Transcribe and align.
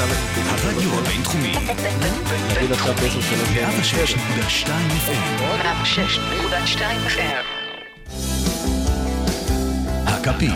הרדיו 0.00 0.98
הבינתחומי. 0.98 1.54
נגיד 2.56 2.72
עכשיו 2.72 2.94
בעשר 2.94 3.20
שנים. 3.20 3.46
106.2 3.68 4.68
FM. 5.06 5.42
106.2 5.84 6.80
FM. 7.08 7.44
הכפית. 10.06 10.52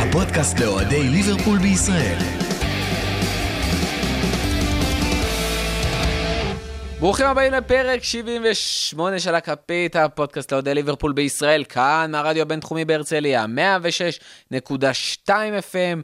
הפודקאסט 0.00 0.60
לאוהדי 0.60 1.08
ליברפול 1.08 1.58
בישראל. 1.58 2.39
ברוכים 7.00 7.26
הבאים 7.26 7.52
לפרק 7.52 8.04
78 8.04 9.18
של 9.18 9.34
הכפית, 9.34 9.96
הפודקאסט 9.96 10.52
לאוהדי 10.52 10.74
ליברפול 10.74 11.12
בישראל, 11.12 11.64
כאן 11.64 12.08
מהרדיו 12.12 12.42
הבינתחומי 12.42 12.84
בהרצליה, 12.84 13.46
106.2 14.52 15.28
FM. 15.28 16.02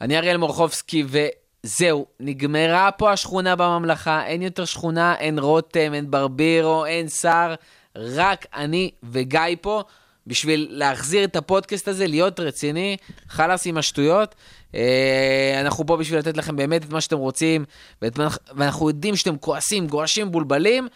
אני 0.00 0.18
אריאל 0.18 0.36
מורחובסקי, 0.36 1.04
וזהו, 1.06 2.06
נגמרה 2.20 2.90
פה 2.90 3.12
השכונה 3.12 3.56
בממלכה, 3.56 4.26
אין 4.26 4.42
יותר 4.42 4.64
שכונה, 4.64 5.14
אין 5.18 5.38
רותם, 5.38 5.94
אין 5.94 6.10
ברבירו, 6.10 6.86
אין 6.86 7.08
שר, 7.08 7.54
רק 7.96 8.46
אני 8.54 8.90
וגיא 9.02 9.40
פה. 9.60 9.82
בשביל 10.26 10.66
להחזיר 10.70 11.24
את 11.24 11.36
הפודקאסט 11.36 11.88
הזה, 11.88 12.06
להיות 12.06 12.40
רציני, 12.40 12.96
חלאס 13.28 13.66
עם 13.66 13.76
השטויות. 13.78 14.34
אה, 14.74 15.58
אנחנו 15.60 15.86
פה 15.86 15.96
בשביל 15.96 16.18
לתת 16.18 16.36
לכם 16.36 16.56
באמת 16.56 16.84
את 16.84 16.90
מה 16.90 17.00
שאתם 17.00 17.18
רוצים, 17.18 17.64
ואת, 18.02 18.18
ואנחנו 18.56 18.88
יודעים 18.88 19.16
שאתם 19.16 19.36
כועסים, 19.38 19.86
גועשים, 19.86 20.26
מבולבלים. 20.26 20.88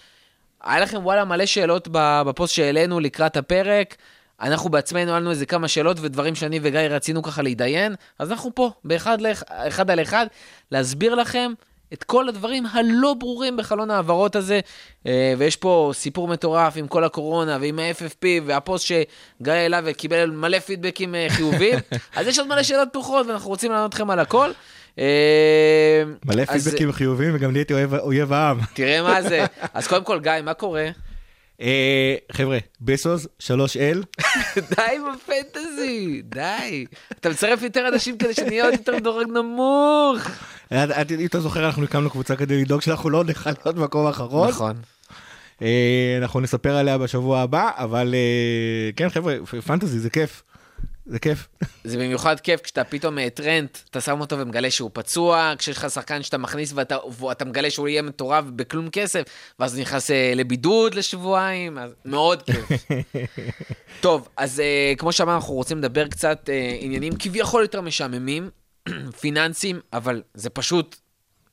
היה 0.64 0.80
לכם 0.80 0.98
וואלה 1.02 1.24
מלא 1.24 1.46
שאלות 1.46 1.88
בפוסט 1.92 2.54
שהעלינו 2.54 3.00
לקראת 3.00 3.36
הפרק. 3.36 3.96
אנחנו 4.40 4.70
בעצמנו 4.70 5.10
היה 5.10 5.20
לנו 5.20 5.30
איזה 5.30 5.46
כמה 5.46 5.68
שאלות 5.68 5.96
ודברים 6.00 6.34
שאני 6.34 6.60
וגיא 6.62 6.80
רצינו 6.80 7.22
ככה 7.22 7.42
להתדיין, 7.42 7.94
אז 8.18 8.30
אנחנו 8.32 8.54
פה, 8.54 8.70
באחד 8.84 9.20
לאח- 9.20 9.42
אחד 9.48 9.90
על 9.90 10.02
אחד, 10.02 10.26
להסביר 10.70 11.14
לכם 11.14 11.52
את 11.92 12.04
כל 12.04 12.28
הדברים 12.28 12.66
הלא 12.66 13.14
ברורים 13.18 13.56
בחלון 13.56 13.90
ההעברות 13.90 14.36
הזה. 14.36 14.60
אה, 15.06 15.34
ויש 15.38 15.56
פה 15.56 15.90
סיפור 15.94 16.28
מטורף 16.28 16.76
עם 16.76 16.88
כל 16.88 17.04
הקורונה 17.04 17.58
ועם 17.60 17.78
ה-FFP 17.78 18.24
והפוסט 18.46 18.86
שגיא 18.86 19.04
העלה 19.52 19.80
וקיבל 19.84 20.30
מלא 20.30 20.58
פידבקים 20.58 21.14
אה, 21.14 21.26
חיוביים. 21.30 21.78
אז 22.16 22.26
יש 22.26 22.38
עוד 22.38 22.48
מלא 22.48 22.62
שאלות 22.62 22.88
פתוחות 22.88 23.26
ואנחנו 23.26 23.50
רוצים 23.50 23.72
לענות 23.72 23.94
לכם 23.94 24.10
על 24.10 24.18
הכל. 24.18 24.50
אה, 24.98 26.02
מלא 26.24 26.44
פידבקים 26.44 26.92
חיוביים 26.92 27.34
וגם 27.34 27.52
נהייתי 27.52 27.74
אויב- 28.00 28.32
העם. 28.32 28.58
תראה 28.74 29.02
מה 29.02 29.22
זה. 29.22 29.44
אז 29.74 29.86
קודם 29.88 30.04
כל, 30.04 30.20
גיא, 30.20 30.32
מה 30.44 30.54
קורה? 30.54 30.88
חבר'ה, 32.32 32.58
בסוס, 32.80 33.26
3L, 33.42 34.22
די 34.76 34.82
עם 34.96 35.02
הפנטזי, 35.14 36.22
די. 36.24 36.86
אתה 37.12 37.28
מצרף 37.28 37.62
יותר 37.62 37.88
אנשים 37.88 38.18
כדי 38.18 38.34
שנהיה 38.34 38.64
עוד 38.64 38.72
יותר 38.72 38.98
דורג 38.98 39.26
נמוך. 39.28 40.18
אם 40.72 41.26
אתה 41.26 41.40
זוכר 41.40 41.66
אנחנו 41.66 41.84
הקמנו 41.84 42.10
קבוצה 42.10 42.36
כדי 42.36 42.62
לדאוג 42.62 42.82
שאנחנו 42.82 43.10
לא 43.10 43.24
להיות 43.24 43.76
במקום 43.76 44.06
האחרון. 44.06 44.48
נכון. 44.48 44.76
אה, 45.62 46.18
אנחנו 46.18 46.40
נספר 46.40 46.76
עליה 46.76 46.98
בשבוע 46.98 47.40
הבא, 47.40 47.70
אבל 47.74 48.14
אה, 48.14 48.90
כן 48.96 49.08
חבר'ה, 49.08 49.36
פנטזי 49.66 49.98
זה 49.98 50.10
כיף. 50.10 50.42
זה 51.06 51.18
כיף. 51.18 51.48
זה 51.84 51.98
במיוחד 51.98 52.40
כיף 52.40 52.60
כשאתה 52.60 52.84
פתאום 52.84 53.18
אה, 53.18 53.30
טרנט, 53.30 53.78
אתה 53.90 54.00
שם 54.00 54.20
אותו 54.20 54.38
ומגלה 54.38 54.70
שהוא 54.70 54.90
פצוע, 54.92 55.52
כשיש 55.58 55.76
לך 55.76 55.90
שחקן 55.90 56.22
שאתה 56.22 56.38
מכניס 56.38 56.72
ואתה, 56.74 56.96
ואתה 57.20 57.44
מגלה 57.44 57.70
שהוא 57.70 57.88
יהיה 57.88 58.02
מטורף 58.02 58.44
בכלום 58.56 58.90
כסף, 58.90 59.22
ואז 59.58 59.78
נכנס 59.78 60.10
לבידוד 60.36 60.94
לשבועיים, 60.94 61.78
אז 61.78 61.94
מאוד 62.04 62.42
כיף. 62.42 62.86
טוב, 64.00 64.28
אז 64.36 64.62
כמו 64.98 65.12
שאמרנו, 65.12 65.36
אנחנו 65.36 65.54
רוצים 65.54 65.78
לדבר 65.78 66.08
קצת 66.08 66.50
עניינים 66.80 67.12
כביכול 67.18 67.62
יותר 67.62 67.80
משעממים, 67.80 68.50
פיננסיים, 69.20 69.80
אבל 69.92 70.22
זה 70.34 70.50
פשוט... 70.50 70.96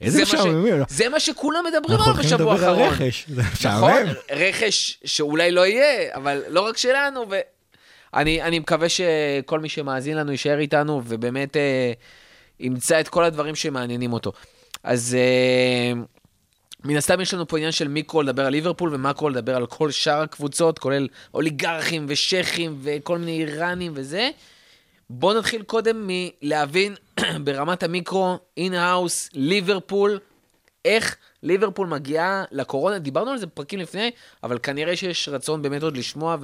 איזה 0.02 0.18
זה 0.18 0.24
מה 0.24 0.28
ש- 0.28 0.34
משעממים. 0.34 0.84
זה 0.90 1.10
מה 1.10 1.20
שכולם 1.20 1.64
מדברים 1.66 2.00
אנחנו 2.00 2.12
עליו 2.12 2.22
הולכים 2.22 2.38
בשבוע 2.38 2.56
לדבר 2.56 2.70
על 2.70 2.80
האחרון. 2.80 2.94
רכש, 2.94 3.26
זה 3.30 3.42
נכון, 3.42 3.92
משעמם. 4.04 4.14
רכש 4.32 5.00
שאולי 5.06 5.52
לא 5.52 5.66
יהיה, 5.68 6.16
אבל 6.16 6.44
לא 6.48 6.62
רק 6.62 6.78
שלנו, 6.78 7.26
ואני 8.14 8.42
אני 8.42 8.60
מקווה 8.60 8.88
שכל 8.90 9.60
מי 9.60 9.70
שמאזין 9.70 10.18
לנו 10.18 10.32
יישאר 10.32 10.60
איתנו, 10.60 11.02
ובאמת 11.06 11.58
אה, 11.58 11.92
ימצא 12.60 13.00
את 13.00 13.08
כל 13.08 13.24
הדברים 13.24 13.56
שמעניינים 13.56 14.14
אותו. 14.14 14.32
אז 14.84 15.18
אה, 15.20 16.02
מן 16.84 16.96
הסתם 16.96 17.22
יש 17.22 17.34
לנו 17.34 17.48
פה 17.48 17.58
עניין 17.58 17.72
של 17.72 17.88
מיקרו 17.88 18.22
לדבר 18.22 18.46
על 18.46 18.52
ליברפול 18.52 18.96
ומקרו 18.96 19.30
לדבר 19.30 19.56
על 19.56 19.66
כל 19.66 19.92
שאר 19.92 20.22
הקבוצות, 20.22 20.80
כולל 20.80 21.08
אוליגרכים 21.34 22.06
ושייחים 22.10 22.80
וכל 22.84 23.18
מיני 23.18 23.44
איראנים 23.44 23.92
וזה. 23.96 24.30
בואו 25.10 25.38
נתחיל 25.40 25.64
קודם 25.64 26.10
בלהבין 26.10 26.96
ברמת 27.44 27.84
המיקרו, 27.84 28.40
in-house, 28.58 29.30
ליברפול, 29.34 30.20
איך 30.86 31.16
ליברפול 31.44 31.88
מגיעה 31.88 32.44
לקורונה. 32.52 33.00
דיברנו 33.00 33.32
על 33.32 33.38
זה 33.38 33.46
בפרקים 33.46 33.80
לפני, 33.80 34.12
אבל 34.44 34.60
כנראה 34.64 34.96
שיש 34.96 35.30
רצון 35.30 35.62
באמת 35.62 35.84
עוד 35.84 35.98
לשמוע 35.98 36.38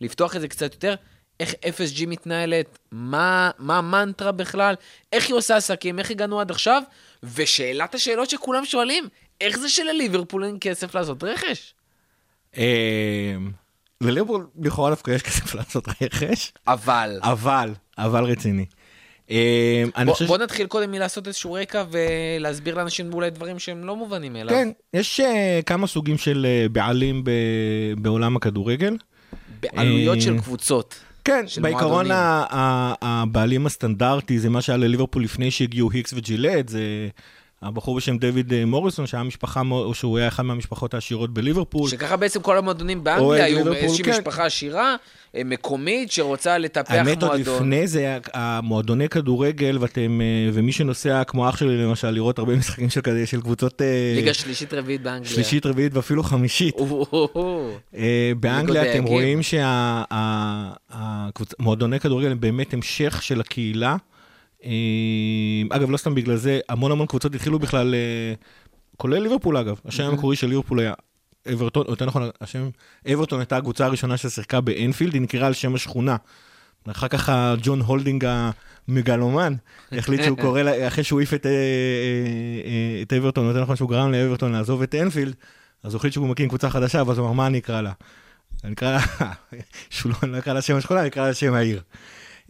ולפתוח 0.00 0.36
את 0.36 0.40
זה 0.40 0.48
קצת 0.48 0.74
יותר. 0.74 0.94
איך 1.40 1.54
FSG 1.54 2.06
מתנהלת, 2.06 2.78
מה, 2.92 3.50
מה 3.58 3.78
המנטרה 3.78 4.32
בכלל, 4.32 4.74
איך 5.12 5.26
היא 5.26 5.36
עושה 5.36 5.56
עסקים, 5.56 5.98
איך 5.98 6.10
הגענו 6.10 6.40
עד 6.40 6.50
עכשיו, 6.50 6.82
ושאלת 7.22 7.94
השאלות 7.94 8.30
שכולם 8.30 8.64
שואלים, 8.64 9.08
איך 9.40 9.58
זה 9.58 9.68
שלליברפול 9.68 10.44
אין 10.44 10.56
כסף 10.60 10.94
לעשות 10.94 11.24
רכש? 11.24 11.74
אה, 12.56 13.36
לליברפול 14.00 14.46
לכאורה 14.62 14.90
דווקא 14.90 15.10
יש 15.10 15.22
כסף 15.22 15.54
לעשות 15.54 15.84
רכש, 15.88 16.52
אבל, 16.66 17.18
אבל, 17.22 17.74
אבל 17.98 18.24
רציני. 18.24 18.66
אה, 19.32 20.04
בוא, 20.26 20.38
נתחיל 20.38 20.66
קודם 20.66 20.90
מלעשות 20.90 21.26
איזשהו 21.26 21.52
רקע 21.52 21.84
ולהסביר 21.90 22.74
לאנשים 22.74 23.12
אולי 23.12 23.30
דברים 23.30 23.58
שהם 23.58 23.84
לא 23.84 23.96
מובנים 23.96 24.32
מאליו. 24.32 24.54
כן, 24.54 24.68
יש 24.94 25.20
אה, 25.20 25.60
כמה 25.66 25.86
סוגים 25.86 26.18
של 26.18 26.46
אה, 26.48 26.68
בעלים 26.68 27.24
בעולם 27.98 28.36
הכדורגל. 28.36 28.96
בעלויות 29.60 30.20
של 30.20 30.38
קבוצות. 30.38 31.00
כן, 31.24 31.44
בעיקרון 31.60 32.06
הבעלים 33.02 33.66
הסטנדרטי 33.66 34.38
זה 34.38 34.50
מה 34.50 34.62
שהיה 34.62 34.76
לליברפול 34.76 35.24
לפני 35.24 35.50
שהגיעו 35.50 35.90
היקס 35.90 36.12
וג'ילט, 36.12 36.68
זה 36.68 37.08
הבחור 37.62 37.96
בשם 37.96 38.18
דויד 38.18 38.52
אה, 38.52 38.64
מוריסון 38.64 39.06
שהיה 39.06 39.22
משפחה, 39.22 39.62
או 39.70 39.94
שהוא 39.94 40.18
היה 40.18 40.28
אחד 40.28 40.42
מהמשפחות 40.42 40.94
העשירות 40.94 41.34
בליברפול. 41.34 41.90
שככה 41.90 42.16
בעצם 42.16 42.40
כל 42.40 42.58
המועדונים 42.58 43.04
באנגליה 43.04 43.44
היו 43.44 43.72
איזושהי 43.72 44.04
כן. 44.04 44.10
משפחה 44.10 44.46
עשירה, 44.46 44.96
אה, 45.36 45.44
מקומית, 45.44 46.12
שרוצה 46.12 46.58
לטפח 46.58 46.90
האמת 46.90 47.22
עוד 47.22 47.32
מועדון. 47.32 47.56
לפני 47.56 47.86
זה 47.86 48.18
המועדוני 48.34 49.08
כדורגל 49.08 49.78
ואתם 49.80 50.20
אה, 50.20 50.50
ומי 50.52 50.72
שנוסע 50.72 51.24
כמו 51.24 51.48
אח 51.48 51.56
שלי 51.56 51.82
למשל 51.82 52.10
לראות 52.10 52.38
הרבה 52.38 52.56
משחקים 52.56 52.90
של 52.90 53.00
כזה 53.00 53.26
של 53.26 53.40
קבוצות 53.40 53.82
ליגה 54.16 54.34
שלישית 54.34 54.74
רביעית 54.74 55.02
באנגליה. 55.02 55.30
שלישית 55.30 55.66
רביעית 55.66 55.94
ואפילו 55.94 56.22
חמישית. 56.22 56.76
באנגליה 58.40 58.92
אתם. 58.92 59.04
רואים 59.04 59.40
שהמועדוני 61.58 62.00
כדורגל 62.00 62.30
הם 62.30 62.40
באמת 62.40 62.74
המשך 62.74 63.22
של 63.22 63.40
הקהילה. 63.40 63.96
אה, 64.64 64.70
אגב, 65.76 65.90
לא 65.90 65.96
סתם 65.96 66.14
בגלל 66.14 66.36
זה, 66.36 66.60
המון 66.68 66.92
המון 66.92 67.06
קבוצות 67.06 67.34
התחילו 67.34 67.58
בכלל, 67.58 67.94
אה, 67.94 68.34
כולל 68.96 69.22
ליברפול 69.22 69.56
אגב, 69.56 69.80
השם 69.86 70.04
המקורי 70.04 70.36
של 70.36 70.46
ליברפול 70.46 70.80
היה 70.80 70.92
אברטון, 71.52 71.86
או 71.86 71.90
יותר 71.90 72.06
נכון, 72.06 72.30
השם, 72.40 72.68
אברטון 73.12 73.38
הייתה 73.40 73.56
הקבוצה 73.56 73.86
הראשונה 73.86 74.16
ששיחקה 74.16 74.60
באנפילד, 74.60 75.14
היא 75.14 75.22
נקראה 75.22 75.46
על 75.46 75.52
שם 75.52 75.74
השכונה. 75.74 76.16
אחר 76.90 77.08
כך 77.08 77.28
הג'ון 77.28 77.80
הולדינג 77.80 78.24
המגלומן 78.88 79.54
החליט 79.98 80.22
שהוא 80.22 80.38
קורא, 80.38 80.62
לה- 80.62 80.88
אחרי 80.88 81.04
שהוא 81.04 81.20
העיף 81.20 81.34
את, 81.34 81.46
אה, 81.46 81.50
אה, 81.50 83.02
את 83.02 83.12
אברטון, 83.12 83.46
יותר 83.46 83.62
נכון 83.62 83.76
שהוא 83.76 83.90
גרם 83.90 84.12
לאברטון 84.12 84.52
לעזוב 84.52 84.82
את 84.82 84.94
אנפילד, 84.94 85.34
אז 85.82 85.92
הוא 85.94 85.98
החליט 85.98 86.12
שהוא 86.12 86.28
מקים 86.28 86.48
קבוצה 86.48 86.70
חדשה, 86.70 87.02
ואז 87.06 87.18
הוא 87.18 87.26
אמר, 87.26 87.32
מה 87.32 87.46
אני 87.46 87.58
אקרא 87.58 87.80
לה? 87.80 87.92
אני 88.64 88.72
אקרא 88.72 88.92
לה, 88.92 89.00
שהוא 89.90 90.12
לא 90.22 90.38
נקרא 90.38 90.52
לה 90.52 90.62
שם 90.62 90.76
השכונה, 90.76 91.00
אני 91.00 91.08
אקרא 91.08 91.26
לה 91.26 91.34
שם 91.34 91.54
העיר. 91.54 91.82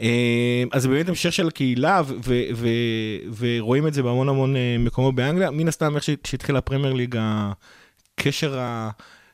אה, 0.01 0.65
אז 0.73 0.83
זה 0.83 0.89
באמת 0.89 1.09
המשך 1.09 1.33
של 1.33 1.49
הקהילה, 1.49 2.03
ורואים 3.39 3.87
את 3.87 3.95
זה 3.95 4.03
בהמון 4.03 4.29
המון 4.29 4.57
אה, 4.57 4.77
מקומות 4.79 5.15
באנגליה. 5.15 5.51
מן 5.51 5.69
הסתם, 5.69 5.97
איך 5.97 6.05
שהתחילה 6.05 6.59
הפרמייר 6.59 6.93
ליג, 6.93 7.17
הקשר 7.19 8.59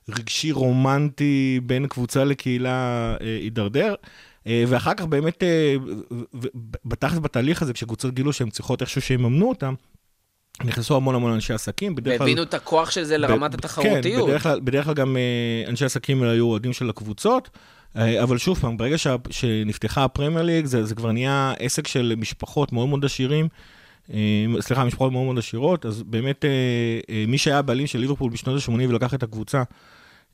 הרגשי 0.08 0.52
רומנטי 0.52 1.60
בין 1.62 1.86
קבוצה 1.86 2.24
לקהילה 2.24 3.16
אה, 3.20 3.38
הידרדר. 3.42 3.94
אה, 4.46 4.64
ואחר 4.68 4.94
כך 4.94 5.04
באמת, 5.04 5.42
בתכלס 6.84 7.18
בתהליך 7.18 7.62
הזה, 7.62 7.72
כשקבוצות 7.72 8.14
גילו 8.14 8.32
שהן 8.32 8.50
צריכות 8.50 8.80
איכשהו 8.80 9.02
שיממנו 9.02 9.48
אותם, 9.48 9.74
נכנסו 10.64 10.96
המון 10.96 11.14
המון 11.14 11.32
אנשי 11.32 11.52
עסקים, 11.52 11.94
בדרך 11.94 12.18
כלל... 12.18 12.26
והבינו 12.26 12.42
את 12.42 12.54
הכוח 12.54 12.90
של 12.90 13.04
זה 13.04 13.18
לרמת 13.18 13.50
ב- 13.50 13.54
התחרותיות. 13.54 14.02
כן, 14.04 14.26
בדרך 14.26 14.42
כלל, 14.42 14.60
בדרך 14.60 14.84
כלל 14.84 14.94
גם 14.94 15.16
אנשי 15.68 15.84
עסקים 15.84 16.22
היו 16.22 16.46
אוהדים 16.46 16.72
של 16.72 16.90
הקבוצות, 16.90 17.50
אבל 17.94 18.38
שוב 18.38 18.58
פעם, 18.58 18.76
ברגע 18.76 18.96
שנפתחה 19.30 20.04
הפרמייר 20.04 20.42
ליג, 20.42 20.66
זה, 20.66 20.84
זה 20.84 20.94
כבר 20.94 21.12
נהיה 21.12 21.54
עסק 21.58 21.86
של 21.86 22.14
משפחות 22.16 22.72
מאוד 22.72 22.88
מאוד 22.88 23.04
עשירים. 23.04 23.48
אה, 24.12 24.46
סליחה, 24.60 24.84
משפחות 24.84 25.12
מאוד 25.12 25.24
מאוד 25.24 25.38
עשירות, 25.38 25.86
אז 25.86 26.02
באמת 26.02 26.44
אה, 26.44 26.50
אה, 27.10 27.24
מי 27.28 27.38
שהיה 27.38 27.58
הבעלים 27.58 27.86
של 27.86 27.98
ליברפול 27.98 28.30
בשנות 28.30 28.62
ה-80 28.68 28.88
ולקח 28.88 29.14
את 29.14 29.22
הקבוצה, 29.22 29.62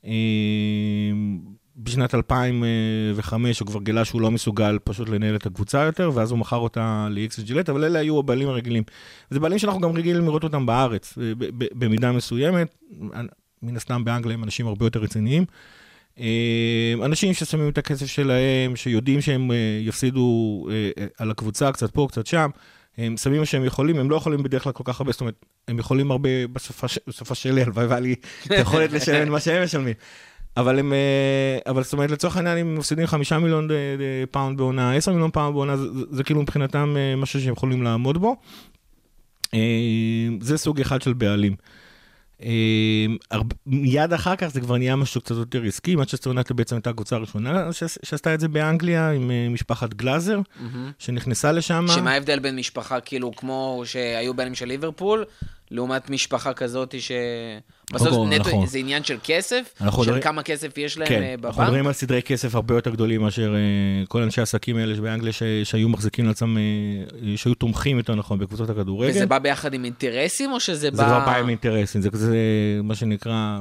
אה, 0.05 0.11
בשנת 1.77 2.15
2005 2.15 3.59
הוא 3.59 3.67
כבר 3.67 3.81
גילה 3.81 4.05
שהוא 4.05 4.21
לא 4.21 4.31
מסוגל 4.31 4.79
פשוט 4.83 5.09
לנהל 5.09 5.35
את 5.35 5.45
הקבוצה 5.45 5.83
יותר, 5.83 6.11
ואז 6.13 6.31
הוא 6.31 6.39
מכר 6.39 6.57
אותה 6.57 7.07
ל-X 7.11 7.39
וג'ילט, 7.39 7.69
אבל 7.69 7.83
אלה 7.83 7.99
היו 7.99 8.19
הבעלים 8.19 8.47
הרגילים. 8.49 8.83
זה 9.29 9.39
בעלים 9.39 9.59
שאנחנו 9.59 9.81
גם 9.81 9.91
רגילים 9.91 10.25
לראות 10.25 10.43
אותם 10.43 10.65
בארץ, 10.65 11.17
במידה 11.73 12.11
מסוימת. 12.11 12.75
מן 13.63 13.75
הסתם 13.75 14.03
באנגליה 14.03 14.33
הם 14.33 14.43
אנשים 14.43 14.67
הרבה 14.67 14.85
יותר 14.85 14.99
רציניים. 14.99 15.45
אה, 16.19 17.05
אנשים 17.05 17.33
ששמים 17.33 17.69
את 17.69 17.77
הכסף 17.77 18.05
שלהם, 18.05 18.75
שיודעים 18.75 19.21
שהם 19.21 19.51
אה, 19.51 19.57
יפסידו 19.81 20.67
אה, 20.71 21.05
על 21.17 21.31
הקבוצה, 21.31 21.71
קצת 21.71 21.91
פה, 21.91 22.07
קצת 22.09 22.25
שם. 22.25 22.49
הם 22.97 23.17
שמים 23.17 23.39
מה 23.39 23.45
שהם 23.45 23.65
יכולים, 23.65 23.99
הם 23.99 24.09
לא 24.09 24.15
יכולים 24.15 24.43
בדרך 24.43 24.63
כלל 24.63 24.71
כל 24.71 24.83
כך 24.85 24.99
הרבה, 24.99 25.11
זאת 25.11 25.21
אומרת, 25.21 25.45
הם 25.67 25.79
יכולים 25.79 26.11
הרבה 26.11 26.47
בסופה, 26.53 26.87
בסופה 27.07 27.35
שלי, 27.35 27.61
הלוואי 27.61 27.85
והיה 27.85 27.99
לי 27.99 28.15
את 28.45 28.51
היכולת 28.51 28.91
לשלם 28.91 29.23
את 29.23 29.27
מה 29.27 29.39
שהם 29.39 29.63
משלמים. 29.63 29.93
אבל 30.57 30.79
הם, 30.79 30.93
אבל 31.67 31.83
זאת 31.83 31.93
אומרת, 31.93 32.11
לצורך 32.11 32.37
העניין, 32.37 32.57
אם 32.57 32.75
מפסידים 32.75 33.07
חמישה 33.07 33.39
מיליון 33.39 33.67
פאונד 34.31 34.57
בעונה, 34.57 34.93
עשר 34.93 35.11
מיליון 35.11 35.31
פאונד 35.31 35.53
בעונה, 35.53 35.77
זה, 35.77 35.93
זה, 35.93 36.05
זה 36.09 36.23
כאילו 36.23 36.41
מבחינתם 36.41 36.95
משהו 37.17 37.41
שהם 37.41 37.53
יכולים 37.53 37.83
לעמוד 37.83 38.17
בו. 38.17 38.35
זה 40.41 40.57
סוג 40.57 40.81
אחד 40.81 41.01
של 41.01 41.13
בעלים. 41.13 41.55
הרבה- 43.31 43.55
מיד 43.65 44.13
אחר 44.13 44.35
כך 44.35 44.47
זה 44.47 44.61
כבר 44.61 44.77
נהיה 44.77 44.95
משהו 44.95 45.21
קצת 45.21 45.35
יותר 45.35 45.63
עסקי, 45.63 45.95
מנצ'סטר 45.95 46.29
יונייטד 46.29 46.55
בעצם 46.55 46.75
הייתה 46.75 46.89
הקבוצה 46.89 47.15
הראשונה 47.15 47.69
שעשתה 48.03 48.33
את 48.33 48.39
זה 48.39 48.47
באנגליה 48.47 49.11
עם 49.11 49.31
אה, 49.31 49.47
משפחת 49.49 49.93
גלאזר, 49.93 50.39
שנכנסה 50.99 51.51
לשם. 51.51 51.85
שמה 51.87 52.11
ההבדל 52.11 52.39
בין 52.39 52.55
משפחה, 52.55 52.99
כאילו, 52.99 53.31
כמו 53.35 53.81
שהיו 53.85 54.33
בעלים 54.33 54.55
של 54.55 54.65
ליברפול, 54.65 55.25
לעומת 55.71 56.09
משפחה 56.09 56.53
כזאת 56.53 56.95
ש... 57.01 57.11
בסוף 57.93 58.07
נכון, 58.07 58.33
נטו 58.33 58.49
נכון. 58.49 58.65
זה 58.65 58.77
עניין 58.77 59.03
של 59.03 59.17
כסף, 59.23 59.73
אנחנו 59.81 60.03
של 60.03 60.09
מדברים- 60.09 60.23
כמה 60.23 60.43
כסף 60.43 60.77
יש 60.77 60.97
להם 60.97 61.07
כן, 61.07 61.21
אה, 61.23 61.33
אנחנו 61.33 61.49
בבנק. 61.49 61.59
מדברים 61.67 61.87
על 61.87 61.93
סדרי 61.93 62.21
כסף 62.21 62.55
הרבה 62.55 62.75
יותר 62.75 62.89
גדולים 62.91 63.21
מאשר 63.21 63.55
אה, 63.55 63.59
כל 64.07 64.21
אנשי 64.21 64.41
העסקים 64.41 64.77
האלה 64.77 65.01
באנגליה 65.01 65.33
ש- 65.33 65.43
שהיו 65.63 65.89
מחזיקים 65.89 66.25
לעצמם, 66.25 66.57
אה, 66.57 66.63
שהיו 67.37 67.55
תומכים 67.55 67.97
יותר 67.97 68.15
נכון 68.15 68.39
בקבוצות 68.39 68.69
הכדורגל. 68.69 69.09
וזה 69.09 69.25
בא 69.25 69.39
ביחד 69.39 69.73
עם 69.73 69.85
אינטרסים, 69.85 70.51
או 70.51 70.59
שזה 70.59 70.91
בא... 70.91 70.97
זה 70.97 71.03
כבר 71.03 71.19
בא 71.25 71.35
עם 71.37 71.49
אינטרסים, 71.49 72.01
זה 72.01 72.09
כזה 72.09 72.35
מה 72.83 72.95
שנקרא, 72.95 73.59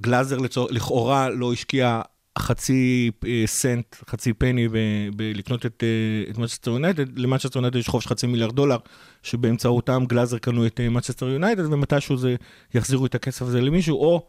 גלאזר 0.00 0.36
לצורך, 0.38 0.68
לכאורה 0.70 1.28
לא 1.30 1.52
השקיע 1.52 2.00
חצי 2.38 3.10
אה, 3.26 3.42
סנט, 3.46 3.96
חצי 4.08 4.32
פני 4.32 4.68
בלקנות 5.16 5.66
את, 5.66 5.84
אה, 5.84 6.30
את 6.30 6.38
מנצ'סטר 6.38 6.70
יונייטד, 6.70 7.18
למנצ'סטר 7.18 7.58
יונייטד 7.58 7.76
יש 7.76 7.88
חוב 7.88 8.02
של 8.02 8.08
חצי 8.08 8.26
מיליארד 8.26 8.54
דולר, 8.54 8.76
שבאמצעותם 9.22 10.04
גלאזר 10.08 10.38
קנו 10.38 10.66
את 10.66 10.80
אה, 10.80 10.88
מנצ'סטר 10.88 11.28
יונייטד, 11.28 11.72
ומתישהו 11.72 12.16
זה 12.16 12.36
יחזירו 12.74 13.06
את 13.06 13.14
הכסף 13.14 13.42
הזה 13.42 13.60
למישהו, 13.60 13.96
או 13.96 14.26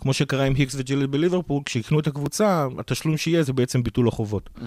כמו 0.00 0.12
שקרה 0.12 0.44
עם 0.44 0.54
היקס 0.54 0.74
וג'ילד 0.78 1.10
בליברפול, 1.10 1.62
כשיקנו 1.64 2.00
את 2.00 2.06
הקבוצה, 2.06 2.66
התשלום 2.78 3.16
שיהיה 3.16 3.42
זה 3.42 3.52
בעצם 3.52 3.82
ביטול 3.82 4.08
החובות. 4.08 4.50
אה, 4.62 4.66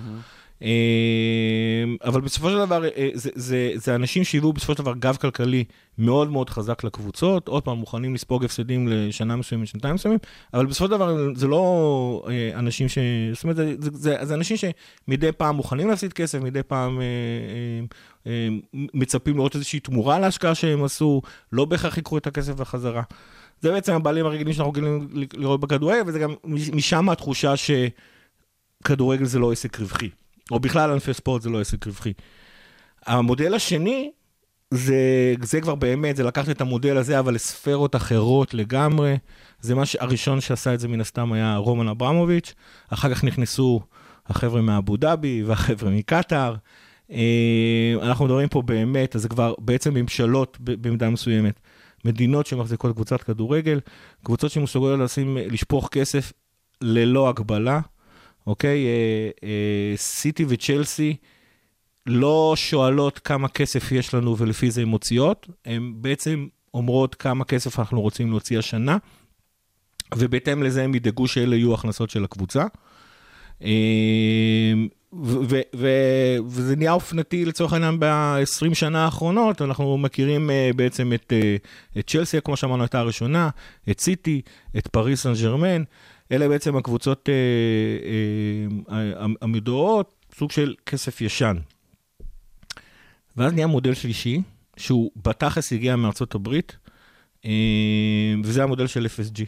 אבל 2.04 2.22
בסופו 2.22 2.50
של 2.50 2.58
דבר, 2.58 2.86
אה, 2.86 3.10
זה, 3.14 3.30
זה, 3.36 3.72
זה 3.76 3.96
אנשים 3.96 4.24
שהביאו 4.24 4.54
בסופו 4.54 4.74
של 4.74 4.78
דבר 4.78 4.94
גב 5.00 5.16
כלכלי 5.16 5.64
מאוד 5.98 6.32
מאוד 6.32 6.50
חזק 6.50 6.84
לקבוצות, 6.84 7.48
עוד 7.48 7.64
פעם, 7.64 7.78
מוכנים 7.78 8.14
לספוג 8.14 8.46
הפסדים 8.46 8.88
לשנה 8.88 9.36
מסוימת, 9.36 9.68
שנתיים 9.68 9.96
מסוימים, 9.96 10.20
אבל 10.54 10.66
בסופו 10.66 10.86
של 10.86 10.92
דבר 10.92 11.18
זה 11.36 11.48
לא 11.48 12.24
אה, 12.30 12.60
אנשים 12.60 12.90
ש... 12.90 12.98
זאת 13.34 13.44
אומרת, 13.44 13.56
זה, 13.56 13.76
זה, 13.80 13.90
זה, 13.94 14.18
זה 14.22 14.34
אנשים 14.34 14.58
שמדי 14.58 15.32
פעם 15.32 15.56
מוכנים 15.56 15.90
להפסיד 15.90 16.14
כסף, 16.14 16.40
מדי 16.40 16.64
פעם 16.64 17.02
אה, 17.02 17.06
אה, 17.06 18.32
אה, 18.32 18.48
מצפים 18.74 19.36
לראות 19.36 19.56
איזושהי 19.56 19.80
תמורה 19.80 20.20
להשקעה 20.20 20.56
שהם 20.56 20.84
עשו, 20.84 21.22
לא 21.52 21.66
בהכרח 21.66 21.98
יקחו 21.98 22.18
את 22.18 22.28
הכסף 22.28 22.54
בחזרה. 22.54 23.04
זה 23.62 23.72
בעצם 23.72 23.94
הבעלים 23.94 24.26
הרגילים 24.26 24.54
שאנחנו 24.54 24.72
רגילים 24.72 25.08
לראות 25.34 25.60
בכדורגל, 25.60 26.02
וזה 26.06 26.20
גם 26.20 26.34
משם 26.74 27.10
התחושה 27.10 27.54
שכדורגל 28.84 29.26
זה 29.26 29.40
לא 29.40 29.52
עסק 29.52 29.80
רווחי. 29.80 30.10
או 30.52 30.60
בכלל 30.60 30.92
ענפי 30.92 31.14
ספורט 31.14 31.42
זה 31.42 31.50
לא 31.50 31.62
עסק 31.62 31.88
רווחי. 31.88 32.14
המודל 33.06 33.54
השני, 33.54 34.12
זה, 34.72 35.34
זה 35.42 35.62
כבר 35.62 35.76
באמת, 35.76 36.16
זה 36.16 36.24
לקחת 36.24 36.50
את 36.50 36.62
המודל 36.62 36.98
הזה, 36.98 37.20
אבל 37.20 37.34
לספרות 37.34 37.96
אחרות 37.96 38.54
לגמרי. 38.54 39.18
זה 39.62 39.76
מה 39.76 39.86
שהראשון 39.86 40.42
שעשה 40.42 40.74
את 40.74 40.80
זה 40.80 40.88
מן 40.88 41.02
הסתם 41.02 41.34
היה 41.34 41.56
רומן 41.58 41.88
אברמוביץ', 41.88 42.54
אחר 42.90 43.14
כך 43.14 43.24
נכנסו 43.24 43.82
החבר'ה 44.28 44.62
מאבו 44.62 44.98
דאבי 44.98 45.44
והחבר'ה 45.44 45.92
מקטאר. 45.92 46.56
אה, 47.12 47.94
אנחנו 48.02 48.26
מדברים 48.26 48.48
פה 48.48 48.62
באמת, 48.62 49.16
אז 49.16 49.22
זה 49.22 49.30
כבר 49.30 49.54
בעצם 49.60 49.94
ממשלות 49.94 50.58
במידה 50.60 51.10
מסוימת. 51.10 51.60
מדינות 52.06 52.46
שמחזיקות 52.46 52.96
קבוצת 52.96 53.22
כדורגל, 53.22 53.80
קבוצות 54.24 54.52
שמסוגלות 54.52 55.00
לשפוך 55.26 55.90
כסף 55.92 56.34
ללא 56.82 57.30
הגבלה. 57.30 57.80
אוקיי? 58.52 58.86
אה, 58.86 59.30
אה, 59.44 59.98
סיטי 59.98 60.46
וצ'לסי 60.48 61.16
לא 62.06 62.54
שואלות 62.56 63.20
כמה 63.20 63.48
כסף 63.48 63.92
יש 63.92 64.14
לנו 64.14 64.38
ולפי 64.38 64.72
זה 64.72 64.82
הן 64.82 64.88
מוציאות, 64.88 65.48
הן 65.66 65.94
בעצם 65.96 66.48
אומרות 66.74 67.16
כמה 67.16 67.46
כסף 67.46 67.80
אנחנו 67.80 68.02
רוצים 68.02 68.30
להוציא 68.30 68.60
השנה, 68.60 68.98
ובהתאם 70.16 70.64
לזה 70.64 70.84
הם 70.84 70.96
ידאגו 70.96 71.28
שאלה 71.28 71.56
יהיו 71.56 71.74
הכנסות 71.74 72.10
של 72.10 72.24
הקבוצה. 72.24 72.66
אה, 73.64 74.74
ו- 75.24 75.62
ו- 75.76 76.38
וזה 76.48 76.76
נהיה 76.76 76.92
אופנתי 76.92 77.46
לצורך 77.46 77.74
העניין 77.74 78.00
ב-20 78.00 78.74
שנה 78.74 79.06
האחרונות, 79.06 79.62
אנחנו 79.62 79.98
מכירים 79.98 80.50
uh, 80.50 80.76
בעצם 80.76 81.14
את, 81.14 81.34
uh, 81.34 82.00
את 82.00 82.08
צ'לסי, 82.08 82.38
כמו 82.44 82.58
שאמרנו, 82.58 82.84
הייתה 82.84 83.00
הראשונה, 83.00 83.50
את 83.92 84.00
סיטי, 84.00 84.42
את 84.78 84.88
פריס 84.88 85.24
סן 85.24 85.34
ג'רמן, 85.42 85.84
אלה 86.32 86.48
בעצם 86.48 86.78
הקבוצות 86.78 87.30
uh, 87.30 88.90
uh, 88.90 88.92
המדורות, 89.42 90.26
סוג 90.38 90.52
של 90.52 90.76
כסף 90.86 91.22
ישן. 91.22 91.58
ואז 93.38 93.54
נהיה 93.54 93.68
מודל 93.68 93.94
שלישי, 93.94 94.42
שהוא 94.78 95.12
בתכלס 95.16 95.74
הגיע 95.74 95.96
מארצות 95.96 96.36
הברית, 96.36 96.78
uh, 97.42 97.48
וזה 98.44 98.64
המודל 98.64 98.88
של 98.88 99.06
FSG. 99.06 99.46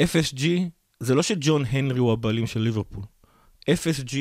FSG, 0.00 0.44
זה 1.00 1.14
לא 1.14 1.22
שג'ון 1.22 1.64
הנרי 1.70 1.98
הוא 1.98 2.12
הבעלים 2.12 2.46
של 2.46 2.60
ליברפול. 2.60 3.04
FSG 3.70 4.16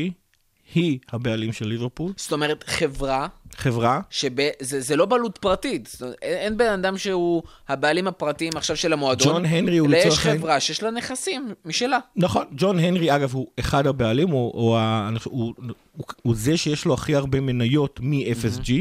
היא 0.73 0.99
הבעלים 1.09 1.53
של 1.53 1.67
ליברפול, 1.67 2.13
זאת 2.17 2.31
אומרת, 2.31 2.63
חברה, 2.67 3.27
חברה, 3.57 3.99
שזה 4.09 4.51
זה 4.81 4.95
לא 4.95 5.05
בעלות 5.05 5.37
פרטית. 5.37 5.95
אין, 6.21 6.37
אין 6.37 6.57
בן 6.57 6.71
אדם 6.71 6.97
שהוא 6.97 7.43
הבעלים 7.69 8.07
הפרטיים 8.07 8.51
עכשיו 8.55 8.75
של 8.75 8.93
המועדון. 8.93 9.27
ג'ון 9.27 9.45
הנרי 9.45 9.77
הוא 9.77 9.89
יש 9.95 10.05
לצורך 10.05 10.25
העניין- 10.25 10.41
חברה 10.41 10.59
שיש 10.59 10.83
לה 10.83 10.91
נכסים 10.91 11.53
משלה. 11.65 11.99
נכון, 12.15 12.45
ג'ון 12.57 12.79
הנרי 12.79 13.15
אגב 13.15 13.33
הוא 13.33 13.47
אחד 13.59 13.87
הבעלים, 13.87 14.29
הוא, 14.29 14.51
הוא, 14.53 14.77
הוא, 15.23 15.53
הוא, 15.97 16.05
הוא 16.21 16.35
זה 16.37 16.57
שיש 16.57 16.85
לו 16.85 16.93
הכי 16.93 17.15
הרבה 17.15 17.41
מניות 17.41 17.99
מ-FSG. 18.03 18.71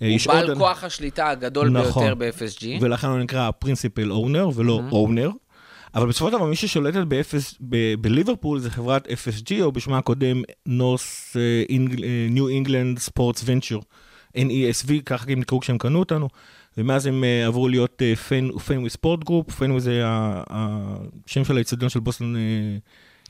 הוא 0.00 0.08
בעל 0.26 0.54
כוח 0.54 0.84
השליטה 0.84 1.30
הגדול 1.30 1.68
נכון. 1.70 2.02
ביותר 2.02 2.14
ב-FSG. 2.14 2.66
ולכן 2.80 3.06
הוא 3.06 3.18
נקרא 3.18 3.50
פרינסיפל 3.50 4.12
אונר 4.12 4.48
ולא 4.54 4.80
אונר. 4.92 5.30
אבל 5.94 6.06
בסופו 6.08 6.30
של 6.30 6.36
דבר 6.36 6.44
מי 6.46 6.56
ששולטת 6.56 7.00
ב- 7.60 7.94
בליברפול 8.00 8.58
זה 8.58 8.70
חברת 8.70 9.06
FSG, 9.06 9.62
או 9.62 9.72
בשמה 9.72 9.98
הקודם 9.98 10.42
North 10.68 11.36
אה, 11.36 11.62
אה, 11.70 12.26
New 12.34 12.66
England 12.66 13.10
Sports 13.10 13.42
Venture, 13.44 13.82
NESV, 14.36 15.02
ככה 15.06 15.24
הם 15.28 15.40
נקראו 15.40 15.60
כשהם 15.60 15.78
קנו 15.78 15.98
אותנו, 15.98 16.28
ומאז 16.78 17.06
הם 17.06 17.24
אה, 17.24 17.46
עברו 17.46 17.68
להיות 17.68 18.02
Fenway 18.66 18.90
Sports 18.90 19.24
Group, 19.24 19.50
Fenway 19.50 19.80
זה 19.80 20.00
השם 20.04 21.44
של 21.44 21.56
האיצטדיון 21.56 21.88
של 21.88 22.00
בוסטון 22.00 22.36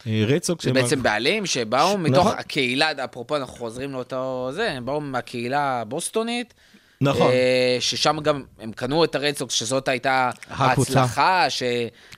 רדסוקס. 0.06 0.62
זה 0.62 0.72
בעצם 0.72 1.02
בעלים 1.02 1.46
שבאו 1.46 1.92
ש- 1.92 1.96
מתוך 2.00 2.26
נכון. 2.26 2.38
הקהילה, 2.38 3.04
אפרופו 3.04 3.36
אנחנו 3.36 3.54
חוזרים 3.54 3.92
לאותו 3.92 4.50
זה, 4.52 4.72
הם 4.72 4.86
באו 4.86 5.00
מהקהילה 5.00 5.80
הבוסטונית. 5.80 6.54
נכון. 7.00 7.30
אה, 7.30 7.76
ששם 7.80 8.16
גם 8.22 8.42
הם 8.58 8.72
קנו 8.72 9.04
את 9.04 9.14
הרדסוקס, 9.14 9.54
שזאת 9.54 9.88
הייתה 9.88 10.30
הקבוצה. 10.50 11.00
ההצלחה 11.00 11.46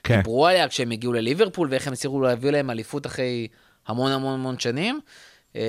כן. 0.03 0.13
שדיברו 0.15 0.47
עליה 0.47 0.67
כשהם 0.67 0.91
הגיעו 0.91 1.13
לליברפול, 1.13 1.67
ואיך 1.71 1.87
הם 1.87 1.93
הצליחו 1.93 2.21
להביא 2.21 2.49
להם 2.51 2.69
אליפות 2.69 3.05
אחרי 3.05 3.47
המון 3.87 4.11
המון 4.11 4.33
המון 4.33 4.59
שנים. 4.59 4.99
אה, 5.55 5.61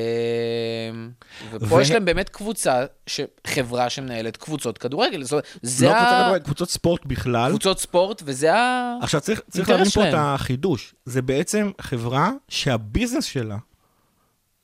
ופה 1.50 1.75
ו- 1.75 1.81
יש 1.81 1.91
להם 1.91 2.05
באמת 2.05 2.29
קבוצה, 2.29 2.85
ש- 3.07 3.21
חברה 3.47 3.91
שמנהלת 3.91 4.37
קבוצות 4.37 4.79
כדורגל. 4.79 5.23
זאת 5.23 5.33
אומרת, 5.33 5.47
זה 5.62 5.87
לא 5.87 5.93
קבוצות 5.93 6.12
ה- 6.12 6.23
כדורגל, 6.25 6.45
קבוצות 6.45 6.71
ספורט 6.71 7.05
בכלל. 7.07 7.50
קבוצות 7.50 7.79
ספורט, 7.79 8.23
וזה 8.25 8.55
ה... 8.55 8.95
עכשיו 9.03 9.21
צריך, 9.21 9.41
צריך 9.50 9.69
להבין 9.69 9.91
פה. 9.91 10.09
את 10.09 10.15
החידוש. 10.17 10.95
זה 11.05 11.23
בעצם 11.23 11.71
חברה 11.81 12.31
שה 12.49 12.69
business 12.69 13.25
שלה 13.25 13.57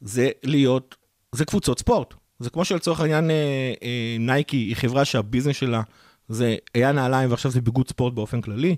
זה 0.00 0.30
להיות, 0.42 0.96
זה 1.32 1.44
קבוצות 1.44 1.78
ספורט. 1.78 2.14
זה 2.44 2.50
כמו 2.50 2.64
שלצורך 2.64 3.00
העניין 3.00 3.30
אה, 3.30 3.36
אה, 3.82 4.16
נייקי 4.20 4.56
היא 4.56 4.76
חברה 4.76 5.04
שה 5.04 5.19
business 5.19 5.56
שלה 5.56 5.82
זה 6.28 6.56
היה 6.74 6.92
נעליים 6.92 7.30
ועכשיו 7.30 7.50
זה 7.50 7.60
ביגוד 7.60 7.88
ספורט 7.88 8.14
באופן 8.14 8.40
כללי. 8.40 8.76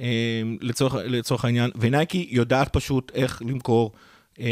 אה, 0.00 0.42
לצורך, 0.60 0.94
לצורך 1.04 1.44
העניין, 1.44 1.70
ונייקי 1.80 2.28
יודעת 2.30 2.72
פשוט 2.72 3.12
איך 3.14 3.42
למכור. 3.46 3.92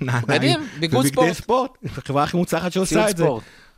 נעליים 0.00 0.60
ביגוד 0.80 1.06
ספורט. 1.06 1.32
ספורט, 1.32 1.70
החברה 1.98 2.22
הכי 2.22 2.36
מוצלחת 2.36 2.72
שעושה 2.72 3.10
את 3.10 3.16
זה. 3.16 3.26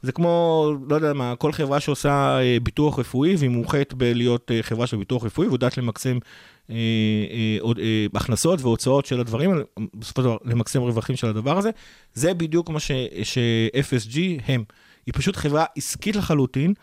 זה 0.02 0.12
כמו, 0.12 0.72
לא 0.88 0.94
יודע 0.94 1.12
מה, 1.12 1.36
כל 1.36 1.52
חברה 1.52 1.80
שעושה 1.80 2.38
ביטוח 2.62 2.98
רפואי, 2.98 3.36
והיא 3.36 3.50
מומחית 3.50 3.94
בלהיות 3.94 4.50
חברה 4.62 4.86
של 4.86 4.96
ביטוח 4.96 5.24
רפואי, 5.24 5.48
ויודעת 5.48 5.78
למקסם 5.78 6.18
אה, 6.70 6.76
אה, 6.76 7.72
אה, 7.78 8.06
הכנסות 8.14 8.60
והוצאות 8.60 9.06
של 9.06 9.20
הדברים 9.20 9.50
האלה, 9.50 9.62
בסופו 9.94 10.22
של 10.22 10.28
דבר 10.28 10.36
למקסם 10.44 10.80
רווחים 10.80 11.16
של 11.16 11.26
הדבר 11.26 11.58
הזה. 11.58 11.70
זה 12.14 12.34
בדיוק 12.34 12.70
מה 12.70 12.80
ש- 12.80 12.92
ש-FSG 13.22 14.18
הם. 14.46 14.64
היא 15.06 15.14
פשוט 15.14 15.36
חברה 15.36 15.64
עסקית 15.76 16.16
לחלוטין, 16.16 16.74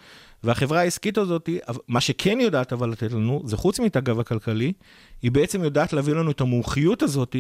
והחברה 0.44 0.80
העסקית 0.80 1.18
הזאת, 1.18 1.50
מה 1.88 2.02
שכן 2.02 2.40
יודעת 2.42 2.74
אבל 2.74 2.90
לתת 2.90 3.12
לנו, 3.12 3.42
זה 3.46 3.58
חוץ 3.58 3.80
מאת 3.80 3.96
הגב 3.96 4.20
הכלכלי, 4.20 4.74
היא 5.22 5.32
בעצם 5.32 5.64
יודעת 5.64 5.94
להביא 5.94 6.14
לנו 6.14 6.32
את 6.32 6.42
המומחיות 6.42 7.02
הזאת 7.02 7.36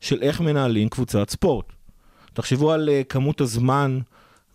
של 0.00 0.22
איך 0.22 0.40
מנהלים 0.40 0.88
קבוצת 0.88 1.30
ספורט. 1.30 1.72
תחשבו 2.32 2.72
על 2.72 2.88
uh, 2.88 3.04
כמות 3.04 3.40
הזמן 3.40 3.98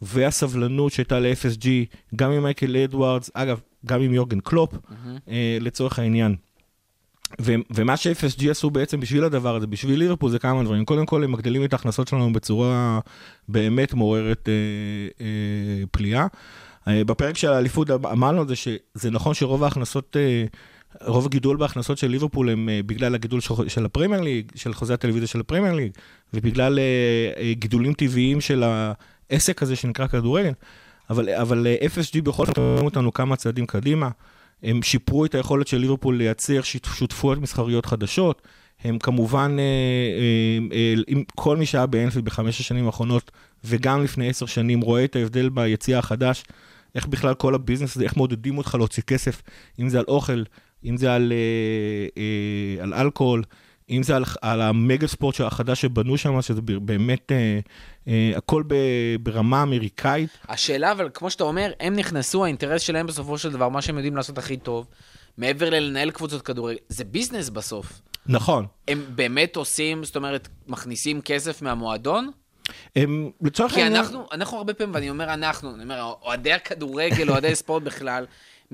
והסבלנות 0.02 0.92
שהייתה 0.92 1.20
ל-FSG, 1.20 1.68
גם 2.16 2.32
עם 2.32 2.44
מייקל 2.44 2.78
אדוארדס, 2.78 3.32
אגב, 3.34 3.60
גם 3.86 4.02
עם 4.02 4.14
יורגן 4.14 4.40
קלופ, 4.40 4.74
mm-hmm. 4.74 5.28
uh, 5.28 5.30
לצורך 5.62 6.00
העניין. 6.00 6.36
ו- 7.42 7.56
ומה 7.72 7.98
ש-FSG 7.98 8.50
עשו 8.50 8.70
בעצם 8.70 9.00
בשביל 9.00 9.24
הדבר 9.24 9.56
הזה, 9.56 9.68
בשביל 9.68 10.00
ליברפול, 10.00 10.32
זה 10.32 10.40
כמה 10.40 10.64
דברים. 10.64 10.86
קודם 10.86 11.06
כל, 11.06 11.24
הם 11.24 11.32
מגדילים 11.32 11.64
את 11.64 11.74
ההכנסות 11.74 12.08
שלנו 12.08 12.34
בצורה 12.34 13.00
באמת 13.48 13.94
מעוררת 13.94 14.50
אה, 14.50 14.54
אה, 15.26 15.86
פליאה. 15.92 16.28
אה, 16.88 17.04
בפרק 17.04 17.38
של 17.38 17.50
האליפות 17.50 17.90
אמרנו 17.92 18.44
את 18.44 18.48
זה 18.48 18.56
שזה 18.56 19.12
נכון 19.12 19.34
שרוב 19.34 19.64
ההכנסות, 19.64 20.18
אה, 20.20 20.46
רוב 21.02 21.26
הגידול 21.26 21.58
בהכנסות 21.58 21.98
של 21.98 22.08
ליברפול 22.08 22.50
הם 22.50 22.70
אה, 22.70 22.80
בגלל 22.86 23.16
הגידול 23.16 23.42
של, 23.42 23.54
של 23.68 23.86
הפרמייר 23.86 24.22
ליג, 24.22 24.52
של 24.56 24.74
חוזה 24.74 24.94
הטלוויזיה 24.94 25.28
של 25.28 25.40
הפרמייר 25.40 25.74
ליג, 25.74 25.92
ובגלל 26.34 26.80
אה, 26.80 26.84
אה, 27.44 27.54
גידולים 27.54 27.94
טבעיים 27.94 28.42
של 28.42 28.64
העסק 28.64 29.64
הזה 29.64 29.76
שנקרא 29.76 30.08
כדורגל. 30.08 30.52
אבל, 31.10 31.30
אבל 31.30 31.68
אה, 31.68 31.88
FSG 31.88 32.22
בכל 32.22 32.46
זאת 32.46 32.60
מראים 32.60 32.86
אותנו 32.86 33.14
כמה 33.14 33.36
צעדים 33.36 33.66
קדימה. 33.66 34.10
הם 34.66 34.82
שיפרו 34.84 35.26
את 35.26 35.36
היכולת 35.36 35.68
של 35.68 35.78
ליברפול 35.78 36.18
לייצר 36.18 36.62
שותפויות 36.62 37.40
מסחריות 37.40 37.86
חדשות. 37.86 38.42
הם 38.84 39.00
כמובן, 39.00 39.56
אה, 39.60 39.64
אה, 39.64 40.78
אה, 40.78 40.94
עם 41.08 41.24
כל 41.36 41.58
מי 41.58 41.66
שהיה 41.66 41.86
באנפילד 41.86 42.26
בחמש 42.26 42.60
השנים 42.60 42.86
האחרונות, 42.86 43.32
וגם 43.64 44.04
לפני 44.04 44.30
עשר 44.30 44.46
שנים, 44.46 44.82
רואה 44.82 45.04
את 45.04 45.16
ההבדל 45.16 45.50
ביציע 45.50 46.00
החדש, 46.00 46.44
איך 46.96 47.08
בכלל 47.08 47.34
כל 47.34 47.56
הביזנס 47.56 47.96
הזה, 47.96 48.04
איך 48.04 48.18
מעודדים 48.18 48.58
אותך 48.58 48.76
להוציא 48.76 49.04
כסף, 49.04 49.42
אם 49.80 49.90
זה 49.90 50.00
על 50.00 50.06
אוכל, 50.08 50.44
אם 50.86 50.98
זה 50.98 51.14
על, 51.14 51.34
על 52.82 52.94
אלכוהול, 52.94 53.44
אם 53.90 54.04
זה 54.04 54.16
על, 54.16 54.24
על 54.42 54.62
המגה 54.62 55.08
ספורט 55.08 55.42
החדש 55.42 55.82
שבנו 55.82 56.18
שם, 56.18 56.42
שזה 56.42 56.62
באמת 56.62 57.32
אה, 57.32 57.60
אה, 58.08 58.32
הכל 58.38 58.64
ב, 58.68 58.76
ברמה 59.20 59.64
אמריקאית. 59.64 60.30
השאלה, 60.50 60.92
אבל 60.92 61.10
כמו 61.14 61.30
שאתה 61.30 61.44
אומר, 61.44 61.72
הם 61.80 61.96
נכנסו, 61.96 62.44
האינטרס 62.44 62.82
שלהם 62.82 63.08
בסופו 63.08 63.38
של 63.38 63.52
דבר, 63.52 63.70
מה 63.70 63.82
שהם 63.82 63.96
יודעים 63.96 64.16
לעשות 64.16 64.38
הכי 64.38 64.58
טוב, 64.58 64.88
מעבר 65.38 65.70
ללנהל 65.70 66.12
קבוצות 66.12 66.42
כדורגל, 66.42 66.78
זה 66.90 67.04
ביזנס 67.04 67.50
בסוף. 67.50 68.02
נכון. 68.26 68.66
הם 68.88 69.06
באמת 69.10 69.56
עושים, 69.56 70.04
זאת 70.04 70.16
אומרת, 70.16 70.48
מכניסים 70.68 71.22
כסף 71.22 71.62
מהמועדון? 71.62 72.32
הם, 72.96 73.32
לצורך 73.42 73.74
כי 73.74 73.82
העניין... 73.82 74.02
אנחנו, 74.02 74.26
אנחנו 74.32 74.58
הרבה 74.58 74.74
פעמים, 74.74 74.96
ואני 74.96 75.10
אומר 75.10 75.34
אנחנו, 75.34 75.76
אני 75.76 75.84
אומר, 75.84 76.14
אוהדי 76.22 76.54
הכדורגל, 76.54 77.30
אוהדי 77.30 77.56
ספורט 77.56 77.84
בכלל, 77.84 78.26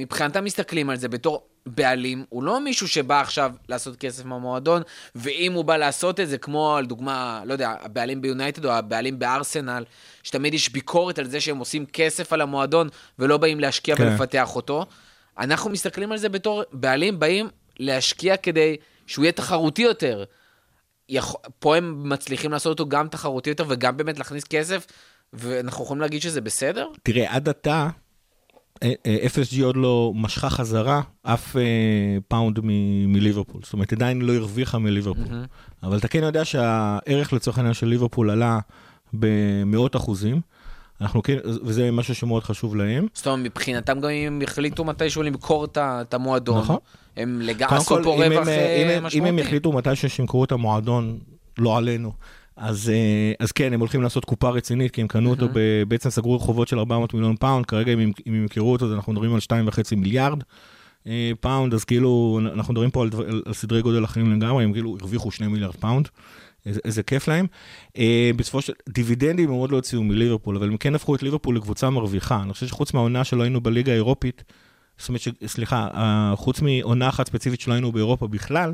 מבחינתם 0.01 0.43
מסתכלים 0.43 0.89
על 0.89 0.97
זה 0.97 1.07
בתור 1.07 1.47
בעלים, 1.65 2.25
הוא 2.29 2.43
לא 2.43 2.59
מישהו 2.59 2.87
שבא 2.87 3.21
עכשיו 3.21 3.51
לעשות 3.69 3.95
כסף 3.95 4.25
מהמועדון, 4.25 4.81
ואם 5.15 5.53
הוא 5.53 5.65
בא 5.65 5.77
לעשות 5.77 6.19
את 6.19 6.29
זה, 6.29 6.37
כמו 6.37 6.77
על 6.77 6.85
דוגמה, 6.85 7.41
לא 7.45 7.53
יודע, 7.53 7.73
הבעלים 7.81 8.21
ביונייטד 8.21 8.65
או 8.65 8.71
הבעלים 8.71 9.19
בארסנל, 9.19 9.83
שתמיד 10.23 10.53
יש 10.53 10.69
ביקורת 10.69 11.19
על 11.19 11.27
זה 11.27 11.41
שהם 11.41 11.57
עושים 11.57 11.85
כסף 11.85 12.33
על 12.33 12.41
המועדון 12.41 12.89
ולא 13.19 13.37
באים 13.37 13.59
להשקיע 13.59 13.95
כן. 13.95 14.03
ולפתח 14.03 14.55
אותו. 14.55 14.85
אנחנו 15.37 15.69
מסתכלים 15.69 16.11
על 16.11 16.17
זה 16.17 16.29
בתור 16.29 16.63
בעלים 16.71 17.19
באים 17.19 17.49
להשקיע 17.79 18.37
כדי 18.37 18.77
שהוא 19.07 19.25
יהיה 19.25 19.31
תחרותי 19.31 19.81
יותר. 19.81 20.23
יכול, 21.09 21.41
פה 21.59 21.77
הם 21.77 22.09
מצליחים 22.09 22.51
לעשות 22.51 22.79
אותו 22.79 22.89
גם 22.89 23.07
תחרותי 23.07 23.49
יותר 23.49 23.65
וגם 23.67 23.97
באמת 23.97 24.17
להכניס 24.17 24.43
כסף, 24.43 24.87
ואנחנו 25.33 25.83
יכולים 25.83 26.01
להגיד 26.01 26.21
שזה 26.21 26.41
בסדר? 26.41 26.87
תראה, 27.03 27.35
עד 27.35 27.49
עתה, 27.49 27.89
FSG 29.33 29.63
עוד 29.63 29.77
לא 29.77 30.11
משכה 30.15 30.49
חזרה 30.49 31.01
אף 31.23 31.55
אה, 31.57 31.61
פאונד 32.27 32.59
מליברפול. 33.07 33.61
זאת 33.63 33.73
אומרת, 33.73 33.93
עדיין 33.93 34.21
לא 34.21 34.33
הרוויחה 34.33 34.77
מליברפול. 34.77 35.25
אבל 35.83 35.97
אתה 35.97 36.07
כן 36.07 36.23
יודע 36.23 36.45
שהערך 36.45 37.33
לצורך 37.33 37.57
העניין 37.57 37.73
של 37.73 37.87
ליברפול 37.87 38.29
עלה 38.29 38.59
במאות 39.13 39.95
אחוזים. 39.95 40.41
אנחנו 41.01 41.23
כן, 41.23 41.37
וזה 41.63 41.91
משהו 41.91 42.15
שמאוד 42.15 42.43
חשוב 42.43 42.75
להם. 42.75 43.07
זאת 43.13 43.27
אומרת, 43.27 43.39
מבחינתם 43.45 43.99
גם 43.99 44.09
אם 44.09 44.27
הם 44.27 44.41
החליטו 44.43 44.83
מתישהו 44.83 45.23
למכור 45.23 45.65
את 45.75 46.13
המועדון, 46.13 46.59
נכון. 46.59 46.77
הם 47.17 47.41
לגמרי 47.41 47.77
עשו 47.77 48.03
פה 48.03 48.09
רווח 48.09 48.47
אה, 48.47 48.53
אה, 48.53 48.97
אם 48.97 49.03
משמעותי. 49.03 49.29
הם 49.29 49.39
יחליטו 49.39 49.71
מתישהו 49.71 50.09
שימכרו 50.09 50.43
את 50.43 50.51
המועדון, 50.51 51.19
לא 51.57 51.77
עלינו, 51.77 52.13
אז, 52.61 52.89
אה, 52.89 53.33
אז 53.39 53.51
כן, 53.51 53.73
הם 53.73 53.79
הולכים 53.79 54.01
לעשות 54.01 54.25
קופה 54.25 54.49
רצינית, 54.49 54.91
כי 54.91 55.01
הם 55.01 55.07
קנו 55.07 55.29
אותו, 55.29 55.47
ב- 55.53 55.83
בעצם 55.87 56.09
סגרו 56.09 56.39
חובות 56.39 56.67
של 56.67 56.79
400 56.79 57.13
מיליון 57.13 57.35
פאונד, 57.35 57.65
כרגע 57.65 57.93
אם 57.93 57.99
אם 58.27 58.35
ימכרו 58.35 58.71
אותו, 58.71 58.85
אז 58.85 58.93
אנחנו 58.93 59.13
מדברים 59.13 59.33
על 59.33 59.39
2.5 59.39 59.95
מיליארד 59.95 60.43
אה, 61.07 61.31
פאונד, 61.39 61.73
אז 61.73 61.83
כאילו, 61.83 62.39
אנחנו 62.53 62.73
מדברים 62.73 62.91
פה 62.91 63.01
על, 63.01 63.09
דבר- 63.09 63.25
על 63.45 63.53
סדרי 63.53 63.81
גודל 63.81 64.03
אחרים 64.03 64.33
לגמרי, 64.33 64.63
הם 64.63 64.73
כאילו 64.73 64.97
הרוויחו 65.01 65.31
2 65.31 65.51
מיליארד 65.51 65.75
פאונד. 65.75 66.07
איזה, 66.65 66.79
איזה 66.85 67.03
כיף 67.03 67.27
להם. 67.27 67.45
אה, 67.97 68.31
בסופו 68.35 68.61
של 68.61 68.73
דיבידנדים 68.89 69.49
הם 69.49 69.55
עוד 69.55 69.71
לא 69.71 69.75
הוציאו 69.75 70.03
מליברפול, 70.03 70.55
אבל 70.55 70.67
הם 70.67 70.77
כן 70.77 70.95
הפכו 70.95 71.15
את 71.15 71.23
ליברפול 71.23 71.55
לקבוצה 71.55 71.89
מרוויחה. 71.89 72.41
אני 72.41 72.53
חושב 72.53 72.67
שחוץ 72.67 72.93
מהעונה 72.93 73.23
שלא 73.23 73.43
היינו 73.43 73.61
בליגה 73.61 73.91
האירופית, 73.91 74.43
זאת 74.97 75.09
אומרת, 75.09 75.21
ש, 75.21 75.27
סליחה, 75.45 75.87
אה, 75.93 76.33
חוץ 76.35 76.61
מעונה 76.61 77.09
אחת 77.09 77.27
ספציפית 77.27 77.61
שלא 77.61 77.73
היינו 77.73 77.91
באירופה 77.91 78.27
בכלל, 78.27 78.73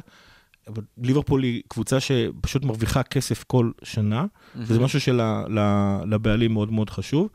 אבל 0.68 0.84
ליברפול 0.98 1.44
היא 1.44 1.62
קבוצה 1.68 2.00
שפשוט 2.00 2.64
מרוויחה 2.64 3.04
כסף 3.04 3.44
כל 3.44 3.72
שנה, 3.84 4.26
וזה 4.56 4.80
משהו 4.80 5.02
שלבעלים 5.02 6.54
מאוד 6.54 6.72
מאוד 6.72 6.90
חשוב. 6.90 7.30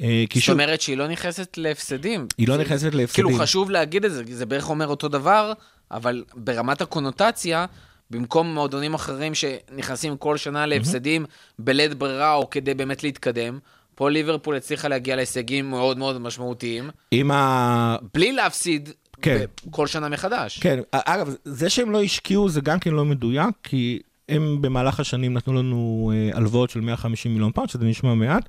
אה, 0.00 0.24
זאת 0.34 0.48
אומרת 0.48 0.80
שהיא 0.80 0.96
לא 0.96 1.08
נכנסת 1.08 1.58
להפסדים. 1.58 2.26
היא 2.38 2.48
לא 2.48 2.56
נכנסת 2.56 2.94
להפסדים. 2.94 3.24
כאילו, 3.26 3.38
חשוב 3.42 3.70
להגיד 3.70 4.04
את 4.04 4.12
זה, 4.12 4.22
זה 4.30 4.46
בערך 4.46 4.70
אומר 4.70 4.86
אותו 4.86 5.08
דבר, 5.08 5.52
אבל 5.90 6.24
ברמת 6.34 6.80
הקונוטציה, 6.80 7.66
במקום 8.10 8.54
מועדונים 8.54 8.94
אחרים 8.94 9.32
שנכנסים 9.34 10.16
כל 10.16 10.36
שנה 10.36 10.66
להפסדים 10.66 11.26
בלית 11.58 11.94
ברירה 11.94 12.34
או 12.34 12.50
כדי 12.50 12.74
באמת 12.74 13.02
להתקדם, 13.02 13.58
פה 13.94 14.10
ליברפול 14.10 14.56
הצליחה 14.56 14.88
להגיע 14.88 15.16
להישגים 15.16 15.70
מאוד 15.70 15.98
מאוד 15.98 16.20
משמעותיים, 16.20 16.90
עם 17.10 17.30
ה... 17.30 17.96
בלי 18.14 18.32
להפסיד 18.32 18.88
כן. 19.22 19.44
כל 19.70 19.86
שנה 19.86 20.08
מחדש. 20.08 20.58
כן, 20.58 20.78
אגב, 20.92 21.34
זה 21.44 21.70
שהם 21.70 21.90
לא 21.90 22.02
השקיעו 22.02 22.48
זה 22.48 22.60
גם 22.60 22.78
כן 22.78 22.90
לא 22.90 23.04
מדויק, 23.04 23.54
כי 23.62 23.98
הם 24.28 24.62
במהלך 24.62 25.00
השנים 25.00 25.34
נתנו 25.34 25.54
לנו 25.54 26.12
אה, 26.14 26.36
הלוואות 26.36 26.70
של 26.70 26.80
150 26.80 27.32
מיליון 27.32 27.52
פאונד, 27.52 27.68
שזה 27.70 27.84
נשמע 27.84 28.14
מעט. 28.14 28.48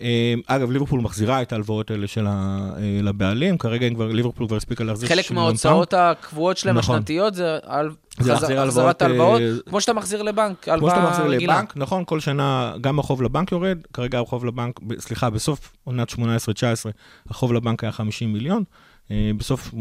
אה, 0.00 0.34
אגב, 0.46 0.70
ליברפול 0.70 1.00
מחזירה 1.00 1.42
את 1.42 1.52
ההלוואות 1.52 1.90
האלה 1.90 2.06
של 2.06 2.26
ה- 2.26 2.70
אה, 2.76 3.00
לבעלים, 3.02 3.58
כרגע 3.58 3.90
כבר, 3.94 4.06
ליברפול 4.06 4.46
כבר 4.46 4.56
הספיקה 4.56 4.84
להחזיר 4.84 5.08
חלק 5.08 5.22
60 5.24 5.36
מיליון 5.36 5.56
פאונד. 5.56 5.74
מההוצאות 5.74 5.94
הקבועות 5.94 6.56
שלהם 6.56 6.78
נכון. 6.78 6.94
השנתיות 6.96 7.34
זה 7.34 7.58
על 7.62 7.90
זה 8.20 8.36
חז- 8.36 8.42
החזרת 8.42 8.58
הלוואות, 8.58 9.02
הלוואות, 9.02 9.40
אה, 9.40 9.70
כמו 9.70 9.80
שאתה 9.80 9.92
מחזיר 9.92 10.22
לבנק, 10.22 10.56
כמו 10.62 10.88
שאתה 10.88 10.96
הלוואה 10.96 11.10
מחזיר 11.10 11.24
רגילה. 11.26 11.54
לבנק, 11.56 11.72
נכון, 11.76 12.04
כל 12.06 12.20
שנה 12.20 12.74
גם 12.80 12.98
החוב 12.98 13.22
לבנק 13.22 13.52
יורד, 13.52 13.78
כרגע 13.92 14.20
החוב 14.20 14.44
לבנק, 14.44 14.80
סליחה, 14.98 15.30
בסוף 15.30 15.72
עונת 15.84 16.10
18-19, 16.10 16.14
החוב 17.30 17.52
לבנק 17.52 17.84
היה 17.84 17.92
50 17.92 18.32
מיליון, 18.32 18.64
בסוף 19.36 19.74
18-19 19.74 19.76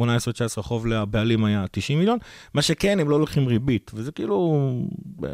החוב 0.57 0.87
לבעלים 0.87 1.45
היה 1.45 1.65
90 1.71 1.99
מיליון, 1.99 2.17
מה 2.53 2.61
שכן, 2.61 2.99
הם 2.99 3.09
לא 3.09 3.19
לוקחים 3.19 3.47
ריבית, 3.47 3.91
וזה 3.93 4.11
כאילו, 4.11 4.69
אה, 5.23 5.29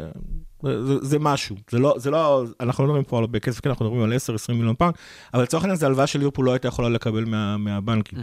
זה, 0.62 0.94
זה 1.00 1.18
משהו, 1.18 1.56
זה 1.70 1.78
לא, 1.78 1.94
זה 1.98 2.10
לא, 2.10 2.44
אנחנו 2.60 2.84
לא 2.84 2.88
מדברים 2.88 3.04
פה 3.04 3.18
על 3.18 3.22
הרבה 3.22 3.38
כסף, 3.38 3.60
כן, 3.60 3.70
אנחנו 3.70 3.84
מדברים 3.84 4.02
על 4.02 4.12
10-20 4.12 4.52
מיליון 4.52 4.74
פאונד, 4.74 4.94
אבל 5.34 5.42
לצורך 5.42 5.62
העניין 5.62 5.78
זה 5.78 5.86
הלוואה 5.86 6.06
של 6.06 6.18
ליברפול 6.18 6.46
לא 6.46 6.52
הייתה 6.52 6.68
יכולה 6.68 6.88
לקבל 6.88 7.24
מה, 7.24 7.56
מהבנקים. 7.56 8.18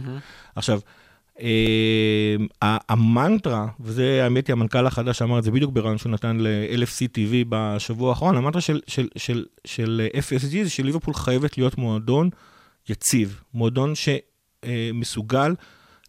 עכשיו, 0.56 0.80
אה, 1.40 2.36
המנטרה, 2.88 3.66
וזה 3.80 4.20
האמת 4.24 4.46
היא 4.46 4.52
המנכ"ל 4.52 4.86
החדש 4.86 5.18
שאמר 5.18 5.38
את 5.38 5.44
זה 5.44 5.50
בדיוק 5.50 5.72
ברעיון 5.72 5.98
שהוא 5.98 6.12
נתן 6.12 6.36
ל-LFC 6.40 7.08
TV 7.16 7.46
בשבוע 7.48 8.10
האחרון, 8.10 8.36
המנטרה 8.36 8.60
של, 8.60 8.80
של, 8.86 9.08
של, 9.16 9.44
של 9.64 10.06
FSG 10.14 10.64
זה 10.64 10.70
שליברפול 10.70 11.14
חייבת 11.14 11.58
להיות 11.58 11.78
מועדון 11.78 12.30
יציב, 12.88 13.40
מועדון 13.54 13.94
שמסוגל 14.64 15.54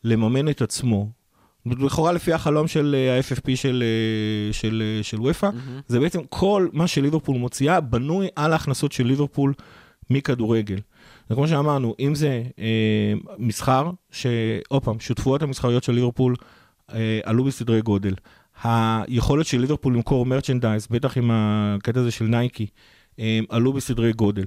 לממן 0.03 0.49
את 0.49 0.61
עצמו. 0.61 1.09
לכאורה 1.65 2.11
לפי 2.11 2.33
החלום 2.33 2.67
של 2.67 2.95
אה, 2.97 3.17
ה-FFP 3.17 3.55
של, 3.55 3.83
אה, 3.83 4.53
של, 4.53 4.83
אה, 4.85 5.03
של 5.03 5.21
ופא, 5.21 5.49
זה 5.87 5.99
בעצם 5.99 6.21
כל 6.29 6.67
מה 6.73 6.87
שליברפול 6.87 7.37
מוציאה 7.37 7.81
בנוי 7.81 8.27
על 8.35 8.53
ההכנסות 8.53 8.91
של 8.91 9.05
ליברפול 9.05 9.53
מכדורגל. 10.09 10.79
וכמו 11.29 11.47
שאמרנו, 11.47 11.95
אם 11.99 12.15
זה 12.15 12.43
אה, 12.59 13.13
מסחר, 13.37 13.91
שעוד 14.11 14.83
פעם, 14.83 14.99
שותפויות 14.99 15.41
המסחריות 15.41 15.83
של 15.83 15.93
ליברפול 15.93 16.35
אה, 16.93 17.19
עלו 17.23 17.43
בסדרי 17.43 17.81
גודל. 17.81 18.13
היכולת 18.63 19.45
של 19.45 19.59
ליברפול 19.59 19.93
למכור 19.93 20.25
merchandise, 20.25 20.87
בטח 20.91 21.17
עם 21.17 21.31
הקטע 21.33 21.99
הזה 21.99 22.11
של 22.11 22.25
נייקי, 22.25 22.67
אה, 23.19 23.39
עלו 23.49 23.73
בסדרי 23.73 24.13
גודל. 24.13 24.43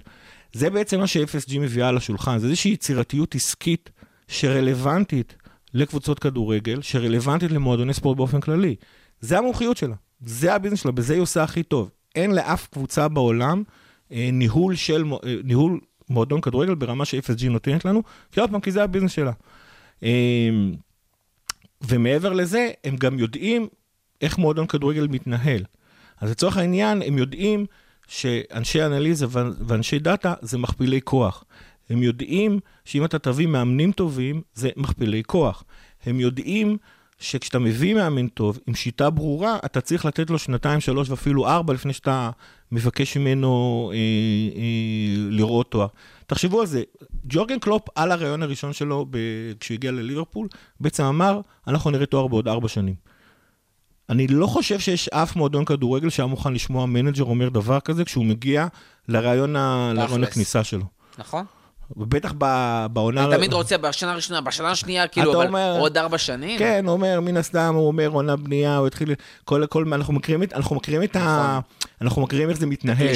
זה 0.53 0.71
בעצם 0.71 1.00
מה 1.00 1.07
ש-FSG 1.07 1.59
מביאה 1.59 1.93
לשולחן, 1.93 2.38
זה 2.38 2.47
איזושהי 2.47 2.73
יצירתיות 2.73 3.35
עסקית 3.35 3.91
שרלוונטית 4.29 5.37
לקבוצות 5.75 6.19
כדורגל 6.19 6.83
שרלוונטית 6.83 7.51
למועדוני 7.51 7.95
ספורט 7.95 8.17
באופן 8.17 8.41
כללי. 8.41 8.77
זה 9.21 9.39
המומחיות 9.39 9.77
שלה, 9.77 9.95
זה 10.21 10.55
הביזנס 10.55 10.81
שלה, 10.83 10.93
בזה 10.93 11.15
היא 11.15 11.23
עושה 11.23 11.43
הכי 11.43 11.63
טוב. 11.63 11.91
אין 12.15 12.35
לאף 12.35 12.67
קבוצה 12.67 13.09
בעולם 13.09 13.63
אה, 14.13 14.29
ניהול 14.33 14.75
של, 14.75 15.05
אה, 15.13 15.35
ניהול 15.45 15.81
מועדון 16.11 16.41
כדורגל 16.41 16.75
ברמה 16.75 17.05
ש-FSG 17.05 17.49
נותנת 17.51 17.85
לנו, 17.85 18.03
כי 18.33 18.41
עוד 18.41 18.51
פעם, 18.51 18.61
כי 18.61 18.71
זה 18.71 18.83
הביזנס 18.83 19.13
שלה. 19.13 19.33
אה, 20.03 20.49
ומעבר 21.81 22.33
לזה, 22.33 22.71
הם 22.85 22.97
גם 22.97 23.19
יודעים 23.19 23.69
איך 24.21 24.39
מועדון 24.39 24.67
כדורגל 24.67 25.07
מתנהל. 25.07 25.65
אז 26.21 26.31
לצורך 26.31 26.57
העניין, 26.57 27.03
הם 27.03 27.19
יודעים 27.19 27.67
שאנשי 28.09 28.85
אנליזה 28.85 29.27
ואנשי 29.67 29.99
דאטה 29.99 30.35
זה 30.41 30.59
מכפילי 30.59 31.01
כוח. 31.05 31.45
הם 31.91 32.03
יודעים 32.03 32.61
שאם 32.88 33.04
אתה 33.04 33.18
תביא 33.18 33.47
מאמנים 33.47 33.92
טובים, 33.92 34.42
זה 34.54 34.71
מכפילי 34.76 35.23
כוח. 35.26 35.64
הם 36.07 36.21
יודעים 36.21 36.76
שכשאתה 37.18 37.59
מביא 37.59 37.95
מאמן 37.95 38.28
טוב, 38.28 38.59
עם 38.66 38.75
שיטה 38.75 39.11
ברורה, 39.11 39.59
אתה 39.64 39.80
צריך 39.80 40.04
לתת 40.04 40.30
לו 40.30 40.38
שנתיים, 40.38 40.80
שלוש 40.80 41.11
ואפילו 41.11 41.49
ארבע 41.49 41.75
לפני 41.75 41.92
שאתה 41.92 42.30
מבקש 42.73 43.16
ממנו 43.16 43.90
אה, 43.92 43.97
אה, 43.97 45.30
לראות 45.30 45.71
תואר. 45.71 45.87
תחשבו 46.26 46.61
על 46.61 46.66
זה, 46.66 46.83
ג'ורגן 47.25 47.59
קלופ 47.59 47.83
על 47.95 48.12
הראיון 48.12 48.43
הראשון 48.42 48.73
שלו 48.73 49.07
ב- 49.11 49.18
כשהוא 49.61 49.75
הגיע 49.75 49.92
לליברפול, 49.92 50.49
בעצם 50.80 51.04
אמר, 51.04 51.40
אנחנו 51.66 51.90
נראה 51.90 52.07
תואר 52.07 52.26
בעוד 52.26 52.49
ארבע 52.49 52.68
שנים. 52.68 52.95
אני 54.09 54.26
לא 54.26 54.47
חושב 54.47 54.80
שיש 54.80 55.09
אף 55.09 55.37
מועדון 55.37 55.64
כדורגל 55.64 56.11
שהיה 56.11 56.26
מוכן 56.26 56.52
לשמוע 56.52 56.87
manager 56.87 57.25
אומר 57.25 57.49
דבר 57.49 57.80
כזה 57.80 58.04
כשהוא 58.04 58.25
מגיע 58.25 58.66
לראיון, 59.09 59.57
ה... 59.57 59.92
לראיון. 59.95 60.25
הכניסה 60.25 60.64
שלו. 60.64 60.85
נכון? 61.18 61.45
ובטח 61.97 62.33
ב- 62.38 62.87
בעונה... 62.92 63.25
אני 63.25 63.37
תמיד 63.37 63.52
רוצה 63.52 63.78
בשנה 63.78 64.12
הראשונה, 64.12 64.40
בשנה 64.40 64.71
השנייה, 64.71 65.09
כאילו, 65.09 65.35
אבל 65.35 65.47
אומר- 65.47 65.76
עוד 65.78 65.99
ארבע 65.99 66.18
שנים? 66.18 66.59
כן, 66.59 66.85
הוא 66.87 66.92
אומר, 66.92 67.21
מן 67.21 67.37
הסתם, 67.37 67.75
הוא 67.75 67.87
אומר, 67.87 68.09
עונה 68.09 68.37
בנייה, 68.37 68.76
הוא 68.76 68.87
התחיל... 68.87 69.14
כל, 69.45 69.66
כל, 69.66 69.85
אנחנו 69.92 70.14
מכירים 70.14 70.42
את, 70.42 70.52
אנחנו 70.52 70.76
מכירים 70.76 71.02
את 71.02 71.16
ה... 71.16 71.61
אנחנו 72.00 72.23
מכירים 72.23 72.50
איך 72.50 72.59
זה 72.59 72.66
מתנהל. 72.66 73.07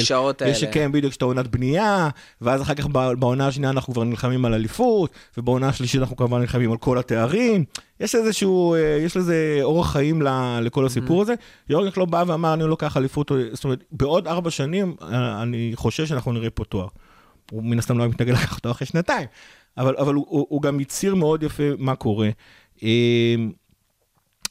יש, 0.41 0.63
האלה. 0.63 0.73
כן, 0.73 0.91
בדיוק, 0.91 1.13
שאתה 1.13 1.25
עונת 1.25 1.47
בנייה, 1.47 2.09
ואז 2.41 2.61
אחר 2.61 2.73
כך 2.73 2.87
בעונה 3.19 3.47
השנייה 3.47 3.71
אנחנו 3.71 3.93
כבר 3.93 4.03
נלחמים 4.03 4.45
על 4.45 4.53
אליפות, 4.53 5.11
ובעונה 5.37 5.67
השלישית 5.67 6.01
אנחנו 6.01 6.15
כמובן 6.15 6.39
נלחמים 6.39 6.71
על 6.71 6.77
כל 6.77 6.97
התארים. 6.97 7.65
יש 7.99 8.15
איזשהו, 8.15 8.73
אה, 8.73 8.79
יש 9.05 9.17
לזה 9.17 9.59
אורח 9.61 9.91
חיים 9.91 10.21
לכל 10.61 10.85
הסיפור 10.85 11.21
הזה. 11.21 11.33
יורגן 11.69 11.91
קלופ 11.91 12.09
בא 12.09 12.23
ואמר, 12.27 12.53
אני 12.53 12.63
לא 12.63 12.69
לוקח 12.69 12.97
אליפות, 12.97 13.31
זאת 13.53 13.63
אומרת, 13.63 13.83
בעוד 13.91 14.27
ארבע 14.27 14.49
שנים, 14.49 14.95
אה, 15.01 15.41
אני 15.41 15.71
חושב 15.75 16.05
שאנחנו 16.05 16.31
נראה 16.31 16.49
פה 16.49 16.63
תואר. 16.63 16.87
הוא 17.51 17.63
מן 17.63 17.79
הסתם 17.79 17.97
לא 17.97 18.03
היה 18.03 18.09
מתנגד 18.09 18.33
לקחת 18.33 18.57
אותו 18.57 18.71
אחרי 18.71 18.87
שנתיים, 18.87 19.27
אבל, 19.77 19.95
אבל 19.97 20.13
הוא, 20.13 20.25
הוא, 20.29 20.45
הוא 20.49 20.61
גם 20.61 20.79
הצהיר 20.79 21.15
מאוד 21.15 21.43
יפה 21.43 21.63
מה 21.77 21.95
קורה. 21.95 22.29
אמ, 22.83 23.51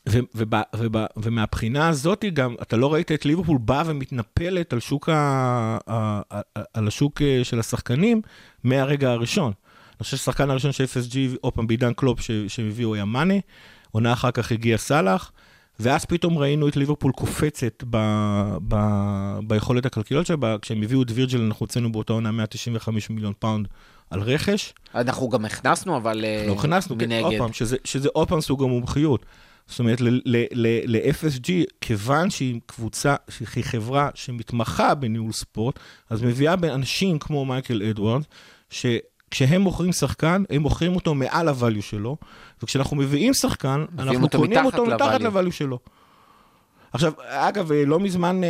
ו, 0.08 0.18
וב, 0.34 0.54
וב, 0.76 0.96
ומהבחינה 1.16 1.88
הזאת 1.88 2.24
גם, 2.32 2.54
אתה 2.62 2.76
לא 2.76 2.92
ראית 2.92 3.12
את 3.12 3.24
ליברפול 3.24 3.58
באה 3.58 3.82
ומתנפלת 3.86 4.72
על, 4.72 4.80
שוק 4.80 5.08
ה, 5.08 6.20
על 6.74 6.88
השוק 6.88 7.22
אה, 7.22 7.40
של 7.42 7.60
השחקנים 7.60 8.20
מהרגע 8.64 9.10
הראשון. 9.10 9.52
אני 9.92 10.04
חושב 10.04 10.16
שהשחקן 10.16 10.50
הראשון 10.50 10.72
של 10.72 10.84
FSG, 10.84 11.36
עוד 11.40 11.52
פעם 11.52 11.66
בעידן 11.66 11.92
קלופ 11.92 12.20
שהם 12.48 12.68
הביאו 12.68 12.94
היה 12.94 13.04
מאנה, 13.04 13.34
עונה 13.90 14.12
אחר 14.12 14.30
כך 14.30 14.52
הגיע 14.52 14.78
סאלח, 14.78 15.32
ואז 15.82 16.04
פתאום 16.04 16.38
ראינו 16.38 16.68
את 16.68 16.76
ליברפול 16.76 17.12
קופצת 17.12 17.84
ב, 17.90 17.96
ב, 18.68 18.76
ביכולת 19.46 19.86
הכלכליות 19.86 20.26
שלה, 20.26 20.56
כשהם 20.62 20.82
הביאו 20.82 21.02
את 21.02 21.10
וירג'ל, 21.10 21.40
אנחנו 21.40 21.64
הוצאנו 21.64 21.92
באותה 21.92 22.12
עונה 22.12 22.30
195 22.30 23.10
מיליון 23.10 23.32
פאונד 23.38 23.68
על 24.10 24.20
רכש. 24.20 24.74
אנחנו 24.94 25.28
גם 25.28 25.44
הכנסנו, 25.44 25.96
אבל 25.96 26.24
אה, 26.24 26.44
לא 26.48 26.52
הכנסנו, 26.52 26.98
כן, 26.98 27.12
עוד 27.12 27.22
מנגד. 27.24 27.38
פעם, 27.38 27.52
שזה, 27.52 27.76
שזה 27.84 28.08
עוד 28.12 28.28
פעם 28.28 28.40
סוג 28.40 28.62
המומחיות. 28.62 29.26
זאת 29.66 29.78
אומרת, 29.78 29.98
ל-FSG, 30.00 31.50
כיוון 31.80 32.30
שהיא 32.30 32.60
קבוצה, 32.66 33.14
שהיא 33.28 33.64
חברה 33.64 34.08
שמתמחה 34.14 34.94
בניהול 34.94 35.32
ספורט, 35.32 35.78
אז 36.10 36.22
מביאה 36.22 36.56
באנשים 36.56 37.18
כמו 37.18 37.44
מייקל 37.44 37.82
אדוארד, 37.82 38.22
שכשהם 38.70 39.60
מוכרים 39.60 39.92
שחקן, 39.92 40.42
הם 40.50 40.62
מוכרים 40.62 40.94
אותו 40.94 41.14
מעל 41.14 41.48
ה-value 41.48 41.82
שלו, 41.82 42.16
וכשאנחנו 42.62 42.96
מביאים 42.96 43.34
שחקן, 43.34 43.84
אנחנו 43.98 44.22
אותו 44.22 44.38
קונים 44.38 44.52
מתחת 44.58 44.78
אותו 44.78 44.86
מתחת 44.94 45.20
ל-value. 45.20 45.50
שלו. 45.50 45.78
עכשיו, 46.92 47.12
אגב, 47.20 47.72
לא 47.72 48.00
מזמן 48.00 48.44
אה, 48.44 48.48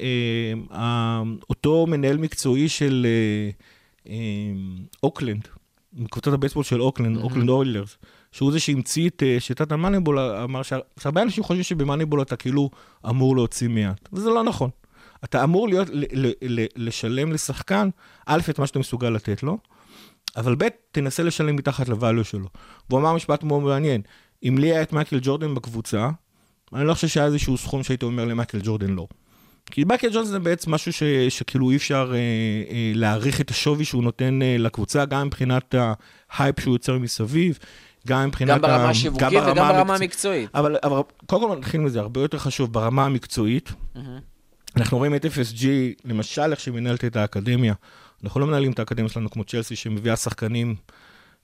אה, 0.00 0.78
אה, 0.78 1.22
אותו 1.50 1.86
מנהל 1.88 2.16
מקצועי 2.16 2.68
של 2.68 3.06
אה, 3.08 3.50
אה, 4.12 4.16
אוקלנד, 5.02 5.48
מקבוצת 5.92 6.32
הבייסבול 6.32 6.64
של 6.64 6.82
אוקלנד, 6.82 7.16
אוקלנד 7.16 7.48
אוילרס, 7.48 7.96
שהוא 8.32 8.52
זה 8.52 8.60
שהמציא 8.60 9.08
את 9.08 9.22
אה, 9.22 9.36
שיטת 9.40 9.72
ה 9.72 9.76
moneyball, 9.76 10.18
אמר 10.18 10.62
שה- 10.62 10.78
שהרבה 11.00 11.22
אנשים 11.22 11.44
חושבים 11.44 11.62
שב 11.64 11.79
moneyball 11.79 12.22
אתה 12.22 12.36
כאילו 12.36 12.70
אמור 13.08 13.36
להוציא 13.36 13.68
מעט, 13.68 14.08
וזה 14.12 14.30
לא 14.30 14.42
נכון. 14.44 14.70
אתה 15.24 15.44
אמור 15.44 15.68
להיות, 15.68 15.88
ל- 15.90 16.04
ל- 16.26 16.32
ל- 16.60 16.66
לשלם 16.76 17.32
לשחקן, 17.32 17.88
א', 18.26 18.40
את 18.50 18.58
מה 18.58 18.66
שאתה 18.66 18.78
מסוגל 18.78 19.10
לתת 19.10 19.42
לו, 19.42 19.58
אבל 20.36 20.54
ב', 20.54 20.68
תנסה 20.92 21.22
לשלם 21.22 21.56
מתחת 21.56 21.88
ל 21.88 21.94
value 21.94 22.24
שלו. 22.24 22.48
והוא 22.90 23.00
אמר 23.00 23.14
משפט 23.14 23.42
מאוד 23.42 23.62
מעניין, 23.62 24.02
אם 24.48 24.58
לי 24.58 24.72
היה 24.72 24.82
את 24.82 24.92
מייקל 24.92 25.18
ג'ורדן 25.22 25.54
בקבוצה, 25.54 26.10
אני 26.72 26.86
לא 26.86 26.94
חושב 26.94 27.08
שהיה 27.08 27.26
איזשהו 27.26 27.58
סכום 27.58 27.82
שהייתי 27.82 28.04
אומר 28.04 28.24
למייקל 28.24 28.58
ג'ורדן 28.62 28.90
לא. 28.90 29.06
כי 29.70 29.84
מייקל 29.84 30.08
ג'ורדן 30.12 30.28
זה 30.28 30.38
בעצם 30.38 30.70
משהו 30.70 30.92
ש, 30.92 31.02
שכאילו 31.28 31.70
אי 31.70 31.76
אפשר 31.76 32.12
אה, 32.14 32.18
אה, 32.18 32.92
להעריך 32.94 33.40
את 33.40 33.50
השווי 33.50 33.84
שהוא 33.84 34.02
נותן 34.02 34.42
אה, 34.42 34.56
לקבוצה, 34.58 35.04
גם 35.04 35.26
מבחינת 35.26 35.74
ההייפ 36.30 36.60
שהוא 36.60 36.74
יוצר 36.74 36.98
מסביב, 36.98 37.58
גם 38.06 38.28
מבחינת... 38.28 38.54
גם 38.54 38.60
ברמה 38.62 38.88
השיווקית 38.88 39.28
וגם 39.28 39.54
ברמה 39.54 39.94
המקצועית. 39.94 40.00
המקצועית. 40.00 40.50
אבל, 40.54 40.76
אבל 40.82 41.00
קודם 41.26 41.48
כל 41.48 41.56
נתחיל 41.56 41.80
מזה, 41.80 42.00
הרבה 42.00 42.20
יותר 42.20 42.38
חשוב 42.38 42.72
ברמה 42.72 43.04
המקצועית. 43.04 43.72
אנחנו 44.76 44.98
רואים 44.98 45.14
את 45.14 45.24
FSG, 45.24 45.64
למשל, 46.04 46.50
איך 46.50 46.60
שהיא 46.60 46.74
מנהלת 46.74 47.04
את 47.04 47.16
האקדמיה. 47.16 47.74
אנחנו 48.24 48.40
לא 48.40 48.46
מנהלים 48.46 48.72
את 48.72 48.78
האקדמיה 48.78 49.08
שלנו 49.08 49.30
כמו 49.30 49.44
צ'לסי, 49.44 49.76
שמביאה 49.76 50.16
שחקנים 50.16 50.74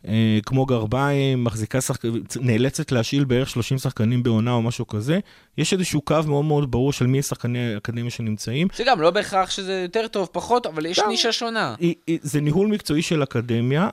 אה, 0.09 0.39
כמו 0.47 0.67
גרביים, 0.67 1.45
מחזיקה 1.45 1.81
שחקנים, 1.81 2.23
נאלצת 2.41 2.93
להשאיל 2.93 3.25
בערך 3.25 3.49
30 3.51 3.79
שחקנים 3.79 4.23
בעונה 4.23 4.53
או 4.53 4.63
משהו 4.63 4.87
כזה. 4.87 5.19
יש 5.59 5.73
איזשהו 5.73 6.01
קו 6.01 6.17
מאוד 6.27 6.45
מאוד 6.45 6.71
ברור 6.71 6.93
של 6.93 7.07
מי 7.07 7.23
שחקני 7.23 7.75
האקדמיה 7.75 8.11
שנמצאים. 8.11 8.69
שגם 8.73 9.01
לא 9.01 9.11
בהכרח 9.11 9.51
שזה 9.51 9.81
יותר 9.83 10.07
טוב, 10.09 10.29
פחות, 10.33 10.67
אבל 10.67 10.87
יש 10.87 10.99
גם. 11.01 11.09
נישה 11.09 11.33
שונה. 11.33 11.75
היא- 11.79 11.95
היא- 12.07 12.19
זה 12.23 12.41
ניהול 12.41 12.69
מקצועי 12.69 13.03
של 13.03 13.23
אקדמיה. 13.23 13.89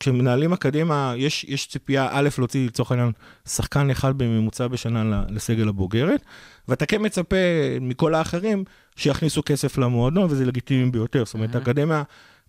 כשמנהלים 0.00 0.52
אקדמיה, 0.52 1.14
יש, 1.16 1.44
יש 1.48 1.66
ציפייה, 1.68 2.08
א', 2.10 2.28
להוציא 2.38 2.66
לצורך 2.66 2.90
העניין 2.90 3.12
שחקן 3.48 3.90
אחד 3.90 4.18
בממוצע 4.18 4.66
בשנה 4.68 5.22
לסגל 5.28 5.68
הבוגרת, 5.68 6.20
ואתה 6.68 6.86
כן 6.86 7.04
מצפה 7.04 7.36
מכל 7.80 8.14
האחרים 8.14 8.64
שיכניסו 8.96 9.42
כסף 9.46 9.78
למועדון, 9.78 10.24
וזה 10.30 10.44
לגיטימי 10.46 10.90
ביותר. 10.90 11.24
זאת 11.24 11.34
אומרת, 11.34 11.54
האקדמיה 11.54 12.02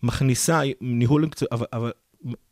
מכניסה 0.04 0.62
ניהול, 0.82 1.26
מקצוע, 1.26 1.48
אבל, 1.52 1.66
אבל 1.74 1.92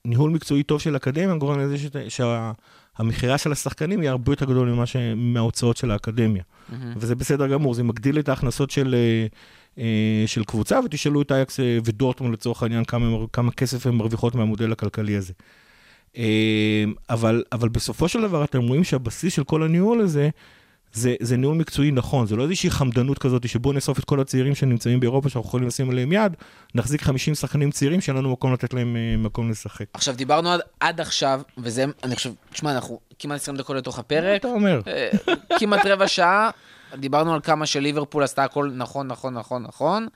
ניהול 0.06 0.32
מקצועי 0.32 0.64
טוב 0.64 0.82
של 0.82 0.96
אקדמיה 0.96 1.36
גורם 1.36 1.60
לזה 1.60 1.78
שת- 1.78 2.10
שהמכירה 2.10 3.38
של 3.38 3.52
השחקנים 3.52 4.02
היא 4.02 4.10
הרבה 4.10 4.32
יותר 4.32 4.46
גדול 4.46 4.70
ממה 4.70 4.86
ש... 4.86 4.96
מההוצאות 5.16 5.78
של 5.78 5.92
האקדמיה. 5.92 6.44
וזה 6.98 7.16
בסדר 7.16 7.48
גמור, 7.48 7.74
זה 7.74 7.84
מגדיל 7.84 8.20
את 8.20 8.30
ההכנסות 8.30 8.72
של, 8.72 8.96
אה, 8.98 9.26
אה, 9.84 10.24
של 10.28 10.44
קבוצה, 10.44 10.80
ותשאלו 10.86 11.22
את 11.22 11.32
אייקס 11.32 11.60
אה, 11.60 11.78
ודורטמונד 11.86 12.34
לצורך 12.34 12.64
העניין 12.64 12.84
כמה, 12.84 13.18
כמה 13.34 13.52
כסף 13.52 13.88
הן 13.88 13.96
מרוויחות 13.96 14.36
מהמודל 14.36 14.72
הכלכלי 14.72 15.16
הזה. 15.16 15.34
אבל, 17.10 17.44
אבל 17.52 17.70
בסופו 17.70 18.08
של 18.08 18.22
דבר 18.22 18.44
אתם 18.44 18.62
רואים 18.68 18.84
שהבסיס 18.84 19.34
של 19.34 19.44
כל 19.44 19.64
הניהול 19.64 20.02
הזה, 20.02 20.30
זה, 20.94 21.16
זה 21.20 21.38
ניהול 21.38 21.56
מקצועי 21.58 21.92
נכון, 21.92 22.28
זה 22.28 22.36
לא 22.36 22.44
איזושהי 22.44 22.70
חמדנות 22.70 23.20
כזאת 23.20 23.50
שבואו 23.50 23.74
נאסוף 23.74 24.00
את 24.00 24.06
כל 24.06 24.20
הצעירים 24.20 24.56
שנמצאים 24.56 25.00
באירופה 25.00 25.30
שאנחנו 25.30 25.48
יכולים 25.48 25.68
לשים 25.68 25.90
עליהם 25.90 26.12
יד, 26.12 26.36
נחזיק 26.76 27.02
50 27.02 27.36
שחקנים 27.36 27.72
צעירים 27.72 28.02
שאין 28.02 28.18
לנו 28.18 28.32
מקום 28.32 28.54
לתת 28.54 28.74
להם 28.74 28.96
אה, 28.96 29.18
מקום 29.18 29.52
לשחק. 29.52 29.86
עכשיו, 29.94 30.16
דיברנו 30.16 30.50
עד, 30.52 30.60
עד 30.80 31.02
עכשיו, 31.02 31.42
וזה, 31.58 31.86
אני 32.04 32.16
חושב, 32.16 32.32
תשמע, 32.54 32.72
אנחנו 32.72 33.00
כמעט 33.20 33.42
20 33.42 33.58
דקות 33.58 33.76
לתוך 33.76 34.00
הפרק, 34.00 34.40
אתה 34.42 34.48
אומר, 34.48 34.82
אה, 34.88 35.10
כמעט 35.60 35.86
רבע 35.86 36.08
שעה, 36.08 36.50
דיברנו 36.98 37.34
על 37.34 37.40
כמה 37.42 37.66
שליברפול 37.66 38.24
עשתה 38.24 38.44
הכל 38.44 38.70
נכון, 38.76 39.08
נכון, 39.08 39.34
נכון, 39.34 39.64
נכון. 39.64 40.08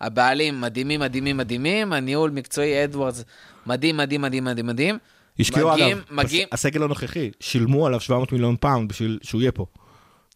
הבעלים 0.00 0.60
מדהימים, 0.60 1.00
מדהימים, 1.00 1.36
מדהימים, 1.36 1.92
הניהול 1.92 2.30
מקצועי 2.30 2.84
אדוארדס 2.84 3.24
מדהים, 3.66 3.96
מדהים, 3.96 4.22
מדהים, 4.22 4.44
מדהים, 4.44 4.66
מדהים. 4.66 4.98
השקיעו 5.40 5.70
עליו, 5.72 5.98
מגיעים- 6.10 6.48
הסגל 6.52 6.82
הנוכחי, 6.82 7.30
שילמו 7.40 7.86
עליו 7.86 8.00
700 8.00 8.32
מיליון 8.32 8.56
פאונד 8.56 8.88
בשביל 8.88 9.18
שהוא 9.22 9.40
יהיה 9.40 9.52
פה. 9.52 9.66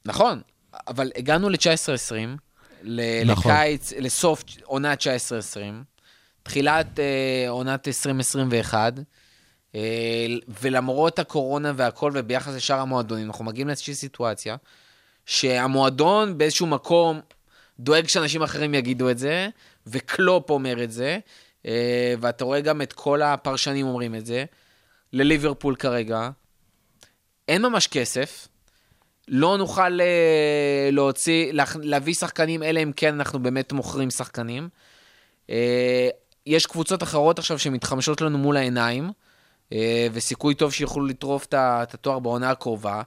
נכון, 0.05 0.41
אבל 0.89 1.11
הגענו 1.17 1.49
ל-19-20, 1.49 2.15
ל- 2.83 3.31
נכון. 3.31 3.53
לקיץ, 3.53 3.93
לסוף 3.93 4.45
עונה 4.65 4.95
19-20, 4.95 5.57
תחילת 6.43 6.99
אה, 6.99 7.49
עונת 7.49 7.89
2021, 7.89 8.93
אה, 9.75 10.27
ולמרות 10.61 11.19
הקורונה 11.19 11.73
והכל, 11.77 12.13
וביחס 12.15 12.55
לשאר 12.55 12.81
המועדונים, 12.81 13.27
אנחנו 13.27 13.45
מגיעים 13.45 13.67
לאיזושהי 13.69 13.95
סיטואציה, 13.95 14.57
שהמועדון 15.27 16.39
באיזשהו 16.39 16.67
מקום 16.67 17.21
דואג 17.81 18.09
שאנשים 18.09 18.43
אחרים 18.43 18.75
יגידו 18.75 19.11
את 19.11 19.19
זה, 19.19 19.49
וקלופ 19.87 20.51
אומר 20.51 20.85
את 20.85 20.93
זה, 20.93 21.19
אה, 21.67 22.15
ואתה 22.21 22.45
רואה 22.45 22.61
גם 22.61 22.83
את 22.83 22.93
כל 22.93 23.23
הפרשנים 23.23 23.87
אומרים 23.87 24.15
את 24.15 24.27
זה. 24.27 24.45
לליברפול 25.13 25.77
כרגע, 25.77 26.31
אין 27.49 27.63
ממש 27.63 27.87
כסף, 27.87 28.49
לא 29.29 29.59
נוכל 29.59 30.01
אה, 30.01 30.88
להוציא, 30.93 31.53
לה, 31.53 31.64
להביא 31.83 32.14
שחקנים, 32.14 32.62
אלא 32.62 32.83
אם 32.83 32.93
כן 32.97 33.14
אנחנו 33.14 33.38
באמת 33.38 33.73
מוכרים 33.73 34.11
שחקנים. 34.11 34.69
אה, 35.51 36.09
יש 36.47 36.67
קבוצות 36.67 37.03
אחרות 37.03 37.38
עכשיו 37.38 37.59
שמתחמשות 37.59 38.21
לנו 38.21 38.38
מול 38.38 38.57
העיניים, 38.57 39.11
אה, 39.73 40.07
וסיכוי 40.12 40.55
טוב 40.55 40.73
שיוכלו 40.73 41.07
לטרוף 41.07 41.47
את 41.53 41.95
התואר 41.95 42.19
בעונה 42.19 42.51
הקרובה, 42.51 43.03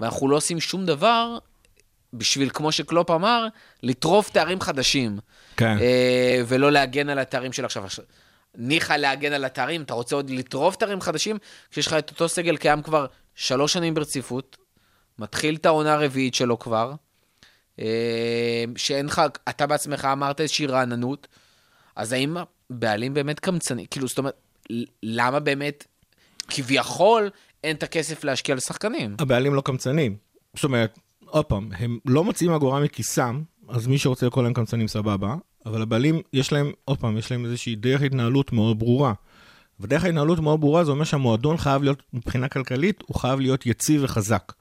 ואנחנו 0.00 0.28
לא 0.28 0.36
עושים 0.36 0.60
שום 0.60 0.86
דבר 0.86 1.38
בשביל, 2.12 2.50
כמו 2.54 2.72
שקלופ 2.72 3.10
אמר, 3.10 3.46
לטרוף 3.82 4.30
תארים 4.30 4.60
חדשים. 4.60 5.18
כן. 5.56 5.76
ולא 6.46 6.72
להגן 6.72 7.08
על 7.08 7.18
התארים 7.18 7.52
של 7.52 7.64
עכשיו. 7.64 7.84
עכשיו, 7.84 8.04
ניחא 8.54 8.92
להגן 8.92 9.32
על 9.32 9.44
התארים, 9.44 9.82
אתה 9.82 9.94
רוצה 9.94 10.16
עוד 10.16 10.30
לטרוף 10.30 10.76
תארים 10.76 11.00
חדשים, 11.00 11.38
כשיש 11.70 11.86
לך 11.86 11.92
את 11.92 12.10
אותו 12.10 12.28
סגל 12.28 12.56
קיים 12.56 12.82
כבר 12.82 13.06
שלוש 13.34 13.72
שנים 13.72 13.94
ברציפות, 13.94 14.56
מתחיל 15.18 15.54
את 15.54 15.66
העונה 15.66 15.94
הרביעית 15.94 16.34
שלו 16.34 16.58
כבר, 16.58 16.92
אה, 17.78 18.64
שאין 18.76 19.06
לך, 19.06 19.22
אתה 19.48 19.66
בעצמך 19.66 20.04
אמרת 20.12 20.40
איזושהי 20.40 20.66
רעננות, 20.66 21.26
אז 21.96 22.12
האם 22.12 22.36
הבעלים 22.70 23.14
באמת 23.14 23.40
קמצני? 23.40 23.86
כאילו, 23.90 24.08
זאת 24.08 24.18
אומרת, 24.18 24.34
למה 25.02 25.40
באמת, 25.40 25.86
כביכול, 26.48 27.30
אין 27.64 27.76
את 27.76 27.82
הכסף 27.82 28.24
להשקיע 28.24 28.54
לשחקנים? 28.54 29.16
הבעלים 29.18 29.54
לא 29.54 29.60
קמצנים. 29.60 30.16
זאת 30.54 30.64
אומרת, 30.64 30.98
עוד 31.24 31.44
פעם, 31.44 31.68
הם 31.78 31.98
לא 32.04 32.24
מוציאים 32.24 32.52
אגורה 32.52 32.80
מכיסם, 32.80 33.42
אז 33.68 33.86
מי 33.86 33.98
שרוצה 33.98 34.26
לקרוא 34.26 34.44
להם 34.44 34.54
קמצנים 34.54 34.88
סבבה, 34.88 35.34
אבל 35.66 35.82
הבעלים, 35.82 36.20
יש 36.32 36.52
להם, 36.52 36.72
עוד 36.84 36.98
פעם, 36.98 37.18
יש 37.18 37.30
להם 37.30 37.44
איזושהי 37.44 37.74
דרך 37.74 38.02
התנהלות 38.02 38.52
מאוד 38.52 38.78
ברורה. 38.78 39.12
ודרך 39.80 40.04
ההתנהלות 40.04 40.38
מאוד 40.38 40.60
ברורה 40.60 40.84
זה 40.84 40.90
אומר 40.90 41.04
שהמועדון 41.04 41.56
חייב 41.56 41.82
להיות, 41.82 42.02
מבחינה 42.12 42.48
כלכלית, 42.48 43.02
הוא 43.06 43.16
חייב 43.16 43.40
להיות 43.40 43.66
יציב 43.66 44.00
וחזק. 44.04 44.52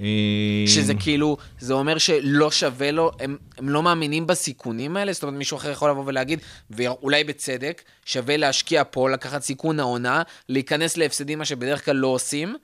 אה, 0.00 0.64
שזה 0.66 0.94
כאילו, 0.94 1.36
זה 1.58 1.74
אומר 1.74 1.98
שלא 1.98 2.50
שווה 2.50 2.90
לו, 2.90 3.10
הם, 3.20 3.36
הם 3.58 3.68
לא 3.68 3.82
מאמינים 3.82 4.26
בסיכונים 4.26 4.96
האלה? 4.96 5.12
זאת 5.12 5.22
אומרת, 5.22 5.38
מישהו 5.38 5.56
אחר 5.56 5.70
יכול 5.70 5.90
לבוא 5.90 6.04
ולהגיד, 6.06 6.38
ואולי 6.70 7.24
בצדק, 7.24 7.82
שווה 8.04 8.36
להשקיע 8.36 8.82
פה, 8.90 9.10
לקחת 9.10 9.42
סיכון 9.42 9.80
העונה, 9.80 10.22
להיכנס 10.48 10.96
להפסדים, 10.96 11.38
מה 11.38 11.44
שבדרך 11.44 11.84
כלל 11.84 11.96
לא 11.96 12.06
עושים, 12.06 12.56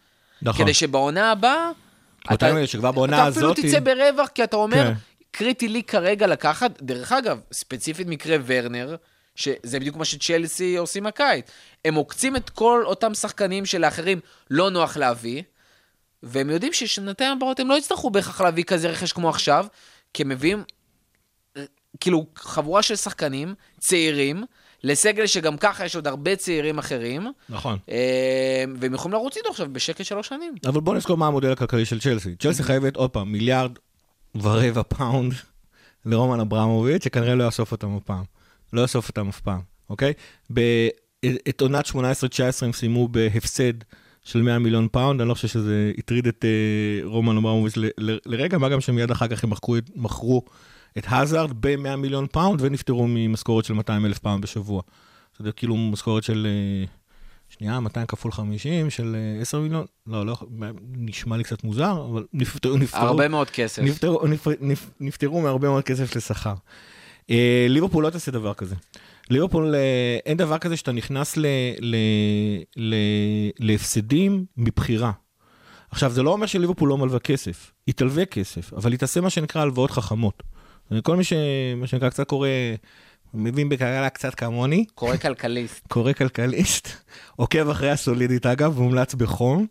נכון. 0.43 0.65
כדי 0.65 0.75
שבעונה 0.75 1.33
הבאה... 1.33 1.71
אלה 2.43 2.67
שכבר 2.67 2.93
בעונה 2.93 3.29
אתה 3.29 3.29
אפילו 3.29 3.55
תצא 3.55 3.81
ברווח, 3.81 4.29
כי 4.29 4.45
אתה 4.45 4.57
אומר, 4.57 4.85
כן. 4.85 4.93
קריטי 5.31 5.69
לי 5.69 5.83
כרגע 5.83 6.27
לקחת, 6.27 6.83
דרך 6.83 7.13
אגב, 7.13 7.41
ספציפית 7.53 8.07
מקרה 8.07 8.37
ורנר, 8.47 8.97
שזה 9.35 9.81
בדיוק 9.81 9.97
מה 9.97 10.05
שצ'לסי 10.05 10.77
עושים 10.77 11.07
הקיץ. 11.07 11.47
הם 11.85 11.95
עוקצים 11.95 12.37
את 12.37 12.51
כל 12.51 12.83
אותם 12.85 13.15
שחקנים 13.15 13.67
שלאחרים 13.67 14.21
לא 14.51 14.71
נוח 14.71 14.97
להביא, 14.97 15.43
והם 16.23 16.51
יודעים 16.51 16.73
ששנתיים 16.73 17.37
הבאות 17.37 17.61
הם 17.61 17.69
לא 17.69 17.79
יצטרכו 17.79 18.11
בהכרח 18.11 18.41
להביא 18.41 18.65
כזה 18.65 18.91
רכש 18.91 19.13
כמו 19.13 19.29
עכשיו, 19.29 19.67
כי 20.15 20.23
הם 20.23 20.29
מביאים 20.29 20.65
אה, 21.57 21.65
כאילו 22.01 22.27
חבורה 22.37 22.83
של 22.83 22.97
שחקנים 22.97 23.55
צעירים, 23.81 24.45
לסגל 24.85 25.27
שגם 25.27 25.57
ככה 25.57 25.85
יש 25.85 25.97
עוד 25.97 26.07
הרבה 26.07 26.37
צעירים 26.37 26.79
אחרים, 26.79 27.33
נכון. 27.49 27.79
אה, 27.91 28.65
והם 28.77 28.95
יכולים 28.95 29.13
לרוץ 29.13 29.37
איתו 29.37 29.49
עכשיו 29.49 29.67
בשקט 29.73 30.05
שלוש 30.05 30.29
שנים. 30.29 30.55
אבל 30.67 30.81
בוא 30.81 30.95
נזכור 30.95 31.17
מה 31.17 31.27
המודל 31.27 31.53
הכלכלי 31.53 31.85
של 31.85 32.01
צ'לסי. 32.01 32.37
צ'לסי 32.37 32.63
חייבת 32.63 32.97
עוד 32.97 33.11
פעם 33.11 33.33
מיליארד 33.33 33.73
ורבע 34.35 34.83
פאונד 34.83 35.35
לרומן 36.05 36.41
אברמוביץ', 36.41 37.05
שכנראה 37.05 37.35
לא 37.35 37.45
יאסוף 37.45 37.73
אותם 37.73 37.97
הפעם. 37.97 38.25
לא 38.73 38.81
יאסוף 38.81 39.09
אותם 39.09 39.29
אף 39.29 39.41
פעם, 39.41 39.61
אוקיי? 39.91 40.13
את 41.49 41.61
עונת 41.61 41.87
18-19 41.87 41.95
הם 42.63 42.73
סיימו 42.73 43.09
בהפסד 43.09 43.73
של 44.27 44.43
100 44.43 44.59
מיליון 44.59 44.89
פאונד, 44.93 45.21
אני 45.21 45.29
לא 45.29 45.35
חושב 45.35 45.49
שזה 45.49 45.93
הטריד 45.99 46.27
את 46.27 46.45
אה, 46.45 47.09
רומן 47.09 47.37
אברמוביץ' 47.37 47.75
לרגע, 48.27 48.59
מה 48.59 48.69
גם 48.69 48.81
שמיד 48.81 49.11
אחר 49.11 49.29
כך 49.29 49.45
הם 49.45 49.51
מכרו 49.51 49.77
את, 49.77 49.91
מכרו 49.97 50.43
את 50.99 51.05
האזארד 51.09 51.53
ב-100 51.61 51.97
מיליון 51.97 52.27
פאונד 52.27 52.61
ונפטרו 52.63 53.07
ממשכורת 53.09 53.65
של 53.65 53.75
200 53.75 54.07
אלף 54.07 54.19
פאונד 54.19 54.43
בשבוע. 54.43 54.83
זה 55.39 55.53
כאילו 55.53 55.77
משכורת 55.77 56.23
של... 56.23 56.47
אה, 56.51 56.87
שנייה, 57.49 57.81
200 57.81 58.07
כפול 58.07 58.33
50 58.33 58.91
של 58.91 59.17
אה, 59.17 59.43
10 59.43 59.61
מיליון? 59.61 59.87
לא, 60.07 60.27
לא, 60.27 60.37
נשמע 60.97 61.37
לי 61.37 61.45
קצת 61.45 61.65
מוזר, 61.65 62.07
אבל 62.11 62.25
נפטרו, 62.33 62.77
נפטרו, 62.77 63.07
הרבה 63.07 63.29
מאוד 63.29 63.51
כסף. 63.51 63.83
נפטרו, 63.83 64.27
נפ, 64.27 64.47
נפ, 64.61 64.91
נפטרו 65.01 65.41
מהרבה 65.41 65.69
מאוד 65.69 65.85
כסף 65.85 66.17
לשכר. 66.17 66.55
אה, 67.31 67.67
ליברפול 67.69 68.05
לא 68.05 68.11
תעשה 68.11 68.31
דבר 68.31 68.55
כזה. 68.55 68.75
ליברפול, 69.31 69.75
אה, 69.75 70.19
אין 70.27 70.37
דבר 70.37 70.59
כזה 70.59 70.77
שאתה 70.77 70.93
נכנס 70.93 71.37
ל, 71.37 71.47
ל, 71.81 71.97
ל, 72.77 72.95
להפסדים 73.59 74.45
מבחירה. 74.57 75.13
עכשיו, 75.91 76.11
זה 76.11 76.23
לא 76.23 76.31
אומר 76.31 76.47
שליברפול 76.47 76.89
לא 76.89 76.99
מלווה 76.99 77.19
כסף, 77.19 77.73
היא 77.87 77.95
תלווה 77.95 78.25
כסף, 78.25 78.73
אבל 78.73 78.91
היא 78.93 78.99
תעשה 78.99 79.21
מה 79.21 79.31
שנקרא 79.31 79.63
הלוואות 79.63 79.91
חכמות. 79.91 80.43
כל 81.03 81.17
מי 81.17 81.25
ש... 81.25 81.33
מה 81.77 81.87
שנקרא 81.87 82.09
קצת 82.09 82.29
קורא, 82.29 82.49
מבין 83.35 83.69
בכלכלה 83.69 84.11
קצת 84.11 84.35
כמוני, 84.35 84.85
קורא 84.95 85.17
כלכליסט. 85.17 85.87
קורא 85.93 86.13
כלכליסט, 86.13 86.89
עוקב 87.37 87.69
אחרי 87.69 87.91
הסולידית 87.91 88.47
אגב, 88.47 88.79
מומלץ 88.79 89.15
בחום. 89.15 89.67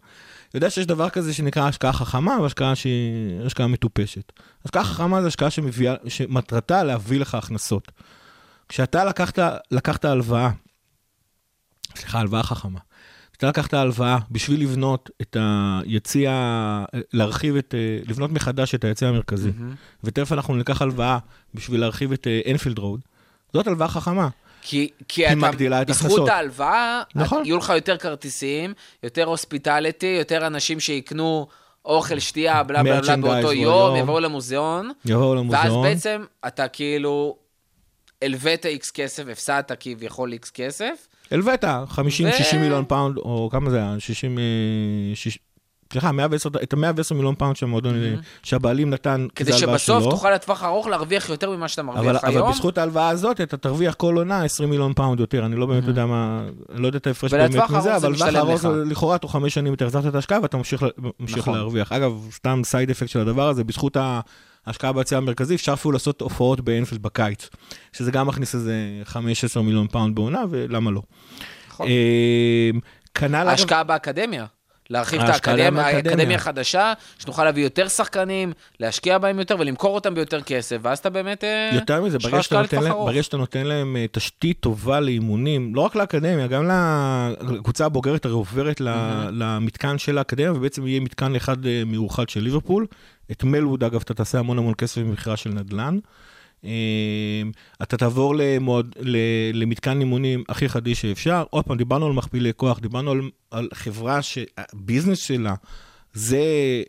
יודע 0.54 0.70
שיש 0.70 0.86
דבר 0.86 1.10
כזה 1.10 1.34
שנקרא 1.34 1.68
השקעה 1.68 1.94
חכמה 1.94 2.38
והשקעה 2.42 2.76
שהיא 2.76 3.42
השקעה 3.46 3.68
מטופשת. 3.68 4.32
השקעה 4.66 4.84
חכמה 4.84 5.22
זה 5.22 5.28
השקעה 5.28 5.50
שמביאה, 5.50 5.96
שמטרתה 6.08 6.84
להביא 6.84 7.20
לך 7.20 7.36
הכנסות. 7.36 7.92
כשאתה 8.70 9.06
לקחת, 9.06 9.40
לקחת 9.72 10.06
הלוואה, 10.06 10.50
סליחה, 11.96 12.20
הלוואה 12.20 12.44
חכמה. 12.44 12.80
כשאתה 13.32 13.48
לקחת 13.48 13.74
הלוואה 13.74 14.18
בשביל 14.32 14.62
לבנות 14.62 15.10
את 15.22 15.38
היציע, 15.40 16.32
להרחיב 17.14 17.56
את, 17.56 17.76
לבנות 18.08 18.32
מחדש 18.32 18.76
את 18.76 18.84
היציע 18.84 19.08
המרכזי, 19.08 19.52
ותכף 20.04 20.32
אנחנו 20.32 20.56
ניקח 20.56 20.82
הלוואה 20.82 21.18
בשביל 21.54 21.80
להרחיב 21.80 22.12
את 22.12 22.28
אנפילד 22.52 22.80
רוד, 22.80 23.00
זאת 23.54 23.68
הלוואה 23.68 23.88
חכמה. 23.88 24.30
כי, 24.62 24.90
כי 25.08 25.28
אתה, 25.28 25.36
מגדילה 25.36 25.82
את 25.82 25.88
בזכות 25.88 26.10
ההכנסות. 26.10 26.30
ההלוואה, 26.30 27.02
נכון. 27.16 27.46
יהיו 27.46 27.58
לך 27.58 27.70
יותר 27.76 27.98
כרטיסים, 27.98 28.74
יותר 29.04 29.24
הוספיטליטי, 29.24 30.16
יותר 30.20 30.48
אנשים 30.48 30.80
שיקנו 30.80 31.48
אוכל, 31.86 32.20
שתייה, 32.20 32.64
בלה 32.64 32.84
בלה 32.84 33.02
בלה 33.02 33.16
באותו 33.18 33.48
ביום. 33.48 33.64
יום, 33.64 33.96
יבואו 33.96 34.20
למוזיאון, 34.20 34.92
יבואו 35.06 35.30
ואז 35.32 35.40
למוזיאון. 35.40 35.84
בעצם 35.84 36.24
אתה 36.48 36.68
כאילו 36.68 37.38
הלווית 38.22 38.66
איקס 38.66 38.92
כסף, 38.92 39.24
הפסדת 39.32 39.72
כביכול 39.80 40.32
איקס 40.32 40.52
כסף, 40.52 41.08
הלווית 41.32 41.64
50-60 41.64 41.68
ו- 42.56 42.60
מיליון 42.60 42.86
פאונד, 42.86 43.18
או 43.18 43.50
כמה 43.52 43.70
זה 43.70 43.78
היה? 43.78 43.96
60... 44.00 44.40
אה, 44.40 44.44
סליחה, 45.92 46.12
110, 46.12 46.50
את 46.64 46.74
ה-110 46.74 47.14
מיליון 47.14 47.36
פאונד 47.36 47.56
שהמועדון, 47.56 47.96
שהבעלים 48.44 48.90
נתן, 48.90 49.28
כדי 49.36 49.52
זה 49.52 49.58
שבסוף 49.58 50.02
שלו. 50.02 50.12
תוכל 50.12 50.32
לטווח 50.32 50.64
ארוך 50.64 50.88
להרוויח 50.88 51.30
יותר 51.30 51.50
ממה 51.52 51.68
שאתה 51.68 51.82
אבל, 51.82 51.92
מרוויח 51.96 52.24
אבל 52.24 52.34
היום. 52.34 52.52
בזכות 52.52 52.78
ההלוואה 52.78 53.10
הזאת 53.10 53.42
אתה 53.42 53.58
תרוויח 53.58 53.94
כל 53.94 54.18
עונה 54.18 54.44
20 54.44 54.70
מיליון 54.70 54.94
פאונד 54.94 55.20
יותר, 55.20 55.46
אני 55.46 55.56
לא 55.56 55.66
באמת 55.66 55.84
יודע 55.88 56.06
מה, 56.06 56.44
אני 56.72 56.82
לא 56.82 56.88
יודע 56.88 56.98
את 56.98 57.08
ההפרש 57.08 57.34
באמת 57.34 57.50
מזה, 57.50 57.60
זה 57.82 57.96
אבל 57.96 58.12
לטווח 58.12 58.28
משתלם 58.28 58.36
הארוך 58.36 58.54
לך. 58.54 58.62
זה 58.62 58.84
לכאורה 58.86 59.18
תוך 59.18 59.32
חמש 59.32 59.54
שנים 59.54 59.74
אתה 59.74 59.86
החזרת 59.86 60.06
את 60.06 60.16
ההשקעה 60.16 60.40
ואתה 60.42 60.58
ממשיך, 60.58 60.84
נכון. 61.20 61.54
להרוויח. 61.54 61.92
אגב, 61.92 62.28
סתם 62.32 62.62
side 62.64 62.90
effect 62.90 63.10
של 63.10 63.20
הדבר 63.20 63.50
הזה, 63.50 63.64
בזכות 63.64 63.98
ההשקעה 64.66 64.94
ביציע 64.94 65.18
המרכזי, 65.18 65.56
אפשר 65.56 65.74
אפילו 65.74 65.92
לעשות 65.92 66.22
הופעות 66.22 66.62
באנפילד 66.62 67.02
בקיץ, 67.02 67.50
שזה 67.94 68.12
גם 68.12 68.28
מכניס 68.28 68.56
איזה 68.56 68.74
5-10 69.58 69.62
מיליון 69.62 69.88
פאונד 69.88 70.16
בעונה, 70.16 70.42
ולמה 70.50 70.92
לא. 70.92 71.02
נכון. 71.70 71.88
אה, 71.88 72.70
כנ"ל 73.14 73.36
אגב, 73.36 73.48
ההשקעה 73.48 73.84
באקדמיה. 73.84 74.46
להרחיב 74.90 75.22
את 75.22 75.30
האקדמיה, 75.30 76.36
החדשה, 76.36 76.94
שנוכל 77.20 77.44
להביא 77.44 77.64
יותר 77.64 77.88
שחקנים, 77.88 78.54
להשקיע 78.80 79.18
בהם 79.18 79.40
יותר 79.40 79.56
ולמכור 79.60 79.96
אותם 79.96 80.16
ביותר 80.16 80.42
כסף, 80.42 80.78
ואז 80.82 81.00
אתה 81.00 81.10
באמת... 81.10 81.44
אה, 81.44 81.70
יותר 81.74 82.02
מזה, 82.02 82.18
ברגע 82.20 82.44
שאתה, 82.44 82.62
נותן 82.62 82.84
להם, 82.84 82.92
ארוך. 82.92 83.10
ברגע 83.10 83.24
שאתה 83.24 83.38
נותן 83.38 83.68
להם 83.68 83.96
אה, 83.96 84.06
תשתית 84.12 84.60
טובה 84.60 85.00
לאימונים, 85.00 85.76
לא 85.76 85.82
רק 85.82 85.96
לאקדמיה, 85.96 86.48
גם 86.48 86.70
לקבוצה 87.42 87.86
הבוגרת 87.86 88.26
הרי 88.26 88.34
עוברת 88.34 88.82
ל- 88.82 89.30
למתקן 89.32 89.98
של 89.98 90.18
האקדמיה, 90.18 90.54
ובעצם 90.54 90.88
יהיה 90.88 91.00
מתקן 91.00 91.36
אחד 91.36 91.66
אה, 91.66 91.84
מאוחד 91.86 92.30
של 92.30 92.40
ליברפול. 92.40 92.86
את 93.32 93.44
מלווד, 93.44 93.84
אגב, 93.84 94.02
אתה 94.02 94.14
תעשה 94.14 94.40
המון 94.40 94.58
המון 94.58 94.74
כסף 94.78 95.02
במכירה 95.02 95.38
של 95.38 95.50
נדל"ן. 95.50 96.00
אה, 96.66 97.42
אתה 97.84 97.98
תעבור 97.98 98.36
למועד, 98.38 98.96
ל- 99.00 99.62
למתקן 99.62 100.00
אימונים 100.00 100.44
הכי 100.50 100.70
חדיש 100.70 101.02
שאפשר. 101.02 101.44
עוד 101.50 101.66
פעם, 101.66 101.78
דיברנו 101.78 102.06
על 102.06 102.14
מכפילי 102.14 102.52
כוח, 102.56 102.80
דיברנו 102.80 103.12
על, 103.12 103.22
על 103.52 103.70
חברה 103.74 104.22
שהביזנס 104.22 105.18
שלה 105.20 105.56
זה 106.14 106.44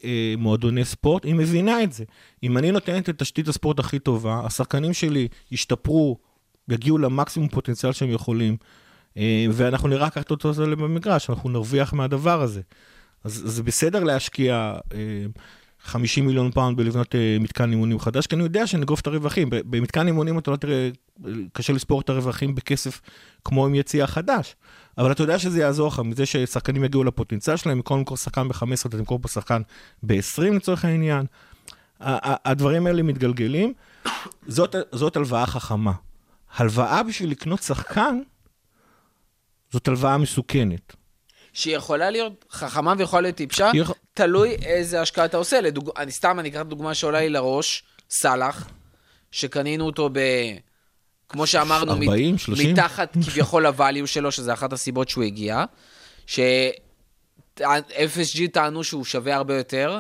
אה, 0.05 0.35
מועדוני 0.39 0.85
ספורט, 0.85 1.25
היא 1.25 1.35
מבינה 1.35 1.83
את 1.83 1.93
זה. 1.93 2.05
אם 2.43 2.59
אני 2.59 2.73
נותנת 2.73 3.09
את 3.09 3.19
תשתית 3.19 3.49
הספורט 3.49 3.79
הכי 3.79 3.99
טובה, 3.99 4.41
השחקנים 4.45 4.93
שלי 4.93 5.29
ישתפרו, 5.51 6.19
יגיעו 6.69 6.99
למקסימום 6.99 7.49
פוטנציאל 7.49 7.93
שהם 7.93 8.11
יכולים, 8.11 8.57
אה, 9.17 9.47
ואנחנו 9.53 9.89
נראה 9.89 10.11
ככה 10.11 10.25
אותו 10.31 10.53
במגרש, 10.55 11.31
אנחנו 11.31 11.51
נרוויח 11.51 11.93
מהדבר 11.93 12.43
הזה. 12.43 12.61
אז 13.25 13.43
זה 13.45 13.63
בסדר 13.63 14.05
להשקיע 14.05 14.75
אה, 14.95 14.99
50 15.87 16.27
מיליון 16.27 16.51
פאונד 16.51 16.77
בלבנות 16.77 17.15
אה, 17.15 17.37
מתקן 17.41 17.71
אימונים 17.71 17.99
חדש, 17.99 18.27
כי 18.27 18.35
אני 18.35 18.43
יודע 18.43 18.67
שנגרוף 18.67 19.01
את 19.01 19.07
הרווחים. 19.07 19.49
במתקן 19.51 20.07
אימונים 20.07 20.39
אתה 20.39 20.51
לא 20.51 20.57
תראה, 20.57 20.91
קשה 21.53 21.73
לספור 21.73 22.01
את 22.01 22.09
הרווחים 22.09 22.55
בכסף 22.55 23.01
כמו 23.45 23.67
עם 23.67 23.75
יציע 23.75 24.07
חדש. 24.07 24.57
אבל 24.99 25.13
אתה 25.13 25.23
יודע 25.23 25.39
שזה 25.39 25.61
יעזור 25.61 25.89
לך 25.89 26.01
מזה 26.05 26.27
ששחקנים 26.27 26.85
יגיעו 26.85 27.05
לפוטנציאל 27.05 27.57
שלהם, 27.57 27.77
במקום 27.77 27.99
למכור 27.99 28.17
שחקן 28.17 28.49
ב-15, 28.49 28.63
אתה 28.87 28.99
תמכור 28.99 29.19
פה 29.23 29.29
שחקן 29.29 29.63
ב-20 30.03 30.43
לצורך 30.43 30.85
העניין. 30.85 31.27
הדברים 32.01 32.87
האלה 32.87 33.03
מתגלגלים. 33.03 33.73
זאת, 34.47 34.77
זאת 34.93 35.17
הלוואה 35.17 35.47
חכמה. 35.47 35.93
הלוואה 36.57 37.03
בשביל 37.03 37.31
לקנות 37.31 37.63
שחקן, 37.63 38.21
זאת 39.73 39.89
הלוואה 39.89 40.19
מסוכנת. 40.19 40.97
שהיא 41.57 41.77
יכולה 41.77 42.11
להיות 42.11 42.45
חכמה 42.51 42.95
ויכולה 42.99 43.23
להיות 43.23 43.37
טיפשה, 43.37 43.71
יכ- 43.75 43.93
תלוי 44.15 44.57
איזה 44.63 45.01
השקעה 45.01 45.25
אתה 45.25 45.37
עושה. 45.37 45.61
לדוג... 45.61 45.91
אני 45.97 46.13
סתם, 46.13 46.41
אני 46.41 46.49
אקח 46.49 46.61
דוגמה 46.61 46.95
שעולה 46.95 47.21
לי 47.21 47.29
לראש, 47.29 47.83
סאלח, 48.11 48.69
שקנינו 49.31 49.87
אותו 49.87 50.09
ב... 50.13 50.19
כמו 51.29 51.47
שאמרנו, 51.47 51.93
40, 51.93 52.35
מת... 52.35 52.41
30? 52.41 52.73
מתחת 52.73 53.13
כביכול 53.25 53.67
ל-value 53.67 54.07
שלו, 54.07 54.33
שזה 54.33 54.53
אחת 54.53 54.73
הסיבות 54.73 55.09
שהוא 55.09 55.25
הגיע, 55.25 55.65
ש-FSG 56.27 57.61
טענו 58.53 58.85
שהוא 58.85 59.05
שווה 59.05 59.37
הרבה 59.37 59.57
יותר, 59.57 59.99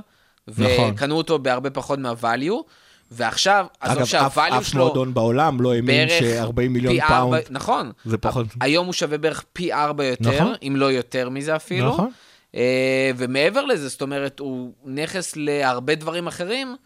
נכון. 0.48 0.90
וקנו 0.94 1.16
אותו 1.16 1.38
בהרבה 1.38 1.70
פחות 1.70 1.98
מה-value, 1.98 2.62
ועכשיו, 3.10 3.66
עזוב 3.80 3.96
אגב, 3.96 4.02
אף, 4.02 4.08
שה- 4.08 4.31
value 4.31 4.58
אף 4.58 4.66
שלו... 4.66 4.84
מועדון 4.84 5.14
בעולם 5.14 5.60
לא 5.60 5.74
האמין 5.74 6.08
בערך 6.08 6.12
ש-40 6.22 6.68
מיליון 6.68 7.00
פאונד. 7.08 7.42
נכון. 7.50 7.92
זה 8.04 8.18
פחות. 8.18 8.46
היום 8.60 8.86
הוא 8.86 8.92
שווה 8.92 9.18
בערך 9.18 9.44
פי 9.52 9.72
ארבע 9.72 10.04
יותר, 10.04 10.42
נכון. 10.42 10.54
אם 10.62 10.76
לא 10.76 10.92
יותר 10.92 11.28
מזה 11.28 11.56
אפילו. 11.56 11.88
נכון. 11.88 12.10
אה, 12.54 13.10
ומעבר 13.16 13.64
לזה, 13.64 13.88
זאת 13.88 14.02
אומרת, 14.02 14.38
הוא 14.38 14.72
נכס 14.84 15.36
להרבה 15.36 15.94
דברים 15.94 16.26
אחרים, 16.26 16.76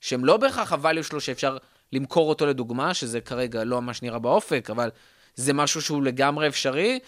שהם 0.00 0.24
לא 0.24 0.36
בהכרח 0.36 0.72
ה 0.72 0.77
value 0.77 1.02
שלו 1.02 1.20
שאפשר 1.20 1.56
למכור 1.92 2.28
אותו 2.28 2.46
לדוגמה, 2.46 2.94
שזה 2.94 3.20
כרגע 3.20 3.64
לא 3.64 3.82
ממש 3.82 4.02
נראה 4.02 4.18
באופק, 4.18 4.70
אבל 4.70 4.90
זה 5.34 5.52
משהו 5.52 5.82
שהוא 5.82 6.02
לגמרי 6.02 6.48
אפשרי, 6.48 6.98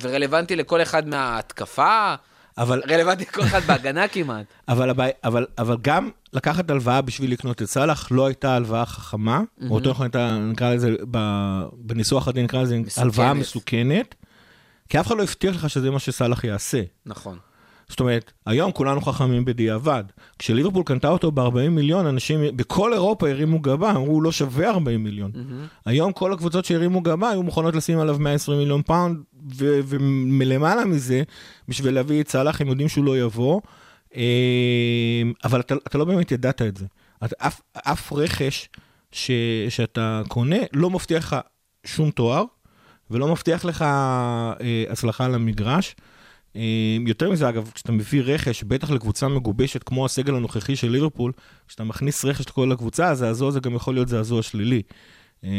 ורלוונטי 0.00 0.56
לכל 0.56 0.82
אחד 0.82 1.08
מההתקפה, 1.08 2.14
אבל, 2.58 2.82
רלוונטי 2.90 3.22
לכל 3.24 3.42
אחד 3.42 3.60
בהגנה 3.60 4.08
כמעט. 4.08 4.44
אבל, 4.68 4.90
הבעיה- 4.90 5.12
אבל, 5.24 5.46
אבל 5.58 5.76
גם 5.82 6.10
לקחת 6.32 6.70
הלוואה 6.70 7.00
בשביל 7.02 7.32
לקנות 7.32 7.62
את 7.62 7.66
סאלח 7.66 8.08
לא 8.10 8.26
הייתה 8.26 8.54
הלוואה 8.56 8.86
חכמה, 8.86 9.40
או 9.70 9.78
יותר 9.78 9.90
נכון 9.90 10.04
הייתה, 10.06 10.38
נקרא 10.38 10.74
לזה, 10.74 10.94
בניסוח 11.72 12.28
הדין 12.28 12.44
נקרא 12.44 12.62
לזה 12.62 12.78
מסוכנת. 12.78 13.02
הלוואה 13.04 13.34
מסוכנת, 13.34 14.14
כי 14.88 15.00
אף 15.00 15.06
אחד 15.06 15.16
לא 15.16 15.22
הבטיח 15.22 15.54
לך 15.56 15.70
שזה 15.70 15.90
מה 15.90 15.98
שסאלח 15.98 16.44
יעשה. 16.44 16.82
נכון. 17.06 17.38
זאת 17.88 18.00
אומרת, 18.00 18.32
היום 18.46 18.72
כולנו 18.72 19.00
חכמים 19.00 19.44
בדיעבד. 19.44 20.04
כשליברפול 20.38 20.82
קנתה 20.82 21.08
אותו 21.08 21.32
ב-40 21.32 21.68
מיליון, 21.70 22.06
אנשים 22.06 22.40
בכל 22.56 22.92
אירופה 22.92 23.30
הרימו 23.30 23.60
גבה, 23.60 23.90
אמרו, 23.90 24.12
הוא 24.12 24.22
לא 24.22 24.32
שווה 24.32 24.70
40 24.70 25.04
מיליון. 25.04 25.30
היום 25.84 26.12
כל 26.12 26.32
הקבוצות 26.32 26.64
שהרימו 26.64 27.00
גבה 27.00 27.30
היו 27.30 27.42
מוכנות 27.42 27.74
לשים 27.74 27.98
עליו 27.98 28.16
120 28.18 28.58
מיליון 28.58 28.82
פאונד, 28.82 29.18
ו- 29.54 29.80
ומלמעלה 29.84 30.84
מזה, 30.84 31.22
בשביל 31.68 31.94
להביא 31.94 32.20
את 32.20 32.28
סאלח, 32.28 32.60
הם 32.60 32.68
יודעים 32.68 32.88
שהוא 32.88 33.04
לא 33.04 33.18
יבוא, 33.18 33.60
אה, 34.16 34.22
אבל 35.44 35.60
אתה, 35.60 35.74
אתה 35.86 35.98
לא 35.98 36.04
באמת 36.04 36.32
ידעת 36.32 36.62
את 36.62 36.76
זה. 36.76 36.86
אתה, 37.24 37.36
אף, 37.38 37.60
אף 37.74 38.12
רכש 38.12 38.68
ש, 39.12 39.30
שאתה 39.68 40.22
קונה 40.28 40.56
לא 40.72 40.90
מבטיח 40.90 41.24
לך 41.24 41.36
שום 41.86 42.10
תואר, 42.10 42.44
ולא 43.10 43.28
מבטיח 43.28 43.64
לך 43.64 43.82
אה, 43.82 44.56
הצלחה 44.90 45.24
על 45.24 45.34
המגרש. 45.34 45.96
אה, 46.56 46.96
יותר 47.06 47.30
מזה, 47.30 47.48
אגב, 47.48 47.70
כשאתה 47.74 47.92
מביא 47.92 48.22
רכש, 48.22 48.64
בטח 48.64 48.90
לקבוצה 48.90 49.28
מגובשת 49.28 49.82
כמו 49.82 50.04
הסגל 50.04 50.34
הנוכחי 50.34 50.76
של 50.76 50.90
ליברפול, 50.90 51.32
כשאתה 51.68 51.84
מכניס 51.84 52.24
רכש 52.24 52.48
לכל 52.48 52.72
הקבוצה, 52.72 53.08
הזעזוע 53.08 53.48
הזה 53.48 53.60
גם 53.60 53.74
יכול 53.74 53.94
להיות 53.94 54.08
זעזוע 54.08 54.42
שלילי. 54.42 54.82
אה, 55.44 55.50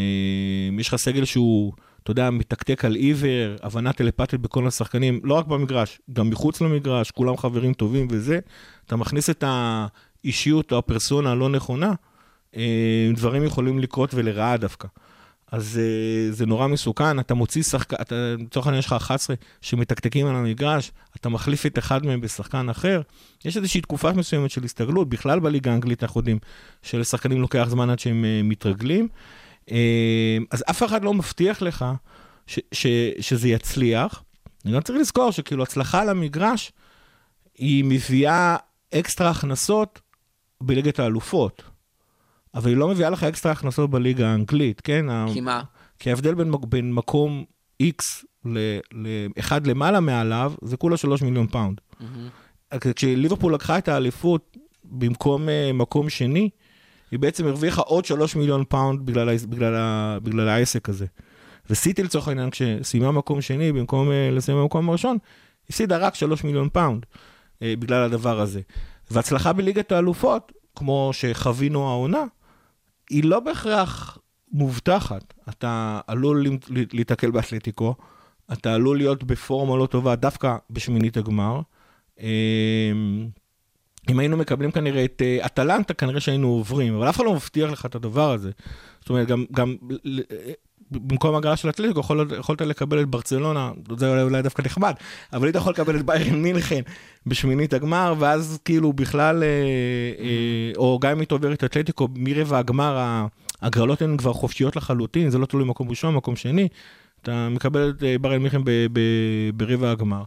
יש 0.79 0.87
לך 0.87 0.95
סגל 0.95 1.25
שהוא, 1.25 1.73
אתה 2.03 2.11
יודע, 2.11 2.29
מתקתק 2.29 2.85
על 2.85 2.95
עיוור, 2.95 3.55
הבנה 3.63 3.93
טלפתית 3.93 4.41
בכל 4.41 4.67
השחקנים, 4.67 5.19
לא 5.23 5.33
רק 5.33 5.47
במגרש, 5.47 6.01
גם 6.13 6.29
מחוץ 6.29 6.61
למגרש, 6.61 7.11
כולם 7.11 7.37
חברים 7.37 7.73
טובים 7.73 8.07
וזה, 8.11 8.39
אתה 8.85 8.95
מכניס 8.95 9.29
את 9.29 9.43
האישיות 9.47 10.71
או 10.71 10.77
הפרסונה 10.77 11.31
הלא 11.31 11.49
נכונה, 11.49 11.93
אה, 12.55 13.11
דברים 13.15 13.43
יכולים 13.43 13.79
לקרות 13.79 14.13
ולרעה 14.13 14.57
דווקא. 14.57 14.87
אז 15.51 15.79
אה, 15.81 16.31
זה 16.31 16.45
נורא 16.45 16.67
מסוכן, 16.67 17.19
אתה 17.19 17.33
מוציא 17.33 17.63
שחקן, 17.63 17.95
לצורך 18.39 18.67
העניין 18.67 18.79
יש 18.79 18.85
לך 18.85 18.93
11 18.93 19.35
שמתקתקים 19.61 20.27
על 20.27 20.35
המגרש, 20.35 20.91
אתה 21.15 21.29
מחליף 21.29 21.65
את 21.65 21.77
אחד 21.77 22.05
מהם 22.05 22.21
בשחקן 22.21 22.69
אחר, 22.69 23.01
יש 23.45 23.57
איזושהי 23.57 23.81
תקופה 23.81 24.13
מסוימת 24.13 24.51
של 24.51 24.63
הסתגלות, 24.63 25.09
בכלל 25.09 25.39
בליגה 25.39 25.71
האנגלית 25.71 26.03
אנחנו 26.03 26.19
יודעים 26.19 26.39
שלשחקנים 26.81 27.41
לוקח 27.41 27.67
זמן 27.69 27.89
עד 27.89 27.99
שהם 27.99 28.25
אה, 28.25 28.41
מתרגלים, 28.43 29.07
אה, 29.71 30.37
אז 30.51 30.63
אף 30.69 30.83
אחד 30.83 31.03
לא 31.03 31.13
מבטיח 31.13 31.61
לך 31.61 31.85
ש, 32.47 32.59
ש, 32.71 32.87
שזה 33.19 33.47
יצליח. 33.47 34.23
אני 34.65 34.73
גם 34.73 34.81
צריך 34.81 34.99
לזכור 34.99 35.31
שכאילו 35.31 35.63
הצלחה 35.63 36.01
על 36.01 36.09
היא 37.57 37.83
מביאה 37.87 38.55
אקסטרה 38.93 39.29
הכנסות 39.29 40.01
בליגת 40.61 40.99
האלופות. 40.99 41.68
אבל 42.55 42.69
היא 42.69 42.77
לא 42.77 42.87
מביאה 42.87 43.09
לך 43.09 43.23
אקסטרה 43.23 43.51
הכנסות 43.51 43.89
בליגה 43.89 44.27
האנגלית, 44.27 44.81
כן? 44.81 45.05
כי 45.33 45.41
מה? 45.41 45.61
כי 45.99 46.09
ההבדל 46.09 46.33
בין, 46.33 46.51
בין 46.69 46.93
מקום 46.93 47.43
X 47.83 48.25
לאחד 48.45 49.67
למעלה 49.67 49.99
מעליו, 49.99 50.53
זה 50.61 50.77
כולה 50.77 50.97
3 50.97 51.21
מיליון 51.21 51.47
פאונד. 51.47 51.81
כשליברפול 52.95 53.53
לקחה 53.53 53.77
את 53.77 53.87
האליפות 53.87 54.57
במקום 54.83 55.45
אה, 55.45 55.73
מקום 55.73 56.09
שני, 56.09 56.49
היא 57.11 57.19
בעצם 57.19 57.47
הרוויחה 57.47 57.81
עוד 57.81 58.05
3 58.05 58.35
מיליון 58.35 58.63
פאונד 58.69 59.05
בגלל, 59.05 59.37
בגלל, 59.49 59.75
בגלל 60.23 60.49
העסק 60.49 60.89
הזה. 60.89 61.05
וסיטי 61.69 62.03
לצורך 62.03 62.27
העניין, 62.27 62.49
כשסיימה 62.49 63.11
מקום 63.11 63.41
שני, 63.41 63.71
במקום 63.71 64.07
אה, 64.07 64.35
לסיים 64.35 64.57
במקום 64.57 64.89
הראשון, 64.89 65.17
הפסידה 65.69 65.97
רק 65.97 66.15
3 66.15 66.43
מיליון 66.43 66.69
פאונד 66.69 67.05
אה, 67.05 67.59
בגלל 67.79 68.03
הדבר 68.03 68.39
הזה. 68.39 68.61
והצלחה 69.11 69.53
בליגת 69.53 69.91
האלופות, 69.91 70.51
כמו 70.75 71.09
שחווינו 71.13 71.87
העונה, 71.87 72.23
היא 73.09 73.23
לא 73.23 73.39
בהכרח 73.39 74.17
מובטחת. 74.51 75.33
אתה 75.49 75.99
עלול 76.07 76.47
ל- 76.47 76.83
להיתקל 76.93 77.31
באתלטיקו, 77.31 77.95
אתה 78.53 78.73
עלול 78.73 78.97
להיות 78.97 79.23
בפורמה 79.23 79.77
לא 79.77 79.85
טובה 79.85 80.15
דווקא 80.15 80.57
בשמינית 80.69 81.17
הגמר. 81.17 81.61
אמ, 82.19 83.27
אם 84.09 84.19
היינו 84.19 84.37
מקבלים 84.37 84.71
כנראה 84.71 85.05
את 85.05 85.21
אה, 85.25 85.45
אטלנטה, 85.45 85.93
כנראה 85.93 86.19
שהיינו 86.19 86.47
עוברים, 86.47 86.95
אבל 86.95 87.09
אף 87.09 87.15
אחד 87.15 87.25
לא 87.25 87.33
מבטיח 87.33 87.71
לך 87.71 87.85
את 87.85 87.95
הדבר 87.95 88.31
הזה. 88.31 88.51
זאת 88.99 89.09
אומרת, 89.09 89.27
גם, 89.27 89.45
גם 89.51 89.75
במקום 90.91 91.35
הגרלה 91.35 91.55
של 91.55 91.69
אתלטיקו, 91.69 91.99
יכול, 91.99 92.27
יכולת 92.39 92.61
לקבל 92.61 93.01
את 93.01 93.07
ברצלונה, 93.07 93.71
זה 93.97 94.09
אולי, 94.09 94.21
אולי 94.21 94.41
דווקא 94.41 94.61
נחמד, 94.61 94.93
אבל 95.33 95.45
היית 95.45 95.55
יכול 95.55 95.73
לקבל 95.73 95.95
את 95.95 96.05
ביירן 96.05 96.41
מינכן 96.41 96.81
בשמינית 97.25 97.73
הגמר, 97.73 98.13
ואז 98.19 98.59
כאילו 98.65 98.93
בכלל, 98.93 99.43
אה, 99.43 99.47
אה, 100.19 100.71
או 100.77 100.99
גם 101.01 101.11
אם 101.11 101.19
היית 101.19 101.31
עובר 101.31 101.53
את 101.53 101.63
אתלטיקו, 101.63 102.07
מרבע 102.15 102.57
הגמר, 102.57 103.25
הגרלות 103.61 104.01
הן 104.01 104.17
כבר 104.17 104.33
חופשיות 104.33 104.75
לחלוטין, 104.75 105.29
זה 105.29 105.37
לא 105.37 105.45
תלוי 105.45 105.65
מקום 105.65 105.89
ראשון, 105.89 106.15
מקום 106.15 106.35
שני, 106.35 106.67
אתה 107.21 107.49
מקבל 107.49 107.93
את 107.97 108.03
אה, 108.03 108.15
ביירן 108.21 108.41
מינכן 108.41 108.61
ברבע 109.53 109.91
הגמר. 109.91 110.23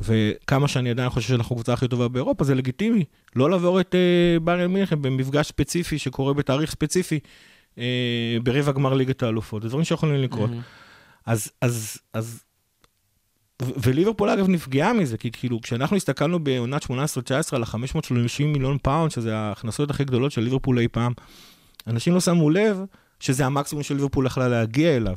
וכמה 0.00 0.68
שאני 0.68 0.90
עדיין 0.90 1.10
חושב 1.10 1.28
שאנחנו 1.28 1.54
הקבוצה 1.54 1.72
הכי 1.72 1.88
טובה 1.88 2.08
באירופה, 2.08 2.44
זה 2.44 2.54
לגיטימי. 2.54 3.04
לא 3.36 3.50
לעבור 3.50 3.80
את 3.80 3.94
אה, 3.94 4.40
ביירן 4.40 4.72
מינכן 4.72 5.02
במפגש 5.02 5.48
ספציפי 5.48 5.98
שקורה 5.98 6.34
בתאריך 6.34 6.70
ספציפי 6.70 7.18
אה, 7.76 7.80
ברבע 8.42 8.72
גמר 8.72 8.94
ליגת 8.94 9.22
האלופות. 9.22 9.62
זה 9.62 9.68
דברים 9.68 9.84
שיכולים 9.84 10.14
לקרות. 10.22 10.50
אז, 11.26 11.50
אז, 11.60 11.98
אז, 12.12 12.42
ו- 13.62 13.72
וליברפול 13.82 14.30
אגב 14.30 14.48
נפגעה 14.48 14.92
מזה, 14.92 15.18
כי 15.18 15.30
כאילו 15.32 15.60
כשאנחנו 15.60 15.96
הסתכלנו 15.96 16.44
בעונת 16.44 16.84
18-19 16.84 16.88
על 17.52 17.62
ה-530 17.62 18.44
מיליון 18.44 18.78
פאונד, 18.82 19.10
שזה 19.10 19.36
ההכנסות 19.36 19.90
הכי 19.90 20.04
גדולות 20.04 20.32
של 20.32 20.40
ליברפול 20.40 20.78
אי 20.78 20.88
פעם, 20.88 21.12
אנשים 21.86 22.14
לא 22.14 22.20
שמו 22.20 22.50
לב 22.50 22.80
שזה 23.20 23.46
המקסימום 23.46 23.82
שליברפול 23.82 24.26
יכלה 24.26 24.48
להגיע 24.48 24.96
אליו. 24.96 25.16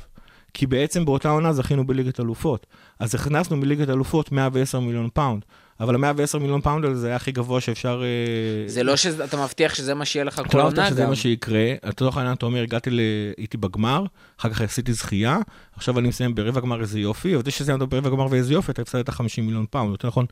כי 0.57 0.67
בעצם 0.67 1.05
באותה 1.05 1.29
עונה 1.29 1.53
זכינו 1.53 1.87
בליגת 1.87 2.19
אלופות. 2.19 2.65
אז 2.99 3.15
הכנסנו 3.15 3.57
מליגת 3.57 3.89
אלופות 3.89 4.31
110 4.31 4.79
מיליון 4.79 5.09
פאונד. 5.13 5.45
אבל 5.79 6.05
ה-110 6.05 6.39
מיליון 6.39 6.61
פאונד 6.61 6.85
האלה 6.85 6.95
זה 6.95 7.07
היה 7.07 7.15
הכי 7.15 7.31
גבוה 7.31 7.61
שאפשר... 7.61 8.03
אה, 8.03 8.69
זה 8.69 8.83
לא 8.83 8.95
שאתה 8.95 9.43
מבטיח 9.43 9.73
שזה 9.75 9.93
מה 9.93 10.05
שיהיה 10.05 10.23
לך 10.23 10.39
אתה 10.39 10.49
כל 10.49 10.57
לא 10.57 10.63
עונה 10.63 10.71
מבטיח 10.71 10.89
שזה 10.89 11.01
גם. 11.01 11.09
מה 11.09 11.15
שיקרה, 11.15 11.73
לצורך 11.83 12.17
העניין 12.17 12.35
אתה 12.35 12.45
אומר, 12.45 12.61
הגעתי, 12.61 12.89
ל... 12.89 12.99
הייתי 13.37 13.57
בגמר, 13.57 14.05
אחר 14.39 14.49
כך 14.49 14.61
עשיתי 14.61 14.93
זכייה, 14.93 15.37
עכשיו 15.75 15.99
אני 15.99 16.07
מסיים 16.07 16.35
ברבע 16.35 16.61
גמר 16.61 16.81
איזה 16.81 16.99
יופי, 16.99 17.35
אבל 17.35 17.43
זה 17.43 17.51
שסיימת 17.51 17.81
ברבע 17.81 18.09
גמר 18.09 18.27
ואיזה 18.29 18.53
יופי, 18.53 18.71
אתה 18.71 18.81
הפסדת 18.81 19.09
50 19.09 19.45
מיליון 19.45 19.65
פאונד, 19.69 19.91
יותר 19.91 20.07
נכון, 20.07 20.25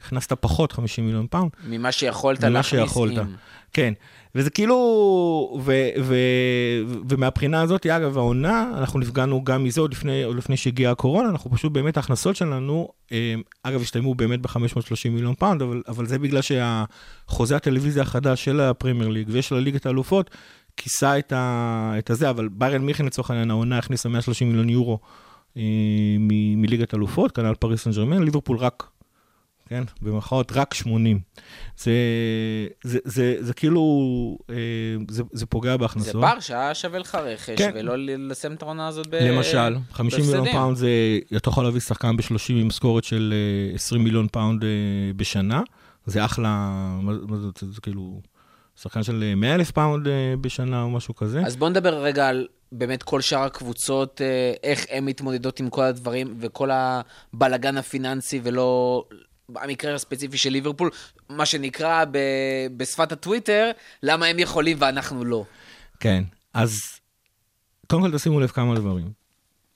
הכנסת 0.00 0.32
פחות 0.32 0.72
50 0.72 1.04
מיליון 1.06 1.26
פאונד. 1.30 1.50
ממה 1.68 1.92
שיכולת 1.92 2.44
ממה 2.44 2.50
להכניס 2.50 2.82
שיכולת. 2.82 3.18
עם. 3.18 3.26
כן, 3.72 3.92
וזה 4.34 4.50
כאילו, 4.50 4.76
ו, 5.64 5.72
ו, 6.02 6.14
ו, 6.86 6.94
ומהבחינה 7.08 7.60
הזאת, 7.60 7.86
אגב, 7.86 8.18
העונה, 8.18 8.72
אנחנו 8.78 9.00
נפגענו 9.00 9.44
גם 9.44 9.64
מזה 9.64 9.80
עוד 9.80 9.92
לפני, 9.92 10.22
עוד 10.22 10.36
לפני 10.36 10.56
שהגיעה 10.56 10.92
הקורונה, 10.92 11.28
אנחנו 11.28 11.50
פשוט 11.50 11.72
באמת, 11.72 11.96
ההכנסות 11.96 12.36
שלנו, 12.36 12.88
אה, 13.12 13.34
אגב, 13.62 13.80
הסתיימו 13.80 14.14
באמת 14.14 14.40
ב-530 14.40 15.10
מיליון 15.10 15.34
פאונד, 15.34 15.62
אבל, 15.62 15.82
אבל 15.88 16.06
זה 16.06 16.18
בגלל 16.18 16.40
שהחוזה 16.42 17.56
הטלוויזיה 17.56 18.02
החדש 18.02 18.44
של 18.44 18.60
הפרמייר 18.60 19.08
ליג 19.08 19.28
ושל 19.30 19.54
הליגת 19.54 19.86
האלופות, 19.86 20.30
כיסה 20.76 21.18
את, 21.18 21.32
ה, 21.32 21.94
את 21.98 22.10
הזה, 22.10 22.30
אבל 22.30 22.48
ביירן 22.52 22.82
מינכן 22.82 23.06
לצורך 23.06 23.30
העניין, 23.30 23.50
העונה 23.50 23.78
הכניסה 23.78 24.08
130 24.08 24.48
מיליון 24.48 24.68
יורו 24.68 24.98
אה, 25.56 25.62
מ- 26.18 26.62
מליגת 26.62 26.94
אלופות, 26.94 27.32
כנ"ל 27.32 27.54
פריס 27.54 27.84
סן 27.84 27.90
ג'רמן, 27.90 28.22
ליברפול 28.22 28.56
רק, 28.56 28.84
כן, 29.68 29.84
במרכאות 30.02 30.52
רק 30.52 30.74
80. 30.74 31.20
זה, 31.76 31.92
זה, 32.84 32.98
זה, 33.04 33.36
זה 33.40 33.54
כאילו, 33.54 33.82
אה, 34.50 34.54
זה, 35.08 35.22
זה 35.32 35.46
פוגע 35.46 35.70
זה 35.70 35.78
בהכנסות. 35.78 36.20
בר 36.20 36.40
שהיה 36.40 36.74
שווה 36.74 36.98
לך 36.98 37.14
רכש, 37.14 37.58
כן. 37.58 37.70
ולא 37.74 37.94
לסיים 37.98 38.54
את 38.54 38.62
העונה 38.62 38.88
הזאת 38.88 39.06
ב... 39.06 39.14
למשל, 39.14 39.76
50 39.92 40.20
מיליון 40.20 40.38
בהפסדים. 40.38 40.60
פאונד 40.60 40.76
זה, 40.76 40.88
אתה 41.36 41.48
יכול 41.48 41.64
להביא 41.64 41.80
שחקן 41.80 42.16
ב-30 42.16 42.50
עם 42.50 42.68
משכורת 42.68 43.04
של 43.04 43.34
אה, 43.70 43.74
20 43.74 44.04
מיליון 44.04 44.28
פאונד 44.28 44.64
אה, 44.64 44.68
בשנה, 45.16 45.62
זה 46.06 46.24
אחלה, 46.24 46.48
מה 47.02 47.12
מה 47.26 47.36
זה, 47.36 47.46
זה, 47.60 47.72
זה 47.72 47.80
כאילו, 47.80 48.20
שחקן 48.82 49.02
של 49.02 49.22
אה, 49.22 49.34
100 49.34 49.54
אלף 49.54 49.70
פאונד 49.70 50.08
אה, 50.08 50.34
בשנה 50.40 50.82
או 50.82 50.90
משהו 50.90 51.14
כזה. 51.14 51.42
אז 51.46 51.56
בוא 51.56 51.68
נדבר 51.68 52.02
רגע 52.02 52.28
על 52.28 52.46
באמת 52.72 53.02
כל 53.02 53.20
שאר 53.20 53.42
הקבוצות, 53.42 54.20
אה, 54.20 54.52
איך 54.62 54.86
הן 54.90 55.04
מתמודדות 55.04 55.60
עם 55.60 55.70
כל 55.70 55.82
הדברים 55.82 56.34
וכל 56.40 56.70
הבלגן 56.72 57.76
הפיננסי, 57.76 58.40
ולא 58.42 59.04
המקרה 59.56 59.94
הספציפי 59.94 60.38
של 60.38 60.50
ליברפול, 60.50 60.90
מה 61.28 61.46
שנקרא 61.46 62.04
ב, 62.10 62.18
בשפת 62.76 63.12
הטוויטר, 63.12 63.70
למה 64.02 64.26
הם 64.26 64.38
יכולים 64.38 64.76
ואנחנו 64.80 65.24
לא. 65.24 65.44
כן, 66.00 66.24
אז 66.54 66.80
קודם 67.86 68.02
כל 68.02 68.18
תשימו 68.18 68.40
לב 68.40 68.48
כמה 68.48 68.74
דברים. 68.74 69.12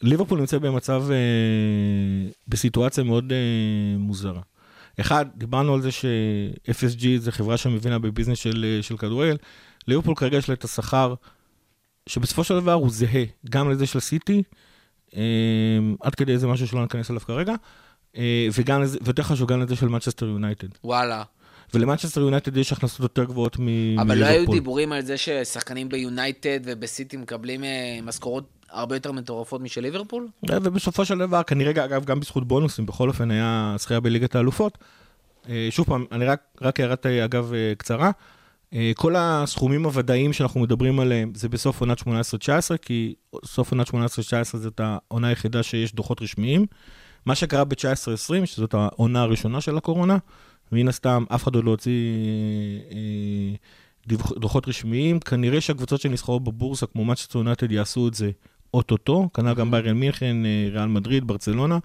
ליברפול 0.03 0.41
נמצא 0.41 0.59
במצב, 0.59 1.05
אה, 1.11 2.31
בסיטואציה 2.49 3.05
מאוד 3.05 3.33
אה, 3.33 3.99
מוזרה. 3.99 4.41
אחד, 5.01 5.27
דיברנו 5.35 5.75
על 5.75 5.81
זה 5.81 5.91
ש-FSG 5.91 7.07
זה 7.19 7.33
חברה 7.33 7.57
שמבינה 7.57 7.99
בביזנס 7.99 8.39
של, 8.39 8.65
אה, 8.65 8.83
של 8.83 8.97
כדורגל. 8.97 9.37
ליברפול 9.89 10.15
כרגע 10.15 10.37
יש 10.37 10.49
לה 10.49 10.55
את 10.55 10.65
השכר 10.65 11.15
שבסופו 12.09 12.45
של 12.45 12.61
דבר 12.61 12.73
הוא 12.73 12.91
זהה 12.91 13.25
גם 13.51 13.71
לזה 13.71 13.87
של 13.87 14.01
סיטי, 14.01 14.43
אה, 15.17 15.23
עד 16.01 16.15
כדי 16.15 16.33
איזה 16.33 16.47
משהו 16.47 16.67
שלא 16.67 16.83
ניכנס 16.83 17.11
אליו 17.11 17.21
כרגע, 17.21 17.53
אה, 17.53 17.57
וגם 18.55 18.83
לזה, 18.83 18.99
ויותר 19.03 19.23
חשוב, 19.23 19.49
גם 19.49 19.61
לזה 19.61 19.77
של 19.77 19.89
מנצ'סטר 19.89 20.27
יונייטד. 20.27 20.69
וואלה. 20.85 21.23
ולמנצ'סטר 21.75 22.21
יונייטד 22.21 22.57
יש 22.57 22.73
הכנסות 22.73 23.01
יותר 23.01 23.25
גבוהות 23.25 23.59
מ- 23.59 23.65
מליברפול. 23.67 24.01
אבל 24.07 24.19
לא 24.19 24.27
היו 24.27 24.51
דיבורים 24.51 24.93
על 24.93 25.03
זה 25.03 25.17
ששחקנים 25.17 25.89
ביונייטד 25.89 26.61
ובסיטי 26.65 27.17
מקבלים 27.17 27.65
אה, 27.65 27.99
משכורות 28.03 28.45
הרבה 28.71 28.97
יותר 28.97 29.13
מטורפות 29.13 29.61
משל 29.61 29.81
ליברפול? 29.81 30.29
ובסופו 30.51 31.05
של 31.05 31.19
דבר, 31.19 31.43
כנראה, 31.43 31.85
אגב, 31.85 32.05
גם 32.05 32.21
בזכות 32.21 32.49
בונוסים, 32.49 32.87
בכל 32.87 33.09
אופן 33.09 33.31
היה 33.31 33.75
זכייה 33.79 34.01
בליגת 34.01 34.35
האלופות. 34.35 34.79
אה, 35.49 35.69
שוב 35.71 35.87
פעם, 35.87 36.05
אני 36.13 36.25
רק, 36.25 36.41
רק 36.63 36.81
הערת, 36.81 37.07
אה, 37.07 37.25
אגב, 37.25 37.53
אה, 37.55 37.73
קצרה. 37.79 38.11
אה, 38.75 38.93
כל 38.97 39.15
הסכומים 39.19 39.85
הוודאיים 39.85 40.33
שאנחנו 40.33 40.61
מדברים 40.61 41.01
עליהם, 41.01 41.33
זה 41.35 41.49
בסוף 41.49 41.81
עונת 41.81 41.99
18-19, 42.01 42.05
כי 42.83 43.15
סוף 43.45 43.73
עונת 43.73 43.89
18-19 43.89 43.95
זאת 44.53 44.81
העונה 44.81 45.29
היחידה 45.29 45.63
שיש 45.63 45.95
דוחות 45.95 46.23
רשמיים. 46.23 46.67
מה 47.27 47.35
שקרה 47.35 47.65
ב-19-20, 47.65 48.47
שזאת 48.47 48.75
העונה 48.75 49.23
הראשונה 49.23 49.61
של 49.61 49.77
הקורונה, 49.77 50.19
מן 50.73 50.89
הסתם, 50.89 51.25
אף 51.35 51.43
אחד 51.43 51.55
עוד 51.55 51.65
לא 51.65 51.71
הוציא 51.71 52.11
אה, 52.91 54.17
דוחות 54.37 54.69
רשמיים. 54.69 55.21
כנראה 55.21 55.61
שהקבוצות 55.61 56.01
שנסחרות 56.01 56.45
בבורסה, 56.45 56.87
כמו 56.87 57.05
מצ'סטר 57.05 57.39
יונייטד, 57.39 57.73
יעשו 57.73 58.09
את 58.09 58.15
זה 58.15 58.31
אוטוטו, 58.75 59.29
כנ"ל 59.35 59.55
גם 59.55 59.71
ביירן 59.71 59.97
מינכן, 59.97 60.37
ריאל 60.73 60.87
מדריד, 60.87 61.27
ברצלונה, 61.27 61.79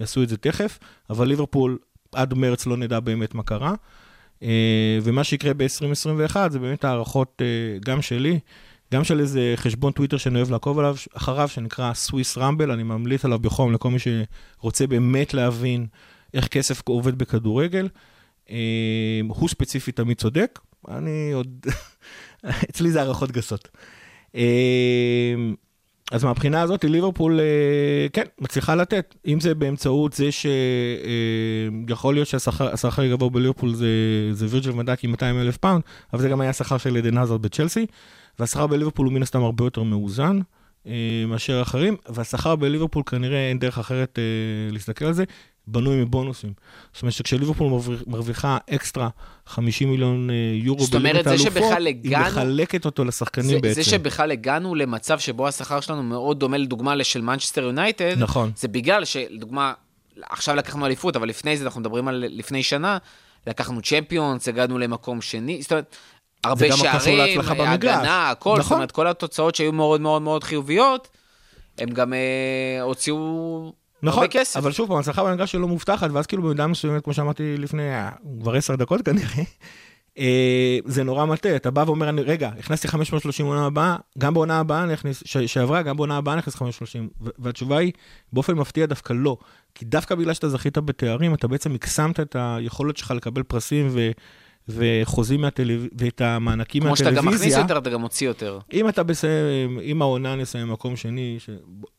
יעשו 0.00 0.22
את 0.22 0.28
זה 0.28 0.36
תכף, 0.36 0.78
אבל 1.10 1.28
ליברפול, 1.28 1.78
עד 2.12 2.34
מרץ 2.34 2.66
לא 2.66 2.76
נדע 2.76 3.00
באמת 3.00 3.34
מה 3.34 3.42
קרה. 3.42 3.74
אה, 4.42 4.98
ומה 5.02 5.24
שיקרה 5.24 5.54
ב-2021 5.54 6.36
זה 6.48 6.58
באמת 6.58 6.84
הערכות 6.84 7.42
אה, 7.42 7.78
גם 7.84 8.02
שלי, 8.02 8.38
גם 8.92 9.04
של 9.04 9.20
איזה 9.20 9.54
חשבון 9.56 9.92
טוויטר 9.92 10.16
שאני 10.16 10.36
אוהב 10.36 10.50
לעקוב 10.50 10.78
עליו, 10.78 10.96
אחריו, 11.14 11.48
שנקרא 11.48 11.94
סוויס 11.94 12.38
רמבל, 12.38 12.70
אני 12.70 12.82
ממליץ 12.82 13.24
עליו 13.24 13.38
בחום 13.38 13.72
לכל 13.72 13.90
מי 13.90 13.98
שרוצה 13.98 14.86
באמת 14.86 15.34
להבין 15.34 15.86
איך 16.34 16.48
כסף 16.48 16.82
עובד 16.88 17.18
בכדורגל. 17.18 17.88
אה, 18.50 19.20
הוא 19.28 19.48
ספציפית 19.48 19.96
תמיד 19.96 20.16
צודק, 20.16 20.58
אני 20.88 21.32
עוד... 21.32 21.66
אצלי 22.70 22.90
זה 22.90 23.00
הערכות 23.00 23.32
גסות. 23.32 23.68
אה, 24.34 25.34
אז 26.12 26.24
מהבחינה 26.24 26.62
הזאת, 26.62 26.84
ליברפול, 26.84 27.40
אה, 27.40 28.06
כן, 28.12 28.24
מצליחה 28.40 28.74
לתת. 28.74 29.14
אם 29.26 29.40
זה 29.40 29.54
באמצעות 29.54 30.12
זה 30.12 30.28
שיכול 30.32 32.14
להיות 32.14 32.28
שהשכר 32.28 32.72
השכר 32.72 33.02
הגבוה 33.02 33.30
בליברפול 33.30 33.74
זה, 33.74 33.86
זה 34.32 34.46
וירג'ל 34.48 34.70
ונדק 34.70 35.04
עם 35.04 35.10
200 35.10 35.40
אלף 35.40 35.56
פאונד, 35.56 35.82
אבל 36.12 36.22
זה 36.22 36.28
גם 36.28 36.40
היה 36.40 36.50
השכר 36.50 36.78
של 36.78 36.96
עדן 36.96 37.18
עזרד 37.18 37.42
בצ'לסי, 37.42 37.86
והשכר 38.42 38.66
בליברפול 38.66 39.06
הוא 39.06 39.14
מן 39.14 39.22
הסתם 39.22 39.42
הרבה 39.42 39.64
יותר 39.64 39.82
מאוזן 39.82 40.40
אה, 40.86 40.92
מאשר 41.28 41.62
אחרים, 41.62 41.96
והשכר 42.08 42.56
בליברפול 42.56 43.02
כנראה 43.06 43.48
אין 43.48 43.58
דרך 43.58 43.78
אחרת 43.78 44.18
אה, 44.18 44.22
להסתכל 44.72 45.04
על 45.04 45.12
זה, 45.12 45.24
בנוי 45.66 45.96
מבונוסים. 46.04 46.52
זאת 46.92 47.02
אומרת 47.02 47.12
שכשליברפול 47.12 47.66
מרוויח- 47.70 48.02
מרוויחה 48.06 48.58
אקסטרה 48.70 49.08
50 49.46 49.90
מיליון 49.90 50.30
אה, 50.30 50.34
יורו 50.54 50.86
בליגת 50.86 51.26
האלופות, 51.26 51.62
היא 52.04 52.16
מחלקת 52.32 52.84
אותו 52.84 53.04
לשחקנים 53.04 53.48
זה, 53.50 53.60
בעצם. 53.60 53.82
זה 53.82 53.90
שבכלל 53.90 54.30
הגענו 54.30 54.74
למצב 54.74 55.18
שבו 55.18 55.48
השכר 55.48 55.80
שלנו 55.80 56.02
מאוד 56.02 56.40
דומה 56.40 56.56
לדוגמה 56.56 56.94
לשל 56.94 57.20
מנצ'סטר 57.20 57.62
יונייטד, 57.62 58.14
נכון. 58.18 58.52
זה 58.56 58.68
בגלל 58.68 59.04
שלדוגמה, 59.04 59.72
עכשיו 60.30 60.54
לקחנו 60.56 60.86
אליפות, 60.86 61.16
אבל 61.16 61.28
לפני 61.28 61.56
זה 61.56 61.64
אנחנו 61.64 61.80
מדברים 61.80 62.08
על 62.08 62.24
לפני 62.28 62.62
שנה, 62.62 62.98
לקחנו 63.46 63.82
צ'מפיונס, 63.82 64.48
הגענו 64.48 64.78
למקום 64.78 65.20
שני, 65.20 65.62
זאת 65.62 65.72
אומרת, 65.72 65.96
הרבה 66.44 66.72
שערים. 66.72 67.40
הגנה, 67.60 68.30
הכל, 68.30 68.56
זאת 68.56 68.64
נכון. 68.64 68.74
אומרת, 68.74 68.92
כל 68.92 69.06
התוצאות 69.06 69.54
שהיו 69.54 69.72
מאוד 69.72 70.00
מאוד 70.00 70.22
מאוד 70.22 70.44
חיוביות, 70.44 71.08
הם 71.78 71.88
גם 71.88 72.12
אה, 72.12 72.82
הוציאו 72.82 73.72
נכון, 74.02 74.22
הרבה 74.22 74.32
כסף. 74.32 74.56
אבל 74.56 74.72
שוב 74.72 74.88
פעם, 74.88 74.98
הצלחה 74.98 75.24
במגרש 75.24 75.52
שלו 75.52 75.68
מובטחת, 75.68 76.10
ואז 76.10 76.26
כאילו 76.26 76.42
במידה 76.42 76.66
מסוימת, 76.66 77.04
כמו 77.04 77.14
שאמרתי 77.14 77.56
לפני, 77.58 77.94
אה, 77.94 78.10
כבר 78.40 78.54
עשר 78.54 78.76
דקות 78.76 79.02
כנראה, 79.02 79.42
אה, 80.18 80.78
זה 80.84 81.04
נורא 81.04 81.24
מטה, 81.24 81.56
אתה 81.56 81.70
בא 81.70 81.84
ואומר, 81.86 82.08
אני, 82.08 82.22
רגע, 82.22 82.50
הכנסתי 82.58 82.88
530 82.88 83.46
עונה 83.46 83.66
הבאה, 83.66 83.96
גם 84.18 84.34
בעונה 84.34 84.58
הבאה 84.58 84.82
אני 84.82 84.94
אכניס, 84.94 85.22
ש- 85.26 85.36
שעברה, 85.36 85.82
גם 85.82 85.96
בעונה 85.96 86.16
הבאה 86.16 86.34
אני 86.34 86.40
אכניס 86.40 86.54
530, 86.56 87.08
ו- 87.20 87.28
והתשובה 87.38 87.78
היא, 87.78 87.92
באופן 88.32 88.54
מפתיע 88.54 88.86
דווקא 88.86 89.12
לא, 89.16 89.36
כי 89.74 89.84
דווקא 89.84 90.14
בגלל 90.14 90.34
שאתה 90.34 90.48
זכית 90.48 90.78
בתארים, 90.78 91.34
אתה 91.34 91.48
בעצם 91.48 91.74
הקסמת 91.74 92.20
את 92.20 92.36
היכולת 92.38 92.96
שלך 92.96 93.10
לקבל 93.10 93.42
פרסים 93.42 93.88
ו... 93.90 94.10
וחוזים 94.68 95.40
מהטלוויזיה, 95.40 95.88
ואת 95.98 96.20
המענקים 96.20 96.82
כמו 96.82 96.96
שאתה 96.96 97.10
מהטלוויזיה. 97.10 97.38
גם 97.40 97.48
מכניס 97.48 97.62
יותר, 97.62 97.78
אתה 97.78 97.90
גם 97.90 98.00
מוציא 98.00 98.26
יותר. 98.26 98.58
אם 98.72 98.88
אתה 98.88 99.02
בסיים, 99.02 99.78
אם 99.82 100.02
העונה 100.02 100.36
נסיים 100.36 100.72
מקום 100.72 100.96
שני, 100.96 101.36
ש- 101.38 101.50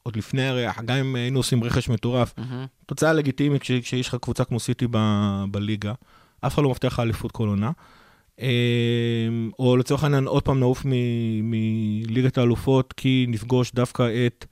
עוד 0.03 0.15
לפני 0.15 0.47
הרי, 0.47 0.65
גם 0.85 0.95
אם 0.97 1.15
היינו 1.15 1.39
עושים 1.39 1.63
רכש 1.63 1.89
מטורף, 1.89 2.33
מהמם. 2.37 2.65
תוצאה 2.85 3.13
לגיטימית 3.13 3.61
כש- 3.61 3.71
כשיש 3.71 4.07
לך 4.07 4.15
קבוצה 4.15 4.43
כמו 4.43 4.59
סיטי 4.59 4.85
ב- 4.91 5.43
בליגה, 5.51 5.93
אף 6.41 6.53
אחד 6.53 6.63
לא 6.63 6.69
מבטיח 6.69 6.93
לך 6.93 6.99
אליפות 6.99 7.31
כל 7.31 7.47
עונה. 7.47 7.71
אה, 8.41 8.47
או 9.59 9.77
לצורך 9.77 10.03
העניין 10.03 10.25
עוד 10.27 10.43
פעם 10.43 10.59
נעוף 10.59 10.85
מ- 10.85 10.91
מליגת 11.51 12.37
האלופות, 12.37 12.93
כי 12.97 13.25
נפגוש 13.29 13.71
דווקא 13.71 14.03
את 14.27 14.45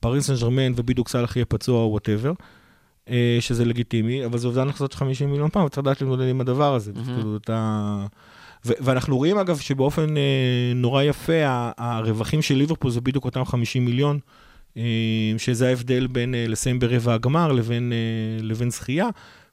פריס 0.00 0.26
סן 0.26 0.34
ג'רמן 0.40 0.72
ובדיוק 0.76 1.08
סאלח 1.08 1.36
יהיה 1.36 1.44
פצוע 1.44 1.82
או 1.82 1.90
whatever, 1.90 2.32
שזה 3.40 3.64
לגיטימי, 3.64 4.26
אבל 4.26 4.38
זה 4.38 4.46
אובדן 4.46 4.68
הכנסות 4.68 4.92
של 4.92 4.98
50 4.98 5.30
מיליון 5.30 5.50
פאונד, 5.50 5.64
וצריך 5.64 5.78
לדעת 5.78 6.00
להתמודד 6.00 6.28
עם 6.28 6.40
הדבר 6.40 6.74
הזה. 6.74 6.92
כאילו, 7.04 7.36
אתה... 7.36 8.06
ואנחנו 8.64 9.16
רואים 9.16 9.38
אגב 9.38 9.58
שבאופן 9.58 10.16
אה, 10.16 10.72
נורא 10.74 11.02
יפה, 11.02 11.42
הרווחים 11.78 12.42
של 12.42 12.54
ליברפול 12.54 12.90
זה 12.90 13.00
בדיוק 13.00 13.24
אותם 13.24 13.44
50 13.44 13.84
מיליון, 13.84 14.18
אה, 14.76 14.82
שזה 15.38 15.68
ההבדל 15.68 16.06
בין 16.06 16.34
אה, 16.34 16.44
לסיים 16.48 16.78
ברבע 16.78 17.14
הגמר 17.14 17.52
לבין, 17.52 17.92
אה, 17.92 18.42
לבין 18.42 18.70
זכייה. 18.70 19.08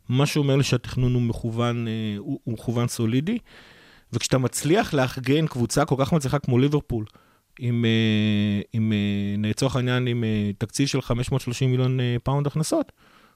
מה 0.10 0.26
שאומר 0.26 0.56
לי 0.56 0.64
שהתכנון 0.64 1.14
הוא 1.14 1.22
מכוון, 1.22 1.88
אה, 1.88 1.94
הוא, 2.18 2.40
הוא 2.44 2.54
מכוון 2.54 2.88
סולידי. 2.88 3.38
וכשאתה 4.14 4.38
מצליח 4.38 4.94
לארגן 4.94 5.48
קבוצה 5.48 5.86
כל 5.86 5.96
כך 5.98 6.14
מצליחה 6.14 6.40
כמו 6.40 6.58
ליברפול, 6.60 7.06
עם, 7.60 7.86
אה, 7.86 8.62
עם 8.74 8.94
אה, 8.94 9.50
לצורך 9.50 9.76
העניין, 9.76 10.08
עם 10.08 10.24
אה, 10.24 10.52
תקציב 10.58 10.88
של 10.88 11.02
530 11.02 11.72
מיליון 11.72 12.00
אה, 12.00 12.16
פאונד 12.24 12.48
הכנסות, 12.48 12.92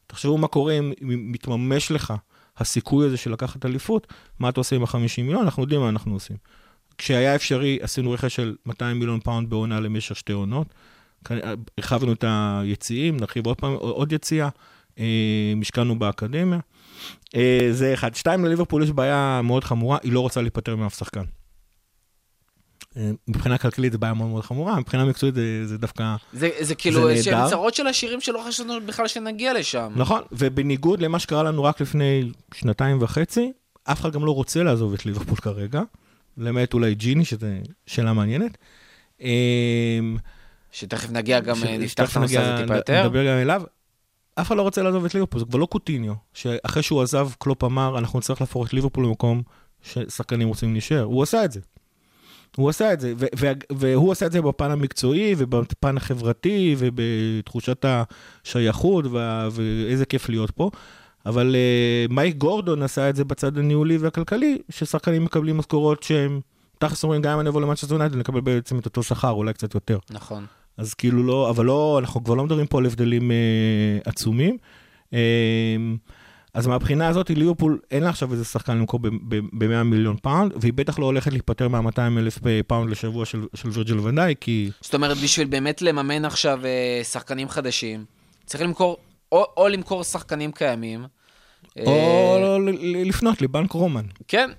תחשבו 0.08 0.38
מה 0.38 0.48
קורה 0.48 0.74
אם, 0.74 0.94
מתממש 1.02 1.92
לך 1.92 2.14
הסיכוי 2.58 3.06
הזה 3.06 3.18
של 3.18 3.32
לקחת 3.32 3.66
אליפות, 3.66 4.14
מה 4.40 4.50
אתה 4.50 4.60
עושה 4.60 4.76
עם 4.76 4.84
ה-50 4.84 4.98
מיליון? 5.18 5.44
אנחנו 5.44 5.64
יודעים 5.64 5.82
מה 5.82 5.90
אנחנו 5.90 6.14
עושים. 6.14 6.38
כשהיה 6.98 7.36
אפשרי, 7.36 7.80
עשינו 7.82 8.12
רכש 8.12 8.36
של 8.36 8.56
200 8.66 9.00
מיליון 9.00 9.20
פאונד 9.20 9.50
בעונה 9.50 9.80
למשך 9.80 10.16
שתי 10.16 10.34
עונות. 10.34 10.68
הרחבנו 11.78 12.14
את 12.14 12.26
היציעים, 12.28 13.18
נרחיב 13.18 13.46
עוד 13.46 13.58
פעם 13.58 13.74
עוד 13.74 14.12
יציע. 14.12 14.50
אה, 15.00 15.54
השקענו 15.62 16.00
באקדמיה. 16.00 16.60
אה, 17.36 17.68
זה 17.72 17.94
אחד. 17.94 18.16
שתיים, 18.16 18.46
לליברפול 18.46 18.84
יש 18.84 18.92
בעיה 18.92 19.42
מאוד 19.44 19.64
חמורה, 19.64 19.98
היא 20.04 20.14
לא 20.14 20.20
רוצה 20.20 20.42
להיפטר 20.42 20.76
מאף 20.76 20.98
שחקן. 20.98 21.24
מבחינה 23.28 23.58
כלכלית 23.58 23.94
זו 23.94 24.00
בעיה 24.00 24.14
מאוד 24.14 24.30
מאוד 24.30 24.44
חמורה, 24.44 24.80
מבחינה 24.80 25.06
מקצועית 25.06 25.36
זה, 25.36 25.68
זה 25.68 25.78
דווקא... 25.78 26.16
זה, 26.34 26.50
זה 26.62 26.76
כאילו 26.76 27.04
זה 27.04 27.10
איזשהם. 27.10 27.50
צרות 27.50 27.74
של 27.74 27.88
השירים 27.88 28.22
שלא 28.22 28.44
חשבנו 28.48 28.74
בכלל 28.86 29.08
שנגיע 29.08 29.54
לשם. 29.54 29.94
נכון, 29.96 30.22
ובניגוד 30.32 31.02
למה 31.02 31.20
שקרה 31.20 31.44
לנו 31.44 31.64
רק 31.64 31.82
לפני 31.82 32.32
שנתיים 32.54 32.98
וחצי, 33.02 33.52
אף 33.84 34.02
אחד 34.02 34.14
גם 34.14 34.26
לא 34.26 34.32
רוצה 34.32 34.64
לעזוב 34.64 34.94
את 34.94 35.06
ליברפול 35.06 35.36
כרגע, 35.38 35.82
למעט 36.38 36.74
אולי 36.74 36.96
ג'יני, 36.96 37.26
שזו 37.26 37.48
שאלה 37.86 38.14
מעניינת. 38.14 38.58
אה, 39.22 39.30
שתכף 40.72 41.10
נגיע 41.12 41.40
גם, 41.40 41.56
ש- 41.56 41.64
נפתח 41.64 42.12
את 42.12 42.18
הנושא 42.18 42.40
הזה 42.42 42.62
טיפה 42.62 42.76
יותר. 42.76 43.04
נדבר 43.04 43.26
גם 43.28 43.38
אליו. 43.38 43.62
אף 44.36 44.48
אחד 44.48 44.58
לא 44.58 44.62
רוצה 44.62 44.84
לעזוב 44.84 45.06
את 45.06 45.14
ליברפול, 45.14 45.40
זה 45.40 45.46
כבר 45.46 45.60
לא 45.60 45.66
קוטיניו, 45.66 46.14
שאחרי 46.34 46.84
שהוא 46.84 47.02
עזב, 47.02 47.30
קלופ 47.40 47.64
אמר, 47.64 47.98
אנחנו 47.98 48.20
נצטרך 48.20 48.42
להפוך 48.42 48.68
את 48.68 48.74
ליברפול 48.74 49.06
למקום 49.06 49.42
ששחקנים 49.82 50.48
רוצים 50.48 50.72
להישאר. 50.74 51.04
הוא 51.04 51.24
עשה 51.24 51.46
את 51.46 51.52
זה. 51.52 51.60
הוא 52.56 52.70
עשה 52.70 52.94
את 52.94 53.00
זה, 53.00 53.14
ו- 53.18 53.26
ו- 53.40 53.52
והוא 53.72 54.12
עשה 54.12 54.26
את 54.26 54.32
זה 54.32 54.42
בפן 54.42 54.72
המקצועי 54.72 55.36
ובפן 55.38 55.98
החברתי 55.98 56.76
ובתחושת 56.78 57.86
השייכות 58.44 59.06
וה- 59.06 59.48
ואיזה 59.52 60.06
כיף 60.06 60.30
להיות 60.30 60.52
פה. 60.52 60.70
אבל 61.26 61.56
אה, 61.56 62.14
מייק 62.14 62.38
גורדון 62.38 62.82
עשה 62.84 63.10
את 63.10 63.16
זה 63.16 63.24
בצד 63.24 63.58
הניהולי 63.58 63.98
והכלכלי, 63.98 64.58
ששחקנים 64.70 65.24
מקבלים 65.24 65.58
משכורות 65.58 66.04
שהם, 66.04 66.42
תכלס 66.78 67.04
אומרים, 67.04 67.22
גם 67.22 67.34
אם 67.34 67.40
אני 67.40 67.50
אבוא 67.50 67.62
למנצ'סטר 67.62 67.94
יונייטד, 67.94 68.16
נקבל 68.16 68.42
בעצם 68.42 68.80
את 68.80 68.86
אותו 68.86 69.04
שכר, 69.04 69.30
אולי 69.30 69.54
קצת 69.54 69.74
יותר. 69.76 69.98
נכון. 70.12 70.46
אז 70.78 70.94
כאילו 70.94 71.24
לא, 71.24 71.50
אבל 71.50 71.66
לא, 71.66 71.98
אנחנו 72.00 72.24
כבר 72.24 72.34
לא 72.34 72.44
מדברים 72.44 72.68
פה 72.68 72.78
על 72.78 72.86
הבדלים 72.86 73.32
אה, 73.32 73.36
עצומים. 74.06 74.58
אה, 75.14 75.20
אז 76.54 76.68
מהבחינה 76.68 77.08
הזאת, 77.08 77.30
ליברפול, 77.30 77.80
אין 77.92 78.04
לה 78.04 78.10
עכשיו 78.10 78.32
איזה 78.32 78.46
שחקן 78.46 78.78
למכור 78.78 79.00
ב-100 79.00 79.84
מיליון 79.86 80.18
פאונד, 80.22 80.52
והיא 80.62 80.74
בטח 80.74 81.00
לא 81.00 81.06
הולכת 81.06 81.32
להיפטר 81.32 81.68
מה-200 81.68 82.00
אלף 82.18 82.40
פאונד 82.68 82.92
לשבוע 82.92 83.26
של, 83.26 83.42
של 83.54 83.70
וירג'יל 83.70 84.00
ואן 84.00 84.13
דייק, 84.13 84.36
כי... 84.42 84.72
זאת 84.82 84.94
אומרת, 84.94 85.18
בשביל 85.18 85.48
באמת 85.48 85.82
לממן 85.82 86.26
עכשיו 86.26 86.66
אה, 86.66 87.04
שחקנים 87.04 87.50
חדשים, 87.50 88.06
צריך 88.46 88.64
למכור, 88.64 88.98
או, 89.32 89.46
או 89.58 89.68
למכור 89.68 90.04
שחקנים 90.04 90.52
קיימים. 90.52 91.06
או 91.80 91.92
אה, 91.92 92.40
לא, 92.42 92.66
ל- 92.66 92.70
ל- 92.70 93.08
לפנות 93.08 93.42
לבנק 93.42 93.72
רומן, 93.72 94.06
כן. 94.28 94.50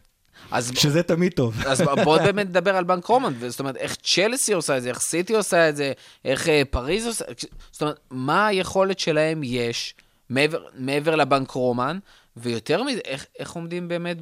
אז, 0.50 0.72
שזה 0.74 1.02
תמיד 1.02 1.32
טוב. 1.32 1.60
אז 1.66 1.82
בואו 2.04 2.18
באמת 2.24 2.46
נדבר 2.46 2.76
על 2.76 2.84
בנק 2.84 3.04
רומן, 3.04 3.32
זאת 3.48 3.60
אומרת, 3.60 3.76
איך 3.76 3.96
צ'לסי 4.02 4.52
עושה 4.52 4.76
את 4.76 4.82
זה, 4.82 4.88
איך 4.88 4.98
סיטי 5.00 5.34
עושה 5.34 5.68
את 5.68 5.76
זה, 5.76 5.92
איך 6.24 6.48
אה, 6.48 6.62
פריז 6.70 7.06
עושה, 7.06 7.24
זאת 7.72 7.82
אומרת, 7.82 8.00
מה 8.10 8.46
היכולת 8.46 8.98
שלהם 8.98 9.40
יש 9.44 9.94
מעבר, 10.28 10.64
מעבר 10.74 11.16
לבנק 11.16 11.50
רומן, 11.50 11.98
ויותר 12.36 12.82
מזה, 12.82 13.00
איך, 13.04 13.26
איך 13.38 13.52
עומדים 13.52 13.88
באמת 13.88 14.16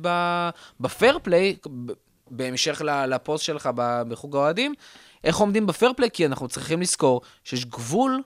ב 0.81 0.88
fair 0.88 1.19
play, 1.23 1.57
בהמשך 2.31 2.83
לפוסט 3.09 3.45
שלך 3.45 3.71
בחוג 4.09 4.37
האוהדים, 4.37 4.75
איך 5.25 5.37
עומדים 5.37 5.67
ב 5.67 5.72
fair 5.72 5.93
play, 5.97 6.11
כי 6.13 6.27
אנחנו 6.27 6.49
צריכים 6.49 6.81
לזכור 6.81 7.21
שיש 7.45 7.65
גבול 7.65 8.23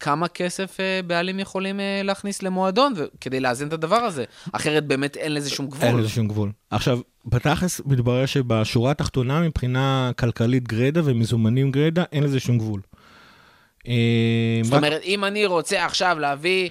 כמה 0.00 0.28
כסף 0.28 0.80
אה, 0.80 1.00
בעלים 1.06 1.40
יכולים 1.40 1.80
אה, 1.80 2.00
להכניס 2.04 2.42
למועדון, 2.42 2.94
כדי 3.20 3.40
לאזן 3.40 3.68
את 3.68 3.72
הדבר 3.72 3.96
הזה. 3.96 4.24
אחרת 4.52 4.86
באמת 4.86 5.16
אין 5.16 5.34
לזה 5.34 5.50
שום 5.50 5.66
גבול. 5.66 5.88
אין 5.88 5.96
לזה 5.96 6.08
שום 6.08 6.28
גבול. 6.28 6.52
עכשיו, 6.70 6.98
בתכלס 7.24 7.80
מתברר 7.86 8.26
שבשורה 8.26 8.90
התחתונה, 8.90 9.40
מבחינה 9.40 10.10
כלכלית 10.18 10.68
גרידא 10.68 11.00
ומזומנים 11.04 11.70
גרידא, 11.70 12.04
אין 12.12 12.24
לזה 12.24 12.40
שום 12.40 12.58
גבול. 12.58 12.80
אה, 13.88 14.60
זאת 14.62 14.72
אומרת, 14.72 15.02
אם 15.04 15.24
אני 15.24 15.46
רוצה 15.46 15.84
עכשיו 15.84 16.16
להביא, 16.20 16.68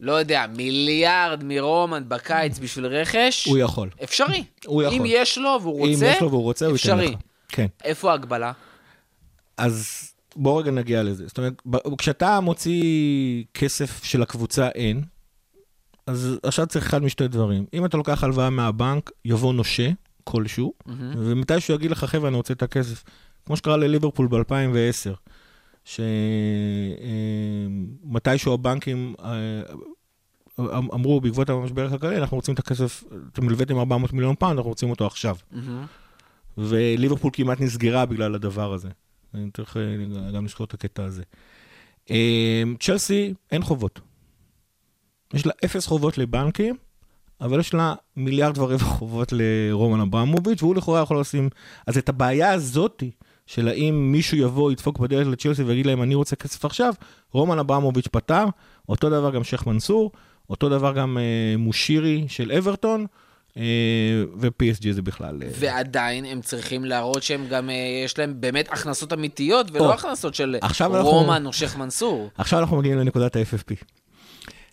לא 0.00 0.12
יודע, 0.12 0.46
מיליארד 0.56 1.44
מרומן 1.44 2.08
בקיץ 2.08 2.58
בשביל 2.58 2.86
רכש, 2.86 3.44
הוא 3.44 3.58
יכול. 3.58 3.90
אפשרי. 4.04 4.44
הוא 4.66 4.82
יכול. 4.82 4.96
אם 4.98 5.02
יש 5.06 5.38
לו 5.38 5.58
והוא 5.62 5.86
אם 5.86 5.92
רוצה, 5.92 6.06
יש 6.06 6.22
לו 6.22 6.30
והוא 6.30 6.42
רוצה, 6.42 6.66
הוא 6.66 6.76
ייתן 6.76 6.90
אפשרי. 6.90 7.12
לך. 7.12 7.18
כן. 7.48 7.66
איפה 7.84 8.10
ההגבלה? 8.10 8.52
אז 9.56 10.08
בואו 10.36 10.56
רגע 10.56 10.70
נגיע 10.70 11.02
לזה. 11.02 11.26
זאת 11.26 11.38
אומרת, 11.38 11.62
כשאתה 11.98 12.40
מוציא 12.40 12.84
כסף 13.54 14.04
של 14.04 14.22
הקבוצה 14.22 14.68
אין, 14.68 15.02
אז 16.06 16.38
עכשיו 16.42 16.66
צריך 16.66 16.86
אחד 16.86 17.02
משתי 17.02 17.28
דברים. 17.28 17.66
אם 17.74 17.84
אתה 17.84 17.96
לוקח 17.96 18.24
הלוואה 18.24 18.50
מהבנק, 18.50 19.10
יבוא 19.24 19.52
נושה 19.54 19.90
כלשהו, 20.24 20.72
ומתי 21.16 21.60
שהוא 21.60 21.76
יגיד 21.76 21.90
לך, 21.90 22.04
חבר'ה, 22.04 22.28
אני 22.28 22.36
רוצה 22.36 22.54
את 22.54 22.62
הכסף. 22.62 23.04
כמו 23.46 23.56
שקרה 23.56 23.76
לליברפול 23.76 24.26
ב-2010, 24.26 25.14
שמתישהו 28.04 28.54
הבנקים 28.54 29.14
אה, 29.24 29.62
אמ- 30.60 30.90
אמרו, 30.94 31.20
בעקבות 31.20 31.50
המשבר 31.50 31.86
הכלכלי, 31.86 32.16
אנחנו 32.16 32.36
רוצים 32.36 32.54
את 32.54 32.58
הכסף, 32.58 33.04
אתם 33.32 33.48
הלוויתם 33.48 33.78
400 33.78 34.12
מיליון 34.12 34.34
פאונד, 34.34 34.56
אנחנו 34.56 34.70
רוצים 34.70 34.90
אותו 34.90 35.06
עכשיו. 35.06 35.36
וליברפול 36.58 37.30
כמעט 37.34 37.60
נסגרה 37.60 38.06
בגלל 38.06 38.34
הדבר 38.34 38.72
הזה. 38.72 38.88
אני 39.34 39.50
צריך 39.56 39.76
אה, 39.76 40.30
גם 40.32 40.44
לזכור 40.44 40.64
את 40.66 40.74
הקטע 40.74 41.04
הזה. 41.04 41.22
אה, 42.10 42.62
צ'לסי, 42.80 43.34
אין 43.50 43.62
חובות. 43.62 44.00
יש 45.34 45.46
לה 45.46 45.52
אפס 45.64 45.86
חובות 45.86 46.18
לבנקים, 46.18 46.76
אבל 47.40 47.60
יש 47.60 47.74
לה 47.74 47.94
מיליארד 48.16 48.58
ורבע 48.58 48.84
חובות 48.84 49.32
לרומן 49.32 50.00
אברמוביץ', 50.00 50.62
והוא 50.62 50.74
לכאורה 50.74 51.02
יכול 51.02 51.20
לשים... 51.20 51.48
אז 51.86 51.98
את 51.98 52.08
הבעיה 52.08 52.52
הזאתי, 52.52 53.10
של 53.46 53.68
האם 53.68 54.12
מישהו 54.12 54.36
יבוא, 54.36 54.72
ידפוק 54.72 54.98
בדלת 54.98 55.26
לצ'לסי 55.26 55.62
ויגיד 55.62 55.86
להם, 55.86 56.02
אני 56.02 56.14
רוצה 56.14 56.36
כסף 56.36 56.64
עכשיו, 56.64 56.94
רומן 57.32 57.58
אברמוביץ' 57.58 58.08
פתר, 58.08 58.44
אותו 58.88 59.10
דבר 59.10 59.30
גם 59.30 59.44
שייח' 59.44 59.66
מנסור, 59.66 60.12
אותו 60.50 60.68
דבר 60.68 60.92
גם 60.92 61.18
אה, 61.18 61.56
מושירי 61.58 62.24
של 62.28 62.52
אברטון, 62.52 63.06
אה, 63.56 63.62
ו-PSG 64.36 64.90
זה 64.92 65.02
בכלל... 65.02 65.42
אה, 65.42 65.48
ועדיין 65.58 66.24
הם 66.24 66.40
צריכים 66.40 66.84
להראות 66.84 67.22
שהם 67.22 67.46
גם, 67.50 67.70
אה, 67.70 67.74
יש 68.04 68.18
להם 68.18 68.34
באמת 68.40 68.68
הכנסות 68.72 69.12
אמיתיות, 69.12 69.66
ולא 69.72 69.86
או, 69.88 69.92
הכנסות 69.92 70.34
של 70.34 70.56
עכשיו 70.62 70.96
אנחנו- 70.96 71.10
רומן 71.10 71.46
או 71.46 71.52
שייח' 71.52 71.76
מנסור. 71.76 72.30
עכשיו 72.38 72.58
אנחנו 72.58 72.76
מגיעים 72.76 72.98
לנקודת 72.98 73.36
ה-FFP. 73.36 73.74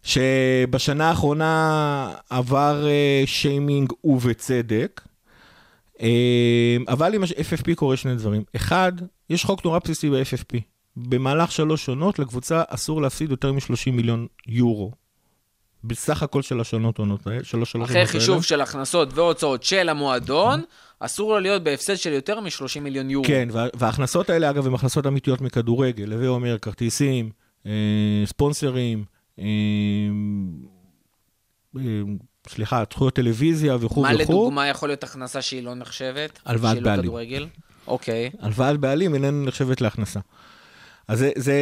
שבשנה 0.03 1.09
האחרונה 1.09 2.13
עבר 2.29 2.85
שיימינג 3.25 3.91
ובצדק, 4.03 5.01
אבל 6.87 7.15
עם 7.15 7.23
ה-FFP 7.23 7.75
קורה 7.75 7.97
שני 7.97 8.15
דברים. 8.15 8.43
אחד, 8.55 8.91
יש 9.29 9.45
חוק 9.45 9.65
נורא 9.65 9.79
בסיסי 9.83 10.09
ב-FFP. 10.09 10.59
במהלך 10.97 11.51
שלוש 11.51 11.85
שונות 11.85 12.19
לקבוצה 12.19 12.63
אסור 12.67 13.01
להפסיד 13.01 13.31
יותר 13.31 13.53
מ-30 13.53 13.91
מיליון 13.91 14.27
יורו. 14.47 14.91
בסך 15.83 16.23
הכל 16.23 16.41
של 16.41 16.59
השונות 16.59 16.97
עונות 16.97 17.27
האלה, 17.27 17.43
שלוש 17.43 17.71
שלוש 17.71 17.85
אחרי 17.89 17.99
עונות 17.99 18.09
האלה. 18.09 18.19
חישוב 18.21 18.43
של 18.43 18.61
הכנסות 18.61 19.09
והוצאות 19.13 19.63
של 19.63 19.89
המועדון, 19.89 20.61
אסור 20.99 21.33
לו 21.33 21.39
להיות 21.39 21.63
בהפסד 21.63 21.95
של 21.95 22.11
יותר 22.11 22.39
מ-30 22.39 22.79
מיליון 22.81 23.09
יורו. 23.09 23.25
כן, 23.27 23.49
וה- 23.51 23.67
וההכנסות 23.75 24.29
האלה, 24.29 24.49
אגב, 24.49 24.67
הן 24.67 24.73
הכנסות 24.73 25.07
אמיתיות 25.07 25.41
מכדורגל. 25.41 26.13
הווה 26.13 26.27
אומר, 26.27 26.57
כרטיסים, 26.57 27.29
אה, 27.65 27.71
ספונסרים, 28.25 29.03
אה, 29.39 29.45
אה, 31.77 31.81
סליחה, 32.49 32.83
זכויות 32.93 33.15
טלוויזיה 33.15 33.75
וכו' 33.75 34.01
מה 34.01 34.09
וכו'. 34.19 34.21
לדוגמה 34.21 34.67
יכול 34.67 34.89
להיות 34.89 35.03
הכנסה 35.03 35.41
שהיא 35.41 35.63
לא 35.63 35.75
נחשבת? 35.75 36.39
הלוואת 36.45 36.71
שהיא 36.71 36.81
לא 36.83 36.89
בעלים. 36.89 37.03
כדורגל? 37.03 37.47
אוקיי. 37.87 38.29
הלוואת 38.39 38.79
בעלים 38.79 39.13
איננה 39.13 39.45
נחשבת 39.45 39.81
להכנסה. 39.81 40.19
אז 41.07 41.19
זה, 41.19 41.31
זה, 41.35 41.55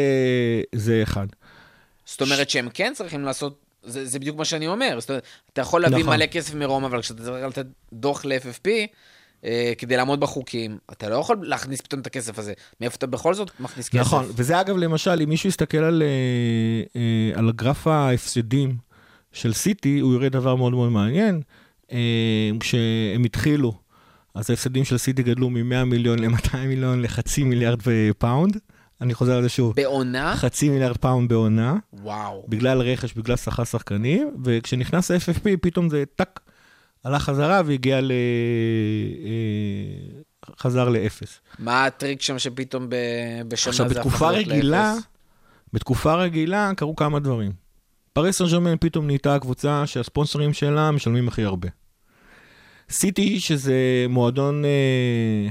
זה 0.75 0.99
אחד. 1.03 1.27
זאת 2.05 2.21
אומרת 2.21 2.49
שהם 2.49 2.69
כן 2.73 2.93
צריכים 2.95 3.23
לעשות, 3.23 3.59
זה, 3.83 4.05
זה 4.05 4.19
בדיוק 4.19 4.37
מה 4.37 4.45
שאני 4.45 4.67
אומר. 4.67 4.97
זאת 4.99 5.09
אומרת, 5.09 5.23
אתה 5.53 5.61
יכול 5.61 5.81
להביא 5.81 5.97
נכון. 5.97 6.15
מלא 6.15 6.25
כסף 6.25 6.53
מרומא, 6.53 6.87
אבל 6.87 7.01
כשאתה 7.01 7.23
צריך 7.23 7.45
לתת 7.47 7.65
דוח 7.93 8.25
ל-FFP, 8.25 8.69
אה, 9.43 9.73
כדי 9.77 9.97
לעמוד 9.97 10.19
בחוקים, 10.19 10.77
אתה 10.91 11.09
לא 11.09 11.15
יכול 11.15 11.37
להכניס 11.41 11.81
פתאום 11.81 12.01
את 12.01 12.07
הכסף 12.07 12.39
הזה. 12.39 12.53
מאיפה 12.81 12.95
אתה 12.95 13.07
בכל 13.07 13.33
זאת 13.33 13.51
מכניס 13.59 13.89
כסף? 13.89 13.99
נכון, 13.99 14.25
וזה 14.35 14.61
אגב, 14.61 14.77
למשל, 14.77 15.21
אם 15.23 15.29
מישהו 15.29 15.49
יסתכל 15.49 15.77
על, 15.77 16.03
אה, 16.03 16.99
אה, 17.01 17.39
על 17.39 17.49
הגרף 17.49 17.87
ההפסדים 17.87 18.88
של 19.31 19.53
סיטי, 19.53 19.99
הוא 19.99 20.13
יראה 20.13 20.29
דבר 20.29 20.55
מאוד 20.55 20.73
מאוד 20.73 20.91
מעניין. 20.91 21.41
אה, 21.91 22.49
כשהם 22.59 23.23
התחילו, 23.25 23.73
אז 24.35 24.49
ההפסדים 24.49 24.85
של 24.85 24.97
סיטי 24.97 25.23
גדלו 25.23 25.49
מ-100 25.49 25.83
מיליון 25.85 26.19
ל-200 26.19 26.57
מיליון 26.57 27.01
לחצי 27.01 27.43
מיליארד 27.43 27.79
פאונד. 28.17 28.57
אני 29.01 29.13
חוזר 29.13 29.35
על 29.35 29.43
זה 29.43 29.49
שוב. 29.49 29.75
בעונה? 29.75 30.35
חצי 30.35 30.69
מיליארד 30.69 30.97
פאונד 30.97 31.29
בעונה, 31.29 31.77
וואו. 31.93 32.45
בגלל 32.47 32.81
רכש, 32.81 33.13
בגלל 33.13 33.35
שכר 33.35 33.63
שחקנים, 33.63 34.31
וכשנכנס 34.45 35.11
ה-FFP, 35.11 35.57
פתאום 35.61 35.89
זה 35.89 36.03
טאק, 36.15 36.39
הלך 37.03 37.23
חזרה 37.23 37.61
והגיע 37.65 38.01
ל... 38.01 38.11
אה, 39.25 40.21
חזר 40.59 40.89
לאפס. 40.89 41.39
מה 41.59 41.85
הטריק 41.85 42.21
שם 42.21 42.39
שפתאום 42.39 42.87
בשנה 43.47 43.69
עכשיו, 43.71 43.73
זה 43.73 43.83
הפך 43.83 44.07
בתקופה 44.07 44.31
להיות 44.31 44.47
רגילה, 44.47 44.93
לאפס? 44.93 45.07
בתקופה 45.73 46.15
רגילה 46.15 46.71
קרו 46.77 46.95
כמה 46.95 47.19
דברים. 47.19 47.51
פריס 48.19 48.37
סן 48.37 48.45
ג'רמן 48.45 48.75
פתאום 48.79 49.05
נהייתה 49.05 49.35
הקבוצה 49.35 49.87
שהספונסרים 49.87 50.53
שלה 50.53 50.91
משלמים 50.91 51.27
הכי 51.27 51.43
הרבה. 51.43 51.67
סיטי, 52.89 53.39
שזה 53.39 54.05
מועדון 54.09 54.65
אה, 54.65 55.49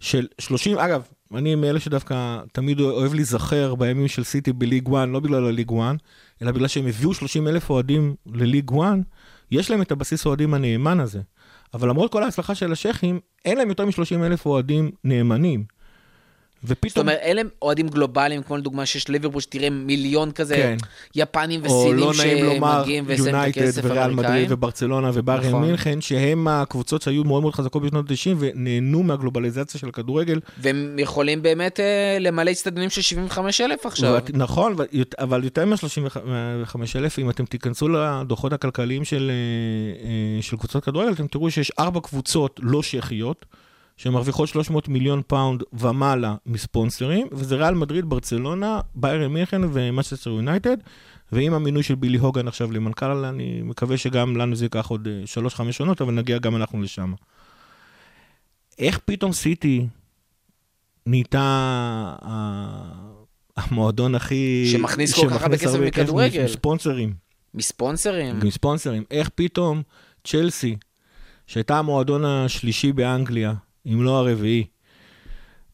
של 0.00 0.26
30, 0.38 0.78
אגב, 0.78 1.02
אני 1.34 1.54
מאלה 1.54 1.80
שדווקא 1.80 2.38
תמיד 2.52 2.80
אוהב 2.80 3.14
להיזכר 3.14 3.74
בימים 3.74 4.08
של 4.08 4.24
סיטי 4.24 4.52
בליג 4.52 4.88
1, 4.88 5.08
לא 5.08 5.20
בגלל 5.20 5.46
הליג 5.46 5.72
1, 5.72 5.96
אלא 6.42 6.52
בגלל 6.52 6.68
שהם 6.68 6.86
הביאו 6.86 7.14
30 7.14 7.48
אלף 7.48 7.70
אוהדים 7.70 8.14
לליג 8.26 8.70
1, 8.82 8.98
יש 9.50 9.70
להם 9.70 9.82
את 9.82 9.92
הבסיס 9.92 10.26
האוהדים 10.26 10.54
הנאמן 10.54 11.00
הזה. 11.00 11.20
אבל 11.74 11.88
למרות 11.88 12.12
כל 12.12 12.22
ההצלחה 12.22 12.54
של 12.54 12.72
השייחים, 12.72 13.20
אין 13.44 13.58
להם 13.58 13.68
יותר 13.68 13.84
מ-30 13.86 14.26
אלף 14.26 14.46
אוהדים 14.46 14.90
נאמנים. 15.04 15.64
זאת 16.62 16.70
ופתאום... 16.70 17.08
אומרת, 17.08 17.18
אלה 17.22 17.42
אוהדים 17.62 17.88
גלובליים, 17.88 18.42
כמו 18.42 18.56
לדוגמה 18.56 18.86
שיש 18.86 19.08
ליברפול, 19.08 19.40
שתראה 19.40 19.70
מיליון 19.70 20.32
כזה, 20.32 20.54
כן. 20.54 20.76
יפנים 21.14 21.60
או 21.60 21.66
וסינים 21.66 21.96
לא 21.96 22.12
נעים 22.18 22.44
לומר 22.44 22.78
שמגיעים 22.78 23.04
ושמים 23.06 23.28
את 23.28 23.32
יונייטד 23.34 23.62
הכסף 23.62 23.80
וריאל 23.84 24.10
מדריד. 24.10 24.52
וברצלונה 24.52 25.10
ובארן 25.14 25.48
נכון. 25.48 25.62
מינכן, 25.62 26.00
שהם 26.00 26.48
הקבוצות 26.48 27.02
שהיו 27.02 27.24
מאוד 27.24 27.42
מאוד 27.42 27.54
חזקות 27.54 27.82
בשנות 27.82 28.10
ה-90 28.10 28.34
ונהנו 28.38 29.02
מהגלובליזציה 29.02 29.80
של 29.80 29.88
הכדורגל. 29.88 30.40
והם 30.58 30.96
יכולים 30.98 31.42
באמת 31.42 31.80
אה, 31.80 32.16
למלא 32.20 32.50
אצטדיונים 32.50 32.90
של 32.90 33.02
75 33.02 33.60
אלף 33.60 33.86
עכשיו. 33.86 34.12
ואת- 34.12 34.30
נכון, 34.34 34.76
אבל 35.18 35.44
יותר 35.44 35.64
מה-35 35.66 36.76
אלף, 36.96 37.18
אם 37.18 37.30
אתם 37.30 37.44
תיכנסו 37.44 37.88
לדוחות 37.88 38.52
הכלכליים 38.52 39.04
של, 39.04 39.30
אה, 39.30 40.06
אה, 40.08 40.42
של 40.42 40.56
קבוצות 40.56 40.84
כדורגל, 40.84 41.12
אתם 41.12 41.26
תראו 41.26 41.50
שיש 41.50 41.72
ארבע 41.78 42.00
קבוצות 42.00 42.60
לא 42.62 42.82
שייח'יות, 42.82 43.46
שמרוויחות 44.00 44.48
300 44.48 44.88
מיליון 44.88 45.22
פאונד 45.26 45.62
ומעלה 45.72 46.34
מספונסרים, 46.46 47.26
וזה 47.32 47.56
ריאל 47.56 47.74
מדריד, 47.74 48.04
ברצלונה, 48.04 48.80
ביירן 48.94 49.32
מינכן 49.32 49.60
ומנצ'סטר 49.72 50.30
יונייטד, 50.30 50.76
ועם 51.32 51.54
המינוי 51.54 51.82
של 51.82 51.94
בילי 51.94 52.18
הוגאן 52.18 52.48
עכשיו 52.48 52.72
למנכ"ל, 52.72 53.24
אני 53.24 53.62
מקווה 53.64 53.96
שגם 53.96 54.36
לנו 54.36 54.56
זה 54.56 54.64
ייקח 54.64 54.86
עוד 54.86 55.08
3-5 55.46 55.72
שנות, 55.72 56.00
אבל 56.00 56.14
נגיע 56.14 56.38
גם 56.38 56.56
אנחנו 56.56 56.82
לשם. 56.82 57.14
איך 58.78 58.98
פתאום 59.04 59.32
סיטי 59.32 59.86
נהייתה 61.06 61.40
ה- 62.22 63.10
המועדון 63.56 64.14
הכי... 64.14 64.68
שמכניס 64.72 65.14
כל 65.14 65.30
כך 65.30 65.42
הרבה 65.42 65.58
כסף 65.58 65.78
מכדורגל. 65.78 66.44
מספונסרים. 66.44 67.14
מספונסרים. 67.54 68.40
מספונסרים. 68.44 69.04
איך 69.10 69.30
פתאום 69.34 69.82
צ'לסי, 70.24 70.76
שהייתה 71.46 71.78
המועדון 71.78 72.24
השלישי 72.24 72.92
באנגליה, 72.92 73.54
אם 73.86 74.02
לא 74.02 74.18
הרביעי, 74.18 74.64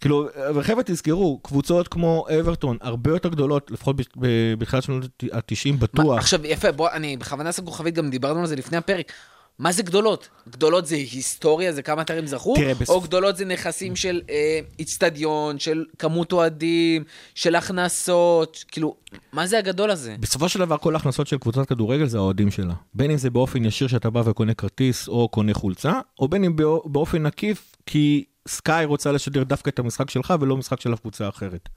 כאילו, 0.00 0.28
אבל 0.50 0.62
חבר'ה 0.62 0.82
תזכרו, 0.82 1.38
קבוצות 1.42 1.88
כמו 1.88 2.26
אברטון, 2.40 2.76
הרבה 2.80 3.10
יותר 3.10 3.28
גדולות, 3.28 3.70
לפחות 3.70 3.96
בתחילת 4.58 4.82
שנות 4.82 5.04
ה-90 5.32 5.72
מה, 5.72 5.76
בטוח. 5.78 6.18
עכשיו, 6.18 6.46
יפה, 6.46 6.72
בוא, 6.72 6.90
אני 6.92 7.16
בכוונה 7.16 7.52
שם 7.52 7.64
כוכבית, 7.64 7.94
גם 7.94 8.10
דיברנו 8.10 8.40
על 8.40 8.46
זה 8.46 8.56
לפני 8.56 8.76
הפרק. 8.76 9.12
מה 9.58 9.72
זה 9.72 9.82
גדולות? 9.82 10.28
גדולות 10.48 10.86
זה 10.86 10.96
היסטוריה, 10.96 11.72
זה 11.72 11.82
כמה 11.82 12.02
אתרים 12.02 12.26
זכו? 12.26 12.54
תראה, 12.56 12.74
בסופ- 12.74 12.88
או 12.90 13.00
גדולות 13.00 13.36
זה 13.36 13.44
נכסים 13.44 13.96
של 13.96 14.20
אה, 14.30 14.60
איצטדיון, 14.78 15.58
של 15.58 15.84
כמות 15.98 16.32
אוהדים, 16.32 17.04
של 17.34 17.54
הכנסות, 17.54 18.64
כאילו, 18.68 18.96
מה 19.32 19.46
זה 19.46 19.58
הגדול 19.58 19.90
הזה? 19.90 20.16
בסופו 20.20 20.48
של 20.48 20.58
דבר 20.58 20.76
כל 20.78 20.94
ההכנסות 20.94 21.26
של 21.26 21.38
קבוצת 21.38 21.66
כדורגל 21.68 22.06
זה 22.06 22.18
האוהדים 22.18 22.50
שלה. 22.50 22.74
בין 22.94 23.10
אם 23.10 23.16
זה 23.16 23.30
באופן 23.30 23.64
ישיר 23.64 23.88
שאתה 23.88 24.10
בא 24.10 24.22
וקונה 24.24 24.54
כרטיס 24.54 25.08
או 25.08 25.28
קונה 25.28 25.54
חולצה, 25.54 25.92
או 26.18 26.28
בין 26.28 26.44
אם 26.44 26.56
באו- 26.56 26.88
באופן 26.88 27.26
עקיף 27.26 27.76
כי 27.86 28.24
סקאי 28.48 28.84
רוצה 28.84 29.12
לשדר 29.12 29.42
דווקא 29.42 29.70
את 29.70 29.78
המשחק 29.78 30.10
שלך 30.10 30.34
ולא 30.40 30.56
משחק 30.56 30.80
של 30.80 30.94
אף 30.94 31.00
קבוצה 31.00 31.28
אחרת. 31.28 31.68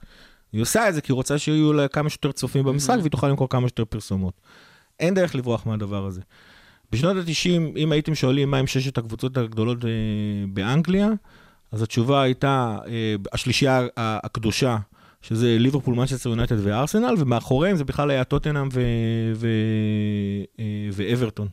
היא 0.52 0.62
עושה 0.62 0.88
את 0.88 0.94
זה 0.94 1.00
כי 1.00 1.12
היא 1.12 1.14
רוצה 1.14 1.38
שיהיו 1.38 1.72
לה 1.72 1.88
כמה 1.88 2.10
שיותר 2.10 2.32
צופים 2.32 2.64
במשחק 2.64 2.96
והיא 3.00 3.10
תוכל 3.10 3.28
למכור 3.28 3.48
כמה 3.48 3.68
שיותר 3.68 3.84
פרסומות. 3.84 4.34
אין 5.00 5.14
דרך 5.14 5.34
לברוח 5.34 5.66
מהדבר 5.66 6.06
הזה. 6.06 6.20
בשנות 6.92 7.16
ה-90, 7.16 7.78
אם 7.78 7.92
הייתם 7.92 8.14
שואלים 8.14 8.50
מה 8.50 8.56
הם 8.56 8.66
ששת 8.66 8.98
הקבוצות 8.98 9.36
הגדולות 9.36 9.84
אה, 9.84 9.90
באנגליה, 10.48 11.08
אז 11.72 11.82
התשובה 11.82 12.22
הייתה 12.22 12.78
אה, 12.86 13.14
השלישייה 13.32 13.86
הקדושה, 13.96 14.78
שזה 15.22 15.56
ליברפול, 15.58 15.94
מנצ'סטר 15.94 16.30
יונייטד 16.30 16.66
וארסנל, 16.66 17.14
ומאחוריהם 17.18 17.76
זה 17.76 17.84
בכלל 17.84 18.10
היה 18.10 18.24
טוטנאם 18.24 18.68
אה, 18.76 19.32
ואברטון. 20.92 21.48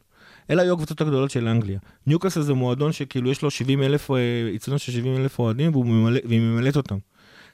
אלה 0.50 0.62
היו 0.62 0.74
הקבוצות 0.74 1.02
הגדולות 1.02 1.32
של 1.32 1.48
אנגליה. 1.48 1.80
ניוקאסל 2.08 2.42
זה 2.42 2.54
מועדון 2.54 2.92
שכאילו 2.92 3.32
יש 3.32 3.42
לו 3.42 3.52
70 3.52 3.84
אלף, 3.84 4.12
איצטדיון 4.54 4.78
של 4.78 4.92
70 4.92 5.18
אלף 5.18 5.40
אוהדים 5.40 5.76
והיא 5.76 6.40
ממלאת 6.40 6.78
אותם. 6.78 6.98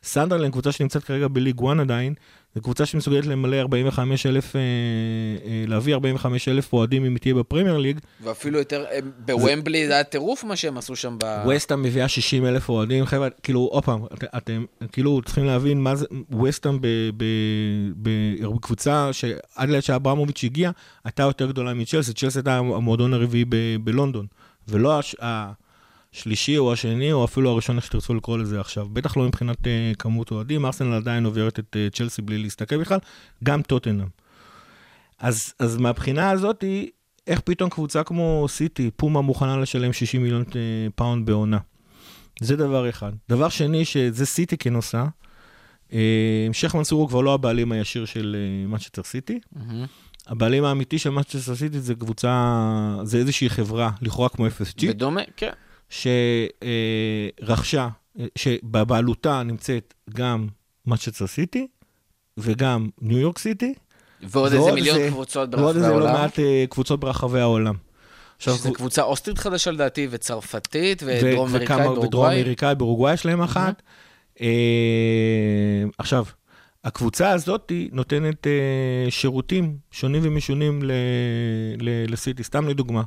סנדרלנד, 0.04 0.52
קבוצה 0.52 0.72
שנמצאת 0.72 1.04
כרגע 1.04 1.28
בליג 1.28 1.62
1 1.64 1.80
עדיין, 1.80 2.14
זו 2.56 2.62
קבוצה 2.62 2.86
שמסוגלת 2.86 3.26
למלא 3.26 3.56
45 3.60 4.26
אלף, 4.26 4.56
אה, 4.56 4.62
אה, 5.46 5.64
להביא 5.68 5.94
45 5.94 6.48
אלף 6.48 6.74
אוהדים 6.74 7.06
אם 7.06 7.12
היא 7.12 7.20
תהיה 7.20 7.34
בפרמייר 7.36 7.78
ליג. 7.78 8.00
ואפילו 8.24 8.60
יותר, 8.60 8.86
אה, 8.92 9.00
בוומבלי 9.26 9.88
זה 9.88 9.94
היה 9.94 10.04
טירוף 10.04 10.44
מה 10.44 10.56
שהם 10.56 10.78
עשו 10.78 10.96
שם 10.96 11.16
ב... 11.20 11.42
ווסטהאם 11.46 11.82
מביאה 11.82 12.08
60 12.08 12.46
אלף 12.46 12.70
אוהדים, 12.70 13.06
חבר'ה, 13.06 13.30
כאילו, 13.44 13.60
עוד 13.60 13.86
פעם, 13.86 14.06
את- 14.14 14.24
אתם 14.38 14.66
כאילו 14.92 15.22
צריכים 15.26 15.46
להבין 15.46 15.82
מה 15.82 15.96
זה, 15.96 16.06
ווסטהאם 16.32 16.80
בקבוצה 18.02 19.10
שעד 19.14 19.70
לעת 19.70 19.84
שאברמוביץ' 19.84 20.44
הגיע, 20.44 20.72
הייתה 21.04 21.24
יותר 21.24 21.48
גדולה 21.52 21.74
מצ'לסי, 21.74 22.14
צ'לסי 22.14 22.40
הייתה 22.40 22.58
המועדון 22.58 23.14
הרביעי 23.14 23.46
בלונדון, 23.84 24.26
ולא 24.68 25.00
הש- 25.00 25.16
השלישי 26.14 26.58
או 26.58 26.74
השני, 26.74 27.12
או 27.12 27.26
אפילו 27.26 27.50
הראשון, 27.50 27.76
איך 27.76 27.86
שתרצו 27.86 28.14
לקרוא 28.14 28.38
לזה 28.38 28.60
עכשיו. 28.60 28.88
בטח 28.90 29.18
לא 29.18 29.24
מבחינת 29.24 29.68
אה, 29.68 29.92
כמות 30.00 30.32
אוהדים, 30.32 30.66
ארסנל 30.66 30.94
עדיין 30.94 31.26
עוברת 31.26 31.60
את 31.60 31.78
אה, 31.80 31.88
צ'לסי 31.94 32.22
בלי 32.22 32.38
להסתכל 32.38 32.78
בכלל, 32.78 33.00
גם 33.44 33.62
טוטנאם. 33.62 34.08
אז, 35.20 35.54
אז 35.60 35.78
מהבחינה 35.78 36.32
הזאת, 36.32 36.64
איך 37.28 37.40
פתאום 37.40 37.70
קבוצה 37.70 38.04
כמו 38.04 38.46
סיטי, 38.50 38.92
פומה 38.96 39.22
מוכנה 39.22 39.58
לשלם 39.58 39.94
60 39.94 40.24
מיליון 40.24 40.44
אה, 40.56 40.62
פאונד 40.96 41.26
בעונה. 41.26 41.58
זה 42.42 42.56
דבר 42.56 42.90
אחד. 42.90 43.12
דבר 43.30 43.50
שני, 43.50 43.86
שזה 43.86 44.26
סיטי 44.26 44.70
עושה, 44.76 45.06
אה, 45.94 46.48
שייח' 46.54 46.76
מנסור 46.76 47.02
הוא 47.02 47.10
כבר 47.10 47.22
לא 47.22 47.34
הבעלים 47.34 47.72
הישיר 47.72 48.06
של 48.06 48.36
מנצ'סטר 48.68 49.04
סיטי. 49.04 49.40
מהמם. 49.52 49.86
הבעלים 50.28 50.64
האמיתי 50.64 51.00
של 51.00 51.10
מנצ'סטר 51.10 51.56
סיטי 51.56 51.80
זה 51.80 51.96
קבוצה, 51.96 52.96
זה 53.04 53.18
איזושהי 53.18 53.50
חברה, 53.50 53.92
לכאורה 54.02 54.30
כמו 54.30 54.48
FSG, 54.48 54.88
בדומה, 54.88 55.22
כן. 55.38 55.52
שרכשה, 57.42 57.88
שבבעלותה 58.36 59.44
נמצאת 59.44 59.94
גם 60.10 60.48
מנצ'סטר 60.86 61.28
סיטי 61.28 61.68
וגם 62.38 62.90
ניו 63.02 63.18
יורק 63.20 63.38
סיטי. 63.40 63.74
ועוד 64.24 64.54
איזה 64.54 64.72
מיליון 64.72 65.10
קבוצות 65.10 65.50
ועוד 65.56 65.62
ברחבי 65.66 65.78
איזה 65.80 65.90
לא 65.90 65.94
העולם. 65.94 66.14
מעט 66.14 66.40
אה, 66.40 66.66
קבוצות 66.70 67.00
ברחבי 67.00 67.40
העולם. 67.40 67.76
עכשיו, 68.38 68.56
שזו 68.56 68.74
קבוצה 68.74 69.02
אוסטרית 69.04 69.38
חדשה 69.38 69.72
לדעתי, 69.72 70.08
וצרפתית, 70.12 71.04
ודרום 71.06 71.22
וכמה- 71.52 71.58
אמריקאית, 71.58 71.80
ודרום 71.80 71.96
באורוגוואי. 71.96 72.42
אמריקאי, 72.42 72.76
באורוגוואי 72.76 73.14
יש 73.14 73.26
להם 73.26 73.42
אחת. 73.42 73.82
אה, 74.42 74.48
עכשיו, 75.98 76.26
הקבוצה 76.84 77.30
הזאת 77.30 77.72
נותנת 77.92 78.48
אה, 78.48 78.52
שירותים 79.12 79.78
שונים 79.92 80.22
ומשונים 80.26 80.84
ל- 80.84 80.92
ל- 81.80 82.12
לסיטי. 82.14 82.44
סתם 82.44 82.68
לדוגמה, 82.68 83.04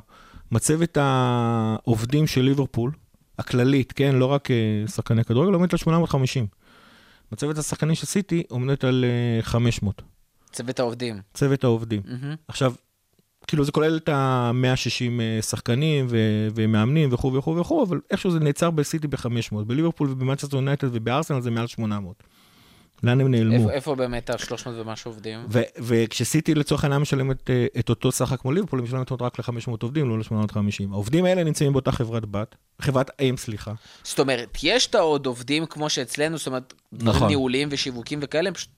מצבת 0.51 0.97
העובדים 1.01 2.27
של 2.27 2.41
ליברפול, 2.41 2.91
הכללית, 3.39 3.91
כן, 3.91 4.15
לא 4.15 4.25
רק 4.25 4.51
אה, 4.51 4.55
שחקני 4.87 5.23
כדורגל, 5.23 5.53
עומדת 5.53 5.73
על 5.73 5.79
850. 5.79 6.47
מצבת 7.31 7.57
השחקנים 7.57 7.95
של 7.95 8.05
סיטי 8.05 8.43
עומדת 8.49 8.83
על 8.83 9.05
אה, 9.07 9.43
500. 9.43 10.01
צוות 10.51 10.79
העובדים. 10.79 11.19
צוות 11.33 11.63
העובדים. 11.63 12.01
מהמם. 12.05 12.35
עכשיו, 12.47 12.73
כאילו 13.47 13.63
זה 13.63 13.71
כולל 13.71 13.97
את 13.97 14.09
ה-160 14.09 15.41
שחקנים 15.41 16.07
ו- 16.09 16.47
ומאמנים 16.55 17.13
וכו' 17.13 17.33
וכו' 17.33 17.57
וכו', 17.57 17.83
אבל 17.83 17.99
איכשהו 18.11 18.31
זה 18.31 18.39
נעצר 18.39 18.71
בסיטי 18.71 19.07
ב-500. 19.07 19.63
בליברפול 19.67 20.09
ובמנצ'סטר 20.09 20.57
יונייטד 20.57 20.87
ובארסנל 20.91 21.41
זה 21.41 21.51
מעל 21.51 21.67
800. 21.67 22.23
לאן 23.03 23.21
הם 23.21 23.31
נעלמו? 23.31 23.55
איפה- 23.55 23.71
איפה 23.71 23.95
באמת 23.95 24.29
ה-300 24.29 24.43
ומשהו 24.75 25.11
עובדים? 25.11 25.39
ו- 25.49 25.61
וכשסיטי 25.79 26.55
לצורך 26.55 26.83
העניין 26.83 27.01
משלמת 27.01 27.49
אה, 27.49 27.65
את 27.79 27.89
אותו 27.89 28.11
סך 28.11 28.35
כמו 28.39 28.51
ליברפול, 28.51 28.79
היא 28.79 28.87
משלמת 28.87 29.11
רק 29.21 29.39
ל-500 29.39 29.51
עובדים, 29.81 30.09
לא 30.09 30.19
ל-850. 30.19 30.57
העובדים 30.91 31.25
האלה 31.25 31.43
נמצאים 31.43 31.73
באותה 31.73 31.91
חברת 31.91 32.25
בת, 32.25 32.55
חברת 32.81 33.11
אם, 33.21 33.35
סליחה. 33.37 33.73
זאת 34.03 34.19
אומרת, 34.19 34.57
יש 34.63 34.87
את 34.87 34.95
העוד 34.95 35.25
עובדים 35.25 35.65
כמו 35.65 35.89
שאצלנו, 35.89 36.37
זאת 36.37 36.47
אומרת, 36.47 36.73
נכון. 36.91 37.27
ניהוליים 37.27 37.67
ושיווקים 37.71 38.19
וכאלה, 38.21 38.47
הם 38.47 38.53
פשוט 38.53 38.69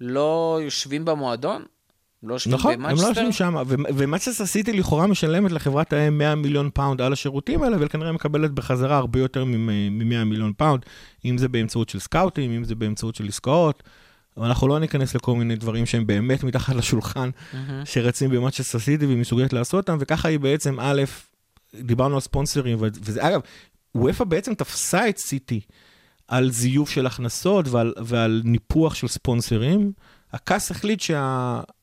לא 0.00 0.58
יושבים 0.62 1.04
במועדון? 1.04 1.64
לא 2.28 2.34
יושבים 2.34 2.54
נכון, 2.54 2.72
הם 2.72 2.80
לא 2.80 2.88
במנצ'סטר? 2.88 3.08
יושבים 3.08 3.32
שם, 3.32 3.54
ומנצ'סטר 3.68 4.46
סיטי 4.46 4.72
לכאורה 4.72 5.06
משלמת 5.06 5.52
לחברת 5.52 5.92
האם 5.92 6.18
100 6.18 6.34
מיליון 6.34 6.70
פאונד 6.74 7.00
על 7.00 7.12
השירותים 7.12 7.62
האלה, 7.62 7.76
אבל 7.76 7.88
כנראה 7.88 8.12
מקבלת 8.12 8.50
בחזרה 8.50 8.96
הרבה 8.96 9.18
יותר 9.18 9.44
מ-100 9.44 10.24
מיליון 10.24 10.52
פאונד, 10.56 10.82
אם 11.24 11.38
זה 11.38 11.48
באמצעות 11.48 11.88
של 11.88 11.98
סקאוטים, 11.98 12.50
אם 12.50 12.64
זה 12.64 12.74
באמצעות 12.74 13.14
של 13.14 13.28
עסקאות. 13.28 13.82
אנחנו 14.42 14.68
לא 14.68 14.78
ניכנס 14.78 15.14
לכל 15.14 15.34
מיני 15.34 15.56
דברים 15.56 15.86
שהם 15.86 16.06
באמת 16.06 16.44
מתחת 16.44 16.74
לשולחן, 16.74 17.30
מהמם. 17.52 17.82
שרצים 17.84 18.30
במנצ'סטר 18.30 18.78
סיטי 18.78 19.06
והיא 19.06 19.18
מסוגלת 19.18 19.52
לעשות 19.52 19.88
אותם, 19.88 19.96
וככה 20.00 20.28
היא 20.28 20.40
בעצם, 20.40 20.80
א', 20.80 21.02
דיברנו 21.74 22.14
על 22.14 22.20
ספונסרים, 22.20 22.78
וזה, 22.80 23.28
אגב, 23.28 23.40
וופא 23.94 24.24
בעצם 24.24 24.54
תפסה 24.54 25.08
את 25.08 25.18
סיטי 25.18 25.60
על 26.28 26.50
זיוף 26.50 26.90
של 26.90 27.06
הכנסות 27.06 27.68
ועל, 27.68 27.94
ועל 28.04 28.42
ניפוח 28.44 28.94
של 28.94 29.08
ספונסרים. 29.08 29.92
הכס 30.32 30.70
החליט 30.70 31.00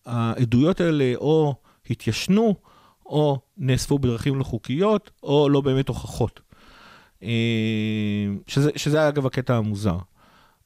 שהעדויות 0.05 0.81
האלה 0.81 1.13
או 1.15 1.55
התיישנו, 1.89 2.55
או 3.05 3.39
נאספו 3.57 3.99
בדרכים 3.99 4.35
לא 4.35 4.43
חוקיות, 4.43 5.11
או 5.23 5.49
לא 5.49 5.61
באמת 5.61 5.87
הוכחות. 5.87 6.39
אה, 7.23 7.29
שזה, 8.47 8.71
שזה 8.75 9.07
אגב 9.07 9.25
הקטע 9.25 9.55
המוזר. 9.55 9.97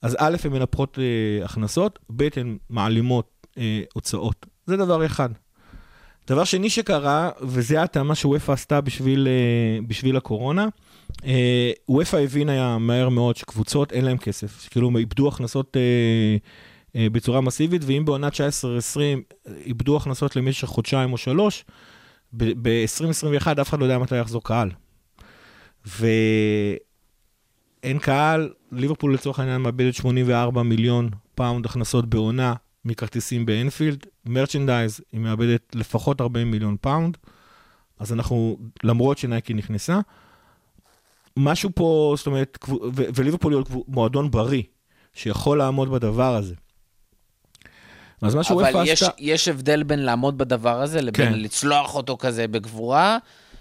אז 0.02 0.16
א', 0.20 0.36
הן 0.44 0.52
מנפחות 0.52 1.00
אה, 1.00 1.46
הכנסות, 1.46 2.00
ב', 2.16 2.28
הן 2.36 2.58
מעלימות 2.70 3.48
אה, 3.58 3.82
הוצאות. 3.94 4.46
זה 4.66 4.78
דבר 4.78 5.06
אחד. 5.06 5.30
דבר 6.28 6.44
שני 6.44 6.70
שקרה, 6.70 7.30
וזה 7.42 7.82
ההתאמה 7.82 8.16
שוופא 8.16 8.52
עשתה 8.52 8.82
בשביל, 8.82 9.28
אה, 9.28 9.80
בשביל 9.88 10.18
הקורונה, 10.18 10.68
אה, 11.26 11.72
וופא 11.90 12.18
הבינה 12.18 12.78
מהר 12.78 13.10
מאוד 13.10 13.36
שקבוצות 13.36 13.92
אין 13.92 14.06
להם 14.06 14.18
כסף, 14.18 14.62
שכאילו 14.62 14.88
הם 14.88 14.98
איבדו 14.98 15.28
הכנסות 15.28 15.78
אה, 15.78 16.38
בצורה 16.96 17.42
מסיבית, 17.42 17.82
ואם 17.86 18.06
בעונה 18.06 18.28
19-20 18.28 18.32
איבדו 19.66 19.98
הכנסות 19.98 20.36
למשך 20.36 20.68
חודשיים 20.68 21.14
או 21.14 21.18
שלוש, 21.18 21.66
ב-2021 22.34 23.62
אף 23.62 23.70
אחד 23.70 23.80
לא 23.80 23.86
יודע 23.86 23.98
מתי 23.98 24.18
יחזור 24.18 24.44
קהל. 24.44 24.72
ואין 25.86 26.10
קהל, 28.00 28.54
ליברפול 28.72 29.14
לצורך 29.14 29.40
העניין 29.40 29.62
מאבדת 29.62 29.94
84 29.94 30.64
מיליון 30.64 31.10
פאונד 31.36 31.66
הכנסות 31.66 32.10
בעונה 32.10 32.54
מכרטיסים 32.86 33.46
באנפילד, 33.46 34.06
merchandise 34.26 35.02
היא 35.12 35.20
מאבדת 35.20 35.76
לפחות 35.76 36.22
40 36.22 36.52
מיליון 36.52 36.78
פאונד, 36.82 37.18
אז 38.00 38.14
אנחנו, 38.14 38.58
למרות 38.84 39.18
שנייקי 39.18 39.54
נכנסה, 39.54 40.00
משהו 41.38 41.70
פה, 41.76 42.14
זאת 42.18 42.28
אומרת, 42.28 42.58
ו- 42.70 43.08
וליברפול 43.16 43.54
היא 43.54 43.84
מועדון 43.88 44.32
בריא, 44.32 44.64
שיכול 45.14 45.58
לעמוד 45.58 45.90
בדבר 45.90 46.36
הזה. 46.36 46.56
אז 48.22 48.36
מה 48.36 48.44
שאופ"א 48.44 48.66
עשתה... 48.66 48.80
אבל 48.80 48.88
יש, 48.88 49.04
יש 49.20 49.48
הבדל 49.48 49.84
בין 49.84 50.00
לעמוד 50.00 50.38
בדבר 50.38 50.82
הזה 50.82 51.02
לבין 51.02 51.30
כן. 51.30 51.40
לצלוח 51.40 51.96
אותו 51.96 52.18
כזה 52.18 52.48
בגבורה. 52.48 53.18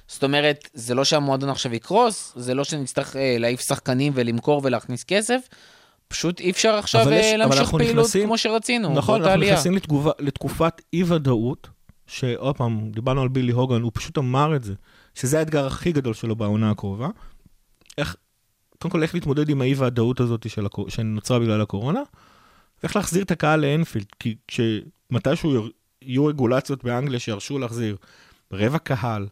זאת 0.08 0.24
אומרת, 0.24 0.68
זה 0.74 0.94
לא 0.94 1.04
שהמועדון 1.04 1.48
עכשיו 1.48 1.74
יקרוס, 1.74 2.32
זה 2.36 2.54
לא 2.54 2.64
שנצטרך 2.64 3.16
אה, 3.16 3.36
להעיף 3.38 3.60
שחקנים 3.60 4.12
ולמכור 4.16 4.60
ולהכניס 4.64 5.04
כסף. 5.04 5.48
פשוט 6.08 6.40
אי 6.40 6.50
אפשר 6.50 6.74
עכשיו 6.74 7.00
יש, 7.00 7.24
אה, 7.24 7.36
להמשיך 7.36 7.70
פעילות 7.70 7.96
נכנסים, 7.96 8.26
כמו 8.26 8.38
שרצינו. 8.38 8.94
נכון, 8.94 9.20
אנחנו 9.20 9.32
עלייה. 9.34 9.52
נכנסים 9.52 9.76
לתגובה, 9.76 10.10
לתקופת 10.18 10.82
אי-ודאות, 10.92 11.68
שעוד 12.06 12.56
פעם, 12.56 12.90
דיברנו 12.90 13.22
על 13.22 13.28
בילי 13.28 13.52
הוגן, 13.52 13.82
הוא 13.82 13.90
פשוט 13.94 14.18
אמר 14.18 14.56
את 14.56 14.64
זה, 14.64 14.74
שזה 15.14 15.38
האתגר 15.38 15.66
הכי 15.66 15.92
גדול 15.92 16.14
שלו 16.14 16.36
בעונה 16.36 16.70
הקרובה. 16.70 17.08
איך, 17.98 18.16
קודם 18.78 18.92
כל, 18.92 19.02
איך 19.02 19.14
להתמודד 19.14 19.48
עם 19.48 19.60
האי-ודאות 19.60 20.20
הזאת 20.20 20.50
של, 20.50 20.66
שנוצרה 20.88 21.38
בגלל 21.38 21.60
הקורונה, 21.60 22.00
ואיך 22.82 22.96
להחזיר 22.96 23.22
את 23.22 23.30
הקהל 23.30 23.60
לאנפילד, 23.60 24.06
כי 24.18 24.36
כשמתישהו 24.48 25.68
יהיו 26.02 26.26
רגולציות 26.26 26.84
באנגליה 26.84 27.18
שירשו 27.18 27.58
להחזיר 27.58 27.96
רבע 28.52 28.78
קהל, 28.78 29.26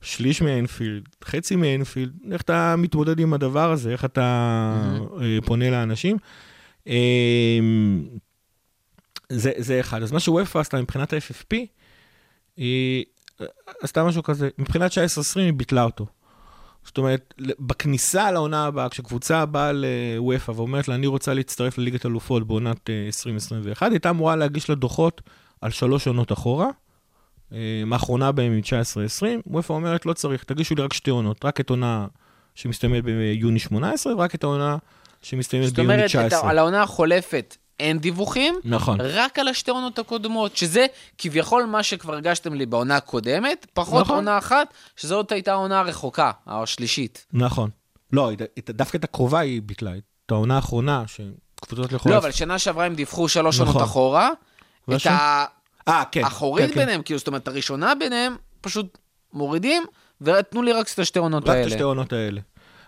שליש 0.00 0.42
מאנפילד, 0.42 1.08
חצי 1.24 1.56
מאנפילד, 1.56 2.12
איך 2.32 2.42
אתה 2.42 2.74
מתמודד 2.78 3.20
עם 3.20 3.34
הדבר 3.34 3.72
הזה, 3.72 3.90
איך 3.90 4.04
אתה 4.04 4.76
mm-hmm. 4.98 5.46
פונה 5.46 5.70
לאנשים. 5.70 6.16
אמ, 6.86 8.08
זה, 9.28 9.52
זה 9.56 9.80
אחד. 9.80 10.02
אז 10.02 10.12
מה 10.12 10.20
שוופא 10.20 10.58
עשתה 10.58 10.80
מבחינת 10.80 11.12
ה-FFP, 11.12 11.56
היא 12.56 13.04
עשתה 13.80 14.04
משהו 14.04 14.22
כזה, 14.22 14.48
מבחינת 14.58 14.92
19-20 14.92 14.96
היא 15.36 15.52
ביטלה 15.52 15.82
אותו. 15.82 16.06
זאת 16.84 16.98
אומרת, 16.98 17.34
בכניסה 17.60 18.30
לעונה 18.30 18.64
הבאה, 18.66 18.88
כשקבוצה 18.88 19.46
באה 19.46 19.72
לוופא 19.72 20.50
ואומרת 20.50 20.88
לה, 20.88 20.94
אני 20.94 21.06
רוצה 21.06 21.34
להצטרף 21.34 21.78
לליגת 21.78 22.06
אלופות 22.06 22.46
בעונת 22.46 22.90
2021, 22.90 23.86
היא 23.86 23.92
הייתה 23.92 24.10
אמורה 24.10 24.36
להגיש 24.36 24.68
לה 24.68 24.74
דוחות 24.74 25.20
על 25.60 25.70
שלוש 25.70 26.06
עונות 26.06 26.32
אחורה. 26.32 26.68
האחרונה 27.92 28.32
בהם 28.32 28.52
היא 28.52 28.62
19-20, 28.62 29.24
וופא 29.46 29.72
אומרת, 29.72 30.06
לא 30.06 30.12
צריך, 30.12 30.44
תגישו 30.44 30.74
לי 30.74 30.82
רק 30.82 30.92
שתי 30.92 31.10
עונות, 31.10 31.44
רק 31.44 31.60
את 31.60 31.70
עונה 31.70 32.06
שמסתיימת 32.54 33.04
ביוני 33.04 33.58
18, 33.58 34.16
ורק 34.16 34.34
את 34.34 34.44
העונה 34.44 34.76
שמסתיימת 35.22 35.72
ביוני 35.72 36.04
19. 36.06 36.28
זאת 36.28 36.32
אומרת, 36.32 36.50
על 36.50 36.58
העונה 36.58 36.82
החולפת 36.82 37.56
אין 37.80 37.98
דיווחים, 37.98 38.54
נכון. 38.64 39.00
רק 39.00 39.38
על 39.38 39.48
השתי 39.48 39.70
עונות 39.70 39.98
הקודמות, 39.98 40.56
שזה 40.56 40.86
כביכול 41.18 41.64
מה 41.64 41.82
שכבר 41.82 42.16
הגשתם 42.16 42.54
לי 42.54 42.66
בעונה 42.66 42.96
הקודמת, 42.96 43.66
פחות 43.72 44.00
נכון. 44.00 44.16
עונה 44.16 44.38
אחת, 44.38 44.74
שזאת 44.96 45.32
הייתה 45.32 45.52
העונה 45.52 45.80
הרחוקה, 45.80 46.30
השלישית. 46.46 47.26
נכון. 47.32 47.70
לא, 48.12 48.30
דווקא 48.70 48.96
את 48.96 49.04
הקרובה 49.04 49.38
היא 49.40 49.62
ביטלה, 49.62 49.90
את 50.26 50.30
העונה 50.30 50.56
האחרונה, 50.56 51.04
שקבוצות 51.06 51.92
יכולות... 51.92 52.14
לא, 52.14 52.18
אבל 52.18 52.30
שנה 52.30 52.58
שעברה 52.58 52.84
הם 52.84 52.94
דיווחו 52.94 53.28
שלוש 53.28 53.60
נכון. 53.60 53.74
עונות 53.74 53.88
אחורה. 53.88 54.30
את 54.96 55.06
ה... 55.06 55.44
아, 55.88 55.92
כן, 56.12 56.24
האחורית 56.24 56.68
כן, 56.68 56.74
כן. 56.74 56.80
ביניהם. 56.80 57.02
כאילו, 57.02 57.18
זאת 57.18 57.28
אומרת, 57.28 57.48
הראשונה 57.48 57.94
ביניהם, 57.94 58.36
פשוט 58.60 58.98
מורידים, 59.32 59.82
ותנו 60.20 60.62
לי 60.62 60.72
רק 60.72 60.88
את 60.94 60.98
השתי 60.98 61.18
עונות 61.18 61.48
האלה. 61.48 61.60
רק 61.60 61.66
את 61.66 61.72
השתי 61.72 61.82
עונות 61.82 62.12
האלה. 62.12 62.40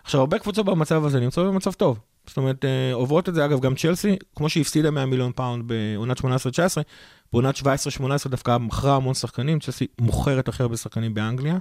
עכשיו, 0.03 0.19
הרבה 0.19 0.39
קבוצות 0.39 0.65
במצב 0.65 1.05
הזה 1.05 1.19
נמצאות 1.19 1.47
במצב 1.47 1.71
טוב. 1.71 1.99
זאת 2.27 2.37
אומרת, 2.37 2.65
אה, 2.65 2.93
עוברות 2.93 3.29
את 3.29 3.33
זה, 3.33 3.45
אגב, 3.45 3.59
גם 3.59 3.75
צ'לסי, 3.75 4.15
כמו 4.35 4.49
שהיא 4.49 4.61
הפסידה 4.61 4.91
100 4.91 5.05
מיליון 5.05 5.31
פאונד 5.35 5.63
בעונת 5.67 6.19
18-19, 6.19 6.23
בעונת 7.33 7.55
17-18 7.55 7.63
דווקא 8.29 8.57
מכרה 8.57 8.95
המון 8.95 9.13
שחקנים, 9.13 9.59
צ'לסי 9.59 9.87
מוכרת 10.01 10.47
הכי 10.47 10.63
הרבה 10.63 10.77
שחקנים 10.77 11.13
באנגליה, 11.13 11.57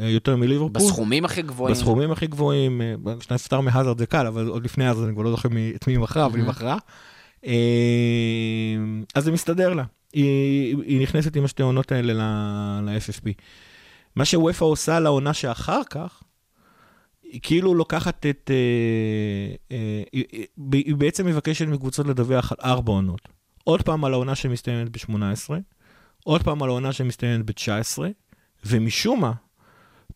אה, 0.00 0.08
יותר 0.08 0.36
מליברפול. 0.36 0.72
בסכומים 0.72 1.24
הכי 1.24 1.42
גבוהים. 1.42 1.74
בסכומים 1.74 2.10
הכי 2.10 2.26
גבוהים, 2.26 2.82
אה, 2.82 2.94
כשנפטר 3.20 3.60
מהאזרד 3.60 3.98
זה 3.98 4.06
קל, 4.06 4.26
אבל 4.26 4.46
עוד 4.46 4.64
לפני 4.64 4.86
האזרד 4.86 5.04
אני 5.04 5.14
כבר 5.14 5.22
לא 5.22 5.30
זוכר 5.30 5.48
את 5.48 5.86
מי 5.86 5.92
היא 5.92 5.98
מכרה, 5.98 6.26
אבל 6.26 6.38
היא 6.38 6.46
מכרה. 6.46 6.76
אז 9.14 9.24
זה 9.24 9.32
מסתדר 9.32 9.74
לה. 9.74 9.84
היא, 10.12 10.76
היא 10.86 11.02
נכנסת 11.02 11.36
עם 11.36 11.44
השתי 11.44 11.62
העונות 11.62 11.92
האלה 11.92 12.12
ל-FFP. 12.82 13.28
מה 14.16 14.24
שוופא 14.24 14.64
עושה 14.64 15.00
לעונה 15.00 15.34
שאחר 15.34 15.80
כך, 15.90 16.22
היא 17.34 17.40
כאילו 17.42 17.74
לוקחת 17.74 18.26
את... 18.26 18.50
אה, 18.50 19.76
אה, 19.76 20.02
היא, 20.12 20.24
היא 20.72 20.94
בעצם 20.94 21.26
מבקשת 21.26 21.66
מקבוצות 21.66 22.06
לדווח 22.06 22.52
על 22.52 22.58
ארבע 22.70 22.92
עונות. 22.92 23.28
עוד 23.64 23.82
פעם 23.82 24.04
על 24.04 24.12
העונה 24.12 24.34
שמסתיימת 24.34 24.88
ב-18, 24.90 25.50
עוד 26.24 26.42
פעם 26.42 26.62
על 26.62 26.68
העונה 26.68 26.92
שמסתיימת 26.92 27.46
ב-19, 27.46 27.98
ומשום 28.66 29.20
מה, 29.20 29.32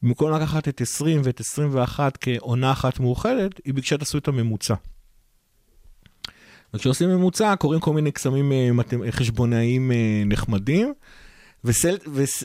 במקום 0.03 0.33
לקחת 0.33 0.69
את 0.69 0.81
20 0.81 1.21
ואת 1.25 1.41
21 1.41 2.19
כעונה 2.21 2.73
אחת 2.73 3.01
מאוחדת, 3.01 3.61
היא 3.65 3.75
ביקשה 3.75 3.99
תעשו 3.99 4.19
את 4.19 4.29
הממוצע. 4.29 4.75
וכשעושים 6.75 7.09
ממוצע 7.09 7.55
קורים 7.57 7.81
כל 7.81 7.93
מיני 7.93 8.13
קסמים 8.13 8.53
אה, 8.53 8.71
חשבונאיים 9.11 9.93
אה, 9.93 10.23
נחמדים, 10.27 10.93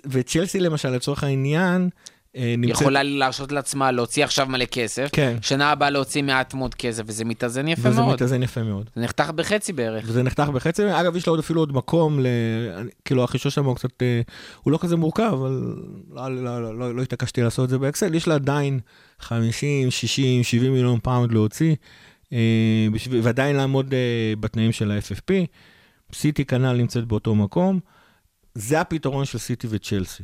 וצ'לסי 0.05 0.59
למשל 0.59 0.89
לצורך 0.89 1.23
העניין, 1.23 1.89
נמצאת... 2.35 2.81
יכולה 2.81 3.03
להרשות 3.03 3.51
לעצמה 3.51 3.91
להוציא 3.91 4.23
עכשיו 4.23 4.47
מלא 4.47 4.65
כסף, 4.65 5.09
כן. 5.11 5.37
שנה 5.41 5.71
הבאה 5.71 5.89
להוציא 5.89 6.21
מעט 6.21 6.53
מאוד 6.53 6.75
כסף, 6.75 7.03
וזה 7.05 7.25
מתאזן 7.25 7.67
יפה 7.67 7.89
וזה 7.89 8.01
מאוד. 8.01 8.07
וזה 8.07 8.13
מתאזן 8.15 8.43
יפה 8.43 8.63
מאוד. 8.63 8.89
זה 8.95 9.01
נחתך 9.01 9.29
בחצי 9.29 9.73
בערך. 9.73 10.05
וזה 10.07 10.23
נחתך 10.23 10.49
בחצי, 10.53 10.83
אגב, 10.91 11.15
יש 11.15 11.27
לו 11.27 11.33
עוד 11.33 11.39
אפילו 11.39 11.61
עוד 11.61 11.73
מקום, 11.73 12.19
ל... 12.19 12.27
כאילו 13.05 13.23
החישוב 13.23 13.51
שם 13.51 13.65
הוא 13.65 13.75
קצת, 13.75 14.03
הוא 14.63 14.71
לא 14.71 14.77
כזה 14.77 14.95
מורכב, 14.95 15.31
אבל 15.33 15.75
לא, 16.11 16.35
לא, 16.35 16.61
לא, 16.61 16.79
לא, 16.79 16.95
לא 16.95 17.01
התעקשתי 17.01 17.41
לעשות 17.41 17.65
את 17.65 17.69
זה 17.69 17.77
באקסל, 17.77 18.15
יש 18.15 18.27
לה 18.27 18.35
עדיין 18.35 18.79
50, 19.19 19.91
60, 19.91 20.43
70 20.43 20.73
מיליון 20.73 20.99
פאונד 20.99 21.31
להוציא. 21.31 21.75
אה, 22.33 22.87
ועדיין 23.21 23.55
לעמוד 23.55 23.93
אה, 23.93 24.33
בתנאים 24.39 24.71
של 24.71 24.91
ה-FFP. 24.91 25.33
סיטי 26.13 26.45
כנ"ל 26.45 26.73
נמצאת 26.73 27.05
באותו 27.05 27.35
מקום. 27.35 27.79
זה 28.55 28.81
הפתרון 28.81 29.25
של 29.25 29.37
סיטי 29.37 29.67
וצ'לסי. 29.69 30.23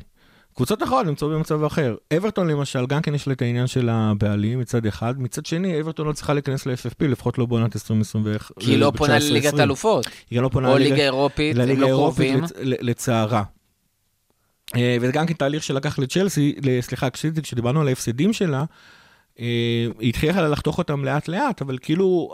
קבוצות 0.59 0.83
אחרות 0.83 1.05
נמצאות 1.05 1.31
במצב 1.31 1.63
אחר. 1.63 1.95
אברטון 2.17 2.47
למשל, 2.47 2.85
גם 2.85 3.01
כן 3.01 3.15
יש 3.15 3.27
לה 3.27 3.33
את 3.33 3.41
העניין 3.41 3.67
של 3.67 3.89
הבעלים 3.89 4.59
מצד 4.59 4.85
אחד, 4.85 5.21
מצד 5.21 5.45
שני, 5.45 5.81
אברטון 5.81 6.07
לא 6.07 6.13
צריכה 6.13 6.33
להיכנס 6.33 6.65
ל-FFP, 6.65 7.05
לפחות 7.07 7.37
לא 7.37 7.45
בעונת 7.45 7.75
2021. 7.75 8.51
כי 8.59 8.71
היא 8.71 8.77
לא 8.77 8.91
פונה 8.97 9.19
לליגת 9.19 9.59
האלופות. 9.59 10.05
היא 10.29 10.37
גם 10.37 10.43
לא 10.43 10.49
פונה 10.49 10.75
לליגה 10.75 11.03
אירופית, 11.03 11.57
הם 11.57 11.79
לא 11.79 11.87
קרובים. 11.87 12.43
לצערה. 12.59 13.43
אה, 14.75 14.97
וזה 15.01 15.11
גם 15.11 15.25
כן 15.25 15.33
תהליך 15.33 15.63
שלקח 15.63 15.99
לצ'לסי, 15.99 16.55
סליחה, 16.81 17.09
כשדיברנו 17.09 17.81
על 17.81 17.87
ההפסדים 17.87 18.33
שלה, 18.33 18.63
היא 19.99 20.09
התחילה 20.09 20.47
לחתוך 20.47 20.77
אותם 20.77 21.05
לאט 21.05 21.27
לאט, 21.27 21.61
אבל 21.61 21.77
כאילו, 21.81 22.33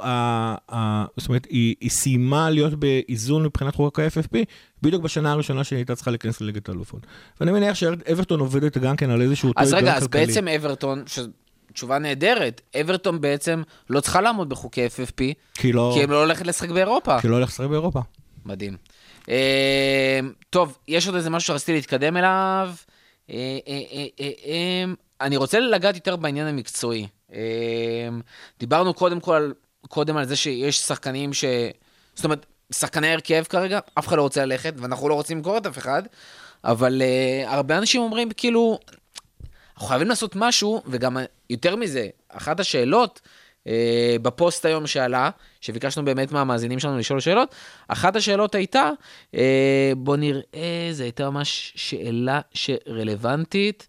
זאת 1.17 1.29
אומרת, 1.29 1.47
היא, 1.49 1.75
היא 1.79 1.89
סיימה 1.89 2.49
להיות 2.49 2.73
באיזון 2.73 3.43
מבחינת 3.43 3.75
חוק 3.75 3.99
ה-FFP, 3.99 4.37
בדיוק 4.81 5.03
בשנה 5.03 5.31
הראשונה 5.31 5.63
שהיא 5.63 5.77
הייתה 5.77 5.95
צריכה 5.95 6.11
להיכנס 6.11 6.41
לליגת 6.41 6.69
האלופות. 6.69 7.07
ואני 7.39 7.51
מניח 7.51 7.75
שאברטון 7.75 8.39
עובדת 8.39 8.77
גם 8.77 8.95
כן 8.95 9.09
על 9.09 9.21
איזשהו 9.21 9.51
אז 9.55 9.73
רגע, 9.73 9.95
אז 9.95 10.07
בעצם 10.07 10.47
אברטון, 10.47 11.03
ש... 11.07 11.19
תשובה 11.73 11.99
נהדרת, 11.99 12.61
אברטון 12.81 13.21
בעצם 13.21 13.61
לא 13.89 13.99
צריכה 13.99 14.21
לעמוד 14.21 14.49
בחוקי 14.49 14.87
FFP, 14.87 15.21
כי 15.53 15.73
לא... 15.73 15.91
כי 15.95 16.03
הם 16.03 16.11
לא 16.11 16.19
הולכת 16.23 16.47
לשחק 16.47 16.69
באירופה. 16.69 17.21
כי 17.21 17.27
לא 17.27 17.35
הולכת 17.35 17.53
לשחק 17.53 17.67
באירופה. 17.67 17.99
מדהים. 18.45 18.77
אה, 19.29 20.19
טוב, 20.49 20.77
יש 20.87 21.07
עוד 21.07 21.15
איזה 21.15 21.29
משהו 21.29 21.47
שרציתי 21.47 21.73
להתקדם 21.73 22.17
אליו. 22.17 22.69
אה, 23.29 23.57
אה, 23.67 23.81
אה, 23.91 24.05
אה, 24.19 24.31
אה, 24.45 24.93
אני 25.21 25.37
רוצה 25.37 25.59
לגעת 25.59 25.95
יותר 25.95 26.15
בעניין 26.15 26.47
המקצועי. 26.47 27.07
אמ, 27.33 27.37
דיברנו 28.59 28.93
קודם 28.93 29.19
כל, 29.19 29.51
קודם 29.87 30.17
על 30.17 30.25
זה 30.25 30.35
שיש 30.35 30.79
שחקנים 30.79 31.33
ש... 31.33 31.45
זאת 32.15 32.25
אומרת, 32.25 32.45
שחקני 32.73 33.07
הרכב 33.07 33.43
כרגע, 33.49 33.79
אף 33.99 34.07
אחד 34.07 34.17
לא 34.17 34.21
רוצה 34.21 34.45
ללכת, 34.45 34.73
ואנחנו 34.77 35.09
לא 35.09 35.13
רוצים 35.13 35.37
למכור 35.37 35.57
את 35.57 35.65
אף 35.65 35.77
אחד, 35.77 36.03
אבל 36.63 37.01
uh, 37.01 37.49
הרבה 37.49 37.77
אנשים 37.77 38.01
אומרים, 38.01 38.29
כאילו, 38.37 38.79
אנחנו 39.73 39.87
חייבים 39.87 40.07
לעשות 40.07 40.35
משהו, 40.35 40.81
וגם 40.87 41.17
יותר 41.49 41.75
מזה, 41.75 42.07
אחת 42.29 42.59
השאלות, 42.59 43.21
בפוסט 44.21 44.65
היום 44.65 44.87
שעלה, 44.87 45.29
שביקשנו 45.61 46.05
באמת 46.05 46.31
מהמאזינים 46.31 46.79
שלנו 46.79 46.97
לשאול 46.97 47.19
שאלות, 47.19 47.55
אחת 47.87 48.15
השאלות 48.15 48.55
הייתה, 48.55 48.89
אה, 49.35 49.91
בוא 49.97 50.17
נראה, 50.17 50.89
זו 50.91 51.03
הייתה 51.03 51.29
ממש 51.29 51.73
שאלה 51.75 52.39
שרלוונטית. 52.53 53.87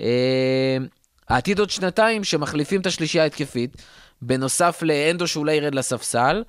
אה, 0.00 0.76
העתיד 1.28 1.58
עוד 1.58 1.70
שנתיים 1.70 2.24
שמחליפים 2.24 2.80
את 2.80 2.86
השלישייה 2.86 3.24
ההתקפית, 3.24 3.76
בנוסף 4.22 4.82
לאנדו 4.82 5.26
שאולי 5.26 5.54
ירד 5.54 5.74
לספסל. 5.74 6.42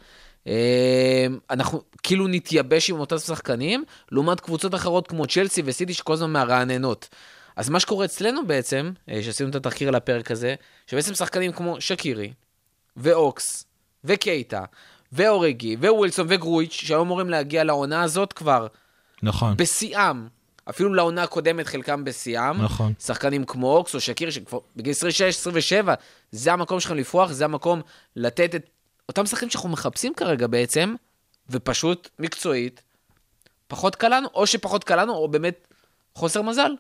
אה, 0.48 1.26
אנחנו 1.50 1.82
כאילו 2.04 2.28
נתייבש 2.28 2.90
עם 2.90 3.00
אותם 3.00 3.18
שחקנים, 3.18 3.84
לעומת 4.12 4.40
קבוצות 4.40 4.76
אחרות 4.76 5.08
כמו 5.08 5.28
צ'לסי 5.28 5.62
וסיטי 5.66 5.94
שכל 5.94 6.14
הזמן 6.14 6.32
מהרעננות. 6.32 7.10
אז 7.56 7.70
מה 7.70 7.80
שקורה 7.80 8.06
אצלנו 8.06 8.48
בעצם, 8.48 8.92
אה, 9.10 9.24
שעשינו 9.24 9.50
את 9.50 9.56
התחקיר 9.56 9.88
על 9.88 9.96
הפרק 9.96 10.32
הזה, 10.32 10.56
שבעצם 10.88 11.14
שחקנים 11.14 11.52
כמו 11.52 11.82
שקירי, 11.82 12.34
ואוקס, 12.98 13.66
וקייטה, 14.04 14.64
ואורגי, 15.12 15.76
וווילסון 15.76 16.28
וגרויץ', 16.30 16.72
שהיו 16.72 17.02
אמורים 17.02 17.30
להגיע 17.30 17.64
לעונה 17.64 18.04
הזאת 18.04 18.34
כבר 18.34 18.68
נכון. 19.24 19.58
בשיאם, 19.58 20.28
אפילו 20.70 20.94
לעונה 20.94 21.24
הקודמת 21.24 21.68
חלקם 21.68 22.04
בשיאם. 22.04 22.62
נכון. 22.62 22.94
שחקנים 23.00 23.46
כמו 23.46 23.76
אוקס 23.78 23.96
או 23.96 24.00
שקיר, 24.00 24.30
שכבר 24.30 24.60
בגיל 24.76 24.94
26-27, 25.86 25.90
זה 26.32 26.54
המקום 26.54 26.80
שלכם 26.80 26.96
לפרוח, 26.96 27.32
זה 27.32 27.46
המקום 27.46 27.82
לתת 28.16 28.56
את 28.56 28.70
אותם 29.10 29.26
שחקנים 29.26 29.50
שאנחנו 29.50 29.70
מחפשים 29.70 30.14
כרגע 30.14 30.48
בעצם, 30.48 30.96
ופשוט 31.50 32.10
מקצועית, 32.20 32.82
פחות 33.68 33.96
קל 33.96 34.18
לנו, 34.18 34.28
או 34.34 34.48
שפחות 34.48 34.84
קל 34.84 35.02
לנו, 35.02 35.14
או 35.14 35.28
באמת 35.28 35.68
חוסר 36.16 36.42
מזל. 36.42 36.72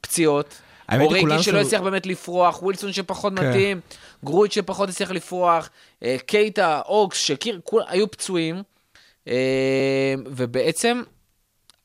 פציעות, 0.00 0.54
האמת 0.90 1.10
היא, 1.10 1.16
או 1.16 1.20
כולם 1.20 1.34
רגי 1.34 1.42
שלא 1.42 1.60
הצליח 1.60 1.80
באמת 1.80 2.06
לפרוח, 2.06 2.62
ווילסון 2.62 2.92
שפחות 2.92 3.38
כן. 3.38 3.48
מתאים, 3.48 3.80
גרויץ' 4.24 4.54
שפחות 4.54 4.88
הצליח 4.88 5.10
לפרוח, 5.10 5.70
אה, 6.02 6.16
קייטה, 6.26 6.80
אוקס, 6.86 7.18
שקיר, 7.18 7.60
כולם 7.64 7.84
היו 7.88 8.10
פצועים, 8.10 8.62
אה, 9.28 10.14
ובעצם 10.26 11.02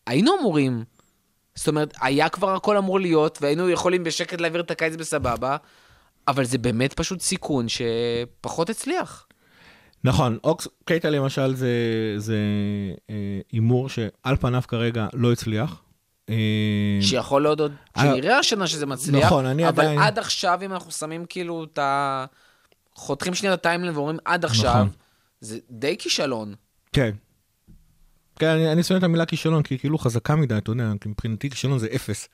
היינו 0.07 0.31
אמורים, 0.39 0.83
זאת 1.55 1.67
אומרת, 1.67 1.93
היה 2.01 2.29
כבר 2.29 2.55
הכל 2.55 2.77
אמור 2.77 2.99
להיות, 2.99 3.37
והיינו 3.41 3.69
יכולים 3.69 4.03
בשקט 4.03 4.41
להעביר 4.41 4.61
את 4.61 4.71
הקיץ 4.71 4.95
בסבבה, 4.95 5.57
אבל 6.27 6.43
זה 6.45 6.57
באמת 6.57 6.93
פשוט 6.93 7.21
סיכון 7.21 7.65
שפחות 7.69 8.69
הצליח. 8.69 9.27
נכון, 10.03 10.37
אוקס, 10.43 10.67
קייטה 10.85 11.09
למשל 11.09 11.55
זה 11.55 11.69
זה, 12.17 12.37
אה, 13.09 13.39
הימור 13.51 13.89
שעל 13.89 14.35
פניו 14.39 14.61
כרגע 14.67 15.07
לא 15.13 15.31
הצליח. 15.31 15.84
אה, 16.29 16.35
שיכול 17.01 17.41
להיות 17.41 17.59
עוד, 17.59 17.73
אה, 17.97 18.01
שנראה 18.01 18.37
השנה 18.39 18.67
שזה 18.67 18.85
מצליח, 18.85 19.25
נכון, 19.25 19.45
אני 19.45 19.67
אבל 19.69 19.83
עדיין- 19.83 19.99
עד 19.99 20.19
עכשיו, 20.19 20.59
אם 20.65 20.73
אנחנו 20.73 20.91
שמים 20.91 21.25
כאילו 21.29 21.63
את 21.63 21.77
ה... 21.79 22.25
חותכים 22.95 23.33
שנייה 23.33 23.53
את 23.53 23.59
הטיימלין 23.59 23.95
ואומרים 23.95 24.17
עד 24.25 24.45
עכשיו, 24.45 24.73
נכון. 24.73 24.89
זה 25.41 25.59
די 25.69 25.95
כישלון. 25.99 26.53
כן. 26.93 27.11
כן, 28.39 28.47
אני, 28.47 28.71
אני 28.71 28.83
שונא 28.83 28.99
את 28.99 29.03
המילה 29.03 29.25
כישלון, 29.25 29.63
כי 29.63 29.73
היא 29.73 29.79
כאילו 29.79 29.97
חזקה 29.97 30.35
מדי, 30.35 30.57
אתה 30.57 30.71
יודע, 30.71 30.91
כי 31.01 31.09
מבחינתי 31.09 31.49
כישלון 31.49 31.79
זה 31.79 31.87
אפס. 31.95 32.29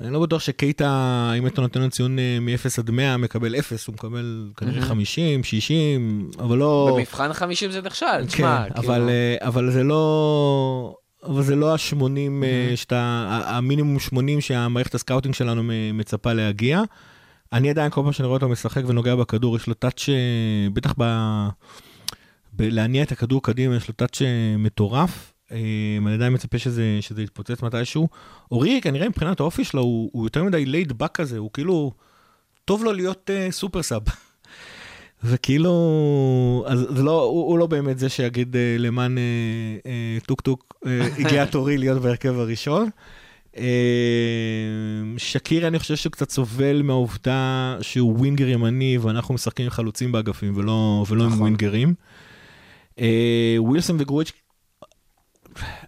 אני 0.00 0.12
לא 0.12 0.20
בטוח 0.20 0.40
שקייטה, 0.40 1.32
אם 1.38 1.46
אתה 1.46 1.60
נותן 1.60 1.80
לו 1.80 1.90
ציון 1.90 2.18
אה, 2.18 2.38
מ-0 2.40 2.68
עד 2.78 2.90
100, 2.90 3.16
מקבל 3.16 3.56
0, 3.56 3.86
הוא 3.86 3.94
מקבל 3.94 4.50
כנראה 4.56 4.82
50, 4.82 5.44
60, 5.44 6.30
אבל 6.38 6.58
לא... 6.58 6.92
במבחן 6.96 7.32
50 7.32 7.70
זה 7.70 7.80
נכשל, 7.82 8.06
כן, 8.06 8.26
תשמע, 8.26 8.64
כאילו... 8.74 8.86
אבל, 8.88 9.10
אבל 9.40 9.70
זה 9.70 9.82
לא... 9.82 10.96
אבל 11.24 11.42
זה 11.42 11.56
לא 11.56 11.72
ה-80, 11.72 12.44
שאתה, 12.74 12.98
ה- 13.28 13.56
המינימום 13.56 13.98
80 13.98 14.40
שהמערכת 14.40 14.94
ה 14.94 14.98
scouting 14.98 15.34
שלנו 15.34 15.62
מצפה 15.94 16.32
להגיע. 16.32 16.82
אני 17.52 17.70
עדיין, 17.70 17.90
כל 17.90 18.02
פעם 18.02 18.12
שאני 18.12 18.26
רואה 18.26 18.36
אותו 18.36 18.48
משחק 18.48 18.82
ונוגע 18.86 19.14
בכדור, 19.14 19.56
יש 19.56 19.66
לו 19.66 19.74
touch, 19.74 20.08
אה, 20.08 20.70
בטח 20.72 20.94
ב... 20.98 21.04
בלהניע 22.52 23.02
את 23.02 23.12
הכדור 23.12 23.42
קדימה, 23.42 23.76
יש 23.76 23.88
לו 23.88 23.94
touch 23.94 24.22
אה, 24.22 24.56
מטורף. 24.58 25.32
אה, 25.52 25.58
אני 26.06 26.14
עדיין 26.14 26.32
מצפה 26.34 26.58
שזה, 26.58 26.98
שזה 27.00 27.22
יתפוצץ 27.22 27.62
מתישהו. 27.62 28.08
אורי, 28.50 28.80
כנראה 28.82 29.08
מבחינת 29.08 29.40
האופי 29.40 29.64
שלו, 29.64 29.82
הוא, 29.82 30.10
הוא 30.12 30.26
יותר 30.26 30.44
מדי 30.44 30.66
laid 30.66 30.92
back 30.92 31.16
כזה, 31.16 31.38
הוא 31.38 31.50
כאילו, 31.52 31.92
טוב 32.64 32.84
לו 32.84 32.92
להיות 32.92 33.30
אה, 33.30 33.52
super 33.52 33.82
sub. 33.82 34.02
וכאילו, 35.22 36.64
אז 36.66 36.86
זה 36.96 37.02
לא, 37.02 37.22
הוא, 37.22 37.48
הוא 37.48 37.58
לא 37.58 37.66
באמת 37.66 37.98
זה 37.98 38.08
שיגיד 38.08 38.54
אה, 38.54 38.58
למען 38.80 39.16
אה, 39.16 39.20
אה, 40.20 40.26
טוק 40.26 40.40
טוק, 40.40 40.74
אה, 40.84 40.88
הגיע 41.20 41.44
תורי 41.44 41.78
להיות 41.78 42.02
בהרכב 42.02 42.38
הראשון. 42.38 42.88
אה, 43.54 43.58
שקירי, 45.16 45.66
אני 45.66 45.78
חושב 45.78 45.96
שהוא 45.96 46.12
קצת 46.12 46.30
סובל 46.30 46.82
מהעובדה 46.82 47.76
שהוא 47.80 48.18
winger 48.18 48.48
ימני 48.48 48.98
ואנחנו 48.98 49.34
משחקים 49.34 49.64
עם 49.64 49.70
חלוצים 49.70 50.12
באגפים 50.12 50.52
ולא, 50.56 51.04
ולא 51.08 51.22
עם 51.22 51.28
נכון. 51.28 51.40
ווינגרים. 51.40 51.94
אה, 52.96 53.00
ווילסון 53.58 53.96
וגרויץ', 54.00 54.32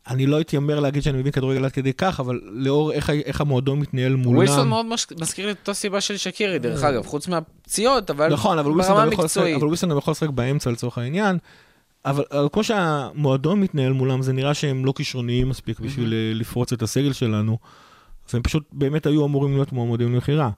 אני 0.09 0.27
לא 0.27 0.41
אתיימר 0.41 0.81
להגיד 0.81 1.03
שאני 1.03 1.19
מבין 1.19 1.33
כדורגל 1.33 1.65
עד 1.65 1.73
כדי 1.73 1.93
כך, 1.93 2.21
אבל 2.21 2.41
לאור 2.53 2.93
איך, 2.93 3.11
איך 3.11 3.41
המועדון 3.41 3.79
מתנהל 3.81 4.15
מולם. 4.17 4.37
ווילסון 4.37 4.69
מאוד 4.69 4.87
מש- 4.87 5.07
מזכיר 5.21 5.47
לי 5.47 5.53
את 5.53 5.57
אותה 5.61 5.75
סיבה 5.75 6.01
של 6.01 6.17
שקירי, 6.17 6.59
דרך 6.59 6.83
אגב, 6.85 7.07
חוץ 7.07 7.29
מהפציעות, 7.29 8.11
אבל 8.11 8.25
אה. 8.25 8.29
נכון, 8.29 8.59
אבל 8.59 8.71
ברמה 8.73 9.03
המקצועית. 9.03 9.57
אבל 9.57 9.65
ווילסון 9.67 9.91
גם 9.91 9.99
יכול 9.99 10.13
לשחק 10.13 10.29
באמצע 10.31 10.71
לצורך 10.71 10.99
העניין. 10.99 11.39
אבל, 12.05 12.25
אבל 12.31 12.49
כמו 12.53 12.65
שהמועדון 12.65 13.61
מתנהל 13.61 13.93
מולם, 13.93 14.23
זה 14.23 14.33
נראה 14.33 14.55
שהם 14.55 14.85
לא 14.85 14.93
כישרוניים 14.97 15.49
מספיק 15.49 15.81
בשביל 15.81 16.15
אה, 16.15 16.35
לפרוץ 16.35 16.73
את 16.73 16.83
הסגל 16.83 17.13
שלנו. 17.13 17.59
והם 18.33 18.43
פשוט 18.43 18.63
באמת 18.73 19.07
היו 19.07 19.25
אמורים 19.27 19.55
להיות 19.55 19.73
מועמדים 19.73 20.13
למכירה. 20.15 20.51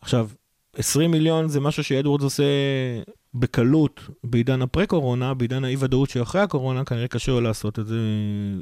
עכשיו, 0.00 0.28
20 0.76 1.10
מיליון 1.10 1.48
זה 1.48 1.60
משהו 1.60 1.84
שאדוורדס 1.84 2.24
עושה 2.24 2.42
בקלות 3.34 4.00
בעידן 4.24 4.62
הפרה-קורונה, 4.62 5.34
בעידן 5.34 5.64
האי-ודאות 5.64 6.10
שאחרי 6.10 6.40
הקורונה, 6.40 6.84
כנראה 6.84 7.08
קשה 7.08 7.40
לעשות 7.40 7.78
את 7.78 7.86
זה. 7.86 7.96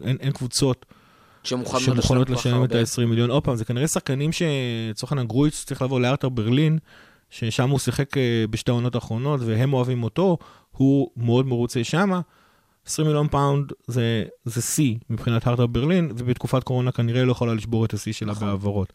אין, 0.02 0.16
אין 0.20 0.32
קבוצות 0.32 0.86
שמוכנות 1.44 2.30
לשלם 2.30 2.64
את 2.64 2.72
הרבה. 2.72 2.80
ה-20 2.80 3.06
מיליון. 3.06 3.30
עוד 3.30 3.44
פעם, 3.44 3.56
זה 3.56 3.64
כנראה 3.64 3.88
שחקנים 3.88 4.30
שלצורך 4.32 5.12
העניין 5.12 5.28
גרויץ 5.28 5.64
צריך 5.64 5.82
לעבור 5.82 6.00
להרטה 6.00 6.28
ברלין, 6.28 6.78
ששם 7.30 7.70
הוא 7.70 7.78
שיחק 7.78 8.16
אה, 8.16 8.44
בשתי 8.50 8.70
העונות 8.70 8.94
האחרונות, 8.94 9.40
והם 9.44 9.72
אוהבים 9.72 10.02
אותו, 10.02 10.38
הוא 10.70 11.10
מאוד 11.16 11.46
מרוצה 11.46 11.84
שמה. 11.84 12.20
20 12.86 13.06
מיליון 13.06 13.28
פאונד 13.28 13.72
זה, 13.86 14.24
שיא 14.60 14.96
מבחינת 15.10 15.46
הרטה 15.46 15.66
ברלין, 15.66 16.12
ובתקופת 16.16 16.64
קורונה 16.64 16.92
כנראה 16.92 17.24
לא 17.24 17.32
יכולה 17.32 17.54
לשבור 17.54 17.84
את 17.84 17.94
השיא 17.94 18.12
שלה 18.12 18.32
נכון. 18.32 18.46
בהעברות. 18.48 18.92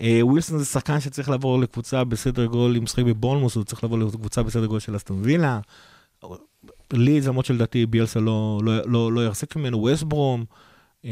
אה, 0.00 0.20
ווילסון 0.22 0.58
זה 0.58 0.64
שחקן 0.64 1.00
שצריך 1.00 1.28
לעבור 1.28 1.58
לקבוצה 1.60 2.04
בסדר 2.04 2.44
גודל, 2.46 2.76
הוא 2.76 2.82
משחק 2.84 3.02
בבורנמות', 3.04 3.54
הוא 3.54 3.64
צריך 3.64 3.82
לעבור 3.84 3.98
לקבוצה 3.98 4.42
בסדר 4.42 4.66
גודל 4.66 4.80
של 4.80 4.96
אסטון 4.96 5.20
וילה. 5.22 5.60
לידס, 6.92 7.20
למרות 7.20 7.44
שלדעתי 7.46 7.86
ביאלסה 7.86 8.20
לא, 8.20 8.60
לא, 8.64 8.72
לא, 8.86 9.12
לא 9.12 9.26
יחזיק 9.26 9.56
ממנו, 9.56 9.78
ווסט 9.78 10.07
ברום, 10.07 10.44
אה, 11.04 11.10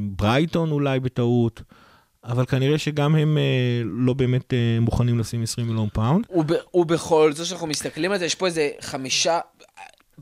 ברייטון 0.00 0.70
אולי 0.70 1.00
בטעות, 1.00 1.62
אבל 2.24 2.46
כנראה 2.46 2.78
שגם 2.78 3.14
הם 3.14 3.38
אה, 3.38 3.42
לא 3.84 4.12
באמת 4.12 4.54
אה, 4.54 4.78
מוכנים 4.80 5.18
לשים 5.18 5.42
20 5.42 5.66
מיליון 5.66 5.88
פאונד. 5.92 6.24
וב- 6.38 6.76
ובכל 6.76 7.32
זאת 7.32 7.46
שאנחנו 7.46 7.66
מסתכלים 7.66 8.12
על 8.12 8.18
זה, 8.18 8.24
יש 8.24 8.34
פה 8.34 8.46
איזה 8.46 8.70
חמישה, 8.80 9.38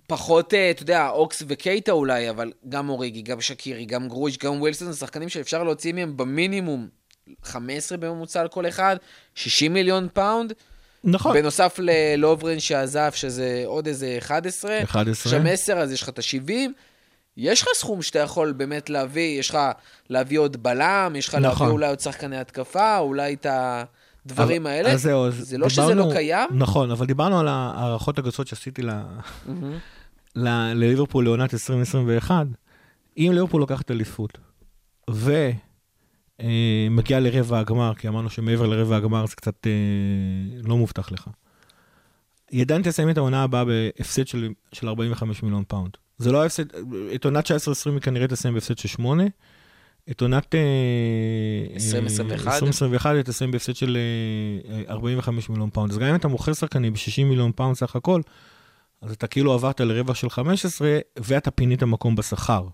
פחות, 0.07 0.55
אה, 0.55 0.70
אתה 0.70 0.82
יודע, 0.82 1.09
אוקס 1.09 1.43
וקייטה 1.49 1.93
אולי, 1.93 2.30
אבל 2.30 2.53
גם 2.68 2.89
אוריגי, 2.89 3.22
גם 3.22 3.41
שקירי, 3.41 3.84
גם 3.84 4.09
גרויץ', 4.09 4.37
גם 4.45 4.61
ווילסון, 4.61 4.93
זה 4.93 4.99
שחקנים 4.99 5.28
שאפשר 5.28 5.62
להוציא 5.64 5.93
מהם 5.93 6.16
במינימום 6.16 6.89
15 7.43 7.99
בממוצע 7.99 8.41
על 8.41 8.49
כל 8.49 8.68
אחד, 8.68 8.97
60 9.35 9.72
מיליון 9.74 10.09
פאונד, 10.12 10.53
נכון. 11.05 11.35
בנוסף 11.37 11.79
ללוברן 11.79 12.61
שעזב, 12.61 13.11
שזה 13.14 13.62
עוד 13.66 13.87
איזה 13.87 14.14
11. 14.18 14.83
11. 14.85 15.33
שם 15.33 15.47
10, 15.47 15.79
אז 15.79 15.93
יש 15.93 16.03
לך 16.03 16.09
את 16.09 16.18
ה-70. 16.18 16.53
יש 17.37 17.62
לך 17.62 17.68
סכום 17.74 18.03
שאתה 18.03 18.18
יכול 18.18 18.53
באמת 18.53 18.91
להביא, 18.91 19.39
יש 19.41 19.51
לך 19.51 19.59
להביא 20.11 20.39
עוד 20.39 20.62
בלם, 20.62 21.12
יש 21.16 21.29
לך 21.29 21.35
נכון. 21.35 21.49
להביא 21.66 21.72
אולי 21.72 21.89
עוד 21.89 22.01
שחקני 22.01 22.37
התקפה, 22.39 22.99
אולי 22.99 23.35
את 23.35 23.47
הדברים 24.27 24.66
אבל- 24.66 24.70
האלה. 24.77 24.93
אז 24.93 25.03
זהו, 25.03 25.27
אז 25.27 25.35
זה 25.35 25.59
לא 25.59 25.68
שזה 25.68 25.95
לא 25.95 26.09
קיים. 26.12 26.49
נכון, 26.53 26.91
אבל 26.91 27.07
דיברנו 27.07 27.41
על 27.41 27.49
ההערכות 27.49 28.18
הגסות 28.18 28.47
שעשיתי 28.47 28.83
ל- 28.83 28.91
ל- 30.37 30.72
לליברפול 30.74 31.24
לעונת 31.24 31.55
2021. 31.55 32.47
אם 33.18 33.31
ליברפול 33.35 33.61
לוקחת 33.61 33.91
אליפות, 33.91 34.39
ומגיעה 36.43 37.20
לרבע 37.20 37.59
הגמר, 37.59 37.93
כי 37.95 38.09
אמרנו 38.09 38.30
שמעבר 38.30 38.66
לרבע 38.66 38.97
הגמר 38.97 39.26
זה 39.26 39.37
קצת 39.37 39.66
אה, 39.66 39.72
לא 40.62 40.76
מובטח 40.76 41.12
לך. 41.12 41.28
היא 42.51 42.62
עדיין 42.62 42.82
תסיים 42.82 43.11
את 43.11 43.16
העונה 43.16 43.43
הבאה 43.43 43.64
בהפסד 43.64 44.26
של, 44.26 44.49
של 44.72 44.89
45 44.89 45.43
מיליון 45.43 45.64
פאונד. 45.68 45.97
זה 46.18 46.32
לא 46.32 46.43
ההפסד, 46.43 46.64
את 47.14 47.24
עונת 47.24 47.47
19-20 47.47 47.51
היא 47.87 48.01
כנראה 48.01 48.28
תסיים 48.28 48.55
בהפסד 48.55 48.78
של 48.78 48.89
8. 48.89 49.24
את 50.11 50.20
עונת... 50.20 50.55
אה, 50.55 50.61
2021? 51.74 52.47
2021 52.47 53.14
היא 53.14 53.22
תסיים 53.22 53.51
בהפסד 53.51 53.76
של 53.76 53.97
אה, 53.97 54.76
אה, 54.76 54.93
45 54.93 55.49
מיליון 55.49 55.70
פאונד. 55.70 55.93
אז 55.93 55.99
גם 55.99 56.07
אם 56.07 56.14
אתה 56.14 56.28
מוכר 56.28 56.53
שחקנים 56.53 56.93
ב-60 56.93 57.24
מיליון 57.24 57.53
פאונד 57.53 57.76
סך 57.76 57.97
הכל, 57.97 58.20
אז 59.03 59.12
אתה 59.12 59.26
כאילו 59.26 59.53
עברת 59.53 59.80
לרווח 59.80 60.16
של 60.16 60.30
15, 60.30 60.99
ואתה 61.16 61.51
פינית 61.51 61.82
מקום 61.82 62.16
בשכר. 62.16 62.66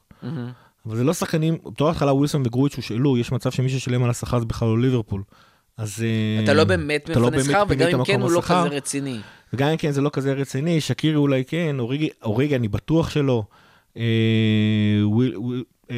אבל 0.87 0.97
זה 0.97 1.05
לא 1.05 1.12
שחקנים, 1.12 1.59
בתור 1.66 1.91
התחלה 1.91 2.12
ווילסון 2.12 2.43
וגרויץ' 2.47 2.76
הושאלו, 2.76 3.18
יש 3.18 3.33
מצב 3.33 3.51
שמי 3.51 3.68
ששילם 3.68 4.05
על 4.05 4.11
השכר 4.11 4.39
זה 4.39 4.45
בכלל 4.45 4.68
לא 4.68 4.78
ליברפול. 4.78 5.22
אז... 5.76 6.03
אה, 6.03 6.45
אתה 6.45 6.55
לא 6.55 6.64
באמת 6.64 7.09
לא 7.09 7.28
מפנה 7.30 7.45
שכר, 7.45 7.62
וגם 7.68 7.89
אם 7.99 8.05
כן, 8.05 8.20
הוא 8.20 8.30
לא. 8.30 8.41
כזה 8.41 8.55
רציני. 8.55 9.20
וגם 9.53 9.68
אם 9.68 9.76
כן 9.76 9.91
זה 9.91 10.01
לא 10.01 10.11
כזה 10.12 10.33
רציני, 10.33 10.80
שקירי 10.80 11.16
אולי 11.16 11.45
כן, 11.45 11.76
אוריגי, 11.78 12.09
אוריגי 12.22 12.57
אני 12.57 12.68
בטוח 12.68 13.11
שלא. 13.11 13.45
אה, 15.93 15.97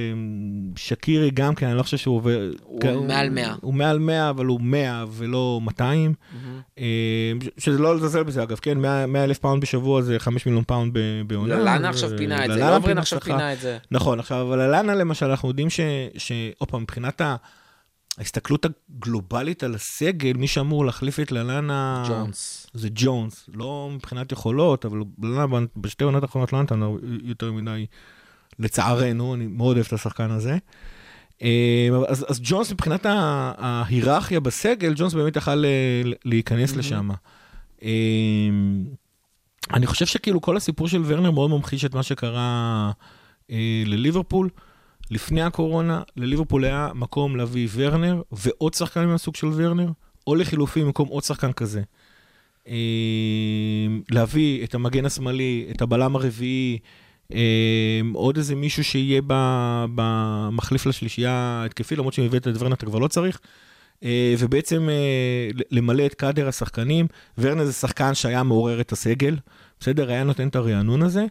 שקירי 0.77 1.31
גם 1.31 1.55
כן, 1.55 1.67
אני 1.67 1.77
לא 1.77 1.83
חושב 1.83 1.97
שהוא 1.97 2.17
עובר... 2.17 2.51
הוא 2.63 2.81
כן, 2.81 2.97
מעל 3.07 3.31
100. 3.31 3.55
הוא 3.61 3.75
מעל 3.75 3.99
100, 3.99 4.31
אבל 4.31 4.47
הוא 4.47 4.61
100 4.61 5.05
ולא 5.11 5.61
200. 5.63 6.15
אה, 6.79 6.85
שזה 7.59 7.79
לא 7.79 7.97
לזלזל 7.97 8.23
בזה 8.23 8.43
אגב, 8.43 8.57
כן, 8.57 8.79
100 8.79 9.07
100 9.07 9.25
אלף 9.25 9.39
פאונד 9.39 9.63
בשבוע 9.63 10.03
זה 10.03 10.19
5 10.19 10.47
מיליון 10.47 10.65
פאונד 10.65 10.99
בעונה. 11.27 11.55
ללאנה 11.55 11.87
ו- 11.87 11.91
עכשיו 11.91 12.11
פינה 12.17 12.45
את 12.45 12.51
זה, 12.51 12.57
ללאנה 12.57 12.71
לוברן 12.71 12.91
פינה 12.91 13.01
עכשיו. 13.01 13.21
פינה 13.21 13.53
את 13.53 13.61
זה. 13.61 13.79
נכון, 13.91 14.21
עכשיו, 14.21 14.43
אבל 14.43 14.61
ללאנה 14.61 14.95
למשל, 14.95 15.27
אנחנו 15.27 15.49
יודעים 15.49 15.71
ש... 15.71 15.81
עוד 16.59 16.71
פעם, 16.71 16.83
מבחינת 16.83 17.21
ה... 17.21 17.37
ההסתכלות 18.19 18.67
הגלובלית 18.67 19.63
על 19.63 19.75
הסגל, 19.75 20.33
מי 20.33 20.47
שאמור 20.47 20.85
להחליף 20.85 21.21
את 21.21 21.33
ללאנה... 21.33 22.05
ג'ונס. 22.09 22.67
זה 22.75 22.89
ג'ונס. 22.95 23.51
לא 23.55 23.91
מבחינת 23.95 24.33
יכולות, 24.33 24.85
אבל 24.85 24.99
ללאנה 25.23 25.67
בשתי 25.77 26.05
עונות 26.05 26.23
האחרונות 26.23 26.53
לא 26.53 26.63
נתן 26.63 26.81
יותר 27.23 27.53
מדי, 27.53 27.87
לצערנו, 28.59 29.35
אני 29.35 29.47
מאוד 29.47 29.77
אוהב 29.77 29.87
את 29.87 29.93
השחקן 29.93 30.31
הזה. 30.31 30.59
אה, 31.43 31.89
אז, 32.09 32.27
אז 32.29 32.41
ג'ונס 32.43 32.73
מבחינת 32.73 33.07
ההיררכיה 33.59 34.41
בסגל, 34.41 34.93
ג'ונס 34.97 35.15
באמת 35.15 35.37
יכל 35.37 35.65
אה, 35.65 36.03
להיכנס 36.25 36.77
לשם. 36.77 37.11
אה, 37.83 37.89
אני 39.75 39.87
חושב 39.87 40.07
שכאילו 40.07 40.41
כל 40.41 40.57
הסיפור 40.57 40.89
של 40.89 41.03
ורנר 41.07 41.31
מאוד 41.31 41.51
ממחיש 41.51 41.85
את 41.85 41.95
מה 41.95 42.03
שקרה 42.03 42.91
לליברפול. 43.87 44.49
לפני 45.11 45.43
הקורונה, 45.43 46.03
לליברפול 46.17 46.65
היה 46.65 46.91
מקום 46.95 47.37
להביא 47.37 47.69
ורנר 47.73 48.23
ועוד 48.33 48.75
שחקן 48.75 49.07
מהסוג 49.07 49.37
של 49.37 49.47
ורנר, 49.55 49.89
או 50.27 50.35
לחילופין 50.35 50.85
במקום 50.85 51.09
עוד 51.09 51.25
שחקן 51.25 51.53
כזה. 51.53 51.83
להביא 54.11 54.65
את 54.65 54.75
המגן 54.75 55.05
השמאלי, 55.05 55.67
את 55.71 55.83
הבלם 55.83 56.17
הרביעי, 56.17 56.79
עוד 58.15 58.37
איזה 58.37 58.55
מישהו 58.55 58.85
שיהיה 58.85 59.21
במחליף 59.95 60.87
לשלישייה 60.87 61.33
ההתקפי, 61.33 61.97
למרות 61.97 62.15
שאם 62.15 62.25
הבאת 62.25 62.49
את 62.49 62.53
ורנר 62.59 62.75
אתה 62.75 62.87
כבר 62.87 62.99
לא 62.99 63.09
צריך. 63.09 63.41
אה, 64.05 64.35
ובעצם 64.39 64.89
אה, 64.89 65.63
למלא 65.71 66.07
את 66.07 66.15
קאדר 66.15 66.49
השחקנים. 66.49 67.07
ורנר 67.39 67.65
זה 67.65 67.73
שחקן 67.73 68.15
שהיה 68.15 68.43
מעורר 68.43 68.81
את 68.81 68.93
הסגל, 68.93 69.37
בסדר? 69.81 70.11
היה 70.11 70.25
נותן 70.25 70.49
את 70.49 70.57
הרענון 70.57 71.03
הזה. 71.03 71.27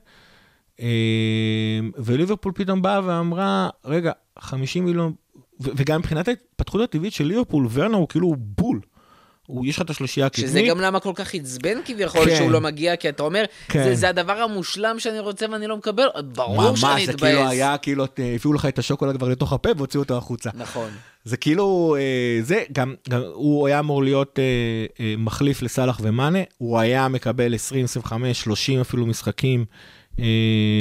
אה, 0.80 1.80
וליברפול 1.98 2.52
פתאום 2.56 2.82
באה 2.82 3.02
ואמרה, 3.06 3.70
רגע, 3.86 4.12
50 4.40 4.86
מיליון, 4.86 5.14
וגם 5.60 6.00
מבחינת 6.00 6.28
ההתפתחות 6.28 6.82
הטבעית 6.82 7.14
של 7.14 7.26
ליברפול, 7.26 7.68
ורנר 7.72 7.98
הוא 7.98 8.08
כאילו 8.08 8.36
בול. 8.38 8.80
הוא, 9.48 9.66
יש 9.66 9.76
לך 9.76 9.82
את 9.82 9.90
השלישייה 9.90 10.26
הקדמית. 10.26 10.50
שזה 10.50 10.62
גם 10.62 10.82
למה 10.82 11.00
כל 11.00 11.12
כך 11.16 11.36
עצבן 11.36 11.78
כביכול 11.86 12.26
כן. 12.26 12.36
שהוא 12.36 12.52
לא 12.52 12.62
מגיע, 12.62 12.96
כי 12.96 13.10
אתה 13.10 13.24
אומר, 13.24 13.44
כן. 13.68 13.84
זה, 13.84 13.96
זה 13.96 14.10
הדבר 14.10 14.34
המושלם 14.34 15.00
שאני 15.00 15.20
רוצה 15.20 15.46
ואני 15.52 15.68
לא 15.68 15.78
מקבל, 15.78 16.08
ברור 16.24 16.76
שאני 16.76 16.94
ממש, 16.94 17.06
זה 17.06 17.12
אתבאס. 17.12 17.30
כאילו 17.30 17.48
היה, 17.50 17.78
כאילו, 17.78 18.04
אה, 18.04 18.36
הביאו 18.36 18.54
לך 18.54 18.66
את 18.66 18.80
השוקולד 18.80 19.18
כבר 19.18 19.30
לתוך 19.30 19.54
הפה 19.54 19.70
והוציאו 19.78 20.04
אותו 20.04 20.18
החוצה. 20.18 20.50
נכון. 20.54 20.92
זה 21.26 21.38
כאילו, 21.38 21.96
אה, 22.00 22.40
זה, 22.42 22.64
גם, 22.72 22.96
גם 23.10 23.22
הוא 23.34 23.68
היה 23.68 23.80
אמור 23.80 24.04
להיות 24.04 24.40
אה, 24.40 25.16
מחליף 25.18 25.62
לסאלח 25.62 26.00
ומאנה, 26.04 26.40
הוא 26.58 26.80
היה 26.80 27.08
מקבל 27.08 27.56
20, 27.56 27.86
25, 27.86 28.42
30 28.42 28.82
אפילו 28.82 29.06
משחקים. 29.06 29.66
אה, 30.20 30.26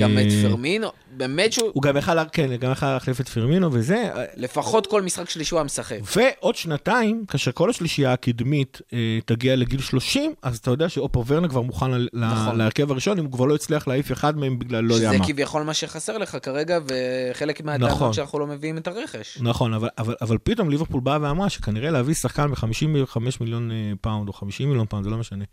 גם 0.00 0.18
את 0.18 0.32
פירמינו, 0.42 0.88
באמת 1.16 1.52
שהוא, 1.52 1.70
הוא 1.74 1.82
גם 1.82 1.96
יכל, 1.96 2.12
כן, 2.32 2.56
גם 2.56 2.72
יכל 2.72 2.92
להחליף 2.92 3.20
את 3.20 3.28
פירמינו 3.28 3.72
וזה. 3.72 4.10
לפחות 4.36 4.86
כל 4.86 5.02
משחק 5.02 5.30
שלישי 5.30 5.54
הוא 5.54 5.58
היה 5.58 5.64
משחק. 5.64 5.98
ועוד 6.16 6.56
שנתיים, 6.56 7.24
כאשר 7.28 7.52
כל 7.52 7.70
השלישייה 7.70 8.12
הקדמית 8.12 8.80
אה, 8.92 9.18
תגיע 9.24 9.56
לגיל 9.56 9.80
30, 9.80 10.34
אז 10.42 10.58
אתה 10.58 10.70
יודע 10.70 10.88
שטימו 10.88 11.26
ורנר 11.26 11.48
כבר 11.48 11.60
מוכן 11.60 11.86
נכון. 12.12 12.58
להרכב 12.58 12.90
הראשון, 12.90 13.18
אם 13.18 13.24
הוא 13.24 13.32
כבר 13.32 13.44
לא 13.44 13.54
הצליח 13.54 13.88
להעיף 13.88 14.12
אחד 14.12 14.36
מהם 14.36 14.58
בגלל 14.58 14.84
לא 14.84 14.94
יודע 14.94 15.08
שזה 15.08 15.18
מה. 15.18 15.26
כביכול 15.26 15.62
מה 15.62 15.74
שחסר 15.74 16.18
לך 16.18 16.36
כרגע, 16.42 16.78
וחלק 16.86 17.60
נכון. 17.60 17.80
מהטענות 17.80 18.14
שאנחנו 18.14 18.38
לא 18.38 18.46
מביאים 18.46 18.78
את 18.78 18.86
הרכש. 18.86 19.38
נכון, 19.40 19.74
אבל, 19.74 19.88
אבל, 19.98 20.14
אבל 20.20 20.38
פתאום 20.42 20.70
ליברפול 20.70 21.00
באה 21.00 21.18
ואמרה 21.22 21.50
שכנראה 21.50 21.90
להביא 21.90 22.14
שחקן 22.14 22.50
ב-55 22.50 23.18
מיליון 23.40 23.70
אה, 23.70 23.92
פאונד, 24.00 24.28
או 24.28 24.32
50 24.32 24.68
מיליון 24.68 24.86
פאונד, 24.86 25.04
זה 25.04 25.10
לא 25.10 25.16
משנה. 25.16 25.44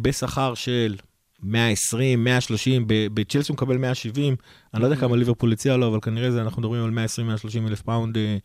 ובשכר 0.00 0.54
של 0.54 0.96
120, 1.42 2.24
130, 2.24 2.84
ב- 2.86 3.06
בצ'לסי 3.14 3.52
הוא 3.52 3.54
מקבל 3.54 3.76
170, 3.76 4.36
אני 4.74 4.82
לא 4.82 4.86
יודע 4.86 4.96
כמה 4.96 5.16
ליברפול 5.16 5.52
הציע 5.52 5.76
לו, 5.76 5.88
אבל 5.88 5.98
כנראה 6.02 6.30
זה, 6.30 6.42
אנחנו 6.42 6.62
מדברים 6.62 6.84
על 6.84 7.04
120-130 7.64 7.68
אלף 7.68 7.82
פאונד 7.82 8.16
אה, 8.16 8.36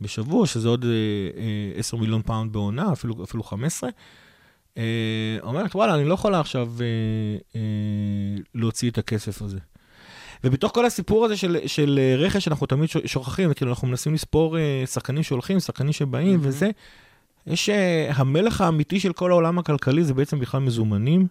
בשבוע, 0.00 0.46
שזה 0.46 0.68
עוד 0.68 0.84
אה, 0.84 0.90
אה, 1.40 1.78
10 1.78 1.96
מיליון 1.96 2.22
פאונד 2.22 2.52
בעונה, 2.52 2.92
אפילו, 2.92 3.24
אפילו 3.24 3.42
15. 3.42 3.90
אה, 4.78 4.82
אומרת, 5.42 5.74
וואלה, 5.74 5.94
אני 5.94 6.04
לא 6.04 6.14
יכולה 6.14 6.40
עכשיו 6.40 6.68
אה, 6.80 6.86
אה, 7.56 7.60
להוציא 8.54 8.90
את 8.90 8.98
הכסף 8.98 9.42
הזה. 9.42 9.58
ובתוך 10.44 10.72
כל 10.74 10.86
הסיפור 10.86 11.24
הזה 11.24 11.36
של, 11.36 11.56
של 11.66 11.98
אה, 12.02 12.16
רכש, 12.16 12.48
אנחנו 12.48 12.66
תמיד 12.66 12.88
שוכחים, 13.06 13.54
כאילו 13.54 13.70
אנחנו 13.70 13.88
מנסים 13.88 14.14
לספור 14.14 14.58
אה, 14.58 14.82
שחקנים 14.86 15.22
שהולכים, 15.22 15.60
שחקנים 15.60 15.92
שבאים 15.92 16.38
Mhm. 16.40 16.46
וזה. 16.46 16.70
יש 17.46 17.68
אה, 17.68 18.10
המלך 18.14 18.60
האמיתי 18.60 19.00
של 19.00 19.12
כל 19.12 19.30
העולם 19.30 19.58
הכלכלי 19.58 20.04
זה 20.04 20.14
בעצם 20.14 20.38
בכלל 20.40 20.60
מזומנים. 20.60 21.26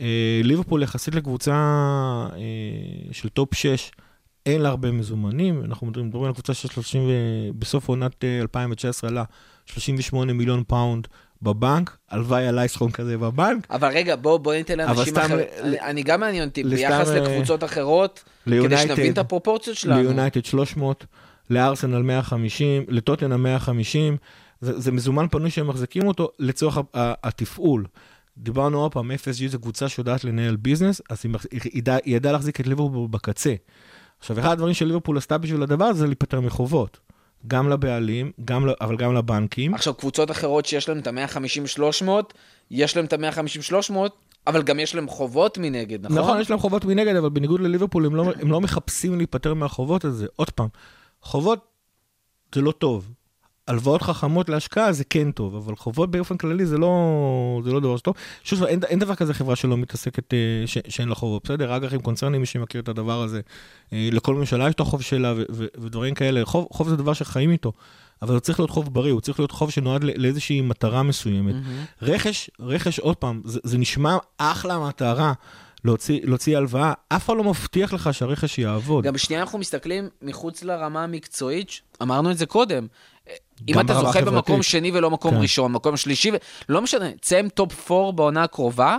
אה, 0.00 0.06
ליברפול 0.44 0.82
יחסית 0.82 1.14
לקבוצה 1.14 1.52
אה, 1.52 2.38
של 3.12 3.28
טופ 3.28 3.54
6, 3.54 3.90
אין 4.46 4.60
לה 4.62 4.68
הרבה 4.68 4.90
מזומנים. 4.90 5.64
אנחנו 5.64 5.86
מדברים, 5.86 6.06
מדברים 6.06 6.26
על 6.26 6.32
קבוצה 6.32 6.54
של 6.54 6.68
30, 6.68 7.02
ו- 7.02 7.10
בסוף 7.58 7.88
עונת 7.88 8.24
אה, 8.24 8.40
2019 8.40 9.10
עלה 9.10 9.24
38 9.66 10.32
מיליון 10.32 10.62
פאונד 10.66 11.06
בבנק, 11.42 11.96
הלוואי 12.10 12.46
עליי 12.46 12.68
סכום 12.68 12.90
כזה 12.90 13.18
בבנק. 13.18 13.66
אבל 13.70 13.88
רגע, 13.94 14.16
בוא, 14.16 14.38
בוא 14.38 14.54
ניתן 14.54 14.78
לאנשים 14.78 15.16
אחרים. 15.16 15.38
ל- 15.64 15.74
אני- 15.80 16.02
גם 16.02 16.20
מעניין 16.20 16.48
אותי, 16.48 16.64
ביחס 16.64 17.08
אה, 17.08 17.20
לקבוצות 17.20 17.64
אחרות, 17.64 18.22
כדי 18.44 18.54
ליונייטד. 18.54 18.86
שנבין 18.86 19.12
את 19.12 19.18
הפרופורציות 19.18 19.76
שלנו. 19.76 20.02
ליונייטד 20.02 20.44
300, 20.44 21.06
לארסנל 21.50 22.02
150, 22.02 22.84
לטוטנאם 22.88 23.42
150, 23.42 24.16
זה, 24.60 24.80
זה 24.80 24.92
מזומן 24.92 25.26
פנוי 25.30 25.50
שהם 25.50 25.66
מחזיקים 25.68 26.06
אותו 26.06 26.28
לצורך 26.38 26.78
התפעול. 26.94 27.84
דיברנו 28.38 28.80
עוד 28.80 28.92
פעם, 28.92 29.10
FSG 29.10 29.48
זו 29.48 29.58
קבוצה 29.58 29.88
שיודעת 29.88 30.24
לנהל 30.24 30.56
ביזנס, 30.56 31.00
אז 31.10 31.22
היא, 31.24 31.60
ידעה- 31.74 31.98
ידעה 32.06 32.32
להחזיק 32.32 32.60
את 32.60 32.66
ליברפול 32.66 33.08
בקצה. 33.08 33.54
עכשיו, 34.18 34.40
אחד 34.40 34.52
הדברים 34.52 34.74
שליברפול 34.74 35.18
עשתה 35.18 35.38
בשביל 35.38 35.62
הדבר 35.62 35.84
הזה 35.84 35.98
זה 36.00 36.06
להיפטר 36.06 36.40
מחובות. 36.40 36.98
גם 37.46 37.68
לבעלים, 37.68 38.32
גם, 38.44 38.66
אבל 38.80 38.96
גם 38.96 39.14
לבנקים. 39.14 39.74
עכשיו, 39.74 39.94
קבוצות 39.94 40.30
אחרות 40.30 40.66
שיש 40.66 40.88
להם 40.88 40.98
את 40.98 41.06
ה-150-300, 41.06 42.08
יש 42.70 42.96
להם 42.96 43.04
את 43.04 43.12
ה-150-300, 43.12 43.94
אבל 44.46 44.62
גם 44.62 44.80
יש 44.80 44.94
להם 44.94 45.08
חובות 45.08 45.58
מנגד, 45.58 46.04
נכון? 46.06 46.18
נכון, 46.18 46.40
יש 46.40 46.50
להם 46.50 46.58
חובות 46.58 46.84
מנגד, 46.84 47.16
אבל 47.16 47.28
בניגוד 47.28 47.60
לליברפול, 47.60 48.06
הם 48.06 48.14
לא, 48.16 48.32
הם 48.40 48.50
לא 48.50 48.60
מחפשים 48.60 49.16
להיפטר 49.18 49.54
מהחובות 49.54 50.04
הזה. 50.04 50.26
עוד 50.36 50.50
פעם, 50.50 50.68
חובות 51.22 51.58
זה 52.54 52.60
לא 52.60 52.72
טוב. 52.72 53.12
הלוואות 53.68 54.02
חכמות 54.02 54.48
להשקעה 54.48 54.92
זה 54.92 55.04
כן 55.04 55.30
טוב, 55.30 55.54
אבל 55.54 55.76
חובות 55.76 56.10
באופן 56.10 56.36
כללי 56.36 56.66
זה 56.66 56.78
לא, 56.78 57.60
זה 57.64 57.72
לא 57.72 57.80
דבר 57.80 57.96
שטוב. 57.96 58.14
שוב, 58.44 58.64
אין, 58.64 58.80
אין 58.84 58.98
דבר 58.98 59.14
כזה 59.14 59.34
חברה 59.34 59.56
שלא 59.56 59.76
מתעסקת, 59.76 60.34
אה, 60.34 60.38
ש, 60.66 60.78
שאין 60.88 61.08
לה 61.08 61.14
חובות, 61.14 61.44
בסדר? 61.44 61.76
אג"חים 61.76 62.00
קונצרנים, 62.00 62.40
מי 62.40 62.46
שמכיר 62.46 62.80
את 62.80 62.88
הדבר 62.88 63.22
הזה. 63.22 63.40
אה, 63.92 64.08
לכל 64.12 64.34
ממשלה 64.34 64.68
יש 64.68 64.74
את 64.74 64.80
החוב 64.80 65.02
שלה 65.02 65.34
ו, 65.36 65.42
ו, 65.52 65.66
ודברים 65.78 66.14
כאלה. 66.14 66.44
חוב, 66.44 66.66
חוב 66.72 66.88
זה 66.88 66.96
דבר 66.96 67.12
שחיים 67.12 67.50
איתו, 67.50 67.72
אבל 68.22 68.32
הוא 68.32 68.40
צריך 68.40 68.60
להיות 68.60 68.70
חוב 68.70 68.94
בריא, 68.94 69.12
הוא 69.12 69.20
צריך 69.20 69.40
להיות 69.40 69.50
חוב 69.50 69.70
שנועד 69.70 70.04
לא- 70.04 70.12
לאיזושהי 70.16 70.60
מטרה 70.60 71.02
מסוימת. 71.02 71.54
רכש, 72.02 72.50
רכש, 72.60 72.98
עוד 72.98 73.16
פעם, 73.16 73.42
זה, 73.44 73.60
זה 73.64 73.78
נשמע 73.78 74.16
אחלה 74.38 74.88
מטרה. 74.88 75.32
להוציא, 75.84 76.20
להוציא 76.24 76.56
הלוואה, 76.56 76.92
אף 77.08 77.26
אחד 77.26 77.36
לא 77.36 77.44
מבטיח 77.44 77.92
לך 77.92 78.14
שהרכש 78.14 78.58
יעבוד. 78.58 79.04
גם 79.04 79.18
שנייה 79.18 79.42
אנחנו 79.42 79.58
מסתכלים 79.58 80.08
מחוץ 80.22 80.62
לרמה 80.62 81.04
המקצועית, 81.04 81.80
אמרנו 82.02 82.30
את 82.30 82.38
זה 82.38 82.46
קודם. 82.46 82.86
אם 83.68 83.80
אתה 83.80 83.94
זוכה 83.94 84.08
החברתית. 84.08 84.28
במקום 84.28 84.62
שני 84.62 84.90
ולא 84.94 85.10
מקום 85.10 85.34
כן. 85.34 85.40
ראשון, 85.40 85.72
מקום 85.72 85.96
שלישי. 85.96 86.30
לא 86.68 86.82
משנה, 86.82 87.06
עם 87.38 87.48
טופ 87.48 87.90
4 87.90 88.10
בעונה 88.10 88.42
הקרובה, 88.42 88.96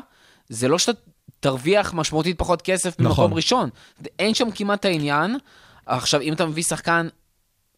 זה 0.49 0.68
לא 0.68 0.80
שאתה 0.80 0.99
תרוויח 1.39 1.93
משמעותית 1.93 2.38
פחות 2.38 2.61
כסף 2.61 2.99
ממקום 2.99 3.11
נכון. 3.11 3.34
ראשון. 3.34 3.70
אין 4.20 4.34
שם 4.34 4.51
כמעט 4.51 4.86
העניין. 4.86 5.38
עכשיו, 5.86 6.22
אם 6.22 6.34
אתה 6.34 6.45
מביא 6.45 6.64
שחקן 6.64 7.07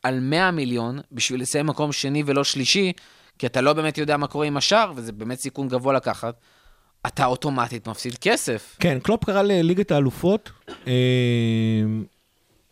על 0.03 0.19
100 0.19 0.51
מיליון 0.51 0.99
בשביל 1.11 1.41
לסיים 1.41 1.65
מקום 1.65 1.91
שני 1.91 2.23
ולא 2.25 2.43
שלישי, 2.43 2.91
כי 3.39 3.45
אתה 3.45 3.61
לא 3.61 3.73
באמת 3.73 3.97
יודע 3.97 4.17
מה 4.17 4.27
קורה 4.27 4.45
עם 4.45 4.57
השאר, 4.57 4.91
וזה 4.95 5.11
באמת 5.11 5.39
סיכון 5.39 5.67
גבוה 5.67 5.93
לקחת, 5.93 6.35
אתה 7.07 7.25
אוטומטית 7.25 7.87
מפסיד 7.87 8.17
כסף. 8.17 8.77
כן, 8.79 8.97
קלופ 9.03 9.25
קרא 9.25 9.41
לליגת 9.41 9.91
האלופות, 9.91 10.51
אה, 10.87 10.93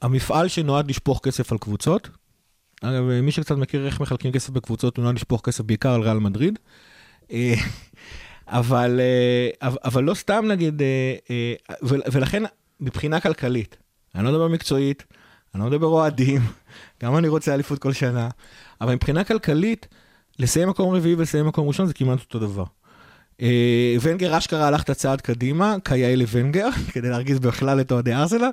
המפעל 0.02 0.48
שנועד 0.48 0.90
לשפוך 0.90 1.20
כסף 1.24 1.52
על 1.52 1.58
קבוצות. 1.58 2.10
אגב, 2.84 3.04
מי 3.22 3.32
שקצת 3.32 3.56
מכיר 3.56 3.86
איך 3.86 4.00
מחלקים 4.00 4.32
כסף 4.32 4.50
בקבוצות, 4.50 4.98
הוא 4.98 5.04
נועד 5.04 5.16
לשפוך 5.16 5.42
כסף 5.46 5.64
בעיקר 5.64 5.94
על 5.94 6.02
ריאל 6.02 6.20
מדריד. 6.20 6.60
אה, 7.32 7.54
אה, 8.54 8.60
אבל, 8.60 9.00
אבל 9.62 10.04
לא 10.04 10.14
סתם 10.14 10.46
נגיד, 10.48 10.82
אה, 10.82 11.16
אה, 11.30 11.76
ול- 11.84 12.02
ולכן 12.12 12.44
מבחינה 12.80 13.20
כלכלית, 13.20 13.78
אני 14.16 14.26
לא 14.26 14.32
מדבר 14.32 14.48
מקצועית, 14.48 15.04
אני 15.56 15.64
לא 15.64 15.70
מדבר 15.70 15.88
אוהדים, 15.88 16.42
גם 17.04 17.18
אני 17.18 17.28
רוצה 17.28 17.54
אליפות 17.54 17.80
כל 17.80 17.94
שנה, 17.94 18.30
אבל 18.82 18.94
מבחינה 18.96 19.24
כלכלית, 19.24 19.88
לסיים 20.40 20.70
מקום 20.70 20.96
רביעי 20.96 21.16
ולסיים 21.16 21.48
מקום 21.48 21.68
ראשון 21.68 21.86
זה 21.88 21.94
כמעט 21.94 22.20
אותו 22.20 22.40
דבר. 22.40 22.64
אה, 23.42 23.96
ונגר 24.02 24.38
אשכרה 24.38 24.68
הלך 24.68 24.84
את 24.84 24.90
הצעד 24.90 25.22
קדימה, 25.22 25.76
כיאה 25.86 26.16
לוונגר, 26.16 26.68
כדי 26.94 27.10
להרגיז 27.10 27.40
בכלל 27.40 27.82
את 27.82 27.92
אוהדי 27.92 28.14
ארסנל, 28.14 28.50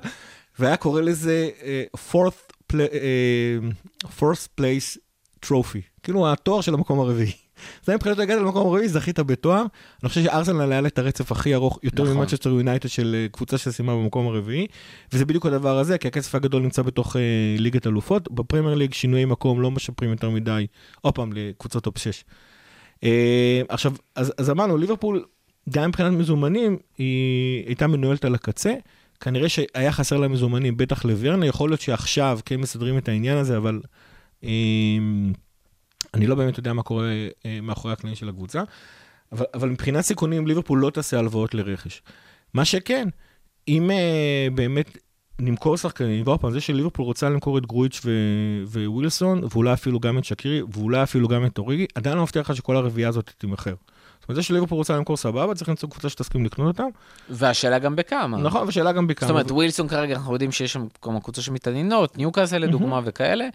והיה 0.59 0.77
קורא 0.77 1.01
לזה 1.01 1.49
אה, 1.63 1.83
fourth, 2.11 2.53
אה, 2.79 3.57
fourth 4.19 4.61
place 4.61 4.97
trophy, 5.45 5.81
כאילו 6.03 6.31
התואר 6.31 6.61
של 6.61 6.73
המקום 6.73 6.99
הרביעי. 6.99 7.31
זה 7.85 7.95
מבחינתו 7.95 8.21
הגעת 8.21 8.39
למקום 8.39 8.67
הרביעי, 8.67 8.89
זכית 8.89 9.19
בתואר. 9.19 9.63
אני 10.03 10.09
חושב 10.09 10.23
שארסנל 10.23 10.71
היה 10.71 10.87
את 10.87 10.99
הרצף 10.99 11.31
הכי 11.31 11.53
ארוך, 11.55 11.79
יותר 11.83 12.03
נכון. 12.03 12.17
ממנצ'סטר 12.17 12.49
יונייטד 12.49 12.89
של 12.89 13.15
אה, 13.15 13.27
קבוצה 13.31 13.57
שסיימה 13.57 13.95
במקום 13.95 14.27
הרביעי, 14.27 14.67
וזה 15.13 15.25
בדיוק 15.25 15.45
הדבר 15.45 15.77
הזה, 15.77 15.97
כי 15.97 16.07
הכסף 16.07 16.35
הגדול 16.35 16.61
נמצא 16.61 16.81
בתוך 16.81 17.15
אה, 17.15 17.21
ליגת 17.57 17.87
אלופות. 17.87 18.31
בפרמייר 18.31 18.75
ליג 18.75 18.93
שינויי 18.93 19.25
מקום 19.25 19.61
לא 19.61 19.71
משפרים 19.71 20.11
יותר 20.11 20.29
מדי, 20.29 20.67
עוד 21.01 21.15
פעם, 21.15 21.33
לקבוצות 21.33 21.83
טופ 21.83 21.97
6. 21.97 22.23
אה, 23.03 23.61
עכשיו, 23.69 23.93
אז, 24.15 24.33
אז 24.37 24.49
אמרנו, 24.49 24.77
ליברפול, 24.77 25.25
גם 25.69 25.89
מבחינת 25.89 26.13
מזומנים, 26.13 26.77
היא 26.97 27.65
הייתה 27.65 27.87
מנוהלת 27.87 28.25
על 28.25 28.35
הקצה. 28.35 28.73
כנראה 29.21 29.49
שהיה 29.49 29.91
חסר 29.91 30.17
לה 30.17 30.27
מזומנים, 30.27 30.77
בטח 30.77 31.05
לוורנר, 31.05 31.45
יכול 31.45 31.69
להיות 31.69 31.81
שעכשיו 31.81 32.39
כן 32.45 32.55
מסדרים 32.55 32.97
את 32.97 33.09
העניין 33.09 33.37
הזה, 33.37 33.57
אבל 33.57 33.81
אה, 34.43 34.49
אני 36.13 36.27
לא 36.27 36.35
באמת 36.35 36.57
יודע 36.57 36.73
מה 36.73 36.83
קורה 36.83 37.11
אה, 37.45 37.59
מאחורי 37.61 37.93
הקלעים 37.93 38.15
של 38.15 38.29
הקבוצה. 38.29 38.63
אבל, 39.31 39.45
אבל 39.53 39.69
מבחינת 39.69 40.05
סיכונים, 40.05 40.47
ליברפול 40.47 40.79
לא 40.79 40.89
תעשה 40.89 41.19
הלוואות 41.19 41.53
לרכש. 41.53 42.01
מה 42.53 42.65
שכן, 42.65 43.07
אם 43.67 43.91
אה, 43.91 44.47
באמת 44.55 44.97
נמכור 45.39 45.77
שחקנים, 45.77 46.27
ועוד 46.27 46.39
פעם, 46.39 46.51
זה 46.51 46.61
שליברפול 46.61 47.05
רוצה 47.05 47.29
למכור 47.29 47.57
את 47.57 47.65
גרויץ' 47.65 48.01
ו- 48.05 48.85
ווילסון, 48.85 49.41
ואולי 49.51 49.73
אפילו 49.73 49.99
גם 49.99 50.17
את 50.17 50.25
שקירי, 50.25 50.61
ואולי 50.73 51.03
אפילו 51.03 51.27
גם 51.27 51.45
את 51.45 51.57
אוריגי, 51.57 51.85
עדיין 51.95 52.17
לא 52.17 52.23
מבטיח 52.23 52.49
לך 52.49 52.55
שכל 52.55 52.75
הרביעייה 52.75 53.09
הזאת 53.09 53.31
תימכר. 53.37 53.73
אומרת, 54.31 54.43
זה 54.43 54.43
שליברפול 54.43 54.77
רוצה 54.77 54.95
למכור 54.95 55.17
סבבה, 55.17 55.55
צריך 55.55 55.69
למצוא 55.69 55.89
קבוצה 55.89 56.09
שתסכים 56.09 56.45
לקנות 56.45 56.67
אותם. 56.67 56.89
והשאלה 57.29 57.79
גם 57.79 57.95
בכמה. 57.95 58.37
נכון, 58.37 58.67
ושאלה 58.67 58.91
גם 58.91 59.07
בכמה. 59.07 59.27
זאת 59.27 59.33
אומרת, 59.33 59.51
ווילסון 59.51 59.87
כרגע 59.87 60.15
אנחנו 60.15 60.33
יודעים 60.33 60.51
שיש 60.51 60.73
שם 60.73 60.85
כמה 61.01 61.19
קבוצות 61.19 61.43
שמתעניינות, 61.43 62.17
ניוקאסל 62.17 62.57
לדוגמה 62.57 63.01
וכאלה. 63.03 63.47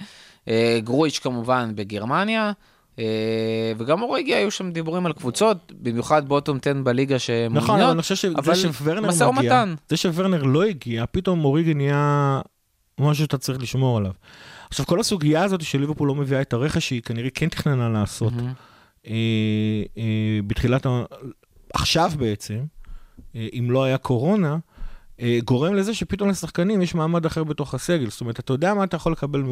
אה, 0.49 0.79
גרויץ' 0.85 1.19
כמובן 1.19 1.73
בגרמניה. 1.75 2.53
אה, 2.99 3.73
וגם 3.79 4.03
אוריגי 4.03 4.35
היו 4.35 4.51
שם 4.51 4.71
דיבורים 4.71 5.07
על 5.07 5.13
קבוצות, 5.13 5.73
במיוחד 5.81 6.29
בוטום 6.29 6.59
10 6.63 6.73
בליגה 6.83 7.19
שמעוניינות. 7.19 7.63
נכון, 7.63 7.81
אבל 7.81 7.91
אני 7.91 8.03
חושב 8.03 8.15
שזה 8.15 8.55
שוורנר 8.55 9.01
מגיע, 9.01 9.29
ומתן. 9.29 9.75
זה 9.89 9.97
שוורנר 9.97 10.43
לא 10.43 10.65
הגיע, 10.65 11.05
פתאום 11.11 11.45
אוריגי 11.45 11.75
נהיה 11.75 12.41
משהו 13.01 13.25
שאתה 13.25 13.39
צריך 13.39 13.63
לשמור 13.63 13.99
עליו. 13.99 14.13
עכשיו, 14.69 14.87
כל 14.87 15.01
הסוגיה 15.01 15.45
הזאת 15.45 15.61
של 15.61 15.81
ליברפול 15.81 16.09
לא 16.09 16.15
מביאה 16.15 16.41
את 16.41 16.53
הרכש 16.53 16.89
שהיא 16.89 17.03
כנראה 17.03 17.31
כן 17.31 17.49
תכננה 17.49 17.89
לעשות. 17.89 18.33
מהמם. 18.33 18.53
אה, 19.07 19.83
אה, 19.99 20.41
בתחילת, 20.47 20.87
ה... 20.87 21.05
עכשיו 21.75 22.13
בעצם, 22.19 22.65
אה, 23.37 23.49
אם 23.59 23.71
לא 23.71 23.85
היה 23.85 23.99
קורונה, 23.99 24.59
גורם 25.45 25.75
לזה 25.75 25.95
שפתאום 25.95 26.29
לשחקנים 26.29 26.83
יש 26.83 26.95
מעמד 26.95 27.27
אחר 27.27 27.45
בתוך 27.45 27.75
הסגל. 27.75 28.11
זאת 28.11 28.21
אומרת, 28.21 28.41
אתה 28.41 28.53
יודע 28.53 28.75
מה 28.75 28.85
אתה 28.85 28.97
יכול 28.97 29.13
לקבל 29.13 29.43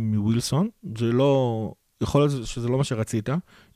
מווילסון, 0.00 0.68
זה 0.98 1.04
לא, 1.04 1.72
יכול 2.00 2.20
להיות 2.20 2.46
שזה 2.46 2.68
לא 2.68 2.78
מה 2.78 2.84
שרצית, 2.84 3.28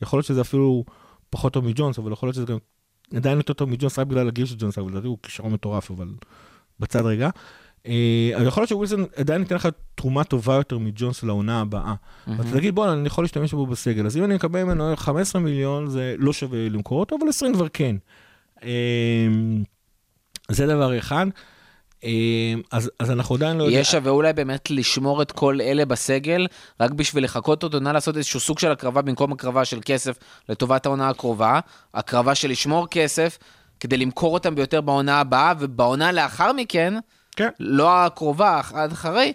יכול 0.03 0.17
להיות 0.17 0.27
שזה 0.27 0.41
אפילו 0.41 0.85
פחות 1.31 1.53
טוב 1.53 1.65
מג'ונס, 1.65 1.99
אבל 1.99 2.13
יכול 2.13 2.27
להיות 2.27 2.37
שזה 2.37 2.47
גם 2.47 2.59
עדיין 3.15 3.39
יותר 3.39 3.53
טוב 3.53 3.69
מג'ונס 3.69 3.99
רק 3.99 4.07
בגלל 4.07 4.29
הגיל 4.29 4.47
של 4.47 4.57
ג'ונס, 4.59 4.79
אבל 4.79 4.91
לדעתי 4.91 5.07
הוא 5.07 5.19
כישרון 5.23 5.53
מטורף, 5.53 5.91
אבל 5.91 6.09
בצד 6.81 7.07
רגע. 7.07 7.31
אה, 7.87 8.33
אבל 8.37 8.47
יכול 8.47 8.61
להיות 8.61 8.69
שווילסון 8.69 9.05
עדיין 9.17 9.43
ייתן 9.43 9.55
לך 9.55 9.69
תרומה 9.95 10.25
טובה 10.25 10.55
יותר 10.55 10.79
מג'ונס 10.79 11.23
לעונה 11.23 11.61
הבאה. 11.61 11.95
ואתה 12.27 12.51
תגיד, 12.53 12.75
בוא, 12.75 12.93
אני 12.93 13.07
יכול 13.07 13.25
להשתמש 13.25 13.55
בו 13.55 13.67
בסגל. 13.67 14.07
אז 14.07 14.17
אם 14.17 14.25
אני 14.25 14.35
מקבל 14.35 14.65
ממנו 14.65 14.97
15 14.97 15.43
מיליון, 15.43 15.89
זה 15.89 16.15
לא 16.19 16.33
שווה 16.33 16.69
למכור 16.69 17.01
אותו, 17.01 17.17
אבל 17.21 17.29
20 17.29 17.55
כבר 17.55 17.69
כן. 17.69 17.97
אמ, 18.63 19.63
זה 20.51 20.67
דבר 20.67 20.99
אחד. 20.99 21.27
אמ, 22.05 22.63
אז, 22.71 22.91
אז 22.99 23.11
אנחנו 23.11 23.35
עדיין 23.35 23.59
לא 23.59 23.71
יהיה 23.71 23.85
שווה 23.85 24.11
אולי 24.11 24.33
באמת 24.33 24.71
לשמור 24.71 25.23
את 25.23 25.33
כל 25.33 25.61
אלה 25.61 25.85
בסגל, 25.85 26.47
רק 26.81 26.91
בשביל 26.91 27.25
לחכות 27.25 27.63
אותו, 27.63 27.81
נא 27.81 27.89
לעשות 27.89 28.17
איזשהו 28.17 28.41
סוג 28.41 28.59
של 28.59 28.73
הקרבה 28.73 29.03
במקום 29.03 29.33
הקרבה 29.33 29.65
של 29.65 29.79
כסף 29.85 30.17
לטובת 30.49 30.87
העונה 30.87 31.09
הקרובה, 31.09 31.61
הקרבה 31.95 32.35
של 32.35 32.51
לשמור 32.51 32.89
כסף, 32.91 33.39
כדי 33.81 33.97
למכור 33.97 34.35
אותם 34.35 34.55
ביותר 34.55 34.81
בעונה 34.81 35.21
הבאה, 35.21 35.53
ובעונה 35.59 36.13
לאחר 36.13 36.53
מכן, 36.53 36.95
כן. 37.37 37.49
לא 37.61 38.05
הקרובה, 38.05 38.61
עד 38.75 38.93
אחרי, 38.93 39.33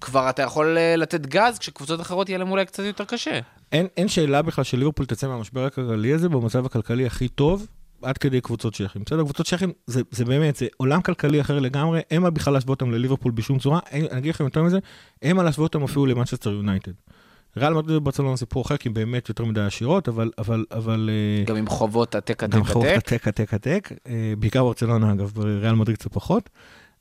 כבר 0.00 0.30
אתה 0.30 0.42
יכול 0.42 0.78
אה, 0.78 0.96
לתת 0.96 1.26
גז, 1.26 1.58
כשקבוצות 1.58 2.00
אחרות 2.00 2.28
יהיה 2.28 2.38
להם 2.38 2.50
אולי 2.50 2.66
קצת 2.66 2.82
יותר 2.82 3.04
קשה. 3.04 3.40
אין, 3.72 3.86
אין 3.96 4.08
שאלה 4.08 4.42
בכלל 4.42 4.64
שליברפול 4.64 5.06
תצא 5.06 5.28
מהמשבר 5.28 5.64
הכלכלי 5.64 6.12
הזה 6.12 6.28
במצב 6.28 6.66
הכלכלי 6.66 7.06
הכי 7.06 7.28
טוב, 7.28 7.66
עד 8.02 8.18
כדי 8.18 8.40
קבוצות 8.40 8.74
שייחים. 8.74 9.02
בסדר, 9.06 9.22
קבוצות 9.22 9.46
שייחים 9.46 9.72
זה, 9.86 10.02
זה 10.10 10.24
באמת, 10.24 10.56
זה 10.56 10.66
עולם 10.76 11.02
כלכלי 11.02 11.40
אחר 11.40 11.58
לגמרי, 11.58 12.00
אין 12.10 12.22
מה 12.22 12.30
בכלל 12.30 12.52
להשוות 12.52 12.82
אותם 12.82 12.92
לליברפול 12.92 13.32
בשום 13.32 13.58
צורה, 13.58 13.80
אין, 13.90 14.06
אני 14.10 14.18
אגיד 14.18 14.34
לכם 14.34 14.44
יותר 14.44 14.62
מזה, 14.62 14.78
אין 15.22 15.36
מה 15.36 15.42
להשוות 15.42 15.74
אותם 15.74 15.84
אפילו 15.84 16.06
למנצ'סטר 16.06 16.50
יונייטד. 16.50 16.92
ריאל 17.56 17.74
מדריד 17.74 17.96
וברצלונה 17.96 18.36
זה 18.36 18.38
סיפור 18.38 18.62
אחר, 18.62 18.76
כי 18.76 18.88
הם 18.88 18.94
באמת 18.94 19.28
יותר 19.28 19.44
מדי 19.44 19.60
עשירות, 19.60 20.08
אבל, 20.08 20.30
אבל, 20.38 20.64
אבל... 20.72 21.10
אה, 21.12 21.44
גם 21.44 21.56
עם 21.56 21.66
חובות 21.66 22.14
עתק 22.14 22.44
עתק 22.44 22.54
גם 22.54 22.64
חובות 22.64 22.84
עתק. 22.84 23.12
עתק 23.12 23.28
עתק 23.28 23.54
עתק, 23.54 23.92
אה, 24.06 24.32
בעיקר 24.38 24.64
ברצלונה 24.64 25.12
אגב, 25.12 25.30
בריאל 25.34 25.74
מדריד 25.74 25.96
קצת 25.96 26.12
פחות. 26.12 26.50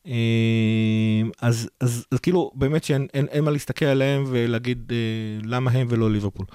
אה, 0.07 1.29
אז, 1.41 1.69
אז, 1.79 2.05
אז 2.11 2.19
כאילו 2.19 2.51
באמת 2.55 2.83
שאין 2.83 3.07
אין, 3.13 3.27
אין 3.27 3.43
מה 3.43 3.51
להסתכל 3.51 3.85
עליהם 3.85 4.23
ולהגיד 4.27 4.91
אה, 4.91 5.47
למה 5.49 5.71
הם 5.71 5.87
ולא 5.89 6.11
ליברפול. 6.11 6.45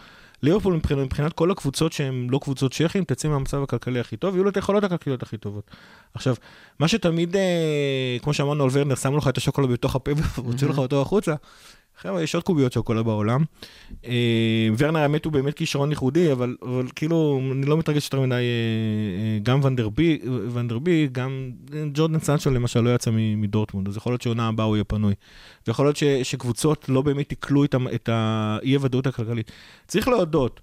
ליברפול 0.43 0.75
מבחינת, 0.75 1.05
מבחינת 1.05 1.33
כל 1.33 1.51
הקבוצות 1.51 1.93
שהן 1.93 2.27
לא 2.31 2.39
קבוצות 2.43 2.73
צ'כים, 2.73 3.05
תצא 3.05 3.29
מהמצב 3.29 3.63
הכלכלי 3.63 4.01
הכי 4.01 4.17
טוב, 4.17 4.35
יהיו 4.35 4.45
לו 4.45 4.51
את 4.51 4.57
היכולות 4.57 4.85
הכלכליות 4.85 5.23
הכי 5.23 5.37
טובות. 5.37 5.71
עכשיו, 6.15 6.35
מה 6.79 6.89
שתמיד, 6.89 7.37
אה, 7.37 8.17
כמו 8.23 8.35
שאמרנו 8.35 8.65
על 8.65 8.71
ורנר, 8.73 8.95
שמו 8.95 9.17
לך 9.17 9.29
את 9.29 9.37
השוקולד 9.37 9.71
בתוך 9.71 9.97
הפה 9.97 10.11
והוציאו 10.45 10.71
לך 10.71 10.79
אותו 10.79 11.03
החוצה. 11.03 11.35
חבר'ה, 11.99 12.23
יש 12.23 12.35
עוד 12.35 12.45
קוביות 12.45 12.73
שוקולד 12.73 13.05
בעולם. 13.05 13.45
אה, 14.07 14.69
ורנר 14.79 14.99
האמת 14.99 15.25
הוא 15.25 15.33
באמת 15.33 15.55
כישרון 15.55 15.91
ייחודי, 15.91 16.33
אבל, 16.33 16.57
אבל 16.63 16.87
כאילו, 16.97 17.41
אני 17.53 17.67
לא 17.67 17.77
מתרגש 17.77 18.05
יותר 18.05 18.21
מדי, 18.21 18.35
אה, 18.35 18.39
אה, 18.39 19.39
גם 19.43 19.61
ונדרבי, 19.63 20.19
ונדרבי, 20.53 21.09
גם 21.13 21.51
ג'ורדן 21.95 22.19
סנצ'ו 22.19 22.51
למשל 22.51 22.81
לא 22.81 22.95
יצא 22.95 23.11
מדורטמונד, 23.15 23.89
אז 23.89 23.97
יכול 23.97 24.13
להיות 24.13 24.23
שעונה 24.23 24.49
הבאה 24.49 24.67
הוא 24.67 24.77
יהיה 24.77 24.85
פנוי. 24.85 25.15
ויכול 25.67 25.87
להיות 25.87 25.97
ש, 25.97 26.05
שקבוצות 26.05 26.89
לא 26.89 27.03
באמת 27.03 27.33
ה- 27.75 27.95
את 27.95 28.09
האי-הוודאות 28.13 29.07
הכלכלית. 29.07 29.53
צריך 29.87 30.09
להודות, 30.09 30.61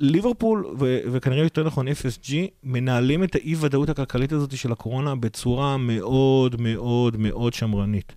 ליברפול, 0.00 0.66
ו- 0.78 1.00
וכנראה 1.12 1.42
יותר 1.42 1.64
נכון 1.64 1.88
FSG, 1.88 2.32
מנהלים 2.64 3.24
את 3.24 3.34
האי-ודאות 3.34 3.88
הכלכלית 3.88 4.32
הזאת 4.32 4.56
של 4.56 4.72
הקורונה 4.72 5.14
בצורה 5.14 5.76
מאוד 5.76 6.60
מאוד 6.60 7.16
מאוד 7.16 7.52
שמרנית. 7.54 8.14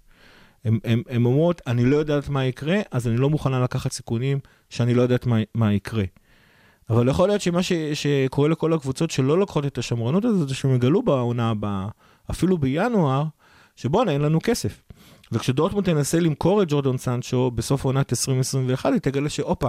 הן 0.66 1.26
אומרות, 1.26 1.62
אני 1.68 1.86
לא 1.86 1.97
יודעת 1.97 2.30
מה 2.30 2.45
יקרה, 2.45 2.80
אז 2.91 3.07
אני 3.07 3.18
לא 3.18 3.30
מוכנה 3.30 3.59
לקחת 3.59 3.91
סיכונים 3.91 4.39
שאני 4.70 4.93
לא 4.93 5.01
יודעת 5.01 5.26
מה, 5.26 5.38
מה 5.55 5.74
יקרה. 5.74 6.03
אבל 6.89 7.07
יכול 7.07 7.28
להיות 7.28 7.41
שמה 7.41 7.64
ש, 7.64 7.74
שקורה 7.93 8.49
לכל 8.49 8.74
הקבוצות 8.74 9.12
שלא 9.12 9.39
לוקחות 9.39 9.66
את 9.66 9.78
השמרנות 9.78 10.26
הזאת, 10.26 10.49
זה 10.49 10.55
שהם 10.55 10.76
יגלו 10.76 11.01
בעונה 11.01 11.49
הבאה, 11.49 11.88
אפילו 12.32 12.57
בינואר, 12.57 13.24
שבואנה, 13.76 14.12
אין 14.12 14.22
לנו 14.22 14.39
כסף. 14.43 14.82
וכשדורטמונד 15.32 15.86
תנסה 15.86 16.20
למכור 16.20 16.62
את 16.62 16.68
ג'ורדון 16.72 16.97
סנצ'ו 16.97 17.51
בסוף 17.51 17.86
עונת 17.86 18.14
2021, 18.14 18.91
היא 18.93 18.99
תגלה 18.99 19.30
שהופה, 19.30 19.68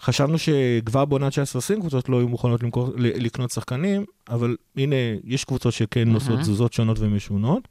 חשבנו 0.00 0.38
שכבר 0.38 1.04
בעונת 1.04 1.32
19-20 1.32 1.36
קבוצות 1.80 2.08
לא 2.08 2.18
היו 2.18 2.28
מוכנות 2.28 2.62
למכור, 2.62 2.90
לקנות 2.96 3.50
שחקנים, 3.50 4.04
אבל 4.28 4.56
הנה, 4.76 4.96
יש 5.24 5.44
קבוצות 5.44 5.72
שכן 5.72 6.14
עושות 6.14 6.38
תזוזות 6.38 6.72
שונות 6.72 6.96
ומשונות. 7.00 7.68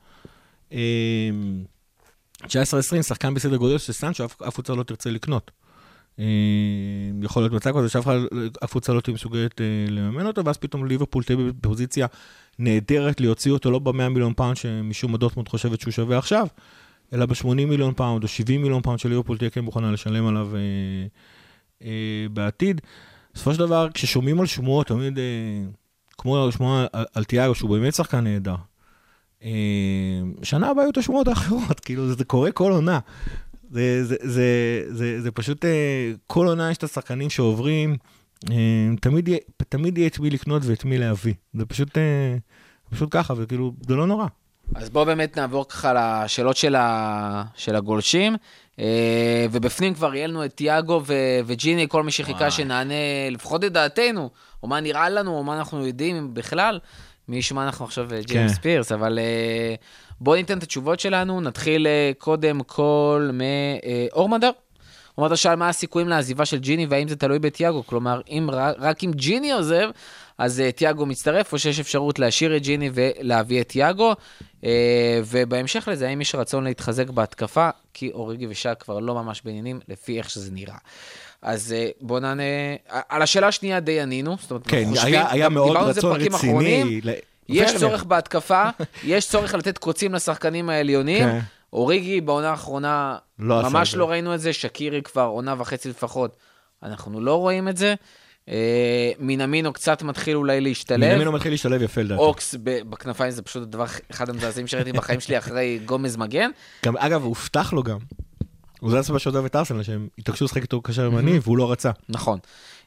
אמ, 2.43 2.99
19-20, 2.99 3.03
שחקן 3.03 3.33
בסדר 3.33 3.55
גודל 3.55 3.77
של 3.77 3.93
סנצ'ו, 3.93 4.25
אף 4.25 4.53
קבוצה 4.53 4.73
לא 4.73 4.83
תרצה 4.83 5.11
לקנות. 5.11 5.51
אה, 6.19 6.25
יכול 7.21 7.43
להיות 7.43 7.53
מצב 7.53 7.77
כזה 7.77 7.89
שאף 7.89 8.07
קבוצה 8.69 8.93
לא 8.93 9.01
תהיה 9.01 9.13
מסוגלת 9.13 9.61
אה, 9.61 9.65
לממן 9.89 10.25
אותו, 10.25 10.45
ואז 10.45 10.57
פתאום 10.57 10.85
ליברפול 10.85 11.23
תהיה 11.23 11.37
בפוזיציה 11.37 12.07
נהדרת 12.59 13.21
להוציא 13.21 13.51
אותו 13.51 13.71
לא 13.71 13.79
ב-100 13.79 14.09
מיליון 14.09 14.33
פאונד 14.33 14.57
שמשום 14.57 15.11
מה 15.11 15.17
דורטמונד 15.17 15.49
חושבת 15.49 15.81
שהוא 15.81 15.91
שווה 15.91 16.17
עכשיו, 16.17 16.47
אלא 17.13 17.25
ב-80 17.25 17.47
מיליון 17.47 17.93
פאונד 17.93 18.23
או 18.23 18.27
70 18.27 18.61
מיליון 18.61 18.81
פאונד 18.81 18.99
שליברפול 18.99 19.37
תהיה 19.37 19.49
כן 19.49 19.61
מוכנה 19.61 19.91
לשלם 19.91 20.27
עליו 20.27 20.49
אה, 21.81 21.89
בעתיד. 22.33 22.81
בסופו 23.33 23.53
של 23.53 23.59
דבר, 23.59 23.87
כששומעים 23.93 24.39
על 24.39 24.45
שמועות, 24.45 24.87
תמיד, 24.87 25.19
כמו 26.17 26.47
לשמוע 26.47 26.85
על, 26.93 27.05
על 27.13 27.23
תיאגו, 27.23 27.55
שהוא 27.55 27.69
באמת 27.69 27.93
שחקן 27.93 28.23
נהדר. 28.23 28.55
אה, 29.43 29.49
שנה 30.43 30.69
הבאה 30.69 30.83
יהיו 30.83 30.91
את 30.91 30.97
השמועות 30.97 31.27
האחרות, 31.27 31.79
כאילו 31.85 32.07
זה, 32.07 32.13
זה 32.13 32.25
קורה 32.25 32.51
כל 32.51 32.71
עונה. 32.71 32.99
זה, 33.71 34.05
זה, 34.05 34.15
זה, 34.21 34.45
זה, 34.87 35.21
זה 35.21 35.31
פשוט, 35.31 35.65
אה, 35.65 35.71
כל 36.27 36.47
עונה 36.47 36.71
יש 36.71 36.77
את 36.77 36.83
השחקנים 36.83 37.29
שעוברים, 37.29 37.95
אה, 38.51 38.55
תמיד, 39.01 39.27
יהיה- 39.27 39.39
תמיד 39.69 39.97
יהיה 39.97 40.07
את 40.07 40.19
מי 40.19 40.29
לקנות 40.29 40.61
ואת 40.65 40.85
מי 40.85 40.97
להביא. 40.97 41.33
זה 41.53 41.65
פשוט, 41.65 41.97
פשוט 42.89 43.09
ככה, 43.11 43.33
וכאילו, 43.37 43.73
זה 43.87 43.95
לא 43.95 44.07
נורא. 44.07 44.25
אז 44.75 44.89
בואו 44.89 45.05
באמת 45.05 45.37
נעבור 45.37 45.67
ככה 45.67 45.93
לשאלות 46.23 46.57
של, 46.57 46.75
ה... 46.75 47.43
של 47.55 47.75
הגולשים. 47.75 48.35
ובפנים 49.51 49.93
כבר 49.93 50.09
לנו 50.13 50.45
את 50.45 50.53
תיאגו 50.53 51.01
ו... 51.05 51.13
וג'יני, 51.45 51.85
כל 51.89 52.03
מי 52.03 52.11
שחיכה. 52.11 52.51
שנענה 52.51 52.93
לפחות 53.31 53.63
את 53.63 53.71
דעתנו, 53.73 54.29
או 54.63 54.67
מה 54.67 54.79
נראה 54.79 55.09
לנו, 55.09 55.37
או 55.37 55.43
מה 55.43 55.57
אנחנו 55.57 55.87
יודעים 55.87 56.33
בכלל. 56.33 56.79
מי 57.27 57.37
ישמע 57.37 57.63
אנחנו 57.63 57.85
עכשיו 57.85 58.13
אה, 58.13 58.21
ג'יימס 58.21 58.55
כן. 58.55 58.61
פירס, 58.61 58.91
אבל 58.91 59.19
אה, 59.19 59.75
בואו 60.21 60.35
ניתן 60.35 60.57
את 60.57 60.63
התשובות 60.63 60.99
שלנו. 60.99 61.41
נתחיל 61.41 61.87
אה, 61.87 62.11
קודם 62.17 62.63
כל 62.63 63.31
מאור 63.33 64.29
מדר. 64.29 64.51
הוא 65.15 65.25
אומר, 65.25 65.35
שאל 65.35 65.55
מה 65.55 65.69
הסיכויים 65.69 66.09
לעזיבה 66.09 66.45
של 66.45 66.57
ג'יני 66.57 66.85
והאם 66.85 67.07
זה 67.07 67.15
תלוי 67.15 67.39
בתיאגו? 67.39 67.87
כלומר, 67.87 68.21
אם 68.29 68.49
רק, 68.79 69.03
אם 69.03 69.11
ג'יני 69.15 69.51
עוזב, 69.51 69.89
אז 70.37 70.63
תיאגו 70.75 71.05
מצטרף, 71.05 71.53
או 71.53 71.59
שיש 71.59 71.79
אפשרות 71.79 72.19
להשאיר 72.19 72.57
את 72.57 72.61
ג'יני 72.61 72.89
ולהביא 72.93 73.61
את 73.61 73.69
תיאגו. 73.69 74.13
ובהמשך 75.25 75.87
לזה, 75.91 76.07
האם 76.07 76.21
יש 76.21 76.35
רצון 76.35 76.63
להתחזק 76.63 77.09
בהתקפה? 77.09 77.69
כי 77.93 78.11
אוריגי 78.11 78.47
ושאק 78.47 78.83
כבר 78.83 78.99
לא 78.99 79.15
ממש 79.15 79.41
בעניינים, 79.45 79.79
לפי 79.87 80.17
איך 80.17 80.29
שזה 80.29 80.51
נראה. 80.51 80.77
אז 81.43 81.75
uh, 81.75 81.97
בואו 82.01 82.19
נענה... 82.19 82.43
על 83.09 83.21
השאלה 83.21 83.47
השנייה 83.47 83.79
די 83.79 84.01
ענינו. 84.01 84.35
זאת 84.41 84.51
אומרת, 84.51 84.67
כן, 84.67 84.83
חושבים- 84.89 85.13
היה, 85.13 85.31
היה 85.31 85.49
מאוד 85.49 85.77
רצון. 85.77 86.21
רציני. 86.21 87.01
ל- 87.03 87.09
יש 87.49 87.67
ורנר. 87.69 87.79
צורך 87.79 88.03
בהתקפה, 88.03 88.63
יש 89.03 89.29
צורך 89.29 89.53
לתת 89.53 89.77
קוצים 89.77 90.13
לשחקנים 90.13 90.69
העליונים. 90.69 91.19
כן. 91.23 91.39
אוריגי 91.73 92.21
בעונה 92.21 92.49
האחרונה, 92.49 93.17
לא 93.39 93.61
ממש. 93.69 93.95
לא 93.95 94.09
ראינו 94.09 94.35
את 94.35 94.39
זה, 94.41 94.53
שקירי 94.53 95.01
כבר 95.01 95.21
עונה 95.21 95.55
וחצי 95.57 95.89
לפחות, 95.89 96.37
אנחנו 96.83 97.21
לא 97.21 97.35
רואים 97.35 97.67
את 97.67 97.77
זה. 97.77 97.93
אה, 98.49 99.11
מינמינו 99.19 99.73
קצת 99.73 100.01
מתחיל 100.03 100.35
אולי 100.35 100.61
להשתלב. 100.61 100.99
בנימינו 101.09 101.31
מתחיל 101.31 101.51
להשתלב 101.51 101.81
יפה 101.81 102.01
לדעתי. 102.01 102.21
אוקס 102.21 102.55
בכנפיים 102.59 103.31
זה 103.31 103.41
פשוט 103.41 103.63
הדבר 103.63 103.85
אחד 104.11 104.29
המזעזעים 104.29 104.67
שראיתי 104.67 104.91
בחיים 104.91 105.19
שלי 105.19 105.37
אחרי 105.37 105.79
גומז 105.85 106.15
מגן. 106.17 106.49
גם, 106.85 106.97
אגב, 106.97 107.23
הובטח 107.23 107.73
לו 107.73 107.83
גם. 107.83 107.97
הוא 108.83 108.91
זה 108.91 108.99
הסיבה 108.99 109.19
שעוזב 109.19 109.45
את 109.45 109.55
ארסנל, 109.55 109.83
שהם 109.83 110.07
התעקשו 110.17 110.45
לשחק 110.45 110.61
איתו 110.61 110.81
קשר 110.81 111.05
ימני, 111.05 111.39
והוא 111.43 111.57
לא 111.57 111.71
רצה. 111.71 111.91
נכון. 112.09 112.39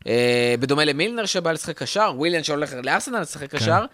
אה, 0.07 0.55
בדומה 0.61 0.84
למילנר 0.84 1.26
שבא 1.26 1.53
לשחק 1.53 1.82
קשר, 1.82 2.12
וויליאן 2.16 2.42
שהולך 2.42 2.74
לארסנל 2.84 3.20
לשחק 3.20 3.51
כן. 3.51 3.59
קשר. 3.59 3.84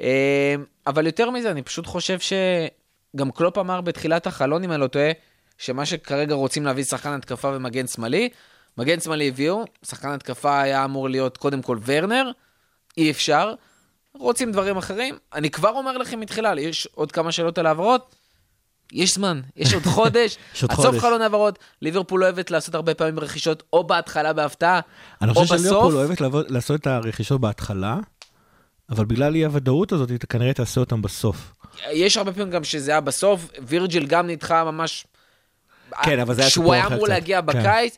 אה, 0.00 0.54
אבל 0.86 1.06
יותר 1.06 1.30
מזה, 1.30 1.50
אני 1.50 1.62
פשוט 1.62 1.86
חושב 1.86 2.18
שגם 2.18 3.30
קלופ 3.30 3.58
אמר 3.58 3.80
בתחילת 3.80 4.26
החלון, 4.26 4.64
אם 4.64 4.72
אני 4.72 4.80
לא 4.80 4.86
טועה, 4.86 5.10
שמה 5.58 5.86
שכרגע 5.86 6.34
רוצים 6.34 6.64
להביא 6.64 6.84
שחקן 6.84 7.12
התקפה 7.12 7.48
ומגן 7.54 7.86
שמאלי, 7.86 8.28
מגן 8.78 9.00
שמאלי 9.00 9.28
הביאו, 9.28 9.64
שחקן 9.82 10.08
התקפה 10.08 10.60
היה 10.60 10.84
אמור 10.84 11.08
להיות 11.08 11.36
קודם 11.36 11.62
כל 11.62 11.78
ורנר, 11.86 12.30
אי 12.96 13.10
אפשר. 13.10 13.54
רוצים 14.14 14.52
דברים 14.52 14.76
אחרים. 14.76 15.18
אני 15.34 15.50
כבר 15.50 15.70
אומר 15.70 15.98
לכם 15.98 16.20
מתחילה, 16.20 16.60
יש 16.60 16.88
עוד 16.94 17.12
כמה 17.12 17.32
שאלות 17.32 17.58
על 17.58 17.66
העברות. 17.66 18.17
יש 18.92 19.14
זמן, 19.14 19.40
יש 19.56 19.74
עוד 19.74 19.82
חודש, 19.82 20.36
יש 20.54 20.62
עוד 20.62 20.70
עד 20.72 20.76
סוף. 20.76 20.98
חלון 20.98 21.22
העברות, 21.22 21.58
ליברפול 21.82 22.24
אוהבת 22.24 22.50
לעשות 22.50 22.74
הרבה 22.74 22.94
פעמים 22.94 23.18
רכישות 23.20 23.62
או 23.72 23.84
בהתחלה 23.84 24.32
בהפתעה, 24.32 24.80
אני 25.22 25.30
או 25.30 25.34
חושב 25.34 25.54
בסוף. 25.54 25.62
שליברפול 25.66 25.94
אוהבת 25.94 26.20
לעבוד- 26.20 26.50
לעשות 26.50 26.80
את 26.80 26.86
הרכישות 26.86 27.40
בהתחלה, 27.40 27.96
אבל 28.90 29.04
בגלל 29.04 29.34
אי 29.34 29.44
הוודאות 29.44 29.92
הזאת, 29.92 30.10
היא 30.10 30.18
כנראה 30.28 30.52
תעשה 30.52 30.80
אותם 30.80 31.02
בסוף. 31.02 31.52
יש 31.92 32.16
הרבה 32.16 32.32
פעמים 32.32 32.50
גם 32.50 32.64
שזה 32.64 32.90
היה 32.90 33.00
בסוף, 33.00 33.48
וירג'יל 33.66 34.06
גם 34.06 34.26
נדחה 34.26 34.64
ממש... 34.64 35.06
כן, 36.02 36.20
אבל 36.20 36.34
זה 36.34 36.40
היה 36.42 36.50
שהוא 36.50 36.72
היה 36.74 36.86
אמור. 36.86 37.08
להגיע 37.08 37.40
כן. 37.40 37.46
בקיץ. 37.46 37.96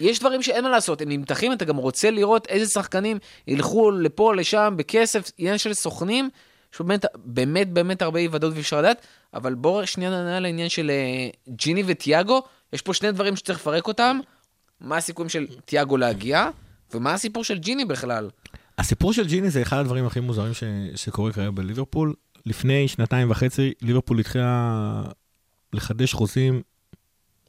יש 0.00 0.18
דברים 0.18 0.42
שאין 0.42 0.64
מה 0.64 0.70
לעשות, 0.70 1.00
הם 1.02 1.08
נמתחים, 1.08 1.52
אתה 1.52 1.64
גם 1.64 1.76
רוצה 1.76 2.10
לראות 2.10 2.46
איזה 2.46 2.70
שחקנים 2.70 3.18
ילכו 3.48 3.90
לפה, 3.90 4.34
לשם, 4.34 4.74
בכסף, 4.76 5.30
עניין 5.38 5.58
של 5.58 5.74
סוכנים, 5.74 6.30
יש 6.74 6.80
באמת, 6.80 7.04
באמת, 7.24 7.72
באמת 7.72 8.02
הרבה 8.02 8.18
אי 8.18 8.28
ודאות 8.32 8.52
ואי 8.52 8.60
אפשר 8.60 8.78
לדעת, 8.78 9.06
אבל 9.34 9.54
בואו 9.54 9.86
שנייה 9.86 10.10
נענה 10.10 10.36
על 10.36 10.44
העניין 10.44 10.68
של 10.68 10.90
אה, 10.90 11.28
ג'יני 11.48 11.82
וטיאגו, 11.86 12.42
יש 12.72 12.82
פה 12.82 12.94
שני 12.94 13.12
דברים 13.12 13.36
שצריך 13.36 13.58
לפרק 13.58 13.88
אותם, 13.88 14.18
מה 14.80 14.96
הסיכויים 14.96 15.28
של 15.28 15.46
טיאגו 15.64 15.96
להגיע, 15.96 16.48
ומה 16.94 17.12
הסיפור 17.12 17.44
של 17.44 17.58
ג'יני 17.58 17.84
בכלל. 17.84 18.30
הסיפור 18.78 19.12
של 19.12 19.26
ג'יני 19.26 19.50
זה 19.50 19.62
אחד 19.62 19.76
הדברים 19.76 20.06
הכי 20.06 20.20
מוזרים 20.20 20.54
ש... 20.54 20.64
שקורה 20.94 21.32
כרגע 21.32 21.50
בליברפול. 21.50 22.14
לפני 22.46 22.88
שנתיים 22.88 23.30
וחצי, 23.30 23.72
ליברפול 23.82 24.20
התחילה 24.20 25.02
לחדש 25.72 26.12
חוזים 26.12 26.62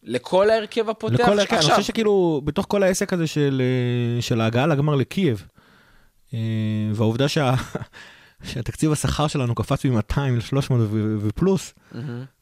לכל 0.03 0.49
ההרכב 0.49 0.89
הפותח 0.89 1.13
לכל 1.13 1.39
ההרכב. 1.39 1.53
אני 1.53 1.59
עכשיו. 1.59 1.75
חושב 1.75 1.87
שכאילו, 1.87 2.41
בתוך 2.43 2.65
כל 2.69 2.83
העסק 2.83 3.13
הזה 3.13 3.27
של, 3.27 3.61
אה, 3.61 4.21
של 4.21 4.41
ההגעה 4.41 4.67
לגמר 4.67 4.95
לקייב, 4.95 5.47
אה, 6.33 6.39
והעובדה 6.93 7.27
שה... 7.27 7.53
שהתקציב 8.43 8.91
השכר 8.91 9.27
שלנו 9.27 9.55
קפץ 9.55 9.85
מ-200 9.85 10.19
ל-300 10.19 10.73
ו- 10.73 11.17
ופלוס. 11.21 11.73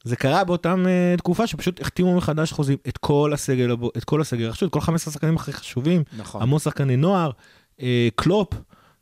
זה 0.04 0.16
קרה 0.16 0.44
באותם 0.44 0.86
uh, 0.86 1.18
תקופה 1.18 1.48
שפשוט 1.48 1.82
החתימו 1.82 2.18
מחדש 2.18 2.52
חוזים 2.52 2.78
את 2.88 2.98
כל 2.98 3.34
הסגל, 3.34 3.76
את 3.98 4.04
כל 4.04 4.22
הסגל, 4.22 4.48
רכשו 4.48 4.66
את 4.66 4.72
כל 4.72 4.82
15 4.82 5.12
השחקנים 5.12 5.36
הכי 5.36 5.54
חשובים, 5.54 6.04
נכון. 6.18 6.42
המון 6.42 6.60
שחקני 6.60 6.96
נוער, 6.96 7.32
uh, 7.78 7.82
קלופ 8.16 8.54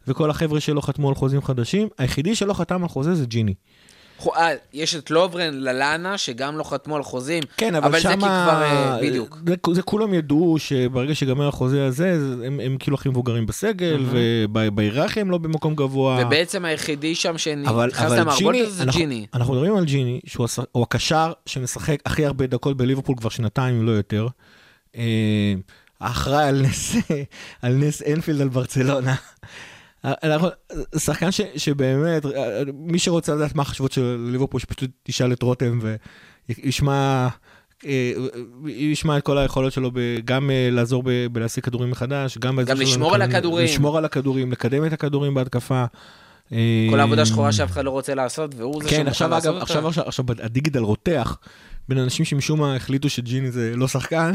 וכל 0.08 0.30
החבר'ה 0.30 0.60
שלא 0.60 0.82
חתמו 0.82 1.10
על 1.10 1.16
חוזים 1.16 1.42
חדשים, 1.42 1.88
היחידי 1.98 2.36
שלא 2.36 2.54
חתם 2.54 2.84
על 2.84 2.90
חוזה 2.90 3.16
זה 3.16 3.26
ג'יני. 3.26 3.54
אה, 4.28 4.50
יש 4.74 4.96
את 4.96 5.12
לוברן, 5.12 5.54
ללאנה, 5.54 6.18
שגם 6.18 6.58
לא 6.58 6.64
חתמו 6.64 6.96
על 6.96 7.04
חוזים. 7.04 7.44
כן, 7.58 7.76
אבל, 7.76 7.86
אבל 7.88 7.96
זה 7.98 8.02
שמה... 8.02 8.14
כי 8.14 8.18
כבר, 8.52 8.64
אה, 8.64 8.98
בדיוק. 9.02 9.38
זה, 9.48 9.56
זה 9.74 9.82
כולם 9.82 10.14
ידעו 10.14 10.56
שברגע 10.60 11.16
שיגמר 11.16 11.48
החוזה 11.48 11.86
הזה, 11.86 12.20
זה- 12.38 12.48
הם, 12.48 12.60
הם 12.60 12.78
כאילו 12.80 12.96
הכי 12.98 13.10
מבוגרים 13.10 13.46
בסגל, 13.46 14.06
ובהיררכיה 14.12 15.22
הם 15.22 15.32
לא 15.32 15.38
במקום 15.38 15.76
גבוה. 15.76 16.24
ובעצם 16.26 16.66
היחידי 16.66 17.16
שם 17.16 17.38
שנכנס 17.38 18.02
הזה 18.02 18.16
זה 18.70 18.84
אנחנו, 18.84 19.00
ג'יני. 19.00 19.26
אנחנו 19.34 19.54
מדברים 19.54 19.76
על 19.76 19.86
ג'יני, 19.86 20.20
שהוא 20.26 20.46
הש- 20.46 20.60
הקשר 20.82 21.32
שמשחק 21.46 21.98
הכי 22.06 22.26
הרבה 22.26 22.48
דקות 22.48 22.78
בליברפול 22.78 23.16
כבר 23.18 23.30
שנתיים, 23.30 23.76
אם 23.76 23.86
לא 23.86 23.92
יותר. 23.92 24.28
אה, 24.96 25.54
האחראי 26.02 26.44
על 27.62 27.74
נס 27.74 28.02
אנפילד 28.14 28.42
על 28.42 28.50
ברצלונה. 28.50 29.16
אנחנו, 30.04 30.48
שחקן 30.98 31.32
ש, 31.32 31.42
שבאמת, 31.56 32.26
אה, 32.26 32.62
מי 32.74 33.00
שרוצה 33.00 33.36
לדעת 33.36 33.56
מה 33.56 33.62
החשבות 33.62 33.92
של 33.92 34.28
ליברפול, 34.32 34.60
שפשוט 34.60 34.92
תשאל 35.04 35.34
את 35.34 35.44
רותם 35.44 35.80
וישמע... 36.50 37.28
אה, 37.86 38.12
ישמע 38.68 39.18
את 39.18 39.24
כל 39.24 39.38
היכולות 39.38 39.74
שלו, 39.74 39.92
גם 40.26 40.52
אה, 40.52 40.70
לעזור 40.72 41.04
בלהשיג 41.32 41.64
כדורים 41.64 41.92
מחדש, 41.92 42.38
גם, 42.38 42.60
שלו 42.68 42.76
לשמור 42.76 43.16
על 43.16 43.22
הכדורים. 43.22 43.66
לשמור 43.66 43.98
על 43.98 44.06
הכדורים, 44.06 44.52
לקדם 44.52 44.86
את 44.86 44.94
הכדורים 44.94 45.34
בהתקפה. 45.34 45.86
אה, 46.54 46.88
כל 46.90 47.00
העבודה 47.00 47.22
השחורה 47.22 47.52
שאף 47.52 47.72
אחד 47.72 47.86
לא 47.86 47.90
רוצה 47.90 48.16
לעשות, 48.16 48.56
והוא 48.56 48.84
זה 48.84 48.90
כן, 48.90 48.96
שמוכן 48.96 49.08
עכשיו 49.08 49.30
לעשות 49.30 49.56
אגב. 49.56 49.62
עכשיו, 49.62 49.88
עכשיו, 49.88 50.08
עכשיו 50.08 50.26
הדיגיטל 50.44 50.80
רותח 50.80 51.38
בין 51.90 51.98
אנשים 51.98 52.26
שמשום 52.26 52.60
מה 52.60 52.76
החליטו 52.76 53.10
שג'יני 53.10 53.52
זה 53.52 53.74
לא 53.76 53.88
שחקן, 53.88 54.32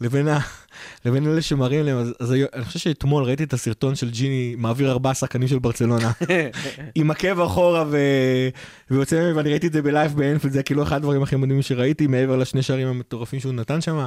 לבין, 0.00 0.28
ה, 0.28 0.38
לבין 1.04 1.26
אלה 1.26 1.42
שמראים 1.42 1.84
להם, 1.84 1.96
אז, 1.96 2.14
אז 2.20 2.32
אני 2.32 2.64
חושב 2.64 2.78
שאתמול 2.78 3.24
ראיתי 3.24 3.44
את 3.44 3.52
הסרטון 3.52 3.94
של 3.94 4.10
ג'יני 4.10 4.54
מעביר 4.58 4.90
ארבעה 4.90 5.14
שחקנים 5.14 5.48
של 5.48 5.58
ברצלונה, 5.58 6.12
עם 6.94 7.10
עקב 7.10 7.40
אחורה 7.40 7.84
ו... 7.90 7.98
ויוצא 8.90 9.16
מהם, 9.16 9.36
ואני 9.36 9.50
ראיתי 9.50 9.66
את 9.66 9.72
זה 9.72 9.82
ב 9.82 9.89
live 9.89 10.16
באנפילד, 10.16 10.52
זה 10.52 10.62
כאילו 10.62 10.82
אחד 10.82 10.96
הדברים 10.96 11.22
הכי 11.22 11.36
מדהימים 11.36 11.62
שראיתי, 11.62 12.06
מעבר 12.06 12.36
לשני 12.36 12.62
שערים 12.62 12.88
המטורפים 12.88 13.40
שהוא 13.40 13.52
נתן 13.52 13.80
שם. 13.80 14.06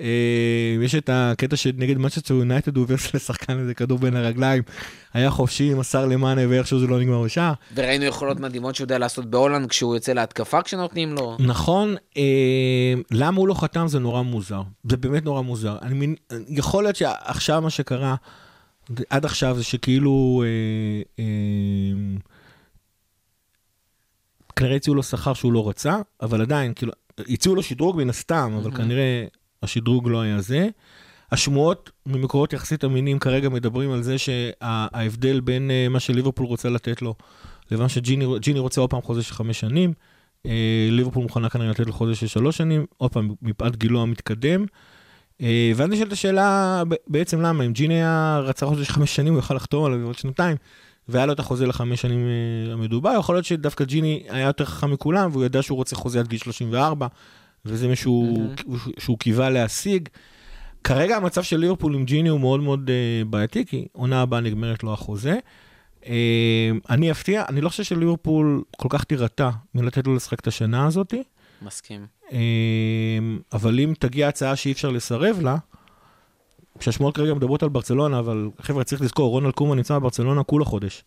אה, 0.00 0.84
יש 0.84 0.94
את 0.94 1.10
הקטע 1.12 1.56
שנגד 1.56 1.98
מנצ'סטר 1.98 2.34
יונייטד 2.34 2.76
הוא 2.76 2.82
עובר 2.82 2.94
לשחקן 3.14 3.58
איזה 3.58 3.74
כדור 3.74 3.98
בין 3.98 4.16
הרגליים, 4.16 4.62
היה 5.14 5.30
חופשי, 5.30 5.74
מסר 5.74 6.06
למאנה 6.06 6.40
ואיכשהו 6.48 6.80
זה 6.80 6.86
לא 6.86 7.00
נגמר 7.00 7.22
בשער. 7.22 7.52
וראינו 7.74 8.04
יכולות 8.04 8.40
מדהימות 8.40 8.74
שהוא 8.74 8.84
יודע 8.84 8.98
לעשות 8.98 9.26
בהולנד 9.26 9.68
כשהוא 9.68 9.94
יוצא 9.94 10.12
להתקפה 10.12 10.62
כשנותנים 10.62 11.14
לו. 11.14 11.36
נכון, 11.40 11.96
אה, 12.16 12.94
למה 13.10 13.38
הוא 13.38 13.48
לא 13.48 13.54
חתם 13.54 13.88
זה 13.88 13.98
נורא 13.98 14.22
מוזר. 14.22 14.62
זה 14.90 14.96
באמת 14.96 15.24
נורא 15.24 15.40
מוזר. 15.42 15.76
אני 15.82 16.14
יכול 16.48 16.84
להיות 16.84 16.96
שעכשיו 16.96 17.60
מה 17.60 17.70
שקרה, 17.70 18.14
עד 19.10 19.24
עכשיו 19.24 19.56
זה 19.56 19.64
שכאילו, 19.64 20.42
אה, 20.46 21.02
אה, 21.18 22.18
כנראה 24.56 24.76
הציעו 24.76 24.96
לו 24.96 25.02
שכר 25.02 25.34
שהוא 25.34 25.52
לא 25.52 25.68
רצה, 25.68 25.96
אבל 26.22 26.42
עדיין, 26.42 26.74
כאילו, 26.74 26.92
הציעו 27.18 27.54
לו 27.54 27.62
שדרוג 27.62 27.96
מן 27.96 28.10
הסתם, 28.10 28.58
אבל 28.62 28.70
כנראה 28.76 29.24
השדרוג 29.62 30.08
לא 30.08 30.20
היה 30.20 30.40
זה. 30.40 30.68
השמועות 31.32 31.90
ממקורות 32.06 32.52
יחסית 32.52 32.84
אמינים 32.84 33.18
כרגע 33.18 33.48
מדברים 33.48 33.92
על 33.92 34.02
זה 34.02 34.16
שההבדל 34.18 35.40
בין 35.40 35.70
אה, 35.70 35.88
מה 35.88 36.00
שליברפול 36.00 36.46
רוצה 36.46 36.68
לתת 36.68 37.02
לו 37.02 37.14
לבין 37.70 37.88
שג'יני 37.88 38.26
ג'יני 38.40 38.58
רוצה 38.58 38.80
עוד 38.80 38.90
פעם 38.90 39.02
חוזה 39.02 39.22
של 39.22 39.34
חמש 39.34 39.60
שנים, 39.60 39.92
אה, 40.46 40.88
ליברפול 40.90 41.22
מוכנה 41.22 41.48
כנראה 41.48 41.70
לתת 41.70 41.86
לו 41.86 41.92
חוזה 41.92 42.14
של 42.14 42.26
שלוש 42.26 42.56
שנים, 42.56 42.86
עוד 42.96 43.12
פעם, 43.12 43.34
מפאת 43.42 43.76
גילו 43.76 44.02
המתקדם. 44.02 44.64
אה, 45.40 45.72
ואז 45.76 45.88
נשאלת 45.88 46.12
השאלה 46.12 46.82
בעצם 47.06 47.40
למה, 47.40 47.64
אם 47.64 47.72
ג'יני 47.72 47.94
היה 47.94 48.40
רצה 48.44 48.66
חוזה 48.66 48.84
של 48.84 48.92
חמש 48.92 49.16
שנים, 49.16 49.32
הוא 49.32 49.38
יכל 49.38 49.54
לחתום 49.54 49.84
עליו 49.84 50.06
עוד 50.06 50.18
שנתיים, 50.18 50.56
והיה 51.08 51.26
לו 51.26 51.32
את 51.32 51.38
החוזה 51.38 51.66
לחמש 51.66 52.00
שנים 52.00 52.26
המדובר, 52.72 53.14
יכול 53.18 53.34
להיות 53.34 53.44
שדווקא 53.44 53.84
ג'יני 53.84 54.22
היה 54.28 54.46
יותר 54.46 54.64
חכם 54.64 54.90
מכולם, 54.90 55.30
והוא 55.32 55.44
ידע 55.44 55.62
שהוא 55.62 55.76
רוצה 55.76 55.96
חוזה 55.96 56.20
עד 56.20 56.28
גיל 56.28 56.38
34, 56.38 57.06
וזה 57.64 57.88
מה 57.88 57.96
שהוא, 57.96 58.48
שהוא 58.98 59.18
קיווה 59.18 59.50
להשיג. 59.50 60.08
כרגע 60.84 61.16
המצב 61.16 61.42
של 61.42 61.56
ליברפול 61.56 61.94
עם 61.94 62.04
ג'יני 62.04 62.28
הוא 62.28 62.40
מאוד 62.40 62.60
מאוד 62.60 62.90
uh, 62.90 63.28
בעייתי, 63.28 63.66
כי 63.66 63.86
עונה 63.92 64.22
הבאה 64.22 64.40
נגמרת 64.40 64.82
לו 64.82 64.92
החוזה. 64.92 65.38
אה, 66.06 66.70
אני 66.90 67.10
אפתיע, 67.10 67.44
אני 67.48 67.60
לא 67.60 67.68
חושב 67.68 67.82
שליברפול 67.82 68.62
כל 68.76 68.88
כך 68.90 69.04
תירתע 69.04 69.50
מלתת 69.74 70.06
לו 70.06 70.14
לשחק 70.14 70.40
את 70.40 70.46
השנה 70.46 70.86
הזאת, 70.86 71.14
מסכים. 71.62 72.06
אה, 72.32 72.38
אבל 73.52 73.80
אם 73.80 73.92
תגיע 73.98 74.28
הצעה 74.28 74.56
שאי 74.56 74.72
אפשר 74.72 74.90
לסרב 74.90 75.40
לה, 75.40 75.56
כשהשמועות 76.78 77.16
כרגע 77.16 77.34
מדברות 77.34 77.62
על 77.62 77.68
ברצלונה, 77.68 78.18
אבל 78.18 78.50
חבר'ה, 78.60 78.84
צריך 78.84 79.02
לזכור, 79.02 79.30
רונלד 79.30 79.52
קומן 79.52 79.76
נמצא 79.76 79.98
בברצלונה 79.98 80.42
כולה 80.42 80.64
חודש. 80.64 81.04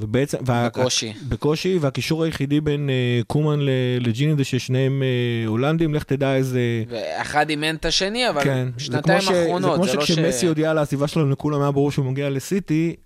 ובעצם... 0.00 0.38
וה- 0.46 0.66
בקושי. 0.68 1.12
בקושי, 1.28 1.78
והקישור 1.80 2.24
היחידי 2.24 2.60
בין 2.60 2.90
אה, 2.90 2.94
קומן 3.26 3.60
ל- 3.60 3.70
לג'יני 4.00 4.34
זה 4.36 4.44
ששניהם 4.44 5.02
אה, 5.02 5.08
הולנדים, 5.48 5.94
לך 5.94 6.02
תדע 6.02 6.34
איזה... 6.36 6.60
ואחד 6.88 7.50
אימן 7.50 7.74
את 7.74 7.84
השני, 7.84 8.28
אבל 8.30 8.44
כן, 8.44 8.68
זה 8.78 8.84
שנתיים 8.84 9.20
כמו 9.20 9.32
ש- 9.32 9.34
האחרונות, 9.34 9.70
זה 9.86 9.92
כמו 9.96 10.06
שכשמסי 10.06 10.46
הודיע 10.46 10.70
על 10.70 10.78
העזיבה 10.78 11.08
שלו, 11.08 11.30
לכולם 11.30 11.60
היה 11.62 11.70
ברור 11.70 11.90
שהוא 11.92 12.04
מגיע 12.04 12.30
לסיטי, 12.30 12.96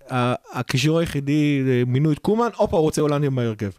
הקישור 0.53 0.99
היחידי, 0.99 1.63
אה, 1.67 1.83
מינו 1.87 2.11
את 2.11 2.19
קומן, 2.19 2.47
הופה, 2.57 2.77
הוא 2.77 2.83
רוצה 2.83 3.01
הולנדים 3.01 3.35
בהרכב. 3.35 3.69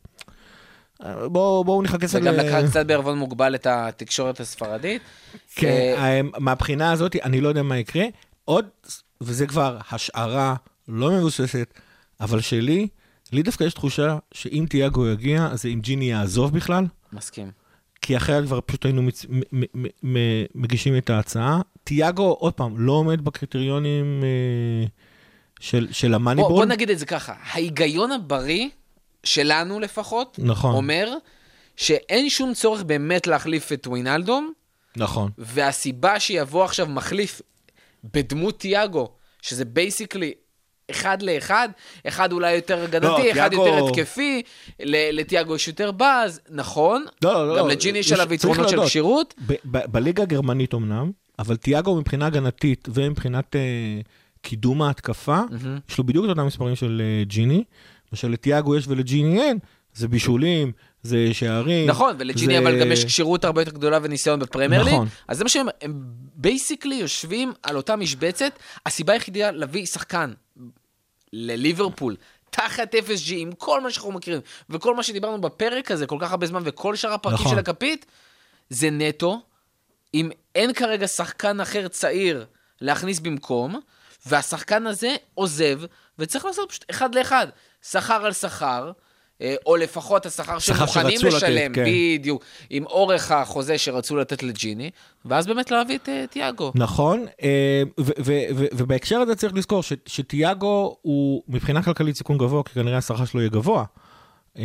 בואו 1.26 1.64
בואו 1.64 1.82
נחכה 1.82 2.06
וגם 2.12 2.34
ל- 2.34 2.40
לקח 2.40 2.68
קצת 2.70 2.86
בערבון 2.86 3.18
מוגבל 3.18 3.54
את 3.54 3.66
התקשורת 3.70 4.40
הספרדית. 4.40 5.02
כן, 5.54 5.94
אה, 5.98 6.20
מהבחינה 6.38 6.92
הזאת, 6.92 7.16
אני 7.24 7.40
לא 7.40 7.48
יודע 7.48 7.62
מה 7.62 7.78
יקרה. 7.78 8.04
עוד, 8.44 8.64
וזה 9.20 9.46
כבר 9.46 9.78
השערה 9.90 10.54
לא 10.88 11.10
מבוססת, 11.12 11.74
אבל 12.20 12.40
שלי, 12.40 12.88
לי 13.34 13.42
דווקא 13.42 13.64
יש 13.64 13.74
תחושה 13.74 14.18
שאם 14.32 14.66
תיאגו 14.70 15.08
יגיע, 15.08 15.48
אז 15.52 15.66
אם 15.66 15.80
ג'יני 15.82 16.10
יעזוב 16.10 16.52
בכלל, 16.52 16.86
מסכים. 17.12 17.50
כי 18.02 18.16
אחרת 18.16 18.44
כבר 18.44 18.60
פשוט 18.66 18.84
היינו 18.84 19.02
מצ... 19.02 19.26
מ- 19.28 19.40
מ- 19.52 19.86
מ- 20.02 20.44
מגישים 20.54 20.96
את 20.96 21.10
ההצעה. 21.10 21.60
תיאגו, 21.84 22.36
עוד 22.38 22.52
פעם, 22.52 22.78
לא 22.78 22.92
עומד 22.92 23.24
בקריטריונים 23.24 24.20
אה, 24.22 24.86
של, 25.60 25.88
של 25.92 26.08
בוא, 26.08 26.14
ה 26.16 26.20
moneyball. 26.20 26.52
בוא 26.52 26.64
נגיד 26.64 26.90
את 26.90 26.98
זה 26.98 27.06
ככה, 27.06 27.34
ההיגיון 27.52 28.12
הבריא, 28.12 28.68
שלנו 29.24 29.80
לפחות, 29.80 30.38
נכון. 30.42 30.74
אומר 30.74 31.14
שאין 31.76 32.30
שום 32.30 32.54
צורך 32.54 32.82
באמת 32.82 33.26
להחליף 33.26 33.72
את 33.72 33.86
ווינלדום, 33.86 34.52
נכון. 34.96 35.30
והסיבה 35.38 36.20
שיבוא 36.20 36.64
עכשיו 36.64 36.86
מחליף 36.86 37.42
בדמות 38.04 38.60
תיאגו, 38.60 39.12
שזה 39.42 39.64
basically 39.64 40.32
אחד 40.90 41.22
לאחד, 41.22 41.68
אחד 42.08 42.32
אולי 42.32 42.54
יותר 42.54 42.82
הגנתי, 42.84 43.32
אחד 43.32 43.50
תיאגו- 43.50 43.66
יותר 43.66 43.86
התקפי, 43.88 44.42
לתיאגו 45.12 45.54
יש 45.56 45.68
יותר 45.68 45.90
באז, 45.90 46.40
נכון, 46.50 47.04
לא, 47.24 47.48
לא, 47.48 47.58
גם 47.58 47.66
לא, 47.66 47.72
לג'יני 47.72 47.98
יש 47.98 48.12
עליו 48.12 48.34
יתרונות 48.34 48.68
של. 48.68 48.84
כשירות, 48.84 49.34
ב- 49.46 49.52
ב- 49.70 49.92
בליגה 49.92 50.22
הגרמנית 50.22 50.74
אמנם, 50.74 51.10
אבל 51.38 51.56
תיאגו 51.56 51.96
מבחינה 51.96 52.26
הגנתית 52.26 52.88
ומבחינת 52.94 53.56
אה, 53.56 53.60
קידום 54.42 54.82
ההתקפה, 54.82 55.40
יש 55.90 55.98
לו 55.98 56.04
בדיוק 56.04 56.24
את 56.24 56.30
אותם 56.30 56.46
מספרים 56.46 56.76
של 56.76 57.02
אה, 57.04 57.24
ג'יני, 57.24 57.64
מה 58.12 58.18
שלתיאגו 58.18 58.76
יש 58.76 58.88
ולג'יני 58.88 59.40
אין, 59.40 59.58
זה 59.94 60.08
בישולים, 60.08 60.72
זה 61.04 61.28
שערים. 61.32 61.86
נכון, 61.90 62.16
ולג'יני 62.18 62.52
זה- 62.54 62.58
אבל 62.58 62.80
גם 62.80 62.92
יש 62.92 63.04
כשירות 63.04 63.44
הרבה 63.44 63.60
יותר 63.62 63.70
גדולה 63.72 63.98
וניסיון 64.02 64.38
בפרמייר 64.40 64.82
ליג. 64.82 64.94
נכון. 64.94 65.08
אז 65.28 65.38
זה 65.38 65.44
מה 65.44 65.50
שהם, 65.50 65.66
הם 65.82 65.92
basically 66.34 66.94
יושבים 66.94 67.52
על 67.62 67.76
אותה 67.76 67.96
משבצת. 67.96 68.52
הסיבה 68.86 69.12
היחידה 69.12 69.50
להביא 69.50 69.86
שחקן 69.86 70.32
לליברפול, 71.32 72.16
תחת 72.50 72.94
FSG, 72.94 73.32
עם 73.36 73.52
כל 73.52 73.80
מה 73.80 73.90
שאנחנו 73.90 74.12
מכירים, 74.12 74.40
וכל 74.70 74.94
מה 74.96 75.02
שדיברנו 75.02 75.40
בפרק 75.40 75.90
הזה 75.90 76.06
כל 76.06 76.18
כך 76.20 76.30
הרבה 76.30 76.46
זמן, 76.46 76.62
וכל 76.64 76.96
שאר 76.96 77.12
הפרקים 77.12 77.38
נכון. 77.40 77.52
של 77.52 77.58
הכפית, 77.58 78.06
זה 78.70 78.90
נטו. 78.90 79.40
אם 80.14 80.30
אין 80.54 80.72
כרגע 80.72 81.06
שחקן 81.08 81.60
אחר 81.60 81.88
צעיר 81.88 82.46
להכניס 82.80 83.20
במקום, 83.20 83.80
והשחקן 84.26 84.86
הזה 84.86 85.14
עוזב, 85.34 85.80
וצריך 86.18 86.44
לעשות 86.44 86.68
פשוט 86.70 86.84
אחד 86.90 87.14
לאחד, 87.14 87.46
שכר 87.90 88.26
על 88.26 88.32
שכר, 88.32 88.90
או 89.66 89.76
לפחות 89.76 90.26
השכר 90.26 90.58
שהם 90.58 90.76
שכר 90.76 90.84
מוכנים 90.84 91.18
שרצו 91.18 91.36
לתת, 91.36 91.36
לשלם, 91.36 91.72
כן. 91.72 91.84
בדיוק, 91.86 92.44
עם 92.70 92.86
אורך 92.86 93.30
החוזה 93.30 93.78
שרצו 93.78 94.16
לתת 94.16 94.42
לג'יני, 94.42 94.90
ואז 95.24 95.46
באמת 95.46 95.70
להביא 95.70 95.96
את 95.96 96.08
אה, 96.08 96.24
תיאגו. 96.30 96.72
נכון, 96.74 97.26
אה, 97.42 97.82
ובהקשר 98.72 99.18
הזה 99.18 99.34
צריך 99.34 99.54
לזכור 99.54 99.82
שתיאגו 100.06 100.96
הוא 101.02 101.42
מבחינה 101.48 101.82
כלכלית 101.82 102.16
סיכון 102.16 102.38
גבוה, 102.38 102.62
כי 102.62 102.74
כנראה 102.74 102.98
השכר 102.98 103.24
שלו 103.24 103.40
יהיה 103.40 103.50
גבוה. 103.50 103.84
אה, 104.58 104.64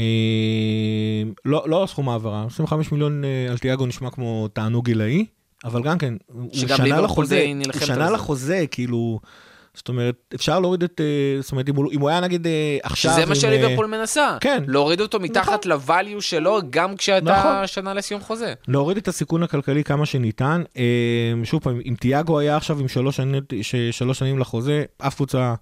לא, 1.45 1.63
לא 1.65 1.85
סכום 1.87 2.09
העברה, 2.09 2.45
25 2.47 2.91
מיליון 2.91 3.23
אה, 3.23 3.47
על 3.51 3.57
תיאגו 3.57 3.85
נשמע 3.85 4.09
כמו 4.09 4.47
תענוג 4.47 4.85
גילאי, 4.85 5.25
אבל 5.65 5.83
גם 5.83 5.97
כן, 5.97 6.13
הוא 6.27 6.49
שנה 6.53 7.01
לחוזה, 7.01 7.45
הוא 7.65 7.85
שנה. 7.85 8.09
לחוזה, 8.09 8.65
כאילו, 8.71 9.19
זאת 9.79 9.89
אומרת, 9.89 10.33
אפשר 10.35 10.59
להוריד 10.59 10.83
את, 10.83 11.01
אה, 11.01 11.41
זאת 11.41 11.51
אומרת, 11.51 11.69
אם 11.69 11.75
הוא, 11.75 11.91
אם 11.91 11.99
הוא 11.99 12.09
היה 12.09 12.19
נגיד 12.19 12.47
אה, 12.47 12.77
עכשיו... 12.83 13.11
שזה 13.11 13.19
מה 13.19 13.25
עם, 13.25 13.31
אה, 13.31 13.35
שליברפול 13.35 13.85
מנסה. 13.85 14.37
כן. 14.41 14.63
להוריד 14.67 15.01
אותו 15.01 15.19
מתחת 15.19 15.65
ל-value 15.65 16.21
שלו, 16.21 16.59
גם 16.69 16.95
כשאתה 16.95 17.39
נכון. 17.39 17.67
שנה 17.67 17.93
לסיום 17.93 18.21
חוזה. 18.21 18.53
להוריד 18.67 18.97
את 18.97 19.07
הסיכון 19.07 19.43
הכלכלי 19.43 19.83
כמה 19.83 20.05
שניתן. 20.05 20.63
שוב 21.43 21.61
פעם, 21.63 21.79
אם 21.85 21.95
תיאגו 21.99 22.39
היה 22.39 22.57
עכשיו 22.57 22.79
עם 22.79 22.87
שלוש 22.87 23.15
שנים, 23.17 23.43
שלוש 23.91 24.19
שנים 24.19 24.39
לחוזה, 24.39 24.83
אף 24.97 25.15
קבוצה, 25.15 25.53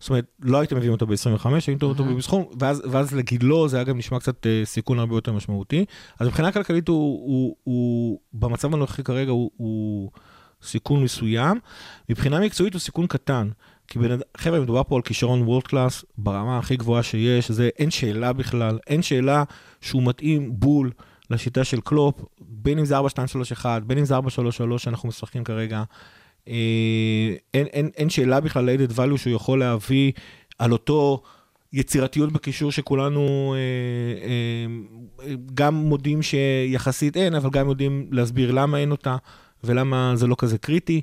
זאת 0.00 0.10
אומרת, 0.10 0.24
לא 0.42 0.58
הייתם 0.58 0.76
מביאים 0.76 0.92
אותו 0.92 1.06
ב-25, 1.06 1.14
הייתם 1.44 1.72
מביאים 1.72 1.78
אותו 1.82 2.04
בסכום, 2.04 2.44
ואז, 2.60 2.82
ואז 2.90 3.14
לגילו 3.14 3.68
זה 3.68 3.76
היה 3.76 3.84
גם 3.84 3.98
נשמע 3.98 4.18
קצת 4.18 4.46
סיכון 4.64 4.98
הרבה 4.98 5.14
יותר 5.14 5.32
משמעותי. 5.32 5.84
אז 6.20 6.26
מבחינה 6.26 6.52
כלכלית 6.52 6.88
הוא, 6.88 6.96
הוא, 6.96 7.56
הוא 7.64 8.20
במצב 8.32 8.74
הנוכחי 8.74 9.02
כרגע 9.02 9.30
הוא, 9.30 9.50
הוא 9.56 10.10
סיכון 10.64 11.02
מסוים. 11.04 11.58
מבחינה 12.08 12.40
מקצועית 12.40 12.74
הוא 12.74 12.80
סיכון 12.80 13.06
קטן. 13.06 13.48
כי 13.88 13.98
אדם, 13.98 14.18
חבר'ה, 14.36 14.60
מדובר 14.60 14.82
פה 14.82 14.96
על 14.96 15.02
כישרון 15.02 15.42
world 15.42 15.62
class 15.62 16.04
ברמה 16.18 16.58
הכי 16.58 16.76
גבוהה 16.76 17.02
שיש, 17.02 17.50
זה 17.50 17.68
אין 17.78 17.90
שאלה 17.90 18.32
בכלל, 18.32 18.78
אין 18.86 19.02
שאלה 19.02 19.44
שהוא 19.80 20.02
מתאים 20.02 20.50
בול 20.60 20.90
לשיטה 21.30 21.64
של 21.64 21.80
קלופ, 21.80 22.20
בין 22.40 22.78
אם 22.78 22.84
זה 22.84 22.98
4-2-3-1, 22.98 23.02
בין 23.86 23.98
אם 23.98 24.04
זה 24.04 24.18
4-3-3 24.18 24.20
שאנחנו 24.78 25.08
משחקים 25.08 25.44
כרגע. 25.44 25.82
אה, 26.48 27.34
אין, 27.54 27.66
אין, 27.66 27.90
אין 27.96 28.10
שאלה 28.10 28.40
בכלל 28.40 28.70
ל-added 28.70 28.92
value 28.96 29.16
שהוא 29.16 29.34
יכול 29.34 29.58
להביא 29.58 30.12
על 30.58 30.72
אותו 30.72 31.22
יצירתיות 31.72 32.32
בקישור 32.32 32.72
שכולנו 32.72 33.54
אה, 33.56 35.28
אה, 35.28 35.34
גם 35.54 35.74
מודים 35.74 36.22
שיחסית 36.22 37.16
אין, 37.16 37.34
אבל 37.34 37.50
גם 37.50 37.68
יודעים 37.68 38.08
להסביר 38.10 38.50
למה 38.52 38.78
אין 38.78 38.90
אותה 38.90 39.16
ולמה 39.64 40.12
זה 40.14 40.26
לא 40.26 40.36
כזה 40.38 40.58
קריטי. 40.58 41.00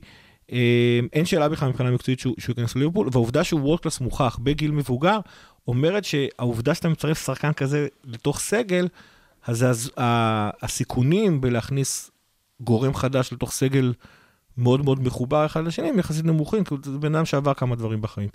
אה, 0.51 0.99
אין 1.13 1.25
שאלה 1.25 1.49
בכלל 1.49 1.69
מבחינה 1.69 1.91
מקצועית 1.91 2.19
שהוא, 2.19 2.35
ייכנס 2.49 2.75
לליברפול, 2.75 3.09
והעובדה 3.11 3.43
שהוא 3.43 3.61
וורד 3.61 3.79
קלאס 3.79 3.99
מוכח 3.99 4.39
בגיל 4.43 4.71
מבוגר, 4.71 5.19
אומרת 5.67 6.05
שהעובדה 6.05 6.75
שאתה 6.75 6.89
מצרף 6.89 7.25
שחקן 7.25 7.53
כזה 7.53 7.87
לתוך 8.03 8.39
סגל, 8.39 8.87
אז 9.47 9.91
הסיכונים 10.61 11.41
בלהכניס 11.41 12.11
גורם 12.61 12.93
חדש 12.93 13.33
לתוך 13.33 13.51
סגל 13.51 13.93
מאוד 14.57 14.85
מאוד 14.85 15.03
מחובר 15.03 15.45
אחד 15.45 15.65
לשני, 15.65 15.89
הם 15.89 15.99
יחסית 15.99 16.25
נמוכים, 16.25 16.63
כי 16.63 16.75
זה 16.83 16.97
בן 16.97 17.15
אדם 17.15 17.25
שעבר 17.25 17.53
כמה 17.53 17.75
דברים 17.75 18.01
בחיים. 18.01 18.29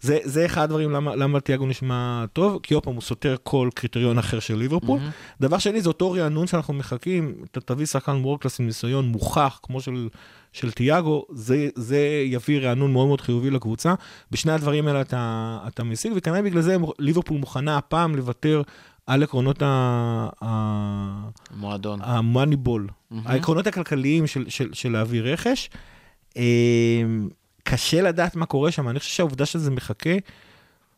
זה, 0.00 0.18
זה 0.24 0.46
אחד 0.46 0.62
הדברים 0.62 0.90
למה, 0.90 1.16
למה 1.16 1.40
תיאגו 1.40 1.66
נשמע 1.66 2.24
טוב, 2.32 2.58
כי 2.62 2.74
עוד 2.74 2.82
פעם 2.84 2.94
הוא 2.94 3.02
סותר 3.02 3.36
כל 3.42 3.68
קריטריון 3.74 4.18
אחר 4.18 4.40
של 4.40 4.56
ליברפול. 4.56 4.98
Mm-hmm. 4.98 5.40
דבר 5.40 5.58
שני, 5.58 5.80
זה 5.80 5.88
אותו 5.88 6.12
רענון 6.12 6.46
שאנחנו 6.46 6.74
מחכים, 6.74 7.34
אתה 7.50 7.60
תביא 7.60 7.86
שחקן 7.86 8.12
world 8.12 8.36
class 8.36 8.60
עם 8.60 8.66
ניסיון 8.66 9.08
מוכח, 9.08 9.60
כמו 9.62 9.80
של, 9.80 10.08
של 10.52 10.70
תיאגו, 10.70 11.24
זה, 11.30 11.68
זה 11.74 12.22
יביא 12.26 12.60
רענון 12.60 12.92
מאוד 12.92 13.06
מאוד 13.06 13.20
חיובי 13.20 13.50
לקבוצה. 13.50 13.94
בשני 14.30 14.52
הדברים 14.52 14.86
האלה 14.88 15.00
אתה, 15.00 15.58
אתה 15.68 15.84
משיג, 15.84 16.12
וכנראה 16.16 16.42
בגלל 16.42 16.62
זה 16.62 16.76
ליברפול 16.98 17.38
מוכנה 17.38 17.76
הפעם 17.76 18.16
לוותר 18.16 18.62
על 19.06 19.22
עקרונות 19.22 19.62
ה- 19.62 20.28
מועדון. 21.56 21.98
ה 22.02 22.10
moneyball, 22.10 22.88
העקרונות 23.24 23.66
הכלכליים 23.66 24.26
של, 24.26 24.44
של, 24.48 24.68
של 24.72 24.92
להביא 24.92 25.22
רכש. 25.22 25.70
קשה 27.64 28.02
לדעת 28.02 28.36
מה 28.36 28.46
קורה 28.46 28.72
שם, 28.72 28.88
אני 28.88 28.98
חושב 28.98 29.10
שהעובדה 29.10 29.46
שזה 29.46 29.70
מחכה, 29.70 30.10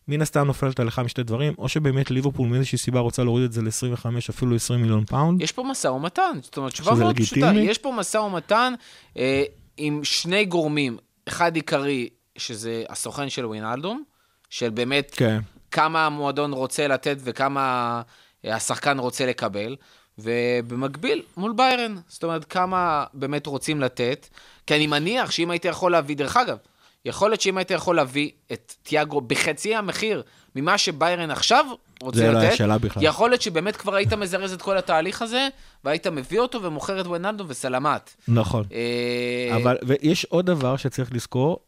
מן 0.08 0.22
הסתם 0.22 0.46
נופלת 0.46 0.80
עליך 0.80 0.98
משתי 0.98 1.22
דברים, 1.22 1.54
או 1.58 1.68
שבאמת 1.68 2.10
ליברפול 2.10 2.48
מאיזושהי 2.48 2.78
סיבה 2.78 3.00
רוצה 3.00 3.24
להוריד 3.24 3.44
את 3.44 3.52
זה 3.52 3.62
ל-25, 3.62 4.06
אפילו 4.30 4.56
20 4.56 4.80
מיליון 4.82 5.04
פאונד. 5.04 5.42
יש 5.42 5.52
פה 5.52 5.62
משא 5.62 5.88
ומתן, 5.88 6.38
זאת 6.42 6.56
אומרת, 6.56 6.72
תשובה 6.72 6.94
מאוד 6.94 7.16
פשוטה. 7.16 7.40
לגיטימי? 7.40 7.70
יש 7.70 7.78
פה 7.78 7.92
משא 7.92 8.18
ומתן 8.18 8.74
אה, 9.16 9.42
עם 9.76 10.04
שני 10.04 10.44
גורמים, 10.44 10.96
אחד 11.28 11.56
עיקרי, 11.56 12.08
שזה 12.38 12.84
הסוכן 12.88 13.28
של 13.28 13.46
ווינלדום, 13.46 14.02
של 14.50 14.70
באמת 14.70 15.12
כן. 15.16 15.40
כמה 15.70 16.06
המועדון 16.06 16.52
רוצה 16.52 16.88
לתת 16.88 17.16
וכמה 17.20 18.02
אה, 18.44 18.56
השחקן 18.56 18.98
רוצה 18.98 19.26
לקבל, 19.26 19.76
ובמקביל, 20.18 21.22
מול 21.36 21.52
ביירן, 21.52 21.94
זאת 22.08 22.24
אומרת, 22.24 22.44
כמה 22.44 23.04
באמת 23.14 23.46
רוצים 23.46 23.80
לתת, 23.80 24.28
כי 24.66 24.76
אני 24.76 24.86
מניח 24.86 25.30
שאם 25.30 25.50
הייתי 25.50 25.68
יכול 25.68 25.92
להביא, 25.92 26.16
דרך 26.16 26.36
אגב, 26.36 26.56
יכול 27.04 27.30
להיות 27.30 27.40
שאם 27.40 27.58
היית 27.58 27.70
יכול 27.70 27.96
להביא 27.96 28.30
את 28.52 28.74
תיאגו 28.82 29.20
בחצי 29.20 29.74
המחיר 29.74 30.22
ממה 30.56 30.78
שביירן 30.78 31.30
עכשיו 31.30 31.66
רוצה 32.02 32.18
זה 32.18 32.26
לא 32.26 32.32
לתת, 32.32 32.42
היה 32.42 32.56
שאלה 32.56 32.78
בכלל. 32.78 33.02
יכול 33.02 33.30
להיות 33.30 33.42
שבאמת 33.42 33.76
כבר 33.76 33.94
היית 33.94 34.12
מזרז 34.12 34.52
את 34.52 34.62
כל 34.62 34.78
התהליך 34.78 35.22
הזה, 35.22 35.48
והיית 35.84 36.06
מביא 36.06 36.40
אותו 36.40 36.62
ומוכר 36.62 37.00
את 37.00 37.06
ווינלדו 37.06 37.44
וסלמת. 37.48 38.14
נכון. 38.28 38.64
אה, 38.72 39.56
אבל, 39.56 39.76
ויש 39.82 40.24
עוד 40.24 40.46
דבר 40.46 40.76
שצריך 40.76 41.12
לזכור, 41.12 41.58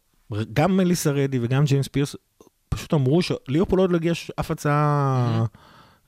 גם 0.53 0.77
מליסה 0.77 1.11
רדי 1.11 1.39
וגם 1.41 1.65
ג'יימס 1.65 1.87
פירס 1.87 2.15
פשוט 2.69 2.93
אמרו 2.93 3.21
שליברפול 3.21 3.79
עוד 3.79 3.91
לא 3.91 3.97
הגיע 3.97 4.13
אף 4.39 4.51
הצעה 4.51 5.45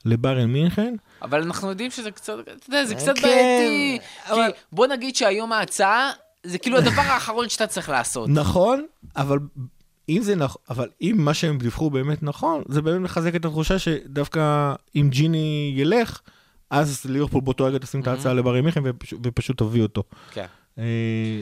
לביירן 0.06 0.46
מינכן. 0.46 0.96
אבל 1.22 1.42
אנחנו 1.42 1.70
יודעים 1.70 1.92
שזה 1.92 2.12
קצת, 2.12 2.34
אתה 2.40 2.52
יודע, 2.70 2.86
זה 2.86 2.96
קצת 2.96 3.16
כן, 3.16 3.22
בעייתי. 3.22 4.58
בוא 4.72 4.88
נגיד 4.88 5.16
שהיום 5.16 5.54
ההצעה, 5.54 6.12
זה 6.44 6.58
כאילו 6.58 6.78
הדבר 6.78 7.02
האחרון 7.02 7.50
שאתה 7.50 7.68
צריך 7.68 7.90
לעשות. 7.90 8.30
נכון, 8.30 8.86
אבל 9.16 9.40
אם 10.10 10.20
זה 10.22 10.36
נכון, 10.36 10.62
אבל 10.70 10.90
אם 11.02 11.16
מה 11.18 11.34
שהם 11.34 11.58
דיווחו 11.58 11.90
באמת 11.90 12.24
נכון, 12.24 12.64
זה 12.70 12.82
באמת 12.82 13.02
מחזק 13.02 13.36
את 13.36 13.46
התחושה 13.46 13.80
שדווקא 13.80 14.74
אם 14.96 15.08
ג'יני 15.12 15.74
ילך, 15.78 16.22
אז 16.70 17.06
ליברפול 17.06 17.42
באותו 17.42 17.64
רגע 17.66 17.78
תשים 17.78 18.02
את 18.02 18.08
ההצעה 18.08 18.34
לברי 18.34 18.62
מיכן 18.62 18.82
ופש- 18.84 19.14
ופשוט 19.24 19.58
תביא 19.58 19.82
אותו. 19.84 20.04
כן. 20.32 20.46
אה, 20.80 20.84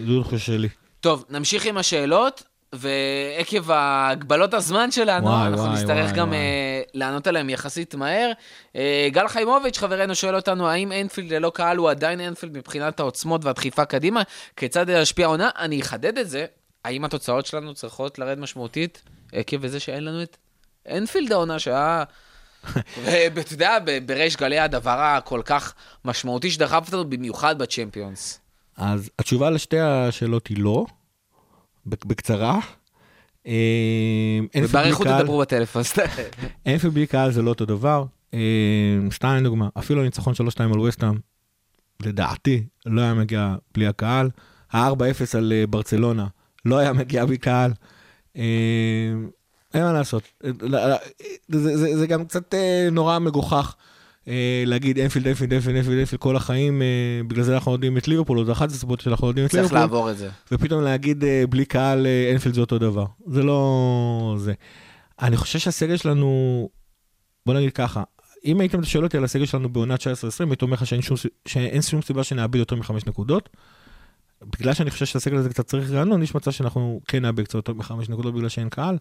זו 0.08 0.20
התחושה 0.22 0.38
שלי. 0.40 0.70
טוב, 1.00 1.26
נמשיך 1.30 1.66
עם 1.66 1.78
השאלות, 1.78 2.44
ועקב 2.74 3.72
הגבלות 3.72 4.54
הזמן 4.54 4.92
שלנו, 4.92 5.28
וואי, 5.28 5.48
אנחנו 5.48 5.66
וואי, 5.66 5.74
נצטרך 5.74 6.06
וואי, 6.06 6.18
גם 6.18 6.28
וואי. 6.28 6.38
אה, 6.38 6.82
לענות 6.94 7.28
עליהם 7.28 7.50
יחסית 7.50 7.96
מהר. 7.96 8.32
אה, 8.76 9.08
גל 9.12 9.28
חיימוביץ', 9.28 9.78
חברנו, 9.78 10.16
שואל 10.16 10.36
אותנו, 10.36 10.70
האם 10.70 10.92
אנפילד 10.92 11.34
ללא 11.34 11.52
קהל 11.56 11.78
הוא 11.78 11.90
עדיין 11.90 12.22
אנפילד 12.22 12.58
מבחינת 12.58 13.00
העוצמות 13.00 13.46
והדחיפה 13.46 13.86
קדימה? 13.86 14.22
כיצד 14.56 14.86
ישפיע 14.90 15.26
העונה? 15.26 15.50
אני 15.58 15.82
אחדד 15.82 16.18
את 16.18 16.30
זה. 16.30 16.46
האם 16.86 17.06
התוצאות 17.06 17.46
שלנו 17.46 17.74
צריכות 17.74 18.20
לרדת 18.20 18.38
משמעותית 18.38 19.02
עקב 19.32 19.68
זה 19.68 19.80
שאין 19.80 20.06
לנו 20.06 20.24
את 20.24 20.38
אנפילד 20.92 21.32
העונה 21.32 21.60
שהיה... 21.60 22.04
ואתה 23.34 23.54
יודע, 23.54 23.78
בריש 24.06 24.38
גלי 24.38 24.60
הדבר 24.60 25.00
הכל 25.00 25.42
כך 25.46 25.74
משמעותי 26.06 26.52
שדחף 26.52 26.84
אותנו 26.86 27.10
במיוחד 27.10 27.58
בצ'מפיונס. 27.58 28.40
אז 28.78 29.10
התשובה 29.20 29.50
לשתי 29.50 29.80
השאלות 29.80 30.48
היא 30.48 30.58
לא, 30.60 30.86
בקצרה. 31.86 32.60
אה, 33.48 34.40
ובאריכות 34.62 35.08
תדברו 35.08 35.40
בטלפון. 35.40 35.84
אנפילד 36.68 36.94
בלי 36.94 37.08
קהל 37.08 37.32
זה 37.32 37.42
לא 37.42 37.50
אותו 37.50 37.66
דבר. 37.66 38.06
אה, 38.34 38.40
סתם 39.12 39.36
לדוגמה, 39.40 39.70
אפילו 39.80 40.02
הניצחון 40.02 40.34
3-2 40.34 40.64
על 40.74 40.80
וסטאם, 40.80 41.18
לדעתי, 42.00 42.64
לא 42.86 43.02
היה 43.02 43.14
מגיע 43.14 43.56
בלי 43.74 43.88
הקהל. 43.88 44.30
ה-4-0 44.74 45.38
על 45.38 45.54
אה, 45.56 45.68
ברצלונה 45.68 46.28
לא 46.66 46.78
היה 46.78 46.94
מגיע 46.94 47.26
בלי 47.26 47.38
קהל. 47.38 47.72
אה, 48.38 48.44
אין 49.74 49.84
מה 49.84 49.94
לעשות. 49.94 50.24
אה, 50.44 50.52
זה, 51.48 51.78
זה, 51.78 51.98
זה 51.98 52.08
גם 52.08 52.26
קצת 52.26 52.54
אה, 52.54 52.88
נורא 52.92 53.20
מגוחך. 53.20 53.76
אה, 54.28 54.64
להגיד 54.66 55.00
אנפילד, 55.00 55.28
אנפילד, 55.28 55.54
אנפילד, 55.54 55.76
אנפילד, 55.78 56.00
אנפילד 56.00 56.22
כל 56.22 56.36
החיים, 56.36 56.82
אה, 56.82 56.88
בגלל 57.28 57.44
זה 57.44 57.56
אנחנו 57.56 57.72
יודעים 57.72 57.98
את 57.98 58.08
ליברפול, 58.08 58.46
זו 58.46 58.52
אחת 58.52 58.72
הסיבות 58.72 59.02
שאנחנו 59.02 59.28
יודעים 59.28 59.46
את 59.46 59.52
צריך 59.52 59.64
ליברפול. 59.64 59.80
לעבור 59.80 60.12
את 60.12 60.18
זה. 60.18 60.30
ופתאום 60.52 60.84
להגיד 60.84 61.24
אה, 61.24 61.44
בלי 61.50 61.66
קהל 61.66 62.08
אנפילד 62.34 62.56
זה 62.56 62.62
אותו 62.62 62.78
דבר. 62.78 63.06
זה 63.28 63.44
לא 63.44 64.36
זה. 64.38 64.54
אני 65.22 65.38
חושב 65.38 65.60
שהסגל 65.60 65.98
שלנו, 65.98 66.70
בוא 67.46 67.54
נגיד 67.54 67.74
ככה, 67.74 68.04
אם 68.46 68.60
הייתם 68.60 68.84
שואל 68.84 69.04
אותי 69.04 69.18
על 69.18 69.24
הסגל 69.24 69.46
שלנו 69.46 69.70
בעונה 69.70 69.96
19-20, 69.96 69.98
הייתי 70.50 70.66
אומר 70.66 70.74
לך 70.74 70.88
שאין 70.88 71.02
שום, 71.02 71.18
שאין 71.46 71.82
שום 71.82 72.02
סיבה 72.02 72.24
שנאבד 72.24 72.56
יותר 72.56 72.76
מחמש 72.76 73.06
נקודות. 73.06 73.50
בגלל 74.42 74.74
שאני 74.74 74.92
חושב 74.92 75.06
שהסגל 75.06 75.38
הזה 75.38 75.50
קצת 75.50 75.68
צריך 75.68 75.92
רענון, 75.92 76.24
יש 76.24 76.36
מצב 76.36 76.52
שאנחנו 76.52 77.02
כן 77.08 77.22
נאבד 77.22 77.44
קצת 77.44 77.56
יותר 77.56 77.74
מחמש 77.74 78.10
נקודות 78.10 78.34
בגלל 78.34 78.50
שאין 78.50 78.70
קהל. 78.70 78.98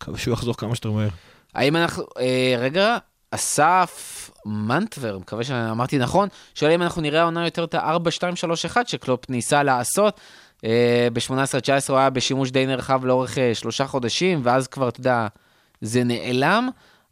מקווה 0.00 0.18
שהוא 0.18 0.32
יחזור 0.32 0.56
כמה 0.56 0.74
שיותר 0.74 0.90
מהר. 0.90 1.08
האם 1.54 1.76
אנחנו, 1.76 2.04
אה, 2.18 2.56
רגע, 2.58 2.96
אסף 3.30 4.23
מנטבר, 4.46 5.18
מקווה 5.18 5.44
שאמרתי 5.44 5.98
נכון, 5.98 6.28
שואל 6.54 6.72
אם 6.72 6.82
אנחנו 6.82 7.02
נראה 7.02 7.20
העונה 7.20 7.44
יותר 7.44 7.64
את 7.64 7.74
ה-4-2-3-1 7.74 8.76
שקלופ 8.86 9.30
ניסה 9.30 9.62
לעשות. 9.62 10.20
אה, 10.64 11.08
ב-18-19 11.12 11.32
הוא 11.88 11.98
היה 11.98 12.10
בשימוש 12.10 12.50
די 12.50 12.66
נרחב 12.66 13.04
לאורך 13.04 13.38
אה, 13.38 13.54
שלושה 13.54 13.86
חודשים, 13.86 14.40
ואז 14.42 14.68
כבר, 14.68 14.88
אתה 14.88 15.00
יודע, 15.00 15.26
זה 15.80 16.04
נעלם. 16.04 16.68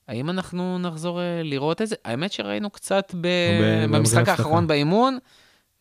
האם 0.08 0.30
אנחנו 0.30 0.78
נחזור 0.78 1.20
אה, 1.20 1.40
לראות 1.42 1.82
את 1.82 1.88
זה? 1.88 1.96
האמת 2.04 2.32
שראינו 2.32 2.70
קצת 2.70 3.14
ב- 3.20 3.84
במשחק 3.90 4.28
האחרון 4.28 4.66
באימון. 4.66 5.18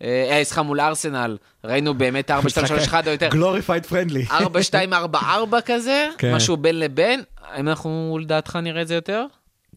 אה, 0.03 0.37
אה, 0.37 0.43
סליחה, 0.43 0.61
מול 0.61 0.79
ארסנל, 0.79 1.37
ראינו 1.63 1.93
באמת 1.93 2.31
4-2-3-1 2.31 2.33
או 3.05 3.11
יותר. 3.11 3.29
glorified 3.31 3.85
friendly. 3.85 4.25
4-2-4-4 4.25 5.15
כזה, 5.65 6.09
כן. 6.17 6.35
משהו 6.35 6.57
בין 6.57 6.79
לבין. 6.79 7.21
האם 7.51 7.69
אנחנו 7.69 8.19
לדעתך 8.21 8.55
נראה 8.55 8.81
את 8.81 8.87
זה 8.87 8.95
יותר? 8.95 9.25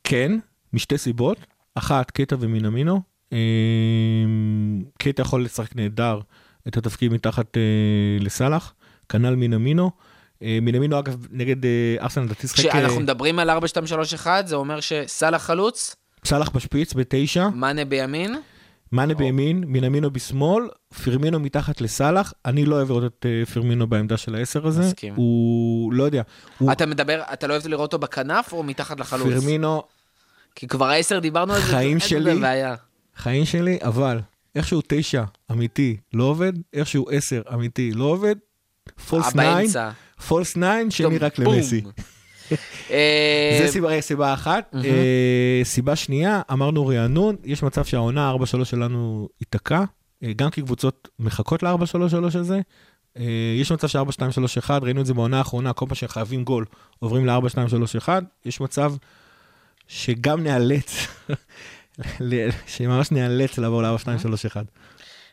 כן, 0.04 0.32
משתי 0.72 0.98
סיבות. 0.98 1.38
אחת, 1.74 2.10
קייטה 2.10 2.36
ומינמינו. 2.40 3.00
אה, 3.32 3.38
קייטה 4.98 5.22
יכול 5.22 5.44
לשחק 5.44 5.76
נהדר 5.76 6.20
את 6.68 6.76
התפקיד 6.76 7.12
מתחת 7.12 7.56
אה, 7.56 7.62
לסאלח, 8.20 8.74
כנ"ל 9.08 9.34
מינמינו. 9.34 9.90
אה, 10.42 10.58
מינמינו 10.62 10.98
אגב 10.98 11.26
נגד 11.30 11.56
ארסנל 12.00 12.24
לדעתי 12.24 12.48
שחק... 12.48 12.58
כשאנחנו 12.58 13.00
מדברים 13.00 13.38
על 13.38 13.50
4-2-3-1, 13.50 14.26
זה 14.44 14.56
אומר 14.56 14.80
שסאלח 14.80 15.42
חלוץ, 15.42 15.96
סאלח 16.24 16.48
בשפיץ 16.48 16.94
בתשע, 16.94 17.48
מאנה 17.48 17.84
בימין, 17.84 18.34
מאנה 18.92 19.14
בימין, 19.14 19.64
מינמינו 19.66 20.10
בשמאל, 20.10 20.68
פרמינו 21.04 21.40
מתחת 21.40 21.80
לסאלח. 21.80 22.32
אני 22.44 22.64
לא 22.64 22.76
אוהב 22.76 22.88
לראות 22.88 23.04
את 23.04 23.26
פרמינו 23.54 23.86
בעמדה 23.86 24.16
של 24.16 24.34
העשר 24.34 24.66
הזה. 24.66 24.82
מסכים. 24.82 25.14
הוא, 25.14 25.92
לא 25.92 26.04
יודע, 26.04 26.22
הוא 26.58 26.72
אתה 26.72 26.86
מדבר, 26.86 27.22
אתה 27.32 27.46
לא 27.46 27.52
אוהב 27.52 27.66
לראות 27.66 27.92
אותו 27.92 27.98
בכנף 27.98 28.52
או 28.52 28.62
מתחת 28.62 29.00
לחלוץ? 29.00 29.34
פרמינו, 29.34 29.82
כי 30.54 30.66
כבר 30.66 30.86
העשר 30.86 31.18
דיברנו 31.18 31.52
על 31.52 31.60
זה, 31.60 31.66
חיים 31.66 32.00
שלי. 32.00 32.40
בעיה. 32.40 32.74
חיים 33.16 33.44
שלי, 33.44 33.78
אבל 33.82 34.20
איכשהו 34.54 34.82
תשע 34.88 35.24
אמיתי 35.50 35.96
לא 36.12 36.24
עובד, 36.24 36.52
איכשהו 36.72 37.10
עשר 37.10 37.42
אמיתי 37.54 37.92
לא 37.92 38.04
עובד, 38.04 38.36
false 39.08 39.34
nine. 39.34 39.66
false 40.28 40.56
nine 40.56 40.90
שני 40.90 41.18
רק. 41.18 41.38
למסי. 41.38 41.82
אה, 42.90 43.58
זה 43.62 43.72
סיבה, 43.72 44.00
סיבה 44.00 44.34
אחת. 44.34 44.74
אה, 44.84 45.60
סיבה 45.64 45.96
שנייה, 45.96 46.42
אמרנו 46.52 46.86
רענון, 46.86 47.36
יש 47.44 47.62
מצב 47.62 47.84
שהעונה 47.84 48.34
4-3 48.60 48.64
שלנו 48.64 49.28
ייתקע, 49.40 49.84
אה, 50.22 50.32
גם 50.36 50.50
כי 50.50 50.62
קבוצות 50.62 51.08
מחכות 51.18 51.62
ל-4-3-3 51.62 52.38
הזה. 52.38 52.60
יש 53.60 53.72
מצב 53.72 53.86
ש-4-2-3-1, 53.88 54.70
ראינו 54.82 55.00
את 55.00 55.06
זה 55.06 55.14
בעונה 55.14 55.38
האחרונה, 55.38 55.72
כל 55.72 55.86
פעם 55.86 55.94
שחייבים 55.94 56.44
גול, 56.44 56.64
עוברים 56.98 57.26
ל-4-2-3-1. 57.26 58.08
יש 58.44 58.60
מצב 58.60 58.94
שגם 59.94 60.42
ניאלץ, 60.42 61.06
ל- 62.20 62.48
שממש 62.66 63.10
ניאלץ 63.10 63.58
לעבור 63.58 63.82
ל-4-2-3-1. 63.82 64.56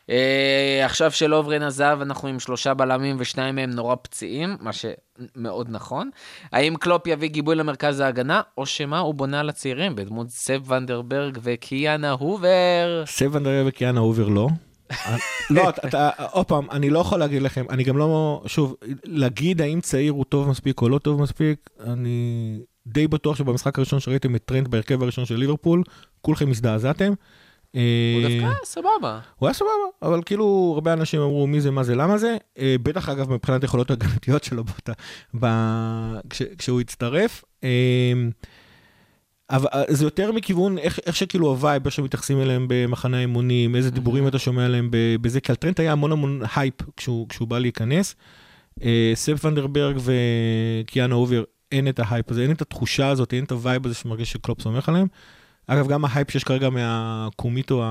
אה, 0.10 0.82
עכשיו 0.86 1.12
שלוברן 1.12 1.62
עזב, 1.64 2.00
אנחנו 2.02 2.28
עם 2.28 2.40
שלושה 2.40 2.74
בלמים 2.74 3.16
ושניים 3.20 3.56
מהם 3.56 3.70
נורא 3.70 3.96
פציעים, 4.02 4.58
מה 4.60 4.72
שמאוד 4.74 5.68
נכון. 5.70 6.10
האם 6.52 6.76
קלופ 6.76 7.08
יביא 7.08 7.30
גיבוי 7.30 7.56
למרכז 7.56 8.00
ההגנה, 8.00 8.42
או 8.58 8.66
שמא 8.66 8.96
הוא 8.96 9.14
בונה 9.14 9.40
על 9.40 9.50
הצעירים 9.50 9.96
בדמות 9.96 10.30
סב 10.30 10.72
ונדרברג 10.72 11.38
וקיאנה 11.44 12.12
הובר? 12.12 13.04
ספ 13.06 13.19
ונדנברג 13.19 13.64
וקיאנה 13.68 14.00
הובר 14.00 14.28
לא. 14.28 14.48
לא, 15.50 15.70
אתה, 15.70 16.10
עוד 16.32 16.46
פעם, 16.46 16.72
אני 16.72 16.90
לא 16.90 17.00
יכול 17.00 17.20
להגיד 17.20 17.42
לכם, 17.42 17.66
אני 17.70 17.84
גם 17.84 17.98
לא, 17.98 18.42
שוב, 18.46 18.76
להגיד 19.04 19.62
האם 19.62 19.82
צעיר 19.82 20.12
הוא 20.12 20.26
טוב 20.26 20.50
מספיק 20.50 20.82
או 20.82 20.90
לא 20.90 20.98
טוב 20.98 21.22
מספיק, 21.22 21.70
אני 21.88 22.60
די 22.88 23.08
בטוח 23.08 23.36
שבמשחק 23.36 23.78
הראשון 23.78 24.00
שראיתם 24.00 24.36
את 24.36 24.42
טרנט 24.46 24.68
בהרכב 24.68 25.04
הראשון 25.04 25.26
של 25.26 25.36
ליברפול, 25.36 25.84
כולכם 26.22 26.50
הזדעזעתם. 26.50 27.14
הוא 27.72 27.82
אה, 27.82 28.30
דווקא 28.30 28.66
סבבה. 28.66 29.20
הוא 29.36 29.48
היה 29.48 29.54
סבבה, 29.54 29.72
אבל 30.02 30.22
כאילו 30.26 30.72
הרבה 30.76 30.94
אנשים 30.94 31.22
אמרו 31.22 31.48
מי 31.48 31.62
זה, 31.62 31.72
מה 31.72 31.84
זה, 31.84 31.96
למה 31.96 32.18
זה. 32.18 32.38
אה, 32.60 32.76
בטח 32.84 33.10
אגב 33.10 33.34
מבחינת 33.34 33.62
היכולות 33.62 33.90
ההגנתיות 33.90 34.44
שלו 34.44 34.64
בת, 34.64 34.90
ב, 35.40 35.46
כש, 36.30 36.42
כשהוא 36.58 36.82
הצטרף. 36.82 37.44
אה, 37.64 38.14
אבל 39.50 39.68
זה 39.90 40.06
יותר 40.06 40.32
מכיוון 40.32 40.78
איך, 40.78 41.00
איך 41.06 41.16
שכאילו 41.16 41.48
הווייב, 41.48 41.86
איך 41.86 41.94
שמתייחסים 41.94 42.42
אליהם 42.42 42.66
במחנה 42.70 43.18
האימונים, 43.18 43.76
איזה 43.76 43.92
דיבורים 43.92 44.28
אתה 44.28 44.40
שומע 44.40 44.66
עליהם 44.66 44.90
בזה, 45.22 45.42
כי 45.42 45.52
על 45.52 45.56
טרנט 45.56 45.80
היה 45.80 45.92
המון 45.92 46.12
המון 46.12 46.42
הייפ 46.56 46.74
כשהוא, 46.98 47.30
כשהוא 47.30 47.48
בא 47.48 47.60
להיכנס. 47.60 48.16
ספ 49.16 49.46
ונדנברג 49.46 49.98
וקיאנה 50.84 51.16
הובר, 51.16 51.44
אין 51.72 51.88
את 51.88 52.00
ההייפ 52.00 52.32
הזה, 52.32 52.42
אין 52.42 52.52
את 52.52 52.62
התחושה 52.62 53.08
הזאת, 53.08 53.34
אין 53.34 53.44
את 53.44 53.52
הווייב 53.52 53.86
הזה 53.86 53.96
שמרגיש 53.96 54.32
שקלופ 54.32 54.62
סומך 54.62 54.90
עליהם. 54.90 55.08
אגב, 55.68 55.88
גם 55.88 56.06
ההייפ 56.06 56.32
שיש 56.32 56.44
כרגע 56.44 56.70
מהקומיטו 56.70 57.84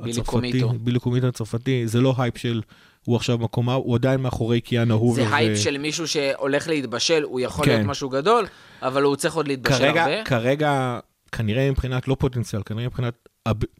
בילי 0.00 0.10
הצרפתי, 0.10 0.30
קומיטו. 0.30 0.72
בילי 0.80 0.98
קומיטו 0.98 1.26
הצרפתי, 1.26 1.86
זה 1.86 2.00
לא 2.00 2.14
הייפ 2.18 2.38
של 2.38 2.62
הוא 3.04 3.16
עכשיו 3.16 3.38
מקומה, 3.38 3.74
הוא 3.74 3.94
עדיין 3.94 4.20
מאחורי 4.20 4.60
קיאנה 4.60 4.94
הובר. 4.94 5.24
זה 5.24 5.36
הייפ 5.36 5.58
של 5.58 5.78
מישהו 5.78 6.08
שהולך 6.08 6.68
להתבשל, 6.68 7.22
הוא 7.22 7.40
יכול 7.40 7.64
כן. 7.64 7.70
להיות 7.70 7.86
משהו 7.86 8.08
גדול, 8.08 8.46
אבל 8.82 9.02
הוא 9.02 9.16
צריך 9.16 9.34
עוד 9.34 9.48
להתבשל 9.48 9.78
כרגע, 9.78 10.02
הרבה. 10.02 10.24
כרגע, 10.24 10.98
כנראה 11.32 11.70
מבחינת 11.70 12.08
לא 12.08 12.16
פוטנציאל, 12.18 12.62
כנראה 12.66 12.86
מבחינת, 12.86 13.28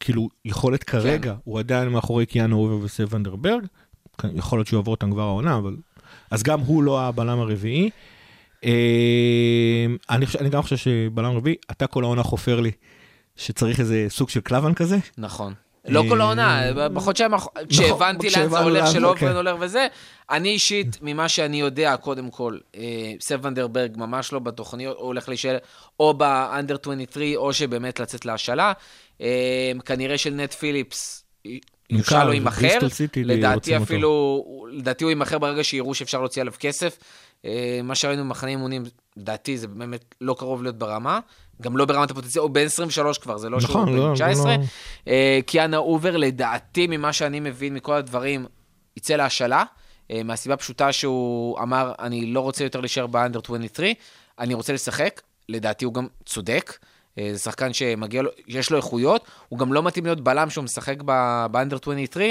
כאילו, 0.01 0.29
יכולת 0.45 0.85
כרגע, 0.85 1.33
כן. 1.33 1.39
הוא 1.45 1.59
עדיין 1.59 1.89
מאחורי 1.89 2.27
קיאנה 2.27 2.57
וסב 2.57 3.15
ונדרברג, 3.15 3.67
כן, 4.19 4.29
יכול 4.35 4.59
להיות 4.59 4.67
שהוא 4.67 4.79
יעבור 4.79 4.95
אותם 4.95 5.11
כבר 5.11 5.23
העונה, 5.23 5.57
אבל... 5.57 5.77
אז 6.31 6.43
גם 6.43 6.61
הוא 6.61 6.83
לא 6.83 7.01
הבלם 7.01 7.41
הרביעי. 7.41 7.91
אה, 8.65 9.87
אני, 10.11 10.27
חושב, 10.27 10.39
אני 10.39 10.49
גם 10.49 10.63
חושב 10.63 10.77
שבלם 10.77 11.37
רביעי, 11.37 11.57
אתה 11.71 11.87
כל 11.87 12.05
העונה 12.05 12.23
חופר 12.23 12.61
לי 12.61 12.71
שצריך 13.37 13.81
איזה 13.81 14.07
סוג 14.09 14.29
של 14.29 14.41
קלאבן 14.41 14.75
כזה. 14.75 14.97
נכון. 15.19 15.55
לא 15.89 16.05
כל 16.09 16.21
העונה, 16.21 16.63
בחודשיים 16.89 17.35
האחרונים, 17.35 17.69
כשהבנתי 17.69 18.31
לאן 18.31 18.49
זה 18.49 18.59
הולך, 18.59 18.93
שלא 18.93 19.15
כן. 19.19 19.37
הולך 19.37 19.57
וזה, 19.61 19.87
אני 20.31 20.49
אישית, 20.49 20.99
ממה 21.03 21.29
שאני 21.29 21.61
יודע, 21.61 21.97
קודם 21.97 22.31
כל, 22.31 22.59
אה, 22.77 23.13
סב 23.21 23.45
ונדרברג 23.45 23.97
ממש 23.97 24.33
לא 24.33 24.39
בתוכניות, 24.39 24.97
הוא 24.97 25.07
הולך 25.07 25.29
להישאר 25.29 25.59
או 26.01 26.15
באנדר 26.15 26.77
23, 26.83 27.37
או 27.37 27.53
שבאמת 27.53 28.01
לצאת 28.01 28.25
להשאלה. 28.25 28.73
אה, 29.21 29.73
כנראה 29.85 30.19
של 30.19 30.31
נט 30.31 30.53
פיליפס, 30.53 31.25
יושאל 31.91 32.25
לו 32.25 32.33
יימכר, 32.33 32.61
בריסטול 32.61 32.89
סיטי 32.89 33.25
לדעתי 33.25 33.75
אותו. 33.75 33.85
אפילו, 33.85 34.45
לדעתי 34.73 35.05
הוא 35.05 35.11
יימכר 35.11 35.39
ברגע 35.39 35.65
שיראו 35.65 35.95
שאפשר 35.95 36.21
להוציא 36.21 36.43
עליו 36.43 36.55
כסף. 36.61 36.99
אה, 37.45 37.81
מה 37.83 37.95
שראינו 37.95 38.25
במחנה 38.25 38.51
אימונים, 38.51 38.85
לדעתי 39.17 39.59
זה 39.59 39.69
באמת 39.69 40.15
לא 40.21 40.35
קרוב 40.39 40.63
להיות 40.63 40.79
ברמה, 40.79 41.21
גם 41.63 41.77
לא 41.77 41.85
ברמת 41.85 42.11
הפוטנציאל, 42.11 42.43
הוא 42.43 42.51
בן 42.51 42.67
23 42.67 43.19
כבר, 43.19 43.39
זה 43.39 43.51
לא 43.51 43.61
שהוא 43.61 43.71
נכון, 43.71 43.89
לא, 43.89 44.03
בן 44.03 44.09
לא, 44.09 44.15
19. 44.15 44.57
לא. 44.57 44.63
אה, 45.09 45.39
קיאנה 45.47 45.77
הובר, 45.77 46.17
לדעתי, 46.17 46.87
ממה 46.87 47.13
שאני 47.13 47.41
מבין 47.41 47.75
מכל 47.75 47.95
הדברים, 47.95 48.47
יצא 48.97 49.17
להשאלה, 49.17 49.65
אה, 50.11 50.23
מהסיבה 50.25 50.55
הפשוטה 50.55 50.93
שהוא 50.93 51.59
אמר, 51.61 51.93
אני 51.99 52.27
לא 52.27 52.41
רוצה 52.41 52.65
יותר 52.65 52.81
להישאר 52.81 53.07
ב 53.07 53.13
under 53.13 53.41
23, 53.45 53.95
אני 54.39 54.55
רוצה 54.55 54.73
לשחק, 54.73 55.21
לדעתי 55.49 55.85
הוא 55.85 55.95
גם 55.95 56.07
צודק. 56.25 56.79
אה, 57.19 57.31
זה 57.33 57.39
שחקן 57.39 57.73
שמגיע 57.73 58.23
לו, 58.23 58.31
יש 58.47 58.71
לו 58.71 58.77
איכויות, 58.77 59.25
הוא 59.49 59.59
גם 59.59 59.73
לא 59.73 59.83
מתאים 59.83 60.05
להיות 60.05 60.21
בלם 60.21 60.51
שהוא 60.51 60.65
משחק 60.65 61.03
ב 61.51 61.55
under 61.55 61.77
23, 61.83 62.25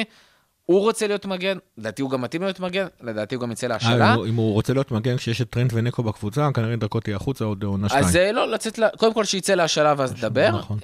הוא 0.65 0.79
רוצה 0.79 1.07
להיות 1.07 1.25
מגן, 1.25 1.57
לדעתי 1.77 2.01
הוא 2.01 2.11
גם 2.11 2.21
מתאים 2.21 2.41
להיות 2.41 2.59
מגן, 2.59 2.87
לדעתי 3.01 3.35
הוא 3.35 3.41
גם 3.41 3.51
יצא 3.51 3.67
להשאלה. 3.67 4.05
אה, 4.05 4.13
אם 4.13 4.17
הוא- 4.19 4.27
אם 4.27 4.35
הוא 4.35 4.53
רוצה 4.53 4.73
להיות 4.73 4.91
מגן 4.91 5.17
כשיש 5.17 5.41
את 5.41 5.49
טרנט 5.49 5.71
ונקו 5.73 6.03
בקבוצה, 6.03 6.49
כנראה 6.53 6.75
דרכו 6.75 6.99
תהיה 6.99 7.15
החוצה 7.15 7.45
עוד 7.45 7.63
עונה 7.63 7.89
שתיים. 7.89 8.03
אז 8.05 8.15
אה, 8.15 8.31
לא, 8.31 8.47
לצאת, 8.51 8.79
קודם 8.97 9.13
כל 9.13 9.25
שיצא 9.25 9.53
להשאלה 9.53 9.93
ואז 9.97 10.13
נדבר. 10.13 10.49
נכון. 10.57 10.79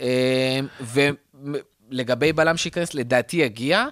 ולגבי 1.91 2.33
בלם 2.33 2.57
שייכנס, 2.57 2.93
לדעתי 2.93 3.37
יגיע. 3.37 3.85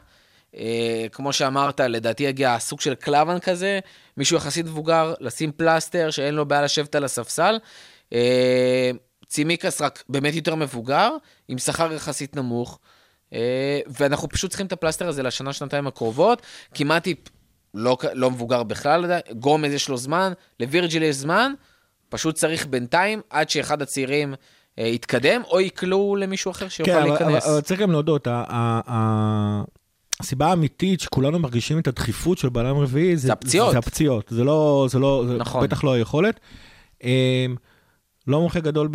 אה, 0.56 1.06
כמו 1.12 1.34
שאמרת, 1.34 1.80
לדעתי 1.80 2.24
יגיע 2.24 2.60
סוג 2.60 2.82
של 2.82 2.96
קלאבן 2.96 3.40
כזה, 3.40 3.80
מישהו 4.18 4.38
יחסית 4.38 4.66
מבוגר, 4.66 5.14
לשים 5.20 5.52
פלסטר 5.52 6.10
שאין 6.12 6.34
לו 6.36 6.46
בעיה 6.46 6.62
לשבת 6.62 6.96
על 6.96 7.04
הספסל. 7.04 7.58
צימיקס 9.32 9.82
רק 9.82 10.04
באמת 10.10 10.34
יותר 10.34 10.56
מבוגר, 10.56 11.12
עם 11.48 11.58
שכר 11.58 11.94
יחסית 11.94 12.36
נמוך. 12.36 12.80
אה, 13.34 13.80
ואנחנו 14.00 14.30
פשוט 14.30 14.50
צריכים 14.50 14.68
את 14.68 14.72
הפלסטר 14.72 15.08
הזה 15.08 15.24
לשנה, 15.24 15.54
שנתיים 15.54 15.88
הקרובות. 15.88 16.42
כמעט 16.74 17.08
לא, 17.74 17.98
לא 18.14 18.32
מבוגר 18.32 18.64
בכלל. 18.64 19.20
גומז 19.40 19.74
יש 19.74 19.90
לו 19.90 19.98
זמן, 19.98 20.34
לווירג'יל 20.60 21.04
יש 21.04 21.16
זמן. 21.16 21.54
פשוט 22.10 22.36
צריך 22.36 22.66
בינתיים, 22.66 23.22
עד 23.30 23.50
שאחד 23.50 23.82
הצעירים 23.82 24.34
אה, 24.80 24.88
יתקדם, 24.88 25.42
או 25.52 25.62
יקלו 25.62 26.16
למישהו 26.20 26.52
אחר 26.52 26.70
שיוכל 26.70 26.92
כן, 26.92 27.04
להיכנס. 27.08 27.44
אבל 27.44 27.54
אבל 27.54 27.62
צריך 27.62 27.80
גם 27.80 27.92
להודות, 27.92 28.28
ה- 28.28 28.44
ה- 28.50 28.82
ה- 28.88 29.64
הסיבה 30.20 30.48
האמיתית 30.48 31.00
שכולנו 31.00 31.40
מרגישים 31.40 31.80
את 31.80 31.88
הדחיפות 31.88 32.38
של 32.38 32.50
בלם 32.50 32.78
רביעי, 32.78 33.18
זה 33.18 33.34
הפציעות. 33.34 33.72
זה 33.72 33.78
הפציעות, 33.78 34.28
זה 34.30 34.44
לא, 34.44 34.88
זה 34.90 35.00
לא, 35.00 35.24
זה 35.28 35.38
נכון. 35.38 35.64
בטח 35.64 35.84
לא 35.84 35.94
היכולת. 35.94 36.40
לא 38.28 38.40
מומחה 38.40 38.60
גדול 38.60 38.90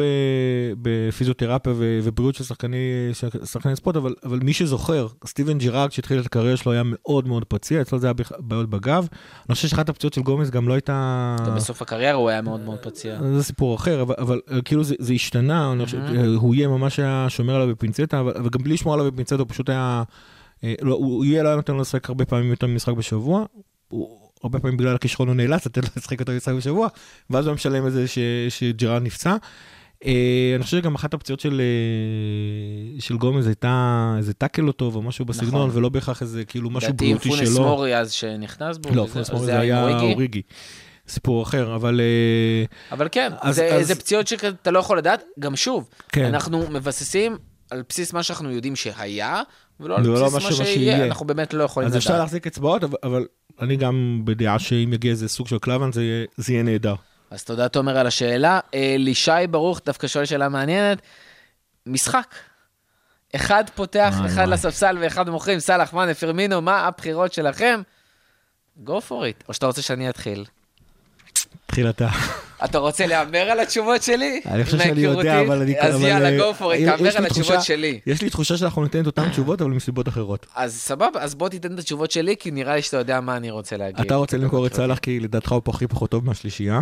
בפיזיותרפיה 0.82 1.72
ובריאות 1.76 2.34
של 2.34 2.44
שחקני, 2.44 3.10
שחקני 3.44 3.76
ספורט, 3.76 3.96
אבל, 3.96 4.14
אבל 4.24 4.38
מי 4.38 4.52
שזוכר, 4.52 5.06
סטיבן 5.26 5.58
ג'ירארד 5.58 5.92
שהתחיל 5.92 6.20
את 6.20 6.26
הקריירה 6.26 6.56
שלו 6.56 6.72
היה 6.72 6.82
מאוד 6.84 7.28
מאוד 7.28 7.44
פציע, 7.44 7.80
אצלו 7.80 7.98
זה 7.98 8.06
היה 8.06 8.14
בעיות 8.38 8.70
בגב. 8.70 9.08
אני 9.48 9.54
חושב 9.54 9.68
שאחת 9.68 9.88
הפציעות 9.88 10.14
של 10.14 10.22
גומז 10.22 10.50
גם 10.50 10.68
לא 10.68 10.74
הייתה... 10.74 11.36
גם 11.46 11.54
בסוף 11.54 11.82
הקריירה 11.82 12.16
הוא 12.16 12.28
היה 12.28 12.42
מאוד 12.42 12.60
מאוד 12.60 12.78
פציע. 12.78 13.18
זה 13.34 13.42
סיפור 13.42 13.74
אחר, 13.74 14.02
אבל, 14.02 14.14
אבל 14.18 14.40
אה, 14.50 14.62
כאילו 14.62 14.84
זה, 14.84 14.94
זה 14.98 15.12
השתנה, 15.12 15.72
אני 15.72 15.84
חושב, 15.84 15.98
אה, 15.98 16.26
הוא 16.26 16.54
יהיה 16.54 16.68
ממש 16.68 16.98
היה 16.98 17.26
שומר 17.28 17.54
עליו 17.54 17.68
בפינצטה, 17.68 18.20
אבל, 18.20 18.32
אבל 18.36 18.48
גם 18.48 18.62
בלי 18.62 18.74
לשמור 18.74 18.94
עליו 18.94 19.12
בפינצטה, 19.12 19.34
הוא 19.34 19.46
פשוט 19.48 19.68
היה, 19.68 20.02
אה, 20.64 20.74
לא, 20.82 20.94
הוא 20.94 21.24
יהיה 21.24 21.42
לא 21.42 21.48
היה 21.48 21.56
נותן 21.56 21.72
לו 21.72 21.80
לשחק 21.80 22.08
הרבה 22.08 22.24
פעמים 22.24 22.50
יותר 22.50 22.66
ממשחק 22.66 22.92
בשבוע, 22.94 23.44
הוא 23.88 24.25
הרבה 24.44 24.58
פעמים 24.58 24.76
בגלל 24.76 24.94
הכישרון 24.94 25.28
הוא 25.28 25.36
נאלץ 25.36 25.66
לתת 25.66 25.84
לו 25.84 25.88
לשחק 25.96 26.20
יותר 26.20 26.32
משחק 26.32 26.52
בשבוע, 26.54 26.88
ואז 27.30 27.46
הוא 27.46 27.54
משלם 27.54 27.86
את 27.86 27.92
זה 27.92 28.08
ש- 28.08 28.18
שג'רארד 28.48 29.02
נפצע. 29.02 29.36
אה, 30.06 30.12
אני 30.56 30.64
חושב 30.64 30.76
שגם 30.78 30.94
אחת 30.94 31.14
הפציעות 31.14 31.40
של, 31.40 31.60
אה, 31.60 33.00
של 33.00 33.16
גומז 33.16 33.46
הייתה 33.46 33.74
איזה 34.18 34.32
טאקל 34.34 34.62
לא 34.62 34.72
טוב 34.72 34.96
או 34.96 35.02
משהו 35.02 35.24
בסגנון, 35.24 35.54
נכון. 35.68 35.70
ולא 35.78 35.88
בהכרח 35.88 36.22
איזה 36.22 36.44
כאילו 36.44 36.70
משהו 36.70 36.88
לדעתי 36.88 37.04
עם 37.10 37.16
בריאותי 37.16 37.28
פונס 37.38 37.54
שלו. 37.54 37.64
מורי 37.64 37.96
אז 37.98 38.12
שנכנס 38.12 38.78
בו. 38.78 38.90
לא, 38.94 39.06
פונס 39.12 39.30
מורי 39.30 39.46
זה 39.46 39.58
היה. 39.60 40.00
אוריגי. 40.00 40.42
סיפור 41.08 41.42
אחר, 41.42 41.74
אבל 41.74 42.00
אה, 42.00 42.64
אבל 42.96 43.08
כן, 43.12 43.32
אז- 43.40 43.54
זה, 43.56 43.74
אז- 43.74 43.86
זה 43.86 43.94
פציעות 43.94 44.26
שאתה 44.26 44.70
לא 44.70 44.78
יכול 44.78 44.98
לדעת. 44.98 45.24
גם 45.38 45.56
שוב, 45.56 45.88
כן. 46.08 46.24
אנחנו 46.24 46.64
מבססים 46.70 47.36
על 47.70 47.82
בסיס 47.88 48.12
מה 48.12 48.22
שאנחנו 48.22 48.50
יודעים 48.50 48.76
שהיה, 48.76 49.42
ולא 49.80 49.96
על 49.96 50.02
בסיס 50.02 50.34
מה 50.34 50.40
מה 50.40 50.40
שיהיה, 50.40 50.64
שיהיה. 50.74 51.06
אנחנו 51.06 51.26
באמת 51.26 51.54
לא 51.54 51.64
יכולים 51.64 51.86
אז 51.86 51.92
לדעת. 51.92 52.02
אפשר 52.02 52.18
להחזיק 52.18 52.46
אצבעות, 52.46 52.84
אבל, 52.84 52.96
אבל 53.02 53.26
אני 53.60 53.76
גם 53.76 54.20
בדעה 54.24 54.58
שאם 54.58 54.92
יגיע 54.92 55.10
איזה 55.10 55.28
סוג 55.28 55.48
של 55.48 55.58
קלאבן 55.58 55.92
זה, 55.92 56.24
זה 56.36 56.52
יהיה 56.52 56.62
נהדר. 56.62 56.94
אז 57.30 57.44
תודה, 57.44 57.68
תומר, 57.68 57.98
על 57.98 58.06
השאלה. 58.06 58.60
אה, 58.74 58.94
לישי 58.98 59.30
ברוך 59.50 59.80
דווקא 59.86 60.06
שואל 60.06 60.24
שאלה 60.24 60.48
מעניינת. 60.48 60.98
משחק. 61.86 62.34
אחד 63.36 63.64
פותח, 63.74 64.14
וואי, 64.18 64.26
אחד 64.26 64.42
וואי. 64.42 64.50
לספסל 64.50 64.98
ואחד 65.00 65.28
מוכרים. 65.30 65.60
סאלח, 65.60 65.92
מאנה, 65.92 66.14
פרמינו, 66.14 66.60
מה 66.60 66.80
הבחירות 66.80 67.32
שלכם? 67.32 67.82
go 68.86 68.90
for 69.08 69.10
it. 69.10 69.44
או 69.48 69.54
שאתה 69.54 69.66
רוצה 69.66 69.82
שאני 69.82 70.10
אתחיל. 70.10 70.44
תחילתה. 71.66 72.08
אתה 72.08 72.45
רוצה 72.74 73.06
להמר 73.06 73.38
על 73.38 73.60
התשובות 73.60 74.02
שלי? 74.02 74.40
אני 74.46 74.64
חושב 74.64 74.78
שאני? 74.78 75.00
יודע, 75.00 75.40
אבל 75.40 75.62
אני... 75.62 75.80
אז 75.80 76.00
יאללה, 76.00 76.28
אה, 76.28 76.38
go 76.38 76.54
for 76.58 76.62
it, 76.62 76.96
תהמר 76.96 77.16
על 77.16 77.26
התשובות 77.26 77.62
שלי. 77.62 78.00
יש 78.06 78.22
לי 78.22 78.30
תחושה 78.30 78.56
שאנחנו 78.56 78.82
ניתן 78.82 79.00
את 79.00 79.06
אותן 79.06 79.30
תשובות, 79.30 79.62
אבל 79.62 79.70
מסיבות 79.70 80.08
אחרות. 80.08 80.46
אז 80.54 80.74
סבבה, 80.74 81.20
אז 81.20 81.34
בוא 81.34 81.48
תיתן 81.48 81.74
את 81.74 81.78
התשובות 81.78 82.10
שלי, 82.10 82.36
כי 82.36 82.50
נראה 82.50 82.76
לי 82.76 82.82
שאתה 82.82 82.96
יודע 82.96 83.20
מה 83.20 83.36
אני 83.36 83.50
רוצה 83.50 83.76
להגיד. 83.76 84.06
אתה 84.06 84.14
רוצה 84.14 84.36
למכור 84.36 84.66
את 84.66 84.74
סאלח 84.74 84.98
כי 84.98 85.20
לדעתך 85.20 85.52
הוא 85.52 85.62
הכי 85.68 85.86
פחות 85.86 86.10
טוב 86.10 86.24
מהשלישייה? 86.24 86.80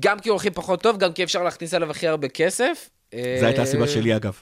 גם 0.00 0.18
כי 0.18 0.28
הוא 0.28 0.36
הכי 0.36 0.50
פחות 0.50 0.82
טוב, 0.82 0.98
גם 0.98 1.12
כי 1.12 1.24
אפשר 1.24 1.42
להכניס 1.42 1.74
עליו 1.74 1.90
הכי 1.90 2.08
הרבה 2.08 2.28
כסף. 2.28 2.90
זו 3.12 3.46
הייתה 3.46 3.62
הסיבה 3.62 3.88
שלי 3.88 4.16
אגב. 4.16 4.40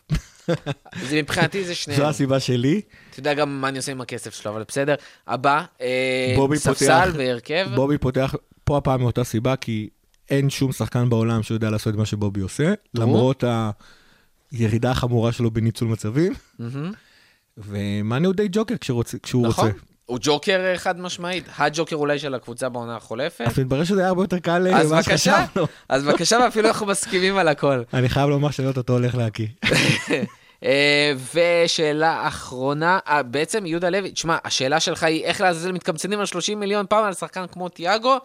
זה 1.08 1.16
מבחינתי 1.16 1.64
זה 1.64 1.74
שניהם. 1.74 2.00
זו 2.00 2.06
הסיבה 2.08 2.40
שלי. 2.40 2.80
אתה 3.10 3.20
יודע 3.20 3.34
גם 3.34 3.60
מה 3.60 3.68
אני 3.68 3.76
עושה 3.78 3.92
עם 3.92 4.00
הכסף 4.00 4.34
שלו, 4.34 4.50
אבל 4.50 4.64
בסדר. 4.68 4.94
הבא, 5.26 5.64
אה, 5.80 6.36
ספסל 6.54 7.10
והרכב. 7.14 7.68
בובי 7.74 7.98
פותח 7.98 8.34
פה 8.64 8.78
הפעם 8.78 9.00
מאותה 9.00 9.24
סיבה, 9.24 9.56
כי 9.56 9.88
אין 10.30 10.50
שום 10.50 10.72
שחקן 10.72 11.08
בעולם 11.10 11.42
שיודע 11.42 11.70
לעשות 11.70 11.94
את 11.94 11.98
מה 11.98 12.06
שבובי 12.06 12.40
עושה, 12.40 12.72
למרות 12.94 13.44
הירידה 14.52 14.90
החמורה 14.90 15.32
שלו 15.32 15.50
בניצול 15.50 15.88
מצבים. 15.88 16.32
ומאני 17.58 18.26
הוא 18.26 18.34
די 18.34 18.48
ג'וקר 18.52 18.74
כשרוצה- 18.80 19.18
כשהוא 19.22 19.46
נכון. 19.46 19.66
רוצה. 19.68 19.78
הוא 20.06 20.18
ג'וקר 20.22 20.60
אה, 20.64 20.78
חד 20.78 21.00
משמעית, 21.00 21.44
הג'וקר 21.58 21.96
אולי 21.96 22.18
של 22.18 22.34
הקבוצה 22.34 22.68
בעונה 22.68 22.96
החולפת. 22.96 23.44
אז 23.46 23.58
מתברר 23.58 23.84
שזה 23.84 24.00
היה 24.00 24.08
הרבה 24.08 24.22
יותר 24.22 24.38
קל 24.38 24.66
אה, 24.66 24.80
אז 24.80 24.86
ממה 24.92 24.96
בבקשה, 25.00 25.16
שחשבנו. 25.46 25.66
אז 25.88 26.04
בבקשה, 26.04 26.38
ואפילו 26.44 26.68
אנחנו 26.68 26.86
מסכימים 26.86 27.36
על 27.36 27.48
הכל. 27.48 27.82
אני 27.94 28.08
חייב 28.08 28.28
לומר 28.28 28.50
שאני 28.50 28.68
אותו 28.68 28.92
הולך 28.92 29.14
להקיא. 29.14 29.46
אה, 30.64 31.12
ושאלה 31.34 32.28
אחרונה, 32.28 32.98
אה, 33.08 33.22
בעצם 33.22 33.66
יהודה 33.66 33.90
לוי, 33.90 34.10
תשמע, 34.12 34.36
השאלה 34.44 34.80
שלך 34.80 35.02
היא 35.02 35.24
איך 35.24 35.40
לעזאזל 35.40 35.72
מתקמצנים 35.72 36.20
על 36.20 36.26
30 36.26 36.60
מיליון 36.60 36.86
פעם 36.88 37.04
על 37.04 37.14
שחקן 37.14 37.44
כמו 37.52 37.68
תיאגו, 37.68 38.16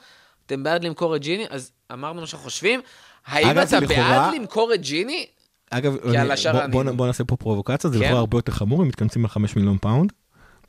אתם 0.50 0.64
בעד 0.64 0.84
למכור 0.84 1.16
את 1.16 1.22
ג'יני, 1.22 1.46
אז 1.50 1.72
אמרנו 1.94 2.22
מה 2.22 2.28
שאנחנו 2.28 2.44
חושבים. 2.50 2.82
האם 3.26 3.48
אגב, 3.48 3.58
אתה 3.58 3.80
לכאורה- 3.80 4.10
בעד 4.10 4.34
למכור 4.34 4.74
את 4.74 4.82
ג'יני? 4.82 5.26
אגב, 5.70 5.96
כי 6.12 6.18
השאר 6.18 6.52
בוא- 6.68 6.84
בוא 6.84 6.92
בוא 6.92 7.08
נעשה 7.08 7.24
פה 7.24 7.36
פרובוקציה, 7.36 7.90
זה 7.90 7.96
כן. 7.98 8.04
לכאורה 8.04 8.20
הרבה 8.20 8.38
יותר 8.38 8.52
חמור, 8.52 8.82
הם 8.82 8.88
מתקמצנים 8.88 9.26
על 9.26 9.30
5 9.30 9.56
מיליון 9.56 9.78
פאונד. 9.82 10.12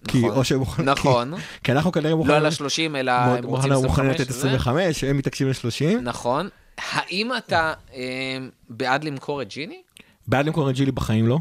כי 0.08 0.18
נכון. 0.18 0.30
או 0.30 0.44
שהם 0.44 0.58
מוכנים, 0.58 0.88
נכון, 0.88 1.36
כי- 1.36 1.42
כי 1.64 1.72
אנחנו 1.72 1.92
כנראה 1.92 2.10
לא 2.10 2.16
מוכנים, 2.16 2.36
על 2.36 2.46
ה-30, 2.46 2.96
אלא 2.96 3.10
הם 3.12 3.28
רוצים 3.44 3.50
מוכנים 3.50 3.72
מוכנים 3.74 4.10
25. 4.10 4.20
לתת 4.20 4.30
זה- 4.32 4.38
25, 4.38 5.04
הם 5.04 5.16
מתעקשים 5.16 5.48
ל-30. 5.48 6.00
נכון. 6.02 6.48
האם 6.78 7.30
אתה 7.36 7.72
אה, 7.94 7.98
בעד 8.68 9.04
למכור 9.04 9.42
את 9.42 9.48
ג'יני? 9.48 9.82
בעד 10.28 10.46
למכור 10.46 10.70
את 10.70 10.74
ג'ילי 10.74 10.92
בחיים 10.92 11.26
לא. 11.26 11.38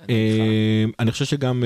אני 0.00 0.86
אני 1.00 1.10
חושב 1.12 1.24
שגם... 1.24 1.62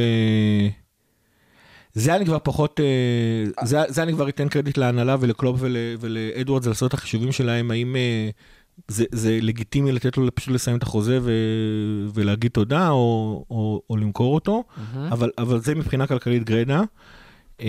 זה 1.97 2.17
אני 2.17 2.25
כבר 2.25 2.39
פחות, 2.43 2.81
אה, 2.81 3.67
זה, 3.67 3.79
זה 3.89 4.03
אני 4.03 4.13
כבר 4.13 4.29
אתן 4.29 4.49
קרדיט 4.49 4.79
להנהלה 4.79 5.17
ולקלופ 5.21 5.57
ול, 5.61 5.77
ולאדוארדס 6.01 6.67
לעשות 6.67 6.89
את 6.89 6.95
החישובים 6.95 7.33
שלהם, 7.33 7.71
האם 7.71 7.97
אה, 7.97 8.31
זה, 8.89 9.05
זה 9.13 9.39
לגיטימי 9.43 9.93
לתת 9.93 10.17
לו 10.17 10.35
פשוט 10.35 10.55
לסיים 10.55 10.77
את 10.77 10.83
החוזה 10.83 11.19
ו, 11.23 11.33
ולהגיד 12.15 12.51
תודה 12.51 12.89
או, 12.91 13.45
או, 13.51 13.83
או 13.91 13.97
למכור 13.97 14.35
אותו, 14.35 14.65
מהמם. 14.77 15.13
אבל, 15.13 15.31
אבל 15.39 15.61
זה 15.61 15.75
מבחינה 15.75 16.07
כלכלית 16.07 16.45
גרידא. 16.45 16.83
אה, 17.61 17.67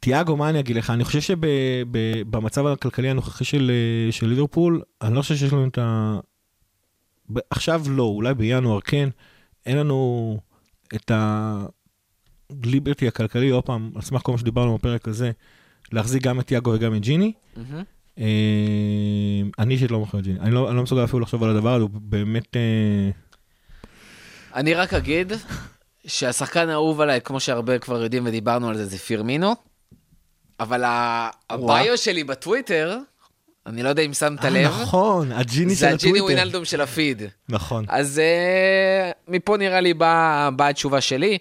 תיאגו, 0.00 0.36
מה 0.36 0.50
אני 0.50 0.60
אגיד 0.60 0.76
לך? 0.76 0.90
אני 0.90 1.04
חושב 1.04 1.20
שבמצב 1.20 2.66
הכלכלי 2.66 3.10
הנוכחי 3.10 3.44
של, 3.44 3.70
של 4.10 4.26
ליברפול, 4.26 4.82
אני 5.02 5.14
לא 5.14 5.22
חושב 5.22 5.36
שיש 5.36 5.52
לנו 5.52 5.66
את 5.66 5.78
ה... 5.78 6.18
עכשיו 7.50 7.82
לא, 7.88 8.02
אולי 8.02 8.34
בינואר 8.34 8.80
כן, 8.80 9.08
אין 9.66 9.76
לנו 9.78 10.38
את 10.94 11.12
הליברטי 12.50 13.08
הכלכלי, 13.08 13.50
עוד 13.50 13.64
פעם, 13.64 13.90
על 13.94 14.02
סמך 14.02 14.22
כל 14.22 14.32
מה 14.32 14.38
שדיברנו 14.38 14.78
בפרק 14.78 15.08
הזה, 15.08 15.30
להחזיק 15.92 16.22
גם 16.22 16.40
את 16.40 16.46
תיאגו 16.46 16.70
וגם 16.70 16.94
את 16.94 17.00
ג'יני. 17.00 17.32
אה, 18.18 18.24
אני 19.58 19.74
אישית 19.74 19.90
לא 19.90 19.98
מוכר 19.98 20.18
את 20.18 20.24
ג'יני, 20.24 20.40
אני 20.40 20.50
לא, 20.50 20.68
אני 20.68 20.76
לא 20.76 20.82
מסוגל 20.82 21.04
אפילו 21.04 21.20
לחשוב 21.20 21.42
על 21.44 21.50
הדבר 21.50 21.74
הזה, 21.74 21.82
הוא 21.82 21.90
באמת... 21.92 22.56
אה, 22.56 23.10
אני 24.54 24.74
רק 24.74 24.94
אגיד 24.94 25.32
שהשחקן 26.06 26.68
האהוב 26.68 27.00
עליי, 27.00 27.20
כמו 27.20 27.40
שהרבה 27.40 27.78
כבר 27.78 28.02
יודעים 28.02 28.26
ודיברנו 28.26 28.68
על 28.68 28.76
זה, 28.76 28.86
זה 28.86 28.98
פירמינו. 28.98 29.54
אבל 30.60 30.84
הביו 31.50 31.98
שלי 31.98 32.24
בטוויטר, 32.24 32.98
אני 33.68 33.82
לא 33.82 33.88
יודע 33.88 34.02
אם 34.02 34.12
שמת 34.12 34.44
אה, 34.44 34.50
לב, 34.50 34.66
נכון, 34.82 35.32
הג'יני 35.32 35.74
של 35.74 35.80
זה 35.80 35.88
הג'יני 35.88 36.18
הטוויטר. 36.18 36.24
ווינלדום 36.24 36.64
של 36.64 36.80
הפיד. 36.80 37.22
נכון. 37.48 37.84
אז 37.88 38.18
אה, 38.18 39.10
מפה 39.28 39.56
נראה 39.56 39.80
לי 39.80 39.94
באה 39.94 40.50
באה 40.50 40.68
התשובה 40.68 41.00
שלי. 41.00 41.38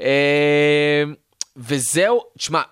אה, 0.00 1.04
וזהו, 1.56 2.20
תשמע, 2.38 2.62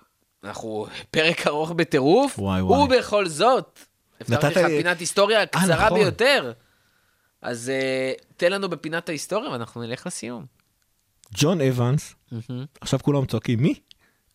אנחנו 0.43 0.87
פרק 1.11 1.47
ארוך 1.47 1.71
בטירוף, 1.71 2.39
וואי, 2.39 2.61
וואי. 2.61 2.97
ובכל 2.97 3.27
זאת, 3.27 3.79
הבטחתי 4.21 4.47
נתת 4.47 4.57
לך 4.57 4.65
פינת 4.65 4.99
היסטוריה 4.99 5.45
קצרה 5.45 5.85
נכון. 5.85 5.99
ביותר. 5.99 6.51
אז 7.41 7.69
אה, 7.69 8.13
תן 8.37 8.51
לנו 8.51 8.69
בפינת 8.69 9.09
ההיסטוריה 9.09 9.51
ואנחנו 9.51 9.81
נלך 9.81 10.07
לסיום. 10.07 10.45
ג'ון 11.33 11.61
אבנס, 11.61 12.15
עכשיו 12.81 12.99
כולם 12.99 13.25
צועקים, 13.25 13.59
מי? 13.59 13.73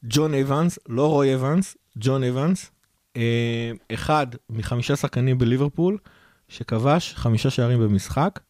ג'ון 0.05 0.35
אבנס, 0.35 0.78
לא 0.89 1.07
רוי 1.07 1.35
אבנס, 1.35 1.77
ג'ון 1.97 2.24
אבנס, 2.24 2.70
אחד 3.94 4.26
מחמישה 4.51 4.97
שחקנים 4.97 5.39
בליברפול, 5.39 5.98
שכבש 6.48 7.14
חמישה 7.14 7.51
שערים 7.51 7.80
במשחק. 7.80 8.40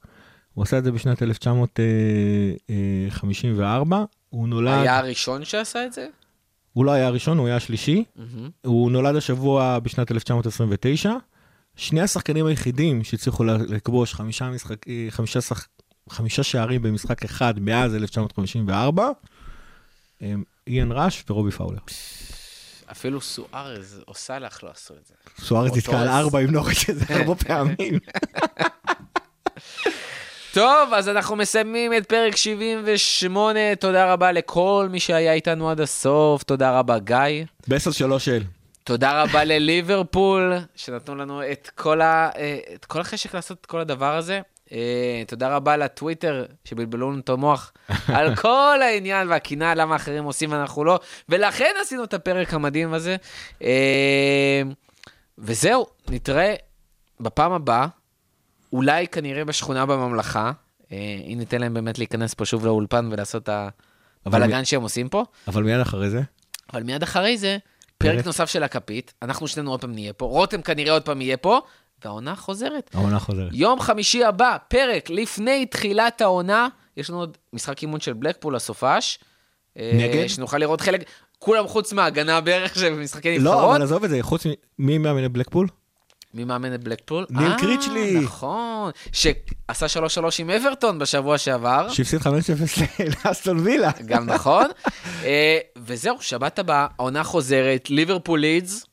הוא 0.55 0.62
עשה 0.62 0.78
את 0.78 0.85
זה 0.85 0.93
בשנת 0.93 1.22
1954. 1.22 4.05
הוא 4.30 4.48
נולד, 4.48 4.82
היה 4.82 4.98
הראשון 4.98 5.44
שעשה 5.44 5.86
את 5.86 5.93
זה? 5.93 6.06
הוא 6.72 6.85
לא 6.85 6.90
היה 6.90 7.06
הראשון, 7.06 7.39
הוא 7.39 7.47
היה 7.47 7.56
השלישי. 7.56 8.05
הוא 8.64 8.90
נולד 8.90 9.16
השבוע 9.16 9.78
בשנת 9.78 10.12
1929. 10.12 11.12
שני 11.76 12.01
השחקנים 12.01 12.47
היחידים 12.47 13.05
שהצליחו 13.05 13.44
לכבוש 13.44 14.14
חמישה, 14.14 14.51
משחק, 14.51 14.89
אה, 14.89 15.06
חמישה, 15.10 15.40
שח, 15.40 15.68
חמישה 16.10 16.43
שערים 16.43 16.82
במשחק 16.82 17.24
אחד 17.24 17.60
מאז 17.60 17.94
1954, 17.94 19.10
הם 20.20 20.44
איאן 20.66 20.93
ראש 20.93 21.24
ורובי 21.30 21.51
פאולר. 21.51 21.78
אפילו 22.93 23.20
סוארז 23.20 24.02
או 24.09 24.15
סאלח 24.15 24.62
לא 24.62 24.70
עשו 24.74 24.94
את 24.94 25.06
זה. 25.06 25.15
סוארז 25.47 25.70
או 25.70 25.77
נתקע 25.77 26.01
על. 26.01 26.09
ארבע 26.09 26.39
עם 26.39 26.51
נוריץ' 26.51 26.85
איזה 26.89 27.05
הרבה 27.09 27.35
פעמים. 27.47 27.98
טוב, 30.55 30.94
אז 30.94 31.09
אנחנו 31.09 31.36
מסיימים 31.36 31.94
את 31.94 32.06
פרק 32.06 32.36
78. 32.36 33.60
תודה 33.81 34.12
רבה 34.12 34.32
לכל 34.32 34.89
מי 34.90 35.01
שהיה 35.01 35.32
איתנו 35.32 35.70
עד 35.70 35.81
הסוף. 35.81 36.43
תודה 36.43 36.78
רבה, 36.78 36.98
גיא. 36.98 37.44
בסל 37.69 37.93
שלוש 37.93 38.28
אל. 38.28 38.43
תודה 38.85 39.23
רבה 39.23 39.44
לליברפול, 39.44 40.52
שנתנו 40.77 41.15
לנו 41.15 41.43
את 41.52 41.70
כל, 41.74 42.01
ה, 42.01 42.31
אה, 42.36 42.59
את 42.74 42.85
כל 42.85 43.01
החשק 43.01 43.35
לעשות 43.35 43.59
את 43.60 43.66
כל 43.66 43.81
הדבר 43.81 44.16
הזה. 44.16 44.40
אה, 44.73 45.23
תודה 45.27 45.57
רבה 45.57 45.77
לטוויטר, 45.77 46.45
שבלבלו 46.65 47.11
לנו 47.11 47.20
את 47.20 47.28
המוח 47.28 47.73
על 48.16 48.36
כל 48.36 48.78
העניין 48.82 49.28
והקנאה, 49.28 49.74
למה 49.74 49.97
אחרים 49.97 50.24
עושים 50.24 50.53
ואנחנו 50.53 50.85
לא, 50.85 51.01
ולכן 51.28 51.73
עשינו 51.82 52.05
את 52.05 52.15
הפרק 52.15 52.55
המדהים 52.55 52.95
הזה. 52.95 53.16
אה, 53.62 54.62
וזהו, 55.39 55.86
נתראה 56.09 56.55
בפעם 57.20 57.53
הבאה, 57.53 57.86
אולי 58.73 59.07
כנראה 59.07 59.45
בשכונה 59.45 59.86
בממלכה, 59.86 60.53
אה, 60.93 60.97
אם 61.27 61.39
ניתן 61.39 61.61
להם 61.61 61.74
באמת 61.74 61.99
להיכנס 61.99 62.35
פה 62.35 62.45
שוב 62.45 62.66
לאולפן 62.66 63.09
ולעשות 63.12 63.49
את 63.49 63.73
הבלאגן 64.27 64.65
שהם 64.65 64.82
עושים 64.82 65.09
פה. 65.09 65.24
אבל 65.49 65.62
מיד 65.62 65.81
אחרי 65.81 66.11
זה, 66.11 66.20
אבל 66.73 66.82
מיד 66.82 67.03
אחרי 67.03 67.39
זה, 67.39 67.59
פרק 67.99 68.15
פרק. 68.15 68.27
נוסף 68.27 68.49
של 68.49 68.62
הכפית, 68.62 69.15
אנחנו 69.23 69.49
שנינו 69.49 69.70
עוד 69.70 69.81
פעם 69.81 69.93
נהיה 69.93 70.12
פה, 70.12 70.27
רותם 70.27 70.62
כנראה 70.62 70.93
עוד 70.93 71.03
פעם 71.03 71.20
יהיה 71.20 71.36
פה, 71.36 71.61
והעונה 72.05 72.37
חוזרת. 72.37 72.91
העונה 72.95 73.19
חוזרת. 73.19 73.49
יום 73.53 73.81
חמישי 73.81 74.25
הבא, 74.25 74.57
פרק 74.69 75.11
לפני 75.11 75.66
תחילת 75.66 76.20
העונה, 76.20 76.69
יש 76.97 77.11
לנו 77.11 77.19
עוד 77.19 77.37
משחק 77.53 77.83
אימון 77.83 78.01
של 78.01 78.12
בלקפול 78.12 78.57
לסופש. 78.57 79.19
אה, 79.79 79.91
נגד? 79.95 80.27
שנוכל 80.27 80.59
לראות 80.59 80.81
חלק, 80.81 81.05
כולם 81.39 81.69
חוץ 81.69 81.93
מההגנה 81.93 82.41
בערך 82.41 82.75
של 82.75 82.95
משחקי 82.95 83.39
לא, 83.39 83.53
נבחרות. 83.53 83.75
אבל 83.75 83.83
עזוב 83.83 84.05
את 84.05 84.11
זה, 84.11 84.19
חוץ 84.23 84.47
מ... 84.47 84.51
מי 84.79 84.99
מאמן 84.99 85.25
את 85.25 85.33
בלקפול? 85.33 85.69
מי 86.35 86.45
מאמן 86.45 86.75
את 86.75 86.85
בלקפול? 86.85 87.27
ניל 87.31 87.53
אה, 87.53 87.59
קריצ'לי. 87.59 88.20
נכון, 88.20 88.91
שעשה 89.12 90.01
3-3 90.07 90.20
עם 90.39 90.51
אברטון 90.51 90.99
בשבוע 90.99 91.39
שעבר. 91.39 91.89
שהפסיד 91.89 92.20
5-0 92.20 92.25
לאסטון 93.25 93.59
וילה. 93.59 93.91
גם 94.07 94.27
נכון. 94.27 94.66
אה, 95.25 95.59
וזהו, 95.77 96.16
שבת 96.20 96.59
הבאה, 96.59 96.87
העונה 96.99 97.25
חוזרת, 97.25 97.91
ליברפול 97.91 98.41
לידס. 98.41 98.87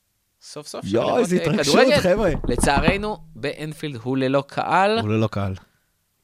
סוף 0.52 0.68
סוף. 0.68 0.86
אפשר 0.86 1.00
לראות, 1.00 1.20
איזה 1.20 1.38
אה, 1.38 1.42
התרגשות, 1.42 1.76
כדורגל. 1.76 2.00
חבר'ה. 2.00 2.32
לצערנו, 2.48 3.18
באנפילד 3.36 4.00
הוא 4.04 4.18
ללא 4.18 4.44
קהל. 4.48 5.00
הוא 5.00 5.10
ללא 5.10 5.28
קהל. 5.28 5.54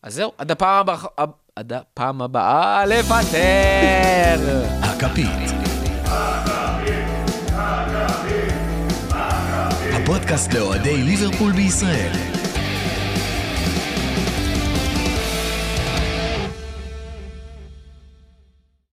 אז 0.04 0.14
זהו, 0.14 0.32
עד 0.38 0.52
הפעם 0.52 0.90
הבאה, 0.90 0.98
עד 1.56 1.74
הפעם 1.74 2.22
הבאה, 2.22 2.86
לוותר. 2.86 4.40
הכפית. 4.82 5.52
הפודקאסט 9.94 10.54
לאוהדי 10.54 10.98
ליברפול 10.98 11.52
בישראל. 11.52 12.41